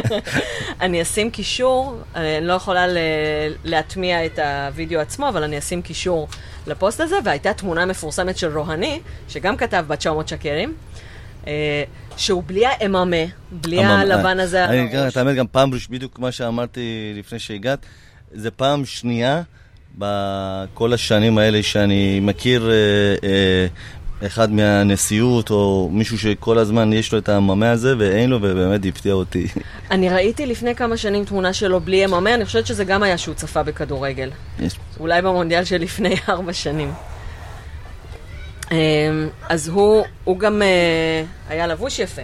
אני 0.80 1.02
אשים 1.02 1.30
קישור, 1.30 2.00
אני 2.14 2.46
לא 2.46 2.52
יכולה 2.52 2.86
ל- 2.86 2.98
להטמיע 3.64 4.26
את 4.26 4.38
הוידאו 4.38 5.00
עצמו, 5.00 5.28
אבל 5.28 5.42
אני 5.42 5.58
אשים 5.58 5.82
קישור 5.82 6.28
לפוסט 6.66 7.00
הזה, 7.00 7.16
והייתה 7.24 7.52
תמונה 7.52 7.86
מפורסמת 7.86 8.38
של 8.38 8.58
רוהני, 8.58 9.00
שגם 9.28 9.56
כתב 9.56 9.84
בת 9.88 9.98
900 9.98 10.28
שקלים, 10.28 10.74
אה, 11.46 11.84
שהוא 12.16 12.42
בלי 12.46 12.66
האממה, 12.66 13.16
בלי 13.52 13.84
הלבן 13.84 14.40
הזה 14.40 14.64
אני. 14.64 15.08
את 15.08 15.16
האמת, 15.16 15.36
גם 15.36 15.46
פעם, 15.52 15.70
בדיוק 15.90 16.18
מה 16.18 16.32
שאמרתי 16.32 17.12
לפני 17.16 17.38
שהגעת, 17.38 17.86
זה 18.32 18.50
פעם 18.50 18.84
שנייה 18.84 19.42
בכל 19.98 20.92
השנים 20.92 21.38
האלה 21.38 21.62
שאני 21.62 22.20
מכיר 22.20 22.70
אה, 22.70 22.74
אה, 23.28 23.66
אחד 24.26 24.52
מהנשיאות, 24.52 25.50
או 25.50 25.88
מישהו 25.92 26.18
שכל 26.18 26.58
הזמן 26.58 26.92
יש 26.92 27.12
לו 27.12 27.18
את 27.18 27.28
הממה 27.28 27.70
הזה, 27.70 27.94
ואין 27.98 28.30
לו, 28.30 28.36
ובאמת 28.42 28.80
הפתיע 28.88 29.12
אותי. 29.12 29.46
אני 29.90 30.08
ראיתי 30.10 30.46
לפני 30.46 30.74
כמה 30.74 30.96
שנים 30.96 31.24
תמונה 31.24 31.52
שלו 31.52 31.80
בלי 31.80 32.04
אממה, 32.04 32.34
אני 32.34 32.44
חושבת 32.44 32.66
שזה 32.66 32.84
גם 32.84 33.02
היה 33.02 33.18
שהוא 33.18 33.34
צפה 33.34 33.62
בכדורגל. 33.62 34.30
יש- 34.60 34.76
אולי 35.00 35.22
במונדיאל 35.22 35.64
שלפני 35.64 36.14
ארבע 36.28 36.52
שנים. 36.52 36.92
אמ, 38.72 38.76
אז 39.48 39.68
הוא, 39.68 40.02
הוא 40.24 40.38
גם 40.38 40.62
אה, 40.62 41.24
היה 41.48 41.66
לבוש 41.66 41.98
יפה. 41.98 42.22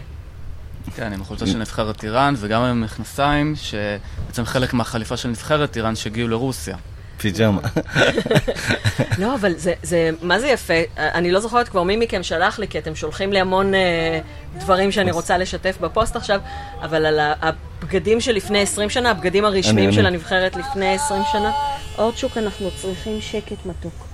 כן, 0.96 1.12
עם 1.12 1.20
החולצה 1.20 1.46
של 1.46 1.58
נבחרת 1.58 2.04
איראן, 2.04 2.34
וגם 2.38 2.62
עם 2.62 2.80
מכנסיים, 2.80 3.54
שבעצם 3.56 4.44
חלק 4.44 4.74
מהחליפה 4.74 5.16
של 5.16 5.28
נבחרת 5.28 5.76
איראן 5.76 5.96
שהגיעו 5.96 6.28
לרוסיה. 6.28 6.76
פיג'מה. 7.19 7.61
לא, 9.20 9.35
אבל 9.35 9.53
זה, 9.57 9.73
זה, 9.82 10.11
מה 10.23 10.40
זה 10.40 10.49
יפה? 10.49 10.74
אני 10.97 11.31
לא 11.31 11.40
זוכרת 11.40 11.69
כבר 11.69 11.82
מי 11.82 11.97
מכם 11.97 12.23
שלח 12.23 12.59
לי, 12.59 12.69
כי 12.69 12.78
אתם 12.78 12.95
שולחים 12.95 13.32
לי 13.32 13.40
המון 13.40 13.74
אה, 13.74 14.20
דברים 14.59 14.93
שאני 14.93 15.11
רוצה 15.11 15.39
לשתף 15.39 15.78
בפוסט 15.81 16.16
עכשיו, 16.16 16.40
אבל 16.82 17.07
על 17.07 17.20
הבגדים 17.43 18.20
של 18.20 18.32
לפני 18.32 18.62
20 18.62 18.90
שנה, 18.90 19.11
הבגדים 19.11 19.45
הרשמיים 19.45 19.93
של. 19.93 20.07
הנבחרת 20.07 20.57
לפני 20.57 20.95
20 20.95 21.23
שנה. 21.32 21.53
אורצ'וק, 21.99 22.39
אנחנו 22.39 22.70
צריכים 22.70 23.20
שקט 23.20 23.66
מתוק. 23.66 24.07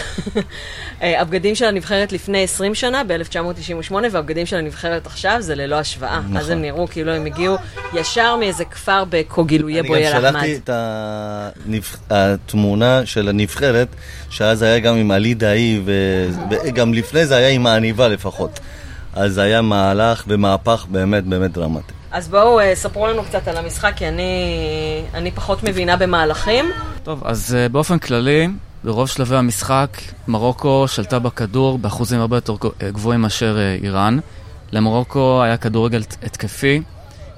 אה, 1.02 1.20
הבגדים 1.20 1.54
של 1.54 1.64
הנבחרת 1.64 2.12
לפני 2.12 2.42
20 2.44 2.74
שנה, 2.74 3.02
ב-1998, 3.04 3.92
והבגדים 4.12 4.46
של 4.46 4.56
הנבחרת 4.56 5.06
עכשיו 5.06 5.36
זה 5.40 5.54
ללא 5.54 5.76
השוואה. 5.76 6.20
נכון. 6.20 6.36
אז 6.36 6.50
הם 6.50 6.62
נראו 6.62 6.88
כאילו 6.88 7.12
הם 7.12 7.26
הגיעו 7.26 7.56
ישר 7.94 8.36
מאיזה 8.36 8.64
כפר 8.64 9.04
בקוגילויה 9.08 9.80
אני 9.80 9.88
גם 9.88 9.94
בויאל 9.94 10.12
אחמד. 10.12 10.30
שלחתי 10.30 10.56
את 10.56 10.70
הנבח... 11.66 11.96
התמונה 12.10 13.06
של 13.06 13.28
הנבחרת, 13.28 13.88
שאז 14.30 14.62
היה 14.62 14.78
גם 14.78 14.96
עם 14.96 15.10
עלי 15.10 15.34
דאי, 15.34 15.80
וגם 15.84 16.94
לפני 16.94 17.26
זה 17.26 17.36
היה 17.36 17.48
עם 17.48 17.66
העניבה 17.66 18.08
לפחות. 18.08 18.60
אז 19.14 19.32
זה 19.34 19.42
היה 19.42 19.62
מהלך 19.62 20.24
ומהפך 20.28 20.86
באמת 20.90 21.24
באמת 21.24 21.52
דרמטי. 21.52 21.92
אז 22.10 22.28
בואו, 22.28 22.60
אה, 22.60 22.74
ספרו 22.74 23.06
לנו 23.06 23.24
קצת 23.24 23.48
על 23.48 23.56
המשחק, 23.56 23.92
כי 23.96 24.08
אני, 24.08 25.02
אני 25.14 25.30
פחות 25.30 25.62
מבינה 25.62 25.96
במהלכים. 25.96 26.70
טוב, 27.02 27.22
אז 27.24 27.56
uh, 27.56 27.72
באופן 27.72 27.98
כללי, 27.98 28.48
ברוב 28.88 29.08
שלבי 29.08 29.36
המשחק, 29.36 29.98
מרוקו 30.28 30.84
שלטה 30.88 31.18
בכדור 31.18 31.78
באחוזים 31.78 32.20
הרבה 32.20 32.36
יותר 32.36 32.54
אה, 32.82 32.90
גבוהים 32.90 33.20
מאשר 33.20 33.56
uh, 33.56 33.84
איראן. 33.84 34.18
למרוקו 34.72 35.42
היה 35.42 35.56
כדורגל 35.56 36.02
התקפי, 36.22 36.82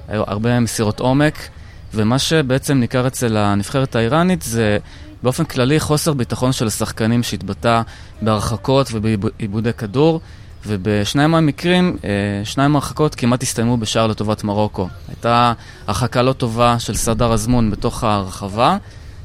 היו 0.08 0.22
הרבה 0.26 0.60
מסירות 0.60 1.00
עומק, 1.00 1.48
ומה 1.94 2.18
שבעצם 2.18 2.80
ניכר 2.80 3.06
אצל 3.06 3.36
הנבחרת 3.36 3.96
האיראנית 3.96 4.42
זה 4.42 4.78
באופן 5.22 5.44
כללי 5.44 5.80
חוסר 5.80 6.12
ביטחון 6.12 6.52
של 6.52 6.66
השחקנים 6.66 7.22
שהתבטא 7.22 7.82
בהרחקות 8.22 8.88
ובעיבודי 8.92 9.72
כדור. 9.72 10.20
ובשניים 10.66 11.30
מהמקרים, 11.30 11.96
אה, 12.04 12.10
שניים 12.44 12.70
מהרחקות 12.70 13.14
כמעט 13.14 13.42
הסתיימו 13.42 13.76
בשער 13.76 14.06
לטובת 14.06 14.44
מרוקו. 14.44 14.88
הייתה 15.08 15.52
הרחקה 15.86 16.22
לא 16.22 16.32
טובה 16.32 16.78
של 16.78 16.96
סדר 16.96 17.32
אזמון 17.32 17.70
בתוך 17.70 18.04
הרחבה, 18.04 18.76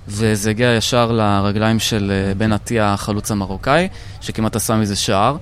וזה 0.07 0.49
הגיע 0.49 0.76
ישר 0.77 1.11
לרגליים 1.11 1.80
של 1.80 2.11
אה, 2.11 2.34
בן 2.34 2.52
עטיה, 2.52 2.94
החלוץ 2.94 3.32
המרוקאי, 3.32 3.88
שכמעט 4.22 4.56
עשה 4.56 4.76
מזה 4.76 4.95
שער. 4.95 5.38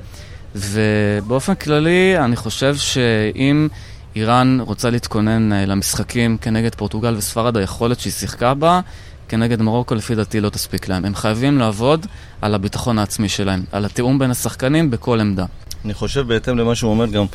ובאופן 0.56 1.56
כללי, 1.56 2.20
אני 2.20 2.36
חושב 2.36 2.76
שאם 2.76 3.68
איראן 4.16 4.58
רוצה 4.62 4.90
להתכונן 4.90 5.54
אה, 5.54 5.66
למשחקים 5.66 6.38
כנגד 6.38 6.76
פורטוגל 6.76 7.16
וספרד, 7.18 7.58
היכולת 7.58 8.00
שהיא 8.00 8.14
שיחקה 8.14 8.54
בה, 8.54 8.80
כנגד 9.28 9.62
מרוקו 9.62 9.96
לפי 9.96 10.16
דעתי 10.16 10.42
לא 10.42 10.50
תספיק 10.50 10.88
להם. 10.88 11.06
הם 11.06 11.16
חייבים 11.16 11.58
לעבוד 11.58 12.06
על 12.42 12.56
הביטחון 12.56 13.00
העצמי 13.00 13.30
שלהם, 13.30 13.64
על 13.72 13.86
התיאום 13.86 14.20
בין 14.20 14.32
השחקנים 14.32 14.92
בכל 14.92 15.20
עמדה. 15.20 15.46
אני 15.86 15.94
חושב 15.94 16.28
בהתאם 16.28 16.58
למה 16.58 16.76
שהוא 16.76 16.92
אומר 16.92 17.06
גם, 17.06 17.26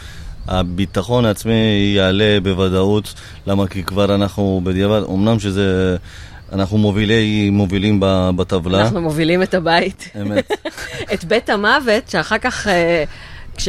הביטחון 0.48 1.24
העצמי 1.24 1.92
יעלה 1.96 2.38
בוודאות, 2.42 3.14
למה 3.46 3.66
כי 3.66 3.82
כבר 3.82 4.14
אנחנו 4.14 4.60
בדיעבד, 4.64 5.02
אמנם 5.10 5.38
שזה, 5.38 5.96
אנחנו 6.52 6.78
מובילי, 6.78 7.50
מובילים 7.50 8.00
בטבלה. 8.36 8.80
אנחנו 8.80 9.00
מובילים 9.00 9.42
את 9.42 9.54
הבית. 9.54 10.10
אמת. 10.20 10.50
את 11.14 11.24
בית 11.24 11.50
המוות, 11.50 12.08
שאחר 12.08 12.38
כך, 12.38 12.68
אה, 12.68 13.04
כש... 13.56 13.68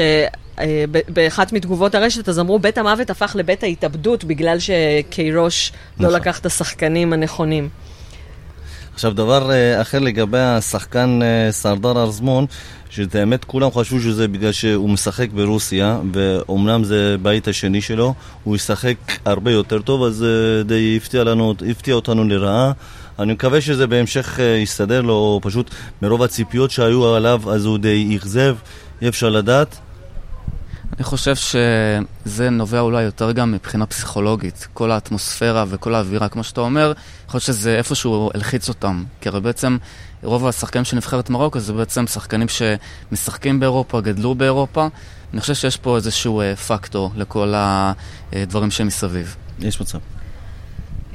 אה, 0.60 0.86
באחת 1.08 1.54
מתגובות 1.54 1.96
הרשת, 1.96 2.30
אז 2.30 2.40
אמרו, 2.40 2.60
בית 2.60 2.78
המוות 2.78 3.10
הפך 3.10 3.36
לבית 3.40 3.64
ההתאבדות 3.64 4.24
בגלל 4.24 4.58
שקיירוש 4.60 5.72
לא 6.00 6.08
נכון. 6.08 6.20
לקח 6.20 6.40
את 6.40 6.46
השחקנים 6.46 7.14
הנכונים. 7.14 7.70
עכשיו, 9.00 9.14
דבר 9.14 9.52
אה, 9.52 9.82
אחר 9.82 10.00
לגבי 10.00 10.40
השחקן 10.40 11.20
אה, 11.24 11.52
סרדר 11.52 12.02
ארזמון, 12.02 12.46
שאת 12.90 13.16
האמת 13.16 13.46
כולם 13.46 13.72
חשבו 13.72 14.00
שזה 14.00 14.28
בגלל 14.28 14.52
שהוא 14.52 14.90
משחק 14.90 15.30
ברוסיה, 15.30 16.00
ואומנם 16.14 16.84
זה 16.84 17.16
בית 17.22 17.48
השני 17.48 17.82
שלו, 17.82 18.14
הוא 18.44 18.56
ישחק 18.56 18.96
הרבה 19.26 19.52
יותר 19.52 19.82
טוב, 19.82 20.04
אז 20.04 20.24
אה, 20.24 20.64
די 20.64 20.98
הפתיע, 20.98 21.24
לנו, 21.24 21.54
הפתיע 21.70 21.96
אותנו 21.96 22.24
לרעה. 22.24 22.72
אני 23.20 23.34
מקווה 23.34 23.62
שזה 23.62 23.88
בהמשך 23.88 24.40
יסתדר 24.64 25.02
לו, 25.02 25.40
פשוט 25.44 25.70
מרוב 26.02 26.24
הציפיות 26.24 26.72
שהיו 26.72 27.16
עליו, 27.16 27.42
אז 27.52 27.66
הוא 27.66 27.78
די 27.78 28.18
אכזב, 28.18 28.56
אי 29.02 29.08
אפשר 29.08 29.30
לדעת. 29.30 29.80
אני 31.00 31.06
חושב 31.06 31.36
שזה 31.36 32.50
נובע 32.50 32.80
אולי 32.80 33.04
יותר 33.04 33.32
גם 33.32 33.52
מבחינה 33.52 33.86
פסיכולוגית. 33.86 34.68
כל 34.74 34.92
האטמוספירה 34.92 35.66
וכל 35.68 35.96
האווירה, 35.96 36.30
כמו 36.30 36.44
שאתה 36.44 36.62
אומר, 36.62 36.94
יכול 37.28 37.38
להיות 37.38 37.44
שזה 37.44 37.78
איפשהו 37.78 38.30
הלחיץ 38.34 38.70
אותם. 38.70 39.04
כי 39.22 39.30
הרי 39.30 39.42
בעצם 39.42 39.78
רוב 40.24 40.48
השחקנים 40.48 40.86
של 40.86 40.96
נבחרת 40.98 41.30
מרוקו 41.30 41.60
זה 41.60 41.74
בעצם 41.74 42.08
שחקנים 42.08 42.48
שמשחקים 42.48 43.60
באירופה, 43.60 44.02
גדלו 44.02 44.36
באירופה. 44.36 44.88
אני 45.34 45.42
חושב 45.42 45.54
שיש 45.54 45.78
פה 45.78 45.96
איזשהו 45.96 46.42
אה, 46.42 46.56
פקטור 46.56 47.12
לכל 47.16 47.54
הדברים 47.56 48.72
שמסביב. 48.72 49.36
יש 49.60 49.82
מצב. 49.82 49.98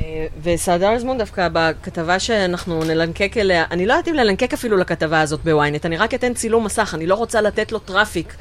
אה, 0.00 0.26
וסרדאר 0.42 0.92
אזמון 0.92 1.18
דווקא 1.18 1.48
בכתבה 1.52 2.18
שאנחנו 2.18 2.84
נלנקק 2.84 3.36
אליה, 3.36 3.64
אני 3.70 3.86
לא 3.86 3.92
יודעת 3.92 4.08
אם 4.08 4.14
ללנקק 4.14 4.52
אפילו 4.52 4.76
לכתבה 4.76 5.20
הזאת 5.20 5.40
בוויינט, 5.44 5.86
אני 5.86 5.96
רק 5.96 6.14
אתן 6.14 6.34
צילום 6.34 6.64
מסך, 6.64 6.94
אני 6.94 7.06
לא 7.06 7.14
רוצה 7.14 7.40
לתת 7.40 7.72
לו 7.72 7.78
traffic 7.78 8.34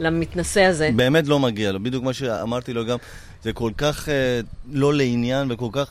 למתנשא 0.00 0.62
הזה. 0.62 0.90
באמת 0.96 1.26
לא 1.28 1.38
מגיע 1.38 1.72
לו, 1.72 1.82
בדיוק 1.82 2.04
מה 2.04 2.12
שאמרתי 2.12 2.72
לו 2.72 2.86
גם, 2.86 2.98
זה 3.42 3.52
כל 3.52 3.70
כך 3.76 4.08
אה, 4.08 4.40
לא 4.72 4.94
לעניין 4.94 5.50
וכל 5.50 5.68
כך 5.72 5.88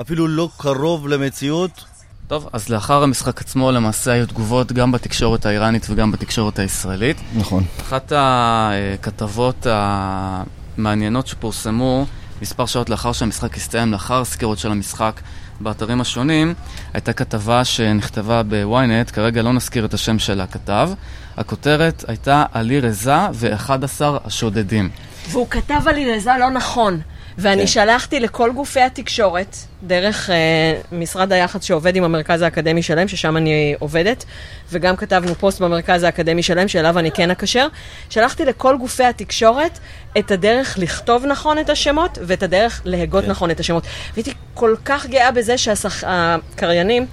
אפילו 0.00 0.28
לא 0.28 0.48
קרוב 0.56 1.08
למציאות. 1.08 1.84
טוב, 2.28 2.48
אז 2.52 2.68
לאחר 2.68 3.02
המשחק 3.02 3.40
עצמו 3.40 3.72
למעשה 3.72 4.12
היו 4.12 4.26
תגובות 4.26 4.72
גם 4.72 4.92
בתקשורת 4.92 5.46
האיראנית 5.46 5.86
וגם 5.90 6.12
בתקשורת 6.12 6.58
הישראלית. 6.58 7.16
נכון. 7.36 7.64
אחת 7.80 8.12
הכתבות 8.16 9.66
המעניינות 9.70 11.26
שפורסמו 11.26 12.06
מספר 12.42 12.66
שעות 12.66 12.90
לאחר 12.90 13.12
שהמשחק 13.12 13.56
הסתיים, 13.56 13.92
לאחר 13.92 14.24
סקירות 14.24 14.58
של 14.58 14.70
המשחק 14.70 15.20
באתרים 15.60 16.00
השונים, 16.00 16.54
הייתה 16.92 17.12
כתבה 17.12 17.64
שנכתבה 17.64 18.42
בוויינט, 18.42 19.10
כרגע 19.10 19.42
לא 19.42 19.52
נזכיר 19.52 19.84
את 19.84 19.94
השם 19.94 20.18
של 20.18 20.40
הכתב. 20.40 20.90
הכותרת 21.36 22.04
הייתה 22.08 22.44
עלי 22.52 22.80
רזה 22.80 23.16
ו-11 23.32 24.02
השודדים. 24.24 24.90
והוא 25.30 25.46
כתב 25.50 25.80
על 25.86 25.96
אירזה 25.96 26.30
לא 26.40 26.50
נכון. 26.50 27.00
ואני 27.38 27.60
כן. 27.60 27.66
שלחתי 27.66 28.20
לכל 28.20 28.52
גופי 28.52 28.80
התקשורת, 28.80 29.56
דרך 29.82 30.30
אה, 30.30 30.80
משרד 30.92 31.32
היח"צ 31.32 31.64
שעובד 31.64 31.96
עם 31.96 32.04
המרכז 32.04 32.42
האקדמי 32.42 32.82
שלהם, 32.82 33.08
ששם 33.08 33.36
אני 33.36 33.74
עובדת, 33.78 34.24
וגם 34.72 34.96
כתבנו 34.96 35.34
פוסט 35.34 35.60
במרכז 35.60 36.02
האקדמי 36.02 36.42
שלהם, 36.42 36.68
שאליו 36.68 36.98
אני 36.98 37.10
כן 37.10 37.30
אקשר. 37.30 37.66
שלחתי 38.10 38.44
לכל 38.44 38.76
גופי 38.76 39.04
התקשורת 39.04 39.78
את 40.18 40.30
הדרך 40.30 40.78
לכתוב 40.78 41.26
נכון 41.26 41.58
את 41.58 41.70
השמות, 41.70 42.18
ואת 42.22 42.42
הדרך 42.42 42.82
להגות 42.84 43.24
כן. 43.24 43.30
נכון 43.30 43.50
את 43.50 43.60
השמות. 43.60 43.86
והייתי 44.14 44.32
כל 44.54 44.74
כך 44.84 45.06
גאה 45.06 45.30
בזה 45.30 45.58
שהקריינים, 45.58 47.06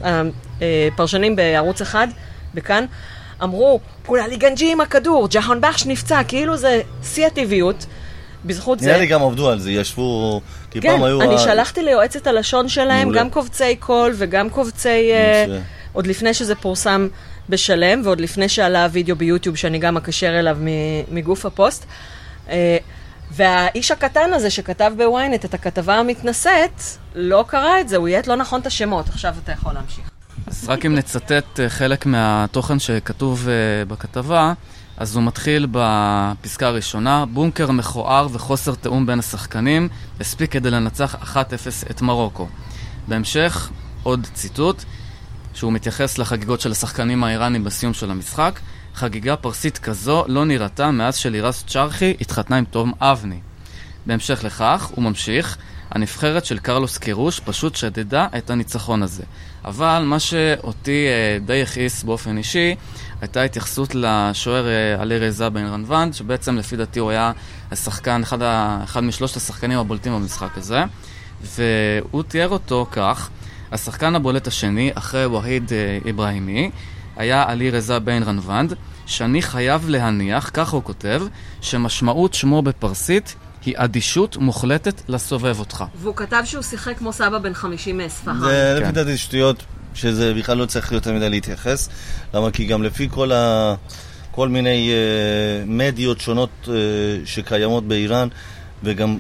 הפרשנים 0.94 1.36
בערוץ 1.36 1.82
אחד, 1.82 2.08
בכאן, 2.54 2.86
אמרו, 3.44 3.80
פוראליגנג'י 4.04 4.72
עם 4.72 4.82
הכדור, 4.82 5.28
ג'האנבחש 5.32 5.86
נפצע, 5.86 6.24
כאילו 6.28 6.58
זה 6.58 6.82
שיא 7.04 7.28
הטבעיות. 7.28 7.86
בזכות 8.46 8.80
זה... 8.80 8.86
נראה 8.86 8.98
לי 8.98 9.08
גם 9.08 9.22
עבדו 9.22 9.50
על 9.50 9.60
זה, 9.60 9.72
ישבו, 9.72 10.42
כי 10.72 10.82
כן, 10.82 10.90
פעם 10.90 11.04
היו... 11.04 11.22
אני 11.22 11.36
ה- 11.36 11.38
שלחתי 11.38 11.84
ליועצת 11.84 12.28
הלשון 12.28 12.70
שלהם 12.70 13.02
מעולה. 13.02 13.20
גם 13.20 13.30
קובצי 13.30 13.76
קול 13.76 14.14
וגם 14.16 14.50
קובצי... 14.50 15.12
מצוין. 15.46 15.62
עוד 15.94 16.08
לפני 16.08 16.34
שזה 16.34 16.56
פורסם 16.56 17.08
בשלם, 17.50 18.02
ועוד 18.04 18.22
לפני 18.22 18.50
שעלה 18.50 18.86
הוידאו 18.86 19.16
ביוטיוב 19.16 19.56
שאני 19.56 19.80
גם 19.80 19.98
אקשר 19.98 20.40
אליו 20.40 20.58
מגוף 21.12 21.46
הפוסט. 21.46 21.86
אה, 22.50 22.78
והאיש 23.32 23.92
הקטן 23.92 24.34
הזה 24.34 24.50
שכתב 24.50 24.94
בוויינט 24.98 25.46
את 25.46 25.54
הכתבה 25.54 25.96
המתנשאת, 25.96 26.82
לא 27.16 27.46
קרא 27.48 27.80
את 27.82 27.90
זה, 27.90 27.98
הוא 27.98 28.08
איית 28.08 28.28
לא 28.28 28.36
נכון 28.36 28.62
את 28.62 28.66
השמות. 28.66 29.10
עכשיו 29.10 29.36
אתה 29.44 29.52
יכול 29.52 29.74
להמשיך. 29.74 30.13
אז 30.48 30.70
רק 30.70 30.86
אם 30.86 30.96
נצטט 30.96 31.60
אה, 31.60 31.70
חלק 31.70 32.06
מהתוכן 32.06 32.80
שכתוב 32.80 33.48
אה, 33.48 33.86
בכתבה, 33.86 34.54
אז 34.98 35.16
הוא 35.16 35.24
מתחיל 35.24 35.68
בפסקה 35.72 36.68
הראשונה, 36.68 37.26
בונקר 37.26 37.72
מכוער 37.72 38.28
וחוסר 38.32 38.76
תיאום 38.76 39.06
בין 39.06 39.20
השחקנים, 39.20 39.90
הספיק 40.20 40.52
כדי 40.52 40.72
לנצח 40.72 41.36
1-0 41.36 41.38
את 41.92 42.02
מרוקו. 42.02 42.48
בהמשך, 43.08 43.70
עוד 44.04 44.28
ציטוט, 44.34 44.84
שהוא 45.54 45.74
מתייחס 45.74 46.18
לחגיגות 46.18 46.62
של 46.62 46.72
השחקנים 46.72 47.24
האיראנים 47.24 47.64
בסיום 47.64 47.94
של 47.94 48.12
המשחק. 48.12 48.60
חגיגה 48.96 49.36
פרסית 49.36 49.78
כזו 49.78 50.24
לא 50.28 50.46
נראתה 50.46 50.92
מאז 50.92 51.16
שלירס 51.16 51.64
צ'רחי 51.68 52.14
התחתנה 52.22 52.58
עם 52.58 52.66
תום 52.66 52.94
אבני. 53.00 53.40
בהמשך 54.06 54.44
לכך, 54.44 54.92
הוא 54.96 55.04
ממשיך, 55.04 55.58
הנבחרת 55.92 56.46
של 56.46 56.60
קרלוס 56.60 56.98
קירוש 56.98 57.40
פשוט 57.40 57.76
שדדה 57.76 58.28
את 58.38 58.50
הניצחון 58.50 59.04
הזה. 59.04 59.24
אבל 59.66 60.04
מה 60.06 60.20
שאותי 60.20 61.06
אה, 61.08 61.38
די 61.46 61.62
הכעיס 61.62 62.04
באופן 62.04 62.38
אישי, 62.38 62.76
הייתה 63.22 63.42
התייחסות 63.44 63.96
לשוער 63.96 64.68
אה, 64.68 65.02
עלי 65.02 65.20
רזה 65.20 65.50
ביירנוונד, 65.50 66.14
שבעצם 66.14 66.58
לפי 66.58 66.76
דעתי 66.76 67.00
הוא 67.00 67.10
היה 67.10 67.32
השחקן, 67.72 68.22
אחד, 68.22 68.42
ה, 68.42 68.80
אחד 68.84 69.04
משלושת 69.04 69.38
השחקנים 69.38 69.80
הבולטים 69.80 70.14
במשחק 70.14 70.58
הזה, 70.58 70.84
והוא 71.42 72.24
תיאר 72.24 72.50
אותו 72.50 72.88
כך, 72.92 73.30
השחקן 73.72 74.16
הבולט 74.16 74.48
השני, 74.48 74.92
אחרי 74.94 75.26
והיד 75.26 75.74
אה, 75.74 76.10
אברהימי, 76.10 76.70
היה 77.16 77.44
עלי 77.48 77.70
רזה 77.70 78.00
ביירנוונד, 78.00 78.74
שאני 79.06 79.42
חייב 79.42 79.90
להניח, 79.90 80.52
ככה 80.54 80.76
הוא 80.76 80.84
כותב, 80.84 81.24
שמשמעות 81.62 82.34
שמו 82.34 82.62
בפרסית 82.62 83.36
היא 83.66 83.74
אדישות 83.78 84.38
מוחלטת 84.38 85.02
לסובב 85.08 85.60
אותך. 85.60 85.84
והוא 86.02 86.16
כתב 86.16 86.42
שהוא 86.46 86.64
שיחק 86.64 86.98
כמו 86.98 87.14
סבא 87.14 87.38
בן 87.38 87.54
50 87.54 87.98
מאספהאן. 87.98 88.40
זה 88.40 88.76
כן. 88.80 88.84
לפי 88.84 88.92
דעתי 88.92 89.18
שטויות, 89.18 89.64
שזה 89.94 90.34
בכלל 90.34 90.58
לא 90.58 90.66
צריך 90.66 90.92
יותר 90.92 91.14
מדי 91.14 91.30
להתייחס. 91.30 91.90
למה? 92.34 92.52
כי 92.52 92.66
גם 92.66 92.84
לפי 92.84 93.08
כל, 93.12 93.32
ה... 93.32 93.76
כל 94.32 94.50
מיני 94.50 94.90
uh, 94.90 95.70
מדיות 95.70 96.20
שונות 96.20 96.50
uh, 96.64 96.70
שקיימות 97.26 97.88
באיראן, 97.88 98.28
וגם 98.84 99.18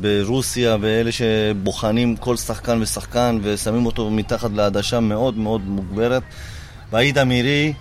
ברוסיה, 0.00 0.76
ואלה 0.80 1.10
שבוחנים 1.12 2.16
כל 2.16 2.36
שחקן 2.36 2.82
ושחקן 2.82 3.38
ושמים 3.42 3.86
אותו 3.86 4.10
מתחת 4.10 4.50
לעדשה 4.54 5.00
מאוד 5.00 5.38
מאוד 5.38 5.60
מוגברת. 5.60 6.22
והעיד 6.92 7.18
אמירי 7.18 7.72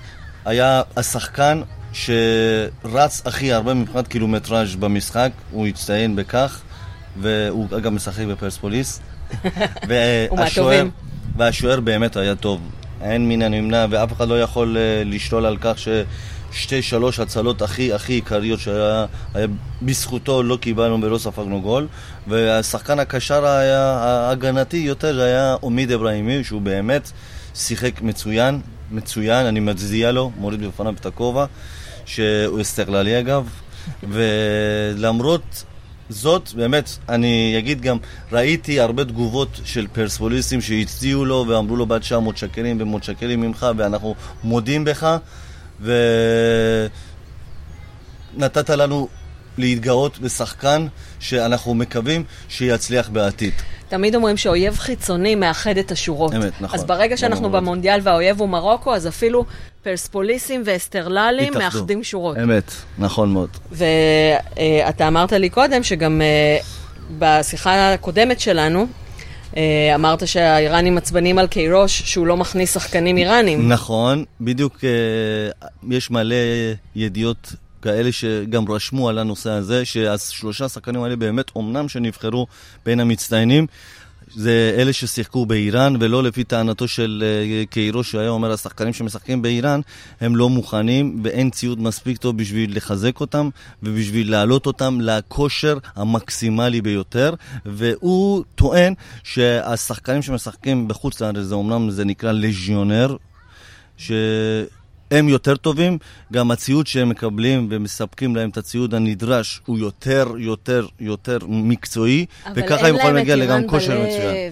היה 0.45 0.81
השחקן 0.97 1.61
שרץ 1.93 3.21
הכי 3.25 3.53
הרבה 3.53 3.73
מבחינת 3.73 4.07
קילומטראז' 4.07 4.75
במשחק, 4.75 5.31
הוא 5.51 5.67
הצטיין 5.67 6.15
בכך, 6.15 6.61
והוא 7.21 7.67
אגב 7.77 7.91
משחק 7.91 8.25
בפרספוליס. 8.25 8.99
מהטובים. 10.31 10.91
והשוער 11.37 11.79
באמת 11.79 12.15
היה 12.15 12.35
טוב. 12.35 12.61
אין 13.01 13.29
מן 13.29 13.41
הנמנע, 13.41 13.85
ואף 13.89 14.13
אחד 14.13 14.27
לא 14.27 14.41
יכול 14.41 14.77
אה, 14.77 15.03
לשלול 15.05 15.45
על 15.45 15.57
כך 15.61 15.75
ששתי, 15.77 16.81
שלוש 16.81 17.19
הצלות 17.19 17.61
הכי 17.61 17.93
הכי 17.93 18.13
עיקריות 18.13 18.59
שהיה 18.59 19.05
היה, 19.33 19.47
בזכותו 19.81 20.43
לא 20.43 20.57
קיבלנו 20.61 21.01
ולא 21.01 21.17
ספגנו 21.17 21.61
גול. 21.61 21.87
והשחקן 22.27 22.99
הקשר 22.99 23.45
היה, 23.45 23.81
ההגנתי 23.81 24.77
יותר 24.77 25.21
היה 25.21 25.55
עומיד 25.61 25.91
אברהימי, 25.91 26.43
שהוא 26.43 26.61
באמת 26.61 27.11
שיחק 27.55 28.01
מצוין, 28.01 28.61
מצוין, 28.91 29.45
אני 29.45 29.59
מצדיע 29.59 30.11
לו, 30.11 30.31
מוריד 30.37 30.61
בפניו 30.61 30.93
את 30.99 31.05
הכובע, 31.05 31.45
שהוא 32.09 32.61
אסטרללי 32.61 33.19
אגב. 33.19 33.49
ולמרות 34.03 35.63
זאת, 36.09 36.53
באמת, 36.53 36.89
אני 37.09 37.55
אגיד 37.57 37.81
גם, 37.81 37.97
ראיתי 38.31 38.79
הרבה 38.79 39.05
תגובות 39.05 39.59
של 39.65 39.87
פרספוליסטים 39.93 40.61
שהצדיעו 40.61 41.25
לו 41.25 41.45
ואמרו 41.47 41.75
לו 41.75 41.85
בעד 41.85 42.01
900 42.01 42.37
שקלים 42.37 42.77
ומאות 42.81 43.03
שקלים 43.03 43.41
ממך 43.41 43.67
ואנחנו 43.77 44.15
מודים 44.43 44.85
בך 44.85 45.17
ונתת 48.37 48.69
לנו 48.69 49.07
להתגאות 49.57 50.19
בשחקן 50.19 50.87
שאנחנו 51.19 51.73
מקווים 51.73 52.23
שיצליח 52.49 53.09
בעתיד. 53.09 53.53
תמיד 53.89 54.15
אומרים 54.15 54.37
שאויב 54.37 54.77
חיצוני 54.77 55.35
מאחד 55.35 55.77
את 55.77 55.91
השורות. 55.91 56.33
אמת, 56.33 56.61
נכון. 56.61 56.79
אז 56.79 56.85
ברגע 56.85 57.17
שאנחנו 57.17 57.39
נכון 57.39 57.51
מאוד. 57.51 57.63
במונדיאל 57.63 57.99
והאויב 58.03 58.39
הוא 58.39 58.49
מרוקו, 58.49 58.95
אז 58.95 59.07
אפילו 59.07 59.45
פרספוליסים 59.83 60.61
ואסטרללים 60.65 61.53
התאחדו. 61.53 61.79
מאחדים 61.79 62.03
שורות. 62.03 62.37
אמת, 62.43 62.71
נכון 62.97 63.33
מאוד. 63.33 63.49
ואתה 63.71 65.07
אמרת 65.07 65.33
לי 65.33 65.49
קודם 65.49 65.83
שגם 65.83 66.21
אה, 66.21 66.57
בשיחה 67.17 67.93
הקודמת 67.93 68.39
שלנו, 68.39 68.87
אה, 69.57 69.95
אמרת 69.95 70.27
שהאיראנים 70.27 70.97
עצבנים 70.97 71.37
על 71.37 71.47
קירוש 71.47 72.01
שהוא 72.01 72.27
לא 72.27 72.37
מכניס 72.37 72.73
שחקנים 72.73 73.17
איראנים. 73.17 73.71
נכון, 73.71 74.25
בדיוק 74.41 74.77
אה, 74.83 75.69
יש 75.89 76.11
מלא 76.11 76.35
ידיעות 76.95 77.53
כאלה 77.81 78.11
שגם 78.11 78.71
רשמו 78.71 79.09
על 79.09 79.17
הנושא 79.17 79.49
הזה, 79.49 79.85
שהשלושה 79.85 80.65
השחקנים 80.65 81.03
האלה 81.03 81.15
באמת, 81.15 81.51
אמנם 81.57 81.89
שנבחרו 81.89 82.47
בין 82.85 82.99
המצטיינים, 82.99 83.67
זה 84.35 84.75
אלה 84.77 84.93
ששיחקו 84.93 85.45
באיראן, 85.45 85.93
ולא 85.99 86.23
לפי 86.23 86.43
טענתו 86.43 86.87
של 86.87 87.23
אה, 87.25 87.65
קיירו, 87.65 88.03
שהיה 88.03 88.29
אומר, 88.29 88.51
השחקנים 88.51 88.93
שמשחקים 88.93 89.41
באיראן, 89.41 89.81
הם 90.21 90.35
לא 90.35 90.49
מוכנים, 90.49 91.21
ואין 91.23 91.49
ציוד 91.49 91.81
מספיק 91.81 92.17
טוב 92.17 92.37
בשביל 92.37 92.77
לחזק 92.77 93.19
אותם, 93.19 93.49
ובשביל 93.83 94.31
להעלות 94.31 94.65
אותם 94.65 94.97
לכושר 95.01 95.77
המקסימלי 95.95 96.81
ביותר, 96.81 97.33
והוא 97.65 98.43
טוען 98.55 98.93
שהשחקנים 99.23 100.21
שמשחקים 100.21 100.87
בחוץ 100.87 101.21
לארץ, 101.21 101.37
זה 101.37 101.55
אומנם 101.55 101.89
זה 101.89 102.05
נקרא 102.05 102.31
לז'יונר, 102.31 103.15
שהם 105.13 105.29
יותר 105.29 105.55
טובים, 105.55 105.97
גם 106.33 106.51
הציוד 106.51 106.87
שהם 106.87 107.09
מקבלים 107.09 107.67
ומספקים 107.71 108.35
להם 108.35 108.49
את 108.49 108.57
הציוד 108.57 108.93
הנדרש 108.95 109.61
הוא 109.65 109.77
יותר, 109.77 110.33
יותר, 110.37 110.85
יותר 110.99 111.37
מקצועי, 111.47 112.25
וככה 112.55 112.87
הם 112.87 112.95
יכולים 112.95 113.15
להגיע 113.15 113.35
לגם 113.35 113.67
כושר 113.67 113.99
מצוין. 114.03 114.51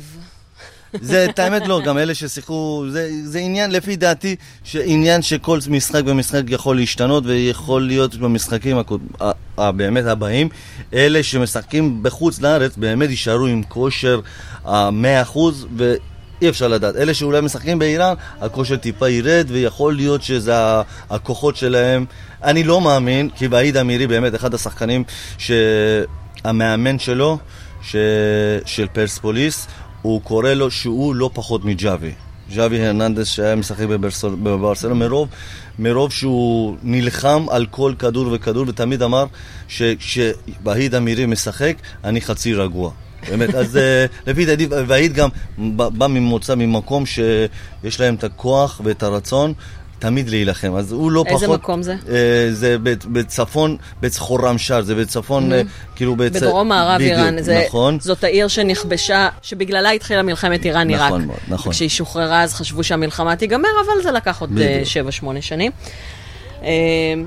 זה, 1.02 1.26
את 1.26 1.40
האמת 1.40 1.68
לא, 1.68 1.82
גם 1.86 1.98
אלה 1.98 2.14
ששיחקו, 2.16 2.86
זה, 2.90 3.10
זה 3.24 3.40
עניין, 3.40 3.72
לפי 3.72 3.96
דעתי, 3.96 4.36
שעניין 4.64 5.22
שכל 5.22 5.60
משחק 5.70 6.02
ומשחק 6.06 6.44
יכול 6.48 6.76
להשתנות 6.76 7.24
ויכול 7.26 7.88
להיות 7.88 8.16
במשחקים 8.16 8.78
הקוד... 8.78 9.02
ה- 9.22 9.32
ה- 9.62 9.72
באמת 9.72 10.06
הבאים. 10.06 10.50
אלה 10.94 11.24
שמשחקים 11.24 12.04
בחוץ 12.04 12.42
לארץ 12.42 12.78
באמת 12.78 13.10
יישארו 13.10 13.46
עם 13.46 13.64
כושר 13.64 14.20
ה-100% 14.66 15.40
ואי 16.42 16.50
אפשר 16.50 16.68
לדעת. 16.68 16.96
אלה 16.96 17.14
שאולי 17.14 17.42
משחקים 17.42 17.80
באיראן, 17.80 18.14
הכושר 18.42 18.76
טיפה 18.76 19.10
ירד 19.10 19.46
ויכול 19.50 19.96
להיות 19.96 20.24
שזה 20.24 20.54
הכוחות 21.10 21.56
שלהם. 21.56 22.06
אני 22.44 22.64
לא 22.64 22.82
מאמין, 22.82 23.30
כי 23.30 23.48
בעיד 23.48 23.78
אמירי 23.78 24.08
באמת 24.08 24.36
אחד 24.36 24.54
השחקנים 24.54 25.04
שהמאמן 25.38 27.00
שלו, 27.00 27.38
ש... 27.82 27.96
של 28.66 28.88
פרספוליס, 28.94 29.68
הוא 30.02 30.22
קורא 30.22 30.54
לו 30.54 30.72
שהוא 30.72 31.16
לא 31.16 31.30
פחות 31.34 31.66
מג'אבי. 31.66 32.12
ג'אבי 32.56 32.86
הרננדס 32.86 33.28
שהיה 33.28 33.56
משחק 33.56 33.86
בברסל- 33.86 34.36
בברסלונה 34.44 34.96
מרוב, 34.96 35.30
מרוב 35.80 36.12
שהוא 36.12 36.78
נלחם 36.84 37.46
על 37.50 37.66
כל 37.72 37.94
כדור 38.00 38.30
וכדור 38.32 38.66
ותמיד 38.68 39.02
אמר 39.02 39.26
שכשבהיד 39.68 40.96
אמירי 40.96 41.26
משחק 41.26 41.76
אני 42.04 42.22
חצי 42.22 42.54
רגוע. 42.54 42.92
באמת, 43.30 43.56
אז 43.56 43.78
אה, 43.78 44.06
לפי 44.28 44.46
דעתי, 44.46 44.68
והיד 44.88 45.14
גם 45.14 45.30
בא 45.78 46.08
ממוצא, 46.08 46.56
ממקום 46.56 47.06
שיש 47.06 48.00
להם 48.00 48.16
את 48.16 48.24
הכוח 48.24 48.82
ואת 48.84 49.04
הרצון 49.04 49.54
תמיד 50.00 50.30
להילחם, 50.30 50.76
אז 50.76 50.92
הוא 50.92 51.12
לא 51.12 51.24
איזה 51.28 51.46
פחות... 51.46 51.60
מקום 51.60 51.84
זה? 51.84 51.96
אה, 52.10 52.48
זה 52.52 52.78
בצ- 52.84 53.08
בצפון, 53.12 53.78
בצחורם 54.02 54.58
שר, 54.58 54.82
זה 54.82 54.96
בצפון, 54.96 55.54
אה, 55.54 55.62
כאילו 55.96 56.16
בצ... 56.16 56.32
בדרום 56.36 56.68
מערב 56.70 57.02
בדיוק, 57.02 57.18
איראן. 57.18 57.42
זה, 57.44 57.64
נכון. 57.68 58.00
זאת 58.00 58.24
העיר 58.24 58.48
שנכבשה, 58.48 59.30
שבגללה 59.42 59.90
התחילה 59.92 60.22
מלחמת 60.24 60.66
איראן-עיראק. 60.66 61.08
נכון 61.08 61.26
מאוד, 61.26 61.38
נכון. 61.48 61.72
כשהיא 61.72 61.90
שוחררה 61.90 62.44
אז 62.44 62.54
חשבו 62.54 62.84
שהמלחמה 62.84 63.36
תיגמר, 63.36 63.70
אבל 63.86 64.04
זה 64.04 64.12
לקח 64.12 64.42
עוד 64.42 64.50
בדיוק. 64.56 64.88
7-8 65.24 65.42
שנים. 65.42 65.72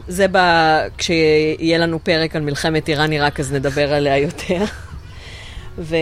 זה 0.09 0.27
ב... 0.33 0.39
כשיהיה 0.99 1.79
לנו 1.79 1.99
פרק 2.05 2.37
על 2.37 2.43
מלחמת 2.43 2.89
איראן-עיראק, 2.89 3.41
אז 3.41 3.53
נדבר 3.53 3.93
עליה 3.95 4.19
יותר. 4.19 4.65
ו... 5.79 5.97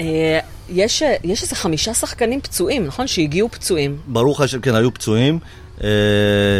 אה, 0.00 0.38
יש, 0.68 1.02
יש 1.24 1.42
איזה 1.42 1.56
חמישה 1.56 1.94
שחקנים 1.94 2.40
פצועים, 2.40 2.86
נכון? 2.86 3.06
שהגיעו 3.06 3.48
פצועים. 3.48 3.96
ברוך 4.06 4.40
השם, 4.40 4.60
כן, 4.60 4.74
היו 4.74 4.94
פצועים. 4.94 5.38
אה, 5.84 5.88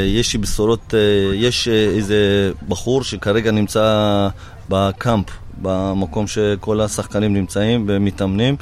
יש 0.07 0.37
בשורות, 0.37 0.95
אה, 0.95 1.35
יש 1.35 1.69
אה, 1.69 1.75
איזה 1.75 2.53
בחור 2.69 3.05
שכרגע 3.05 3.51
נמצא 3.51 4.29
בקאמפ, 4.69 5.27
במקום 5.63 6.27
שכל 6.27 6.81
השחקנים 6.81 7.35
נמצאים 7.35 7.85
ומתאמנים. 7.89 8.57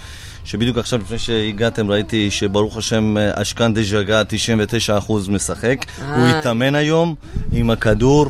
שבדיוק 0.45 0.79
עכשיו 0.79 0.99
לפני 0.99 1.19
שהגעתם 1.19 1.91
ראיתי 1.91 2.31
שברוך 2.31 2.77
השם 2.77 3.17
אשכן 3.35 3.75
דז'גה 3.75 4.23
99% 5.09 5.13
משחק. 5.31 5.85
אה. 6.01 6.17
הוא 6.17 6.27
התאמן 6.27 6.75
היום 6.75 7.15
עם 7.53 7.71
הכדור, 7.71 8.27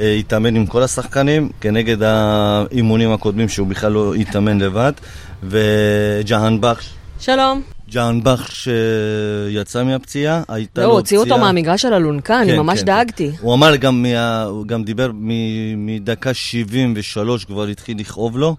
התאמן 0.00 0.56
עם 0.56 0.66
כל 0.66 0.82
השחקנים 0.82 1.48
כנגד 1.60 2.02
האימונים 2.02 3.12
הקודמים 3.12 3.48
שהוא 3.48 3.66
בכלל 3.66 3.92
לא 3.92 4.14
התאמן 4.14 4.58
לבד. 4.58 4.92
וג'האן 5.42 6.60
בכש 6.60 6.90
שלום. 7.20 7.62
ג'אן 7.90 8.20
בכר 8.22 8.44
שיצא 8.52 9.82
מהפציעה, 9.84 10.42
הייתה 10.48 10.80
לא, 10.80 10.86
לו 10.86 10.92
הוציאו 10.92 11.20
אותו 11.20 11.34
פציעה- 11.34 11.46
מהמגרש 11.46 11.82
של 11.82 11.94
אלונקה, 11.94 12.40
אני 12.42 12.50
כן, 12.52 12.58
ממש 12.58 12.78
כן, 12.80 12.84
דאגתי. 12.86 13.30
הוא 13.40 13.54
אמר 13.54 13.76
גם, 13.76 14.02
מה, 14.02 14.42
הוא 14.42 14.66
גם 14.66 14.84
דיבר 14.84 15.10
מ- 15.14 15.86
מדקה 15.86 16.34
73 16.34 17.44
כבר 17.44 17.66
התחיל 17.66 17.98
לכאוב 18.00 18.38
לו, 18.38 18.56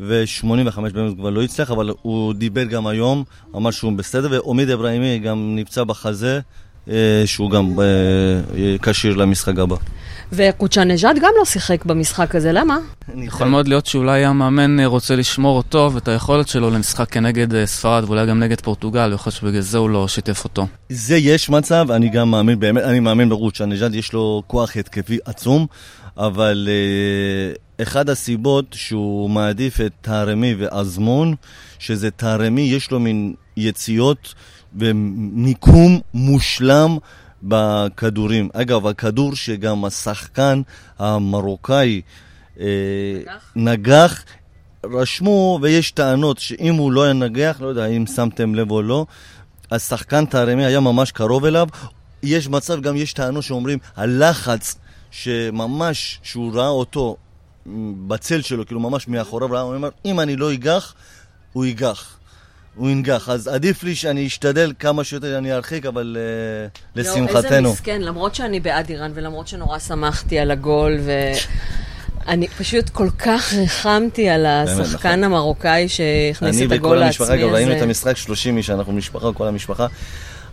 ו-85 0.00 0.46
באמת 0.94 1.14
כבר 1.16 1.30
לא 1.30 1.42
הצליח, 1.42 1.70
אבל 1.70 1.90
הוא 2.02 2.34
דיבר 2.34 2.64
גם 2.64 2.86
היום, 2.86 3.24
אמר 3.56 3.70
שהוא 3.70 3.92
בסדר, 3.92 4.28
ועומיד 4.30 4.70
אברהימי 4.70 5.18
גם 5.18 5.56
נפצע 5.56 5.84
בחזה, 5.84 6.40
אה, 6.90 6.94
שהוא 7.26 7.50
גם 7.50 7.72
אה, 7.80 8.76
כשיר 8.82 9.16
למשחק 9.16 9.58
הבא. 9.58 9.76
וקוצ'אנג'אד 10.32 11.16
גם 11.16 11.30
לא 11.38 11.44
שיחק 11.44 11.84
במשחק 11.84 12.34
הזה, 12.34 12.52
למה? 12.52 12.78
יכול 13.16 13.48
מאוד 13.48 13.68
להיות 13.68 13.86
שאולי 13.86 14.24
המאמן 14.24 14.80
אה, 14.80 14.86
רוצה 14.86 15.16
לשמור 15.16 15.56
אותו 15.56 15.90
ואת 15.94 16.08
היכולת 16.08 16.48
שלו 16.48 16.70
למשחק 16.70 17.10
כנגד 17.10 17.54
אה, 17.54 17.66
ספרד 17.66 18.04
ואולי 18.04 18.26
גם 18.26 18.38
נגד 18.38 18.60
פורטוגל, 18.60 19.12
יכול 19.12 19.30
להיות 19.30 19.40
שבגלל 19.40 19.60
זה 19.60 19.78
הוא 19.78 19.90
לא 19.90 20.08
שיתף 20.08 20.44
אותו. 20.44 20.66
זה 20.88 21.16
יש 21.16 21.50
מצב, 21.50 21.90
אני 21.90 22.08
גם 22.08 22.30
מאמין, 22.30 22.60
באמת, 22.60 22.82
אני 22.82 23.00
מאמין 23.00 23.28
ברות 23.28 23.54
שהנג'אד 23.54 23.94
יש 23.94 24.12
לו 24.12 24.42
כוח 24.46 24.76
התקפי 24.76 25.18
עצום, 25.24 25.66
אבל 26.16 26.68
uh, 26.68 27.82
אחד 27.82 28.10
הסיבות 28.10 28.64
שהוא 28.72 29.30
מעדיף 29.30 29.80
את 29.80 29.92
טהרמי 30.00 30.54
ואזמון, 30.58 31.34
שזה 31.78 32.10
טהרמי, 32.10 32.62
יש 32.62 32.90
לו 32.90 33.00
מין 33.00 33.34
יציאות 33.56 34.34
ומיקום 34.76 36.00
מושלם 36.14 36.96
בכדורים. 37.42 38.48
אגב, 38.52 38.86
הכדור 38.86 39.34
שגם 39.34 39.84
השחקן 39.84 40.62
המרוקאי 40.98 42.00
אה, 42.60 42.66
נגח, 43.56 44.24
רשמו, 44.84 45.58
ויש 45.62 45.90
טענות 45.90 46.38
שאם 46.38 46.74
הוא 46.74 46.92
לא 46.92 47.10
ינגח, 47.10 47.56
לא 47.60 47.66
יודע 47.66 47.86
אם 47.86 48.06
שמתם 48.06 48.54
לב 48.54 48.70
או 48.70 48.82
לא, 48.82 49.06
השחקן 49.70 50.26
טהרמי 50.26 50.64
היה 50.64 50.80
ממש 50.80 51.12
קרוב 51.12 51.44
אליו. 51.44 51.68
יש 52.22 52.48
מצב, 52.48 52.80
גם 52.80 52.96
יש 52.96 53.12
טענות 53.12 53.42
שאומרים, 53.42 53.78
הלחץ 53.96 54.74
שממש, 55.10 56.20
שהוא 56.22 56.54
ראה 56.54 56.68
אותו 56.68 57.16
בצל 58.06 58.40
שלו, 58.40 58.66
כאילו 58.66 58.80
ממש 58.80 59.08
מאחוריו, 59.08 59.50
ראה, 59.50 59.60
הוא 59.60 59.74
אומר, 59.74 59.88
אם 60.04 60.20
אני 60.20 60.36
לא 60.36 60.52
אגח, 60.52 60.94
הוא 61.52 61.64
ייגח. 61.64 62.15
הוא 62.76 62.90
ינגח, 62.90 63.28
אז 63.28 63.48
עדיף 63.48 63.82
לי 63.82 63.94
שאני 63.94 64.26
אשתדל 64.26 64.72
כמה 64.78 65.04
שיותר 65.04 65.38
אני 65.38 65.52
ארחיק, 65.52 65.86
אבל 65.86 66.16
uh, 66.16 66.78
לשמחתנו. 66.96 67.36
איזה 67.36 67.60
מסכן, 67.60 68.02
למרות 68.02 68.34
שאני 68.34 68.60
בעד 68.60 68.90
איראן, 68.90 69.10
ולמרות 69.14 69.48
שנורא 69.48 69.78
שמחתי 69.78 70.38
על 70.38 70.50
הגול, 70.50 70.98
ואני 72.26 72.48
פשוט 72.58 72.88
כל 72.88 73.08
כך 73.18 73.52
ריחמתי 73.52 74.28
על 74.28 74.46
השחקן 74.46 75.08
נכון. 75.08 75.24
המרוקאי 75.24 75.88
שהכניס 75.88 76.62
את 76.62 76.72
הגול 76.72 76.72
לעצמי. 76.72 76.76
אני 76.76 76.78
וכל 76.80 77.02
המשפחה, 77.02 77.36
גם 77.36 77.48
ראינו 77.48 77.76
את 77.76 77.82
המשחק 77.82 78.16
30 78.16 78.56
איש, 78.56 78.70
אנחנו 78.70 78.92
משפחה, 78.92 79.32
כל 79.32 79.48
המשפחה. 79.48 79.86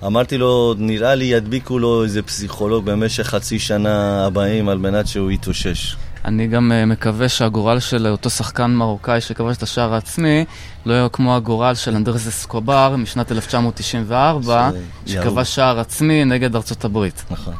אמרתי 0.05 0.37
לו, 0.37 0.75
נראה 0.77 1.15
לי 1.15 1.25
ידביקו 1.25 1.79
לו 1.79 2.03
איזה 2.03 2.21
פסיכולוג 2.21 2.85
במשך 2.85 3.23
חצי 3.23 3.59
שנה 3.59 4.25
הבאים 4.25 4.69
על 4.69 4.77
מנת 4.77 5.07
שהוא 5.07 5.31
יתאושש. 5.31 5.95
אני 6.25 6.47
גם 6.47 6.71
uh, 6.71 6.85
מקווה 6.85 7.29
שהגורל 7.29 7.79
של 7.79 8.07
אותו 8.07 8.29
שחקן 8.29 8.71
מרוקאי 8.71 9.21
שכבש 9.21 9.57
את 9.57 9.63
השער 9.63 9.93
העצמי 9.93 10.45
לא 10.85 10.93
יהיה 10.93 11.09
כמו 11.09 11.35
הגורל 11.35 11.75
של 11.75 11.95
אנדרס 11.95 12.27
אסקובר 12.27 12.95
משנת 12.95 13.31
1994, 13.31 14.69
שכבש 15.05 15.55
שער 15.55 15.79
עצמי 15.79 16.25
נגד 16.25 16.55
ארצות 16.55 16.85
הברית. 16.85 17.23
נכון. 17.31 17.53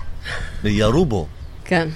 וירו 0.64 1.06
בו. 1.06 1.28
כן. 1.66 1.88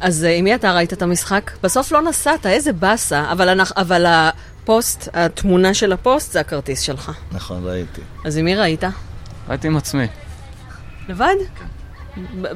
אז 0.00 0.24
uh, 0.24 0.32
עם 0.38 0.44
מי 0.44 0.54
אתה 0.54 0.72
ראית 0.72 0.92
את 0.92 1.02
המשחק? 1.02 1.50
בסוף 1.62 1.92
לא 1.92 2.02
נסעת, 2.02 2.46
איזה 2.46 2.72
באסה, 2.72 3.32
אבל, 3.32 3.60
אבל 3.76 4.06
הפוסט, 4.06 5.08
התמונה 5.14 5.74
של 5.74 5.92
הפוסט 5.92 6.32
זה 6.32 6.40
הכרטיס 6.40 6.80
שלך. 6.80 7.12
נכון, 7.32 7.64
ראיתי. 7.64 8.00
אז 8.24 8.36
עם 8.36 8.44
מי 8.44 8.56
ראית? 8.56 8.84
ראיתי 9.48 9.66
עם 9.66 9.76
עצמי. 9.76 10.06
לבד? 11.08 11.34
כן. 11.58 11.73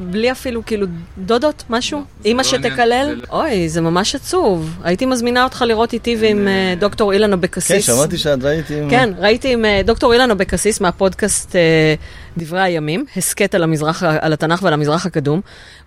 בלי 0.01 0.33
אפילו 0.33 0.67
כאילו 0.67 0.87
דודות, 1.19 1.65
משהו? 1.71 2.03
אימא 2.25 2.43
לא 2.43 2.49
שתקלל? 2.49 3.21
אוי, 3.31 3.69
זה 3.69 3.81
ממש 3.81 4.15
עצוב. 4.15 4.79
הייתי 4.85 5.07
מזמינה 5.07 5.45
אותך 5.45 5.65
לראות 5.67 5.93
איתי 5.93 6.17
ועם 6.21 6.49
אה, 6.49 6.75
דוקטור 6.79 7.13
אילן 7.13 7.33
אבקסיס. 7.33 7.87
כן, 7.87 7.95
שמעתי 7.95 8.19
שאת 8.19 8.45
ראיתי 8.45 8.81
עם... 8.81 8.91
כן, 8.91 9.11
ראיתי 9.19 9.53
עם 9.53 9.65
אה, 9.65 9.81
דוקטור 9.85 10.13
אילן 10.13 10.31
אבקסיס 10.31 10.81
מהפודקאסט 10.81 11.57
אה, 11.57 11.95
דברי 12.37 12.61
הימים, 12.61 13.05
הסכת 13.17 13.55
על, 13.55 13.65
על 14.21 14.33
התנ"ך 14.33 14.63
ועל 14.63 14.73
המזרח 14.73 15.07
הקדום. 15.07 15.41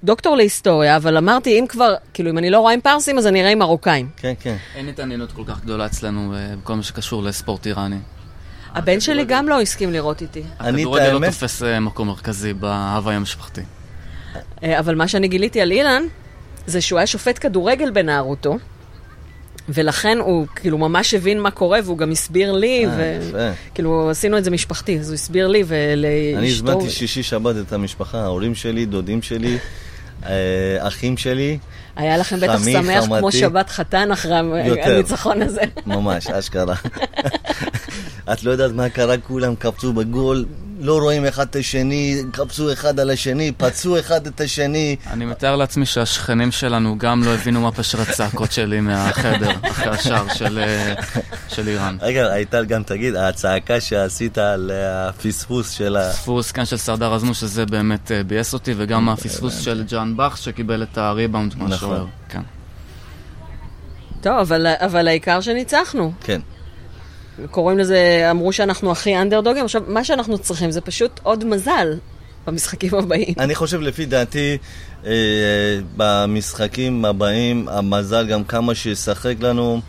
דוקטור 0.03 0.35
להיסטוריה, 0.35 0.95
אבל 0.95 1.17
אמרתי, 1.17 1.59
אם 1.59 1.65
כבר, 1.69 1.93
כאילו, 2.13 2.29
אם 2.29 2.37
אני 2.37 2.49
לא 2.49 2.59
רואה 2.59 2.73
עם 2.73 2.81
פרסים, 2.81 3.17
אז 3.17 3.27
אני 3.27 3.41
אראה 3.41 3.51
עם 3.51 3.59
מרוקאים. 3.59 4.09
כן, 4.17 4.33
כן. 4.39 4.55
אין 4.75 4.89
התעניינות 4.89 5.31
כל 5.31 5.43
כך 5.47 5.61
גדולה 5.61 5.85
אצלנו 5.85 6.33
בכל 6.63 6.75
מה 6.75 6.83
שקשור 6.83 7.23
לספורט 7.23 7.67
איראני. 7.67 7.97
הבן 8.75 8.99
שלי 8.99 9.25
גם 9.27 9.49
לא 9.49 9.61
הסכים 9.61 9.91
לראות 9.91 10.21
איתי. 10.21 10.43
הכדורגל 10.59 11.11
לא 11.11 11.25
תופס 11.25 11.63
אה, 11.63 11.79
מקום 11.79 12.07
מרכזי 12.07 12.53
בהוואי 12.53 13.15
המשפחתי. 13.15 13.61
אה, 14.63 14.79
אבל 14.79 14.95
מה 14.95 15.07
שאני 15.07 15.27
גיליתי 15.27 15.61
על 15.61 15.71
אילן, 15.71 16.03
זה 16.65 16.81
שהוא 16.81 16.99
היה 16.99 17.07
שופט 17.07 17.37
כדורגל 17.41 17.91
בנערותו, 17.91 18.57
ולכן 19.69 20.17
הוא 20.17 20.47
כאילו 20.55 20.77
ממש 20.77 21.13
הבין 21.13 21.39
מה 21.39 21.51
קורה, 21.51 21.79
והוא 21.83 21.97
גם 21.97 22.11
הסביר 22.11 22.51
לי, 22.51 22.85
אה, 22.85 23.51
וכאילו 23.71 24.09
עשינו 24.09 24.37
את 24.37 24.43
זה 24.43 24.51
משפחתי, 24.51 24.99
אז 24.99 25.09
הוא 25.09 25.15
הסביר 25.15 25.47
לי 25.47 25.63
ולאשתו. 25.67 26.39
אני 26.39 26.47
הזמנתי 26.47 26.89
שישי 26.89 27.23
שבת 27.23 27.55
את 27.67 27.73
המשפחה, 27.73 28.21
ההורים 28.21 28.55
שלי, 28.55 28.85
דודים 28.85 29.21
שלי, 29.21 29.57
אחים 30.79 31.17
שלי. 31.17 31.57
היה 31.95 32.17
לכם 32.17 32.39
בטח 32.39 32.63
שמח 32.63 33.05
כמו 33.05 33.31
שבת 33.31 33.69
חתן 33.69 34.11
אחרי 34.11 34.35
הניצחון 34.83 35.41
הזה. 35.41 35.61
ממש, 35.85 36.27
אשכרה. 36.39 36.75
את 38.33 38.43
לא 38.43 38.51
יודעת 38.51 38.71
מה 38.71 38.89
קרה, 38.89 39.17
כולם 39.17 39.55
קפצו 39.55 39.93
בגול, 39.93 40.45
לא 40.81 40.99
רואים 40.99 41.25
אחד 41.25 41.47
את 41.49 41.55
השני, 41.55 42.21
קפצו 42.31 42.73
אחד 42.73 42.99
על 42.99 43.09
השני, 43.09 43.51
פצעו 43.57 43.99
אחד 43.99 44.27
את 44.27 44.41
השני. 44.41 44.95
אני 45.11 45.25
מתאר 45.25 45.55
לעצמי 45.55 45.85
שהשכנים 45.85 46.51
שלנו 46.51 46.97
גם 46.97 47.23
לא 47.23 47.29
הבינו 47.33 47.61
מה 47.61 47.71
פשר 47.71 48.01
הצעקות 48.01 48.51
שלי 48.51 48.79
מהחדר, 48.79 49.51
אחרי 49.63 49.89
השער 49.89 50.33
של, 50.33 50.59
אה, 50.59 50.93
של 51.47 51.67
איראן. 51.67 51.97
רגע, 52.01 52.31
הייתה 52.31 52.63
גם, 52.63 52.83
תגיד, 52.83 53.15
הצעקה 53.15 53.81
שעשית 53.81 54.37
על 54.37 54.71
הפספוס 54.73 55.71
של 55.71 55.95
ה... 55.95 56.11
פספוס 56.11 56.51
כאן 56.51 56.65
של 56.65 56.77
סרדר 56.77 57.13
אזמו, 57.13 57.33
שזה 57.33 57.65
באמת 57.65 58.11
אה, 58.11 58.23
ביאס 58.23 58.53
אותי, 58.53 58.73
וגם 58.77 59.09
הפספוס 59.09 59.59
של 59.59 59.83
ג'אן 59.89 60.17
באך, 60.17 60.37
שקיבל 60.37 60.83
את 60.83 60.97
הריבאונד 60.97 61.53
כמו 61.53 61.67
השוער. 61.83 62.05
כן. 62.29 62.41
טוב, 64.21 64.33
אבל, 64.33 64.67
אבל 64.67 65.07
העיקר 65.07 65.41
שניצחנו. 65.41 66.11
כן. 66.23 66.41
קוראים 67.51 67.77
לזה, 67.79 68.27
אמרו 68.31 68.53
שאנחנו 68.53 68.91
הכי 68.91 69.17
אנדרדוגים, 69.17 69.65
עכשיו, 69.65 69.81
מה 69.87 70.03
שאנחנו 70.03 70.37
צריכים 70.37 70.71
זה 70.71 70.81
פשוט 70.81 71.19
עוד 71.23 71.45
מזל 71.45 71.93
במשחקים 72.47 72.95
הבאים. 72.95 73.33
אני 73.39 73.55
חושב, 73.55 73.81
לפי 73.81 74.05
דעתי, 74.05 74.57
אה, 75.05 75.11
במשחקים 75.97 77.05
הבאים, 77.05 77.67
המזל 77.67 78.27
גם 78.27 78.43
כמה 78.43 78.75
שישחק 78.75 79.35
לנו, 79.39 79.81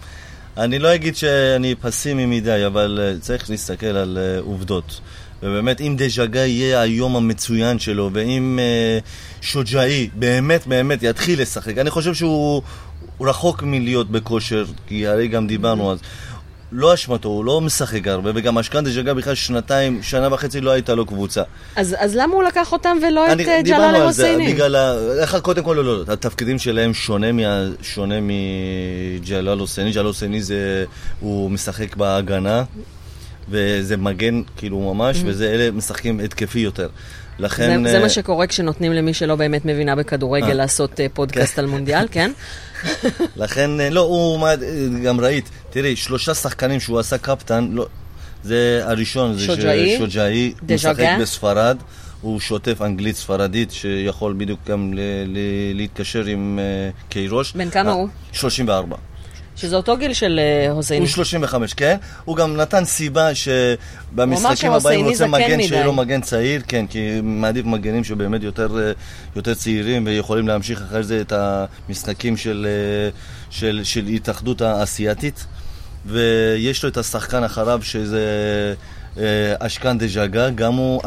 אני 0.56 0.78
לא 0.78 0.94
אגיד 0.94 1.16
שאני 1.16 1.74
פסימי 1.74 2.26
מדי, 2.26 2.66
אבל 2.66 3.00
אה, 3.02 3.20
צריך 3.20 3.50
להסתכל 3.50 3.86
על 3.86 4.18
אה, 4.20 4.40
עובדות. 4.40 5.00
ובאמת, 5.42 5.80
אם 5.80 5.94
דז'גה 5.98 6.46
יהיה 6.46 6.80
היום 6.80 7.16
המצוין 7.16 7.78
שלו, 7.78 8.10
ואם 8.12 8.58
אה, 8.62 8.98
שוג'אי 9.40 10.08
באמת 10.14 10.66
באמת 10.66 10.98
יתחיל 11.02 11.42
לשחק, 11.42 11.78
אני 11.78 11.90
חושב 11.90 12.14
שהוא 12.14 12.62
רחוק 13.20 13.62
מלהיות 13.62 14.10
בכושר, 14.10 14.64
כי 14.86 15.06
הרי 15.06 15.28
גם 15.28 15.46
דיברנו 15.46 15.90
על... 15.90 15.96
לא 16.74 16.94
אשמתו, 16.94 17.28
הוא 17.28 17.44
לא 17.44 17.60
משחק 17.60 18.06
הרבה, 18.06 18.30
וגם 18.34 18.58
אשכנדה 18.58 18.90
ג'גה 18.90 19.14
בכלל 19.14 19.34
שנתיים, 19.34 20.02
שנה 20.02 20.34
וחצי 20.34 20.60
לא 20.60 20.70
הייתה 20.70 20.94
לו 20.94 21.06
קבוצה. 21.06 21.42
אז, 21.76 21.96
אז 21.98 22.16
למה 22.16 22.34
הוא 22.34 22.42
לקח 22.42 22.72
אותם 22.72 22.96
ולא 23.08 23.32
אני, 23.32 23.42
את 23.42 23.48
אה, 23.48 23.62
ג'לאל 23.62 23.96
אל-הוסייני? 23.96 24.52
בגלל 24.52 24.76
ה... 24.76 25.40
קודם 25.42 25.64
כל, 25.64 25.72
לא, 25.76 25.84
לא, 25.84 25.98
לא, 25.98 26.12
התפקידים 26.12 26.58
שלהם 26.58 26.94
שונה, 26.94 27.32
מה, 27.32 27.64
שונה 27.82 28.14
מג'לאל 28.20 29.58
הוסייני. 29.58 29.92
ג'לאל 29.92 30.06
הוסייני 30.06 30.42
זה, 30.42 30.84
הוא 31.20 31.50
משחק 31.50 31.96
בהגנה, 31.96 32.64
וזה 33.48 33.96
מגן 33.96 34.42
כאילו 34.56 34.94
ממש, 34.94 35.16
mm-hmm. 35.16 35.26
וזה 35.26 35.50
אלה 35.50 35.70
משחקים 35.70 36.20
התקפי 36.20 36.58
יותר. 36.58 36.88
לכן... 37.38 37.84
זה, 37.84 37.90
זה 37.90 37.98
מה 37.98 38.04
אה, 38.04 38.08
שקורה 38.08 38.46
כשנותנים 38.46 38.92
למי 38.92 39.14
שלא 39.14 39.36
באמת 39.36 39.64
מבינה 39.64 39.96
בכדורגל 39.96 40.48
אה. 40.48 40.54
לעשות 40.54 41.00
פודקאסט 41.14 41.54
כן. 41.54 41.62
על 41.62 41.66
מונדיאל, 41.66 42.06
כן? 42.12 42.32
לכן, 43.36 43.70
לא, 43.90 44.00
הוא, 44.00 44.48
גם 45.04 45.20
ראית, 45.20 45.50
תראי, 45.70 45.96
שלושה 45.96 46.34
שחקנים 46.34 46.80
שהוא 46.80 46.98
עשה 46.98 47.18
קפטן, 47.18 47.68
לא, 47.72 47.86
זה 48.42 48.80
הראשון, 48.84 49.34
זה 49.34 49.46
שוג'אי, 49.46 49.98
שוג'אי, 49.98 50.52
משחק 50.74 51.06
בספרד, 51.20 51.76
הוא 52.20 52.40
שוטף 52.40 52.82
אנגלית 52.82 53.16
ספרדית, 53.16 53.72
שיכול 53.72 54.34
בדיוק 54.38 54.60
גם 54.66 54.94
להתקשר 55.74 56.24
עם 56.24 56.58
uh, 56.58 57.10
קיירוש. 57.10 57.52
בן 57.52 57.70
כמה 57.70 57.92
הוא? 57.92 58.08
34. 58.32 58.96
שזה 59.62 59.76
אותו 59.76 59.96
גיל 59.96 60.12
של 60.12 60.40
הוסייני. 60.70 61.04
הוא 61.04 61.12
35, 61.12 61.74
כן. 61.74 61.96
הוא 62.24 62.36
גם 62.36 62.56
נתן 62.56 62.84
סיבה 62.84 63.28
שבמשחקים 63.34 64.72
הבאים 64.72 65.04
הוא 65.04 65.10
רוצה 65.10 65.26
מגן 65.26 65.62
שיהיה 65.62 65.84
לו 65.84 65.92
מגן 65.92 66.20
צעיר, 66.20 66.62
כן, 66.68 66.86
כי 66.86 67.20
מעדיף 67.22 67.66
מגנים 67.66 68.04
שבאמת 68.04 68.42
יותר, 68.42 68.78
אה, 68.78 68.92
יותר 69.36 69.54
צעירים 69.54 70.06
ויכולים 70.06 70.48
להמשיך 70.48 70.82
אחרי 70.82 71.02
זה 71.02 71.20
את 71.20 71.32
המשחקים 71.32 72.36
של, 72.36 72.66
אה, 72.68 73.10
של, 73.50 73.80
של 73.84 74.06
התאחדות 74.06 74.60
האסייתית. 74.60 75.46
ויש 76.06 76.82
לו 76.82 76.88
את 76.88 76.96
השחקן 76.96 77.44
אחריו 77.44 77.80
שזה 77.82 78.24
אה, 79.18 79.54
אשכן 79.58 80.08
ז'אגה, 80.08 80.50
גם 80.50 80.74
הוא 80.74 81.02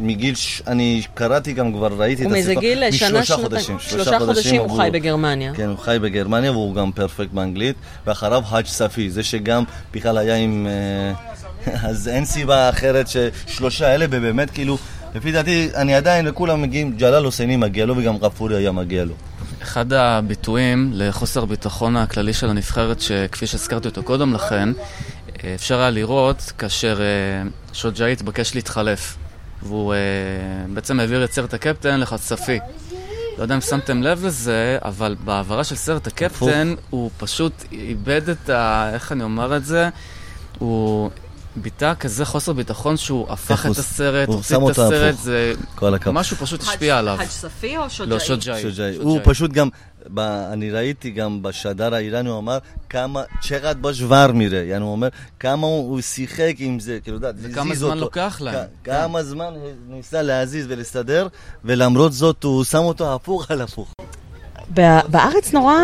מגיל, 0.00 0.34
ש... 0.34 0.62
אני 0.66 1.02
קראתי 1.14 1.52
גם 1.52 1.72
כבר, 1.72 1.86
ראיתי 1.86 2.22
את 2.22 2.26
הסרטון. 2.26 2.28
ומאיזה 2.28 2.54
גיל? 2.54 2.90
שנה, 2.90 3.24
שנתיים. 3.24 3.48
חודשים. 3.48 3.76
שלושה 3.80 4.18
חודשים 4.18 4.60
הוא 4.60 4.76
חי 4.76 4.88
בגרמניה. 4.92 5.54
כן, 5.54 5.68
הוא 5.68 5.78
חי 5.78 5.98
בגרמניה 6.02 6.52
והוא 6.52 6.74
גם 6.74 6.92
פרפקט 6.92 7.30
באנגלית. 7.32 7.76
ואחריו 8.06 8.42
האג' 8.48 8.66
ספי, 8.66 9.10
זה 9.10 9.22
שגם 9.22 9.64
בכלל 9.94 10.18
היה 10.18 10.36
עם... 10.36 10.66
אה, 10.66 11.36
אז 11.88 12.08
אין 12.08 12.24
סיבה 12.24 12.68
אחרת 12.68 13.08
ששלושה 13.08 13.94
אלה 13.94 14.08
באמת 14.08 14.50
כאילו 14.50 14.78
לפי 15.14 15.32
דעתי, 15.32 15.68
אני 15.74 15.94
עדיין, 15.94 16.24
לכולם 16.24 16.62
מגיעים, 16.62 16.96
ג'לאל 16.96 17.24
הוסייני 17.24 17.56
מגיע 17.56 17.86
לו 17.86 17.96
וגם 17.96 18.16
רפורי 18.16 18.56
היה 18.56 18.72
מגיע 18.72 19.04
לו. 19.04 19.14
אחד 19.62 19.92
הביטויים 19.92 20.90
לחוסר 20.94 21.44
ביטחון 21.44 21.96
הכללי 21.96 22.32
של 22.32 22.50
הנבחרת, 22.50 23.00
שכפי 23.00 23.46
שהזכרתי 23.46 23.88
אותו 23.88 24.02
קודם 24.02 24.34
לכן, 24.34 24.68
אפשר 25.54 25.80
היה 25.80 25.90
לראות 25.90 26.52
כאשר 26.58 27.00
אה, 27.00 27.48
שוג'אי 27.72 28.12
התבקש 28.12 28.54
להתחלף. 28.54 29.16
והוא 29.62 29.94
אה, 29.94 29.98
בעצם 30.74 31.00
העביר 31.00 31.24
את 31.24 31.32
סרט 31.32 31.54
הקפטן 31.54 32.00
לחצפי. 32.00 32.58
לא 33.38 33.42
יודע 33.42 33.54
אם 33.54 33.60
שמתם 33.60 34.02
לב 34.02 34.24
לזה, 34.24 34.78
אבל 34.84 35.16
בהעברה 35.24 35.64
של 35.64 35.76
סרט 35.76 36.06
הקפטן, 36.06 36.74
הוא 36.90 37.10
פשוט 37.18 37.52
איבד 37.72 38.28
את 38.28 38.50
ה... 38.50 38.90
איך 38.94 39.12
אני 39.12 39.22
אומר 39.22 39.56
את 39.56 39.64
זה? 39.64 39.88
הוא 40.58 41.10
ביטא 41.56 41.92
כזה 42.00 42.24
חוסר 42.24 42.52
ביטחון 42.52 42.96
שהוא 42.96 43.26
הפך 43.32 43.66
את 43.66 43.78
הסרט, 43.78 44.28
הוא 44.28 44.42
שם 44.42 44.62
אותו 44.62 44.86
הסרט, 44.86 45.14
הפוך. 45.14 45.24
זה... 45.24 45.52
משהו 46.12 46.36
פשוט 46.36 46.62
השפיע 46.62 46.98
עליו. 46.98 47.16
חאג' 47.18 47.28
ספי 47.28 47.76
או 47.76 47.90
שוג'אי? 47.90 48.10
לא. 48.10 48.18
שוג'אי. 48.18 48.96
הוא 48.96 49.20
פשוט 49.24 49.52
גם, 49.52 49.68
ב, 50.14 50.18
אני 50.52 50.70
ראיתי 50.70 51.10
גם 51.10 51.42
בשדר 51.42 51.94
האיראני, 51.94 52.28
הוא 52.28 52.38
אמר 52.38 52.58
כמה, 52.90 53.22
צ'רד 53.42 53.76
בשוואר 53.82 54.32
מירה, 54.32 54.58
יעני 54.58 54.84
הוא 54.84 54.92
אומר 54.92 55.08
כמה 55.40 55.66
הוא, 55.66 55.90
הוא 55.90 56.00
שיחק 56.00 56.54
עם 56.58 56.80
זה, 56.80 56.98
כאילו, 57.02 57.16
אתה 57.18 57.26
יודע, 57.26 57.38
וכמה 57.42 57.70
הזיז 57.70 57.80
זמן 57.80 57.90
אותו. 57.90 58.00
לוקח 58.00 58.38
להם. 58.40 58.54
כ- 58.54 58.86
כמה 58.86 59.22
זמן 59.22 59.54
ניסה 59.88 60.22
להזיז 60.22 60.66
ולסדר, 60.68 61.28
ולמרות 61.64 62.12
זאת 62.12 62.44
הוא 62.44 62.64
שם 62.64 62.78
אותו 62.78 63.14
הפוך 63.14 63.50
על 63.50 63.60
הפוך. 63.60 63.92
בארץ 65.08 65.52
נורא, 65.52 65.74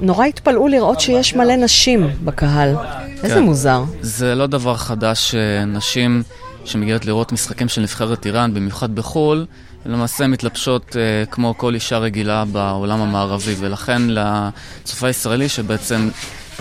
נורא 0.00 0.24
התפלאו 0.26 0.68
לראות 0.68 1.00
שיש 1.00 1.34
מלא 1.34 1.56
נשים 1.56 2.10
בקהל. 2.24 2.74
איזה 3.22 3.34
כן. 3.34 3.42
מוזר. 3.42 3.82
זה 4.00 4.34
לא 4.34 4.46
דבר 4.46 4.76
חדש 4.76 5.30
שנשים 5.30 6.22
שמגיעות 6.64 7.04
לראות 7.06 7.32
משחקים 7.32 7.68
של 7.68 7.80
נבחרת 7.80 8.26
איראן, 8.26 8.54
במיוחד 8.54 8.94
בחו"ל, 8.94 9.46
למעשה 9.86 10.26
מתלבשות 10.26 10.96
אה, 10.96 11.26
כמו 11.30 11.54
כל 11.58 11.74
אישה 11.74 11.98
רגילה 11.98 12.44
בעולם 12.44 13.00
המערבי, 13.00 13.54
ולכן 13.58 14.02
לצופה 14.08 15.06
הישראלי 15.06 15.48
שבעצם 15.48 16.08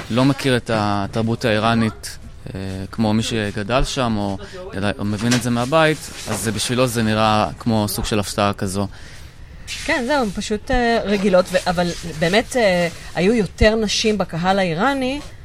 לא 0.09 0.25
מכיר 0.25 0.57
את 0.57 0.71
התרבות 0.73 1.45
האיראנית 1.45 2.17
אה, 2.55 2.59
כמו 2.91 3.13
מי 3.13 3.23
שגדל 3.23 3.83
שם, 3.83 4.13
או, 4.17 4.37
או 4.99 5.05
מבין 5.05 5.33
את 5.33 5.43
זה 5.43 5.49
מהבית, 5.49 5.97
אז 6.29 6.47
בשבילו 6.47 6.87
זה 6.87 7.03
נראה 7.03 7.49
כמו 7.59 7.87
סוג 7.87 8.05
של 8.05 8.19
הפתעה 8.19 8.53
כזו. 8.53 8.87
כן, 9.85 10.03
זהו, 10.07 10.21
הן 10.21 10.29
פשוט 10.29 10.71
uh, 10.71 10.73
רגילות, 11.05 11.45
ו- 11.51 11.69
אבל 11.69 11.87
באמת 12.19 12.51
uh, 12.51 12.55
היו 13.15 13.33
יותר 13.33 13.75
נשים 13.75 14.17
בקהל 14.17 14.59
האיראני 14.59 15.19
אה, 15.19 15.42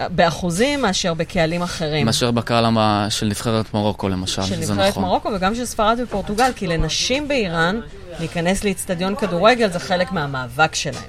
באחוזים 0.00 0.82
מאשר 0.82 1.14
בקהלים 1.14 1.62
אחרים. 1.62 2.06
מאשר 2.06 2.30
בקהל 2.30 2.64
של 3.10 3.26
נבחרת 3.26 3.74
מרוקו 3.74 4.08
למשל, 4.08 4.42
של 4.42 4.62
זה 4.62 4.72
נבחרת 4.72 4.88
נכון. 4.88 5.02
מרוקו 5.02 5.28
וגם 5.36 5.54
של 5.54 5.64
ספרד 5.64 5.98
ופורטוגל, 6.02 6.50
כי 6.56 6.66
לנשים 6.66 7.28
באיראן, 7.28 7.80
להיכנס 8.18 8.64
לאיצטדיון 8.64 9.14
כדורגל 9.14 9.70
זה 9.70 9.78
חלק 9.78 10.12
מהמאבק 10.12 10.74
שלהם. 10.74 11.02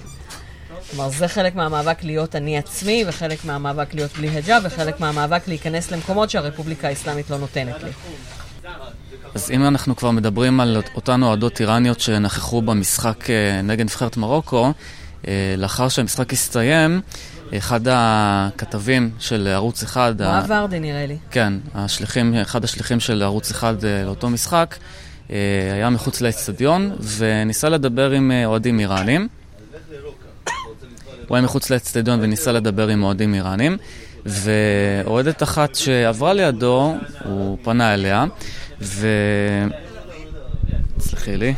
כלומר, 0.92 1.10
זה 1.10 1.28
חלק 1.28 1.56
מהמאבק 1.56 2.04
להיות 2.04 2.36
אני 2.36 2.58
עצמי, 2.58 3.04
וחלק 3.08 3.46
מהמאבק 3.46 3.94
להיות 3.94 4.18
בלי 4.18 4.30
היג'אב, 4.30 4.62
וחלק 4.66 5.00
מהמאבק 5.00 5.48
להיכנס 5.48 5.92
למקומות 5.92 6.30
שהרפובליקה 6.30 6.88
האסלאמית 6.88 7.30
לא 7.30 7.38
נותנת 7.38 7.84
לי. 7.84 7.90
אז 9.36 9.52
אם 9.52 9.68
אנחנו 9.68 9.96
כבר 9.96 10.12
מדברים 10.12 10.60
על 10.60 10.82
אותן 10.96 11.24
אוהדות 11.24 11.60
איראניות 11.60 12.00
שנכחו 12.00 12.62
במשחק 12.62 13.30
אה, 13.30 13.62
נגד 13.62 13.86
נבחרת 13.86 14.18
מרוקו, 14.18 14.72
אה, 15.28 15.56
לאחר 15.58 15.90
שהמשחק 15.90 16.34
הסתיים, 16.34 17.02
אחד 17.58 17.80
הכתבים 17.88 19.10
של 19.20 19.48
ערוץ 19.48 19.84
אחד, 19.84 20.22
ה- 20.22 20.32
מואב 20.32 20.46
ורדי 20.62 20.80
נראה 20.80 21.06
לי. 21.06 21.18
כן, 21.32 21.54
השליחים, 21.76 22.34
אחד 22.36 22.64
השליחים 22.64 23.00
של 23.00 23.24
ערוץ 23.24 23.52
אחד 23.52 23.86
אה, 23.86 24.04
לאותו 24.06 24.30
משחק, 24.30 24.76
אה, 25.32 25.36
היה 25.74 25.90
מחוץ 25.90 26.22
לאצטדיון 26.22 26.92
וניסה 27.18 27.70
לדבר 27.70 28.12
עם 28.12 28.32
אה, 28.32 28.46
אוהדים 28.46 28.80
איראנים. 28.80 29.28
הוא 31.28 31.36
היה 31.38 31.46
מחוץ 31.46 31.70
לאצטדיון 31.70 32.20
וניסה 32.22 32.52
לדבר 32.52 32.88
עם 32.88 33.04
אוהדים 33.04 33.34
איראנים, 33.34 33.78
ואוהדת 34.26 35.44
אחת 35.44 35.76
שעברה 35.76 36.34
לידו, 36.34 36.96
הוא 37.26 37.58
פנה 37.64 37.94
אליה, 37.94 38.26
ו... 38.82 39.08
סלחי 41.00 41.38
לי. 41.38 41.54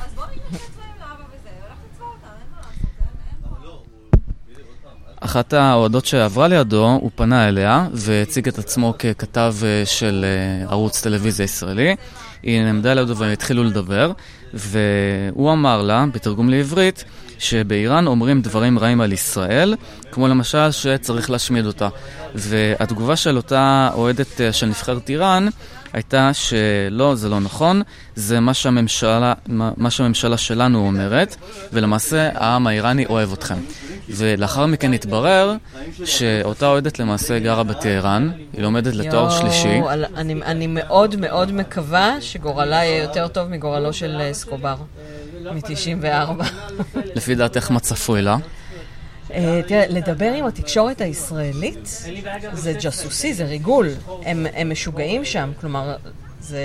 אחת 5.20 5.54
האוהדות 5.54 6.06
שעברה 6.06 6.48
לידו, 6.48 6.88
הוא 7.02 7.12
פנה 7.16 7.48
אליה 7.48 7.88
והציג 7.94 8.48
את 8.48 8.58
עצמו 8.58 8.94
ככתב 9.00 9.56
אה, 9.64 9.86
של 9.86 10.26
אה, 10.26 10.72
ערוץ 10.72 11.02
טלוויזיה 11.02 11.44
ישראלי. 11.44 11.96
היא 12.44 12.62
נעמדה 12.62 12.94
לידו 12.94 13.18
והתחילו 13.18 13.64
לדבר, 13.64 14.12
והוא 14.54 15.52
אמר 15.52 15.82
לה, 15.82 16.06
בתרגום 16.14 16.50
לעברית, 16.50 17.04
שבאיראן 17.40 18.08
אומרים 18.08 18.41
דברים 18.41 18.80
רעים 18.80 19.02
על 19.02 19.14
ישראל, 19.14 19.76
כמו 20.12 20.28
למשל 20.28 20.72
שצריך 20.72 21.30
להשמיד 21.30 21.66
אותה. 21.66 21.88
והתגובה 22.36 23.16
של 23.16 23.38
אותה 23.38 23.90
אוהדת 23.94 24.41
אה, 24.41 24.54
של 24.54 24.66
נבחרת 24.66 25.10
איראן 25.10 25.48
הייתה 25.94 26.32
שלא, 26.34 27.16
זה 27.16 27.30
לא 27.30 27.40
נכון, 27.40 27.82
זה 28.16 28.40
מה 28.40 28.53
שהממשלה, 28.53 29.34
מה 29.48 29.72
מה 29.78 29.90
שהממשלה 29.91 30.38
שלנו 30.38 30.80
אומרת, 30.88 31.36
ולמעשה 31.74 32.30
העם 32.34 32.68
האיראני 32.68 33.06
אוהב 33.06 33.34
אתכם. 33.34 33.56
ולאחר 34.10 34.66
מכן 34.66 34.94
התברר 34.94 35.56
שאותה 36.06 36.68
אוהדת 36.68 36.99
למעשה 36.99 37.40
גרה 37.40 37.64
בטהרן, 37.64 38.32
היא 38.53 38.61
לומדת 38.61 38.95
לתואר 38.95 39.30
שלישי. 39.30 39.68
יואו, 39.68 39.90
על- 39.90 40.06
אני, 40.16 40.34
אני 40.45 40.68
מאוד 40.68 41.16
מאוד 41.16 41.52
מקווה 41.52 42.16
שגורלה 42.22 42.76
יהיה 42.76 43.03
יותר 43.03 43.28
טוב 43.28 43.48
מגורלו 43.48 43.94
של 43.94 44.18
אה, 44.22 44.34
סקובר, 44.34 44.76
מ-94. 45.44 46.44
לפי 47.16 47.36
דעתך 47.36 47.72
מה 47.72 47.80
צפוי 47.80 48.22
לה? 48.22 48.38
אה, 49.34 49.61
תראה, 49.68 49.88
לדבר 49.88 50.31
עם 50.34 50.45
התקשורת 50.45 51.01
הישראלית 51.01 52.03
זה 52.53 52.73
ג'סוסי, 52.81 53.34
זה 53.34 53.45
ריגול. 53.45 53.89
הם, 54.26 54.45
משוגעים 54.72 55.26
שם, 55.26 55.51
כלומר, 55.61 55.95
זה... 56.41 56.60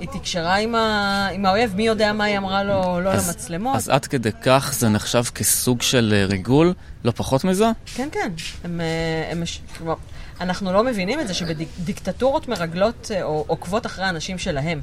היא 0.00 0.08
תקשרה 0.08 0.56
עם, 0.56 0.74
ה... 0.74 1.28
עם 1.32 1.46
האויב, 1.46 1.74
מי 1.76 1.86
יודע 1.86 2.12
מה 2.12 2.24
היא 2.24 2.38
אמרה 2.38 2.64
לו, 2.64 3.00
לא 3.00 3.10
אז- 3.10 3.28
למצלמות. 3.28 3.76
אז 3.76 3.88
עד 3.88 4.06
כדי 4.06 4.30
כך 4.42 4.74
זה 4.78 4.88
נחשב 4.88 5.22
כסוג 5.34 5.82
של 5.82 6.14
אה, 6.16 6.26
ריגול, 6.26 6.74
לא 7.04 7.10
פחות 7.10 7.44
מזה? 7.44 7.64
כן, 7.94 8.08
כן. 8.12 8.32
הם, 8.64 8.80
אה, 8.80 9.32
הם, 9.32 9.42
כלומר, 9.78 9.94
אנחנו 10.40 10.72
לא 10.72 10.84
מבינים 10.84 11.20
את 11.20 11.28
זה 11.28 11.34
שבדיקטטורות 11.34 12.48
מרגלות 12.48 13.10
או 13.22 13.44
עוקבות 13.46 13.86
אחרי 13.86 14.04
האנשים 14.04 14.38
שלהם. 14.38 14.80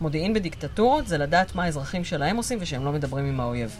מודיעין 0.00 0.34
בדיקטטורות 0.34 1.06
זה 1.08 1.18
לדעת 1.18 1.54
מה 1.54 1.64
האזרחים 1.64 2.04
שלהם 2.04 2.36
עושים 2.36 2.58
ושהם 2.60 2.84
לא 2.84 2.92
מדברים 2.92 3.24
עם 3.24 3.40
האויב. 3.40 3.76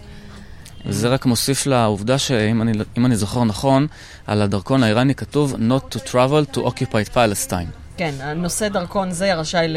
וזה 0.87 1.09
רק 1.09 1.27
מוסיף 1.27 1.67
לעובדה 1.67 2.19
שאם 2.19 2.63
אני, 2.63 2.73
אני 2.97 3.17
זוכר 3.17 3.45
נכון, 3.45 3.87
על 4.27 4.43
הדרכון 4.43 4.83
האיראני 4.83 5.15
כתוב 5.15 5.55
Not 5.55 5.95
to 5.95 5.99
travel 5.99 6.57
to 6.57 6.59
occupied 6.59 7.15
Palestine. 7.15 7.89
כן, 7.97 8.15
הנושא 8.21 8.69
דרכון 8.69 9.11
זה 9.11 9.35
רשאי 9.35 9.69
ל... 9.69 9.77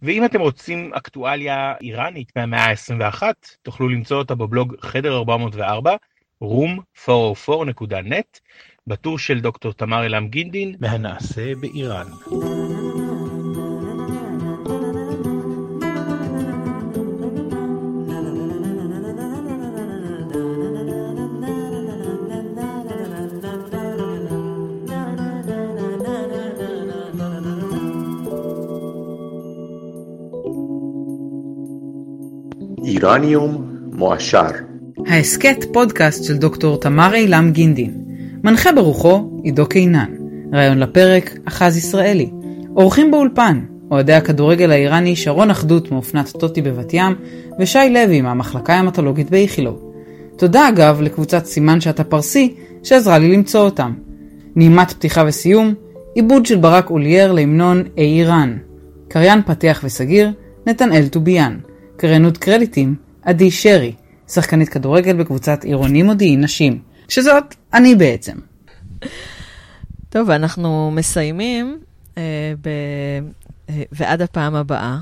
ואם 0.02 0.26
אתם 0.26 0.40
רוצים 0.42 0.94
אקטואליה 0.94 1.74
איראנית 1.82 2.32
מהמאה 2.36 2.66
ה-21, 2.66 3.24
תוכלו 3.62 3.90
למצוא 3.90 4.18
אותה 4.18 4.36
בבלוג 4.36 4.76
חדר 4.82 5.18
404, 5.18 5.96
room404.net, 6.44 8.40
בטור 8.88 9.20
של 9.20 9.40
דוקטור 9.40 9.74
תמר 9.74 10.06
אלעם 10.06 10.28
גינדין, 10.28 10.76
מהנעשה 10.80 11.56
באיראן. 11.56 12.08
איראניום 32.86 33.66
מועשר. 33.94 34.48
ההסכת 35.08 35.66
פודקאסט 35.74 36.24
של 36.24 36.38
דוקטור 36.38 36.80
תמר 36.80 37.14
אילם 37.14 37.52
גינדין. 37.52 37.94
מנחה 38.44 38.72
ברוחו 38.72 39.42
עידו 39.44 39.66
קינן. 39.66 40.14
רעיון 40.54 40.80
לפרק 40.80 41.38
אחז 41.46 41.78
ישראלי. 41.78 42.30
אורחים 42.76 43.12
באולפן 43.12 43.60
אוהדי 43.92 44.14
הכדורגל 44.14 44.72
האיראני 44.72 45.16
שרון 45.16 45.52
אחדות 45.52 45.92
מאופנת 45.92 46.30
טוטי 46.30 46.62
בבת 46.62 46.94
ים 46.94 47.16
ושי 47.60 47.90
לוי 47.90 48.22
מהמחלקה 48.22 48.74
ההמטולוגית 48.74 49.30
באיכילוב. 49.30 49.92
תודה 50.38 50.70
אגב 50.70 51.02
לקבוצת 51.02 51.46
סימן 51.46 51.82
שאתה 51.82 52.04
פרסי 52.04 52.56
שעזרה 52.84 53.18
לי 53.18 53.34
למצוא 53.34 53.62
אותם. 53.62 53.94
נעימת 54.56 54.92
פתיחה 54.92 55.24
וסיום, 55.28 55.74
עיבוד 56.16 56.46
של 56.46 56.58
ברק 56.58 56.90
אולייר 56.90 57.32
להמנון 57.32 57.84
אי 57.98 58.20
איראן. 58.20 58.58
קריין 59.08 59.42
פתח 59.42 59.82
וסגיר, 59.84 60.32
נתנאל 60.68 61.08
טוביאן. 61.08 61.58
קריינות 61.98 62.38
קרדיטים, 62.38 62.96
עדי 63.22 63.52
שרי, 63.52 63.94
שחקנית 64.28 64.70
כדורגל 64.70 65.18
בקבוצת 65.18 65.64
עירוני 65.64 66.04
מודיעין 66.04 66.42
נשים, 66.42 66.80
שזאת 67.10 67.56
אני 67.74 67.96
בעצם. 67.96 68.34
טוב, 70.10 70.30
אנחנו 70.30 70.92
מסיימים 70.92 71.80
אה, 72.18 72.54
ב... 72.62 72.68
אה, 73.70 73.84
ועד 73.92 74.22
הפעם 74.22 74.56
הבאה. 74.56 74.98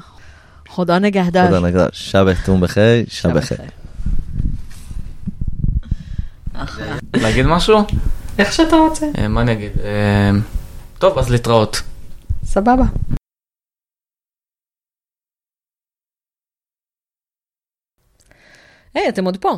חודה 0.67 0.99
נגהדר. 0.99 1.45
תודה 1.45 1.59
נגדה, 1.59 1.87
שבת 1.91 2.35
תום 2.45 2.61
בחי, 2.61 3.03
שבת 3.07 3.33
בחי. 3.33 3.55
להגיד 7.13 7.45
משהו? 7.45 7.79
איך 8.39 8.53
שאתה 8.53 8.75
רוצה. 8.75 9.05
אה, 9.17 9.27
מה 9.27 9.41
אני 9.41 9.51
אגיד? 9.51 9.71
אה, 9.83 10.31
טוב, 10.99 11.17
אז 11.17 11.29
להתראות. 11.29 11.81
סבבה. 12.45 12.83
היי, 18.93 19.05
hey, 19.05 19.09
אתם 19.09 19.25
עוד 19.25 19.37
פה. 19.37 19.57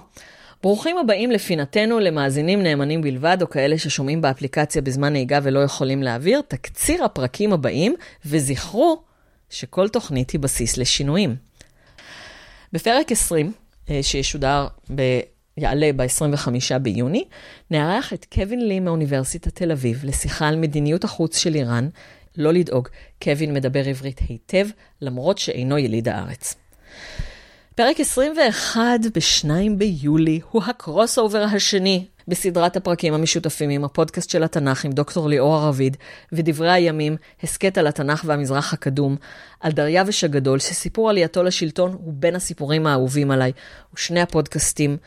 ברוכים 0.64 0.98
הבאים 0.98 1.32
לפינתנו 1.32 1.99
למאזינים 1.99 2.64
נאמנים 2.64 3.02
בלבד, 3.02 3.38
או 3.41 3.49
כאלה 3.49 3.78
ששומעים 3.78 4.22
באפליקציה 4.22 4.82
בזמן 4.82 5.14
נהיגה 5.14 5.40
ולא 5.44 5.60
יכולים 5.60 6.03
להעביר, 6.03 6.41
תקציר 6.48 7.03
הפרקים 7.03 7.53
הבאים, 7.53 7.95
וזכרו 8.26 9.02
שכל 9.49 9.90
תוכנית 9.90 10.32
היא 10.32 10.40
בסיס 10.40 10.78
לשינויים. 10.78 11.36
בפרק 12.74 13.12
20, 13.12 13.52
אה, 13.90 14.03
שישודר 14.03 14.68
ב... 14.95 15.02
יעלה 15.57 15.91
ב-25 15.95 16.80
ביוני, 16.82 17.24
נארח 17.72 18.14
את 18.14 18.26
קווין 18.34 18.68
לי 18.68 18.80
מאוניברסיטת 18.80 19.56
תל 19.56 19.72
אביב 19.72 20.02
לשיחה 20.06 20.48
על 20.48 20.56
מדיניות 20.56 21.03
החוץ 21.03 21.38
של 21.38 21.56
איראן. 21.56 21.90
לא 22.38 22.53
לדאוג, 22.53 22.88
קווין 23.24 23.53
מדבר 23.53 23.90
עברית 23.90 24.22
היטב, 24.30 24.68
למרות 25.02 25.38
שאינו 25.38 25.78
יליד 25.78 26.07
הארץ. 26.07 26.56
פרק 27.76 28.00
21 28.00 28.82
ב-2 29.14 29.50
ביולי 29.78 30.40
הוא 30.52 30.64
ה 30.64 31.18
crossover 31.18 31.44
השני 31.44 32.06
בסדרת 32.28 32.78
הפרקים 32.78 33.14
המשותפים 33.14 33.70
עם 33.70 33.84
הפודקאסט 33.84 34.30
של 34.30 34.44
התנ"ך 34.44 34.86
עם 34.86 34.92
דוקטור 34.92 35.30
ליאור 35.30 35.56
הרביד 35.56 35.98
ודברי 36.32 36.72
הימים, 36.72 37.18
הסכת 37.44 37.78
על 37.78 37.88
התנ"ך 37.88 38.24
והמזרח 38.26 38.74
הקדום, 38.74 39.16
על 39.60 39.72
דריוש 39.72 40.24
הגדול, 40.24 40.60
שסיפור 40.60 41.10
עלייתו 41.10 41.44
לשלטון 41.44 41.92
הוא 41.92 42.14
בין 42.16 42.36
הסיפורים 42.36 42.88
האהובים 42.88 43.32
עליי, 43.32 43.52
ושני 43.94 44.22
הפודקאסטים 44.22 44.98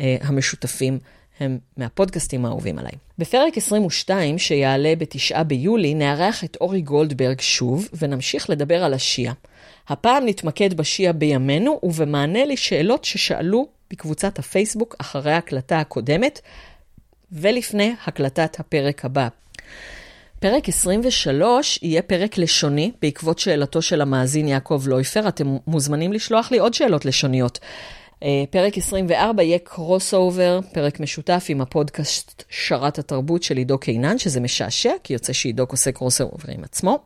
אה, 0.00 0.16
המשותפים 0.20 0.98
הם 1.40 1.58
מהפודקאסטים 1.76 2.44
האהובים 2.44 2.78
עליי. 2.78 2.92
בפרק 3.18 3.56
22, 3.56 4.38
שיעלה 4.38 4.94
בתשעה 4.98 5.44
ביולי, 5.44 5.94
נארח 5.94 6.44
את 6.44 6.56
אורי 6.60 6.80
גולדברג 6.80 7.40
שוב, 7.40 7.88
ונמשיך 7.98 8.50
לדבר 8.50 8.84
על 8.84 8.94
השיעה. 8.94 9.34
הפעם 9.88 10.26
נתמקד 10.26 10.74
בשיעה 10.74 11.12
בימינו 11.12 11.80
ובמענה 11.82 12.44
לשאלות 12.44 13.04
ששאלו 13.04 13.68
בקבוצת 13.90 14.38
הפייסבוק 14.38 14.96
אחרי 14.98 15.32
ההקלטה 15.32 15.80
הקודמת 15.80 16.40
ולפני 17.32 17.94
הקלטת 18.06 18.60
הפרק 18.60 19.04
הבא. 19.04 19.28
פרק 20.40 20.68
23 20.68 21.78
יהיה 21.82 22.02
פרק 22.02 22.38
לשוני 22.38 22.92
בעקבות 23.02 23.38
שאלתו 23.38 23.82
של 23.82 24.00
המאזין 24.00 24.48
יעקב 24.48 24.82
לויפר. 24.86 25.28
אתם 25.28 25.56
מוזמנים 25.66 26.12
לשלוח 26.12 26.50
לי 26.50 26.58
עוד 26.58 26.74
שאלות 26.74 27.04
לשוניות. 27.04 27.58
אה, 28.22 28.44
פרק 28.50 28.78
24 28.78 29.42
יהיה 29.42 29.58
crossover, 29.58 30.60
פרק 30.72 31.00
משותף 31.00 31.46
עם 31.48 31.60
הפודקאסט 31.60 32.44
שרת 32.48 32.98
התרבות 32.98 33.42
של 33.42 33.56
עידו 33.56 33.78
קינן, 33.78 34.18
שזה 34.18 34.40
משעשע, 34.40 34.92
כי 35.04 35.12
יוצא 35.12 35.32
שעידו 35.32 35.64
עושה 35.68 35.92
crossover 35.92 36.52
עם 36.54 36.64
עצמו. 36.64 36.98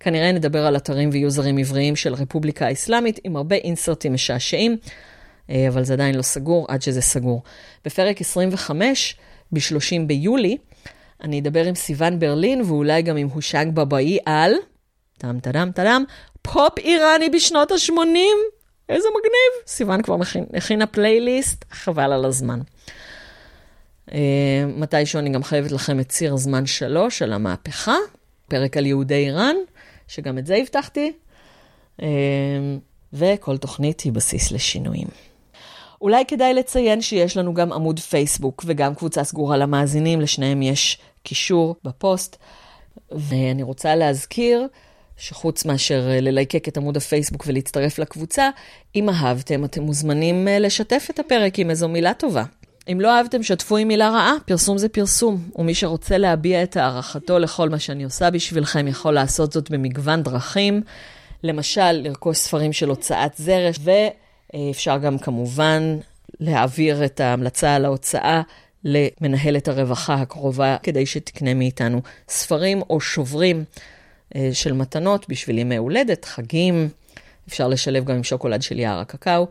כנראה 0.00 0.32
נדבר 0.32 0.66
על 0.66 0.76
אתרים 0.76 1.10
ויוזרים 1.12 1.58
עבריים 1.58 1.96
של 1.96 2.14
הרפובליקה 2.14 2.66
האסלאמית, 2.66 3.20
עם 3.24 3.36
הרבה 3.36 3.56
אינסרטים 3.56 4.14
משעשעים, 4.14 4.76
אה, 5.50 5.68
אבל 5.68 5.84
זה 5.84 5.92
עדיין 5.92 6.14
לא 6.14 6.22
סגור 6.22 6.66
עד 6.68 6.82
שזה 6.82 7.00
סגור. 7.00 7.42
בפרק 7.84 8.20
25, 8.20 9.16
ב-30 9.52 10.06
ביולי, 10.06 10.56
אני 11.22 11.40
אדבר 11.40 11.64
עם 11.64 11.74
סיון 11.74 12.18
ברלין, 12.18 12.62
ואולי 12.62 13.02
גם 13.02 13.16
עם 13.16 13.28
הושג 13.28 13.66
בבאי 13.74 14.18
על, 14.26 14.52
טם 15.18 15.40
טדם 15.40 15.70
טדם, 15.74 16.04
פופ 16.42 16.78
איראני 16.78 17.28
בשנות 17.28 17.72
ה-80. 17.72 18.61
איזה 18.88 19.08
מגניב. 19.08 19.66
סיוון 19.66 20.02
כבר 20.02 20.16
מכין, 20.16 20.44
הכינה 20.54 20.86
פלייליסט, 20.86 21.64
חבל 21.70 22.12
על 22.12 22.24
הזמן. 22.24 22.60
Uh, 24.10 24.14
מתישהו 24.66 25.18
אני 25.18 25.30
גם 25.30 25.42
חייבת 25.42 25.72
לכם 25.72 26.00
את 26.00 26.08
ציר 26.08 26.36
זמן 26.36 26.66
שלוש 26.66 27.22
על 27.22 27.32
המהפכה, 27.32 27.96
פרק 28.48 28.76
על 28.76 28.86
יהודי 28.86 29.14
איראן, 29.14 29.56
שגם 30.08 30.38
את 30.38 30.46
זה 30.46 30.56
הבטחתי, 30.56 31.12
uh, 32.00 32.02
וכל 33.12 33.56
תוכנית 33.56 34.00
היא 34.00 34.12
בסיס 34.12 34.52
לשינויים. 34.52 35.08
אולי 36.00 36.24
כדאי 36.28 36.54
לציין 36.54 37.00
שיש 37.00 37.36
לנו 37.36 37.54
גם 37.54 37.72
עמוד 37.72 38.00
פייסבוק 38.00 38.62
וגם 38.66 38.94
קבוצה 38.94 39.24
סגורה 39.24 39.56
למאזינים, 39.56 40.20
לשניהם 40.20 40.62
יש 40.62 40.98
קישור 41.22 41.76
בפוסט. 41.84 42.36
ואני 43.10 43.62
רוצה 43.62 43.94
להזכיר 43.94 44.66
שחוץ 45.22 45.64
מאשר 45.64 46.08
אה, 46.10 46.20
ללייקק 46.20 46.68
את 46.68 46.76
עמוד 46.76 46.96
הפייסבוק 46.96 47.44
ולהצטרף 47.46 47.98
לקבוצה, 47.98 48.50
אם 48.94 49.08
אהבתם, 49.08 49.64
אתם 49.64 49.82
מוזמנים 49.82 50.48
אה, 50.48 50.58
לשתף 50.58 51.06
את 51.10 51.18
הפרק 51.18 51.58
עם 51.58 51.70
איזו 51.70 51.88
מילה 51.88 52.14
טובה. 52.14 52.44
אם 52.92 53.00
לא 53.00 53.18
אהבתם, 53.18 53.42
שתפו 53.42 53.76
עם 53.76 53.88
מילה 53.88 54.10
רעה, 54.10 54.34
פרסום 54.46 54.78
זה 54.78 54.88
פרסום, 54.88 55.48
ומי 55.56 55.74
שרוצה 55.74 56.18
להביע 56.18 56.62
את 56.62 56.76
הערכתו 56.76 57.38
לכל 57.38 57.68
מה 57.68 57.78
שאני 57.78 58.04
עושה 58.04 58.30
בשבילכם 58.30 58.88
יכול 58.88 59.14
לעשות 59.14 59.52
זאת 59.52 59.70
במגוון 59.70 60.22
דרכים. 60.22 60.82
למשל, 61.42 61.92
לרכוש 61.92 62.36
ספרים 62.36 62.72
של 62.72 62.88
הוצאת 62.88 63.32
זרש, 63.36 63.76
ואפשר 64.54 64.98
גם 64.98 65.18
כמובן 65.18 65.98
להעביר 66.40 67.04
את 67.04 67.20
ההמלצה 67.20 67.74
על 67.74 67.84
ההוצאה 67.84 68.42
למנהלת 68.84 69.68
הרווחה 69.68 70.14
הקרובה, 70.14 70.76
כדי 70.82 71.06
שתקנה 71.06 71.54
מאיתנו 71.54 72.00
ספרים 72.28 72.82
או 72.90 73.00
שוברים. 73.00 73.64
אה, 74.36 74.50
של 74.52 74.72
מתנות 74.72 75.28
בשביל 75.28 75.58
ימי 75.58 75.76
הולדת, 75.76 76.24
חגים, 76.24 76.88
אפשר 77.48 77.68
לשלב 77.68 78.04
גם 78.04 78.16
עם 78.16 78.24
שוקולד 78.24 78.62
של 78.62 78.78
יער 78.78 78.98
הקקאו. 78.98 79.46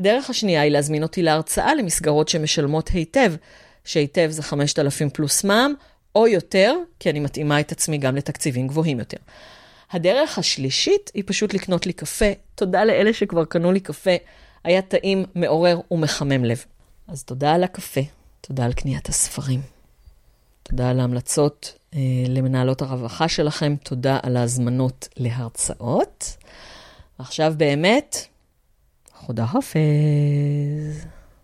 הדרך 0.00 0.30
השנייה 0.30 0.60
היא 0.60 0.72
להזמין 0.72 1.02
אותי 1.02 1.22
להרצאה 1.22 1.74
למסגרות 1.74 2.28
שמשלמות 2.28 2.88
היטב, 2.88 3.32
שהיטב 3.84 4.30
זה 4.30 4.42
5,000 4.42 5.10
פלוס 5.10 5.44
מע"מ, 5.44 5.74
או 6.14 6.26
יותר, 6.26 6.74
כי 7.00 7.10
אני 7.10 7.20
מתאימה 7.20 7.60
את 7.60 7.72
עצמי 7.72 7.98
גם 7.98 8.16
לתקציבים 8.16 8.68
גבוהים 8.68 8.98
יותר. 8.98 9.16
הדרך 9.90 10.38
השלישית 10.38 11.10
היא 11.14 11.22
פשוט 11.26 11.54
לקנות 11.54 11.86
לי 11.86 11.92
קפה. 11.92 12.32
תודה 12.54 12.84
לאלה 12.84 13.12
שכבר 13.12 13.44
קנו 13.44 13.72
לי 13.72 13.80
קפה. 13.80 14.16
היה 14.64 14.82
טעים, 14.82 15.24
מעורר 15.34 15.80
ומחמם 15.90 16.44
לב. 16.44 16.64
אז 17.08 17.24
תודה 17.24 17.54
על 17.54 17.64
הקפה, 17.64 18.00
תודה 18.40 18.64
על 18.64 18.72
קניית 18.72 19.08
הספרים. 19.08 19.60
תודה 20.62 20.90
על 20.90 21.00
ההמלצות 21.00 21.78
למנהלות 22.28 22.82
הרווחה 22.82 23.28
שלכם, 23.28 23.76
תודה 23.82 24.18
על 24.22 24.36
ההזמנות 24.36 25.08
להרצאות. 25.16 26.36
עכשיו 27.18 27.54
באמת, 27.56 28.16
חודה 29.14 29.46
חופז. 29.46 31.06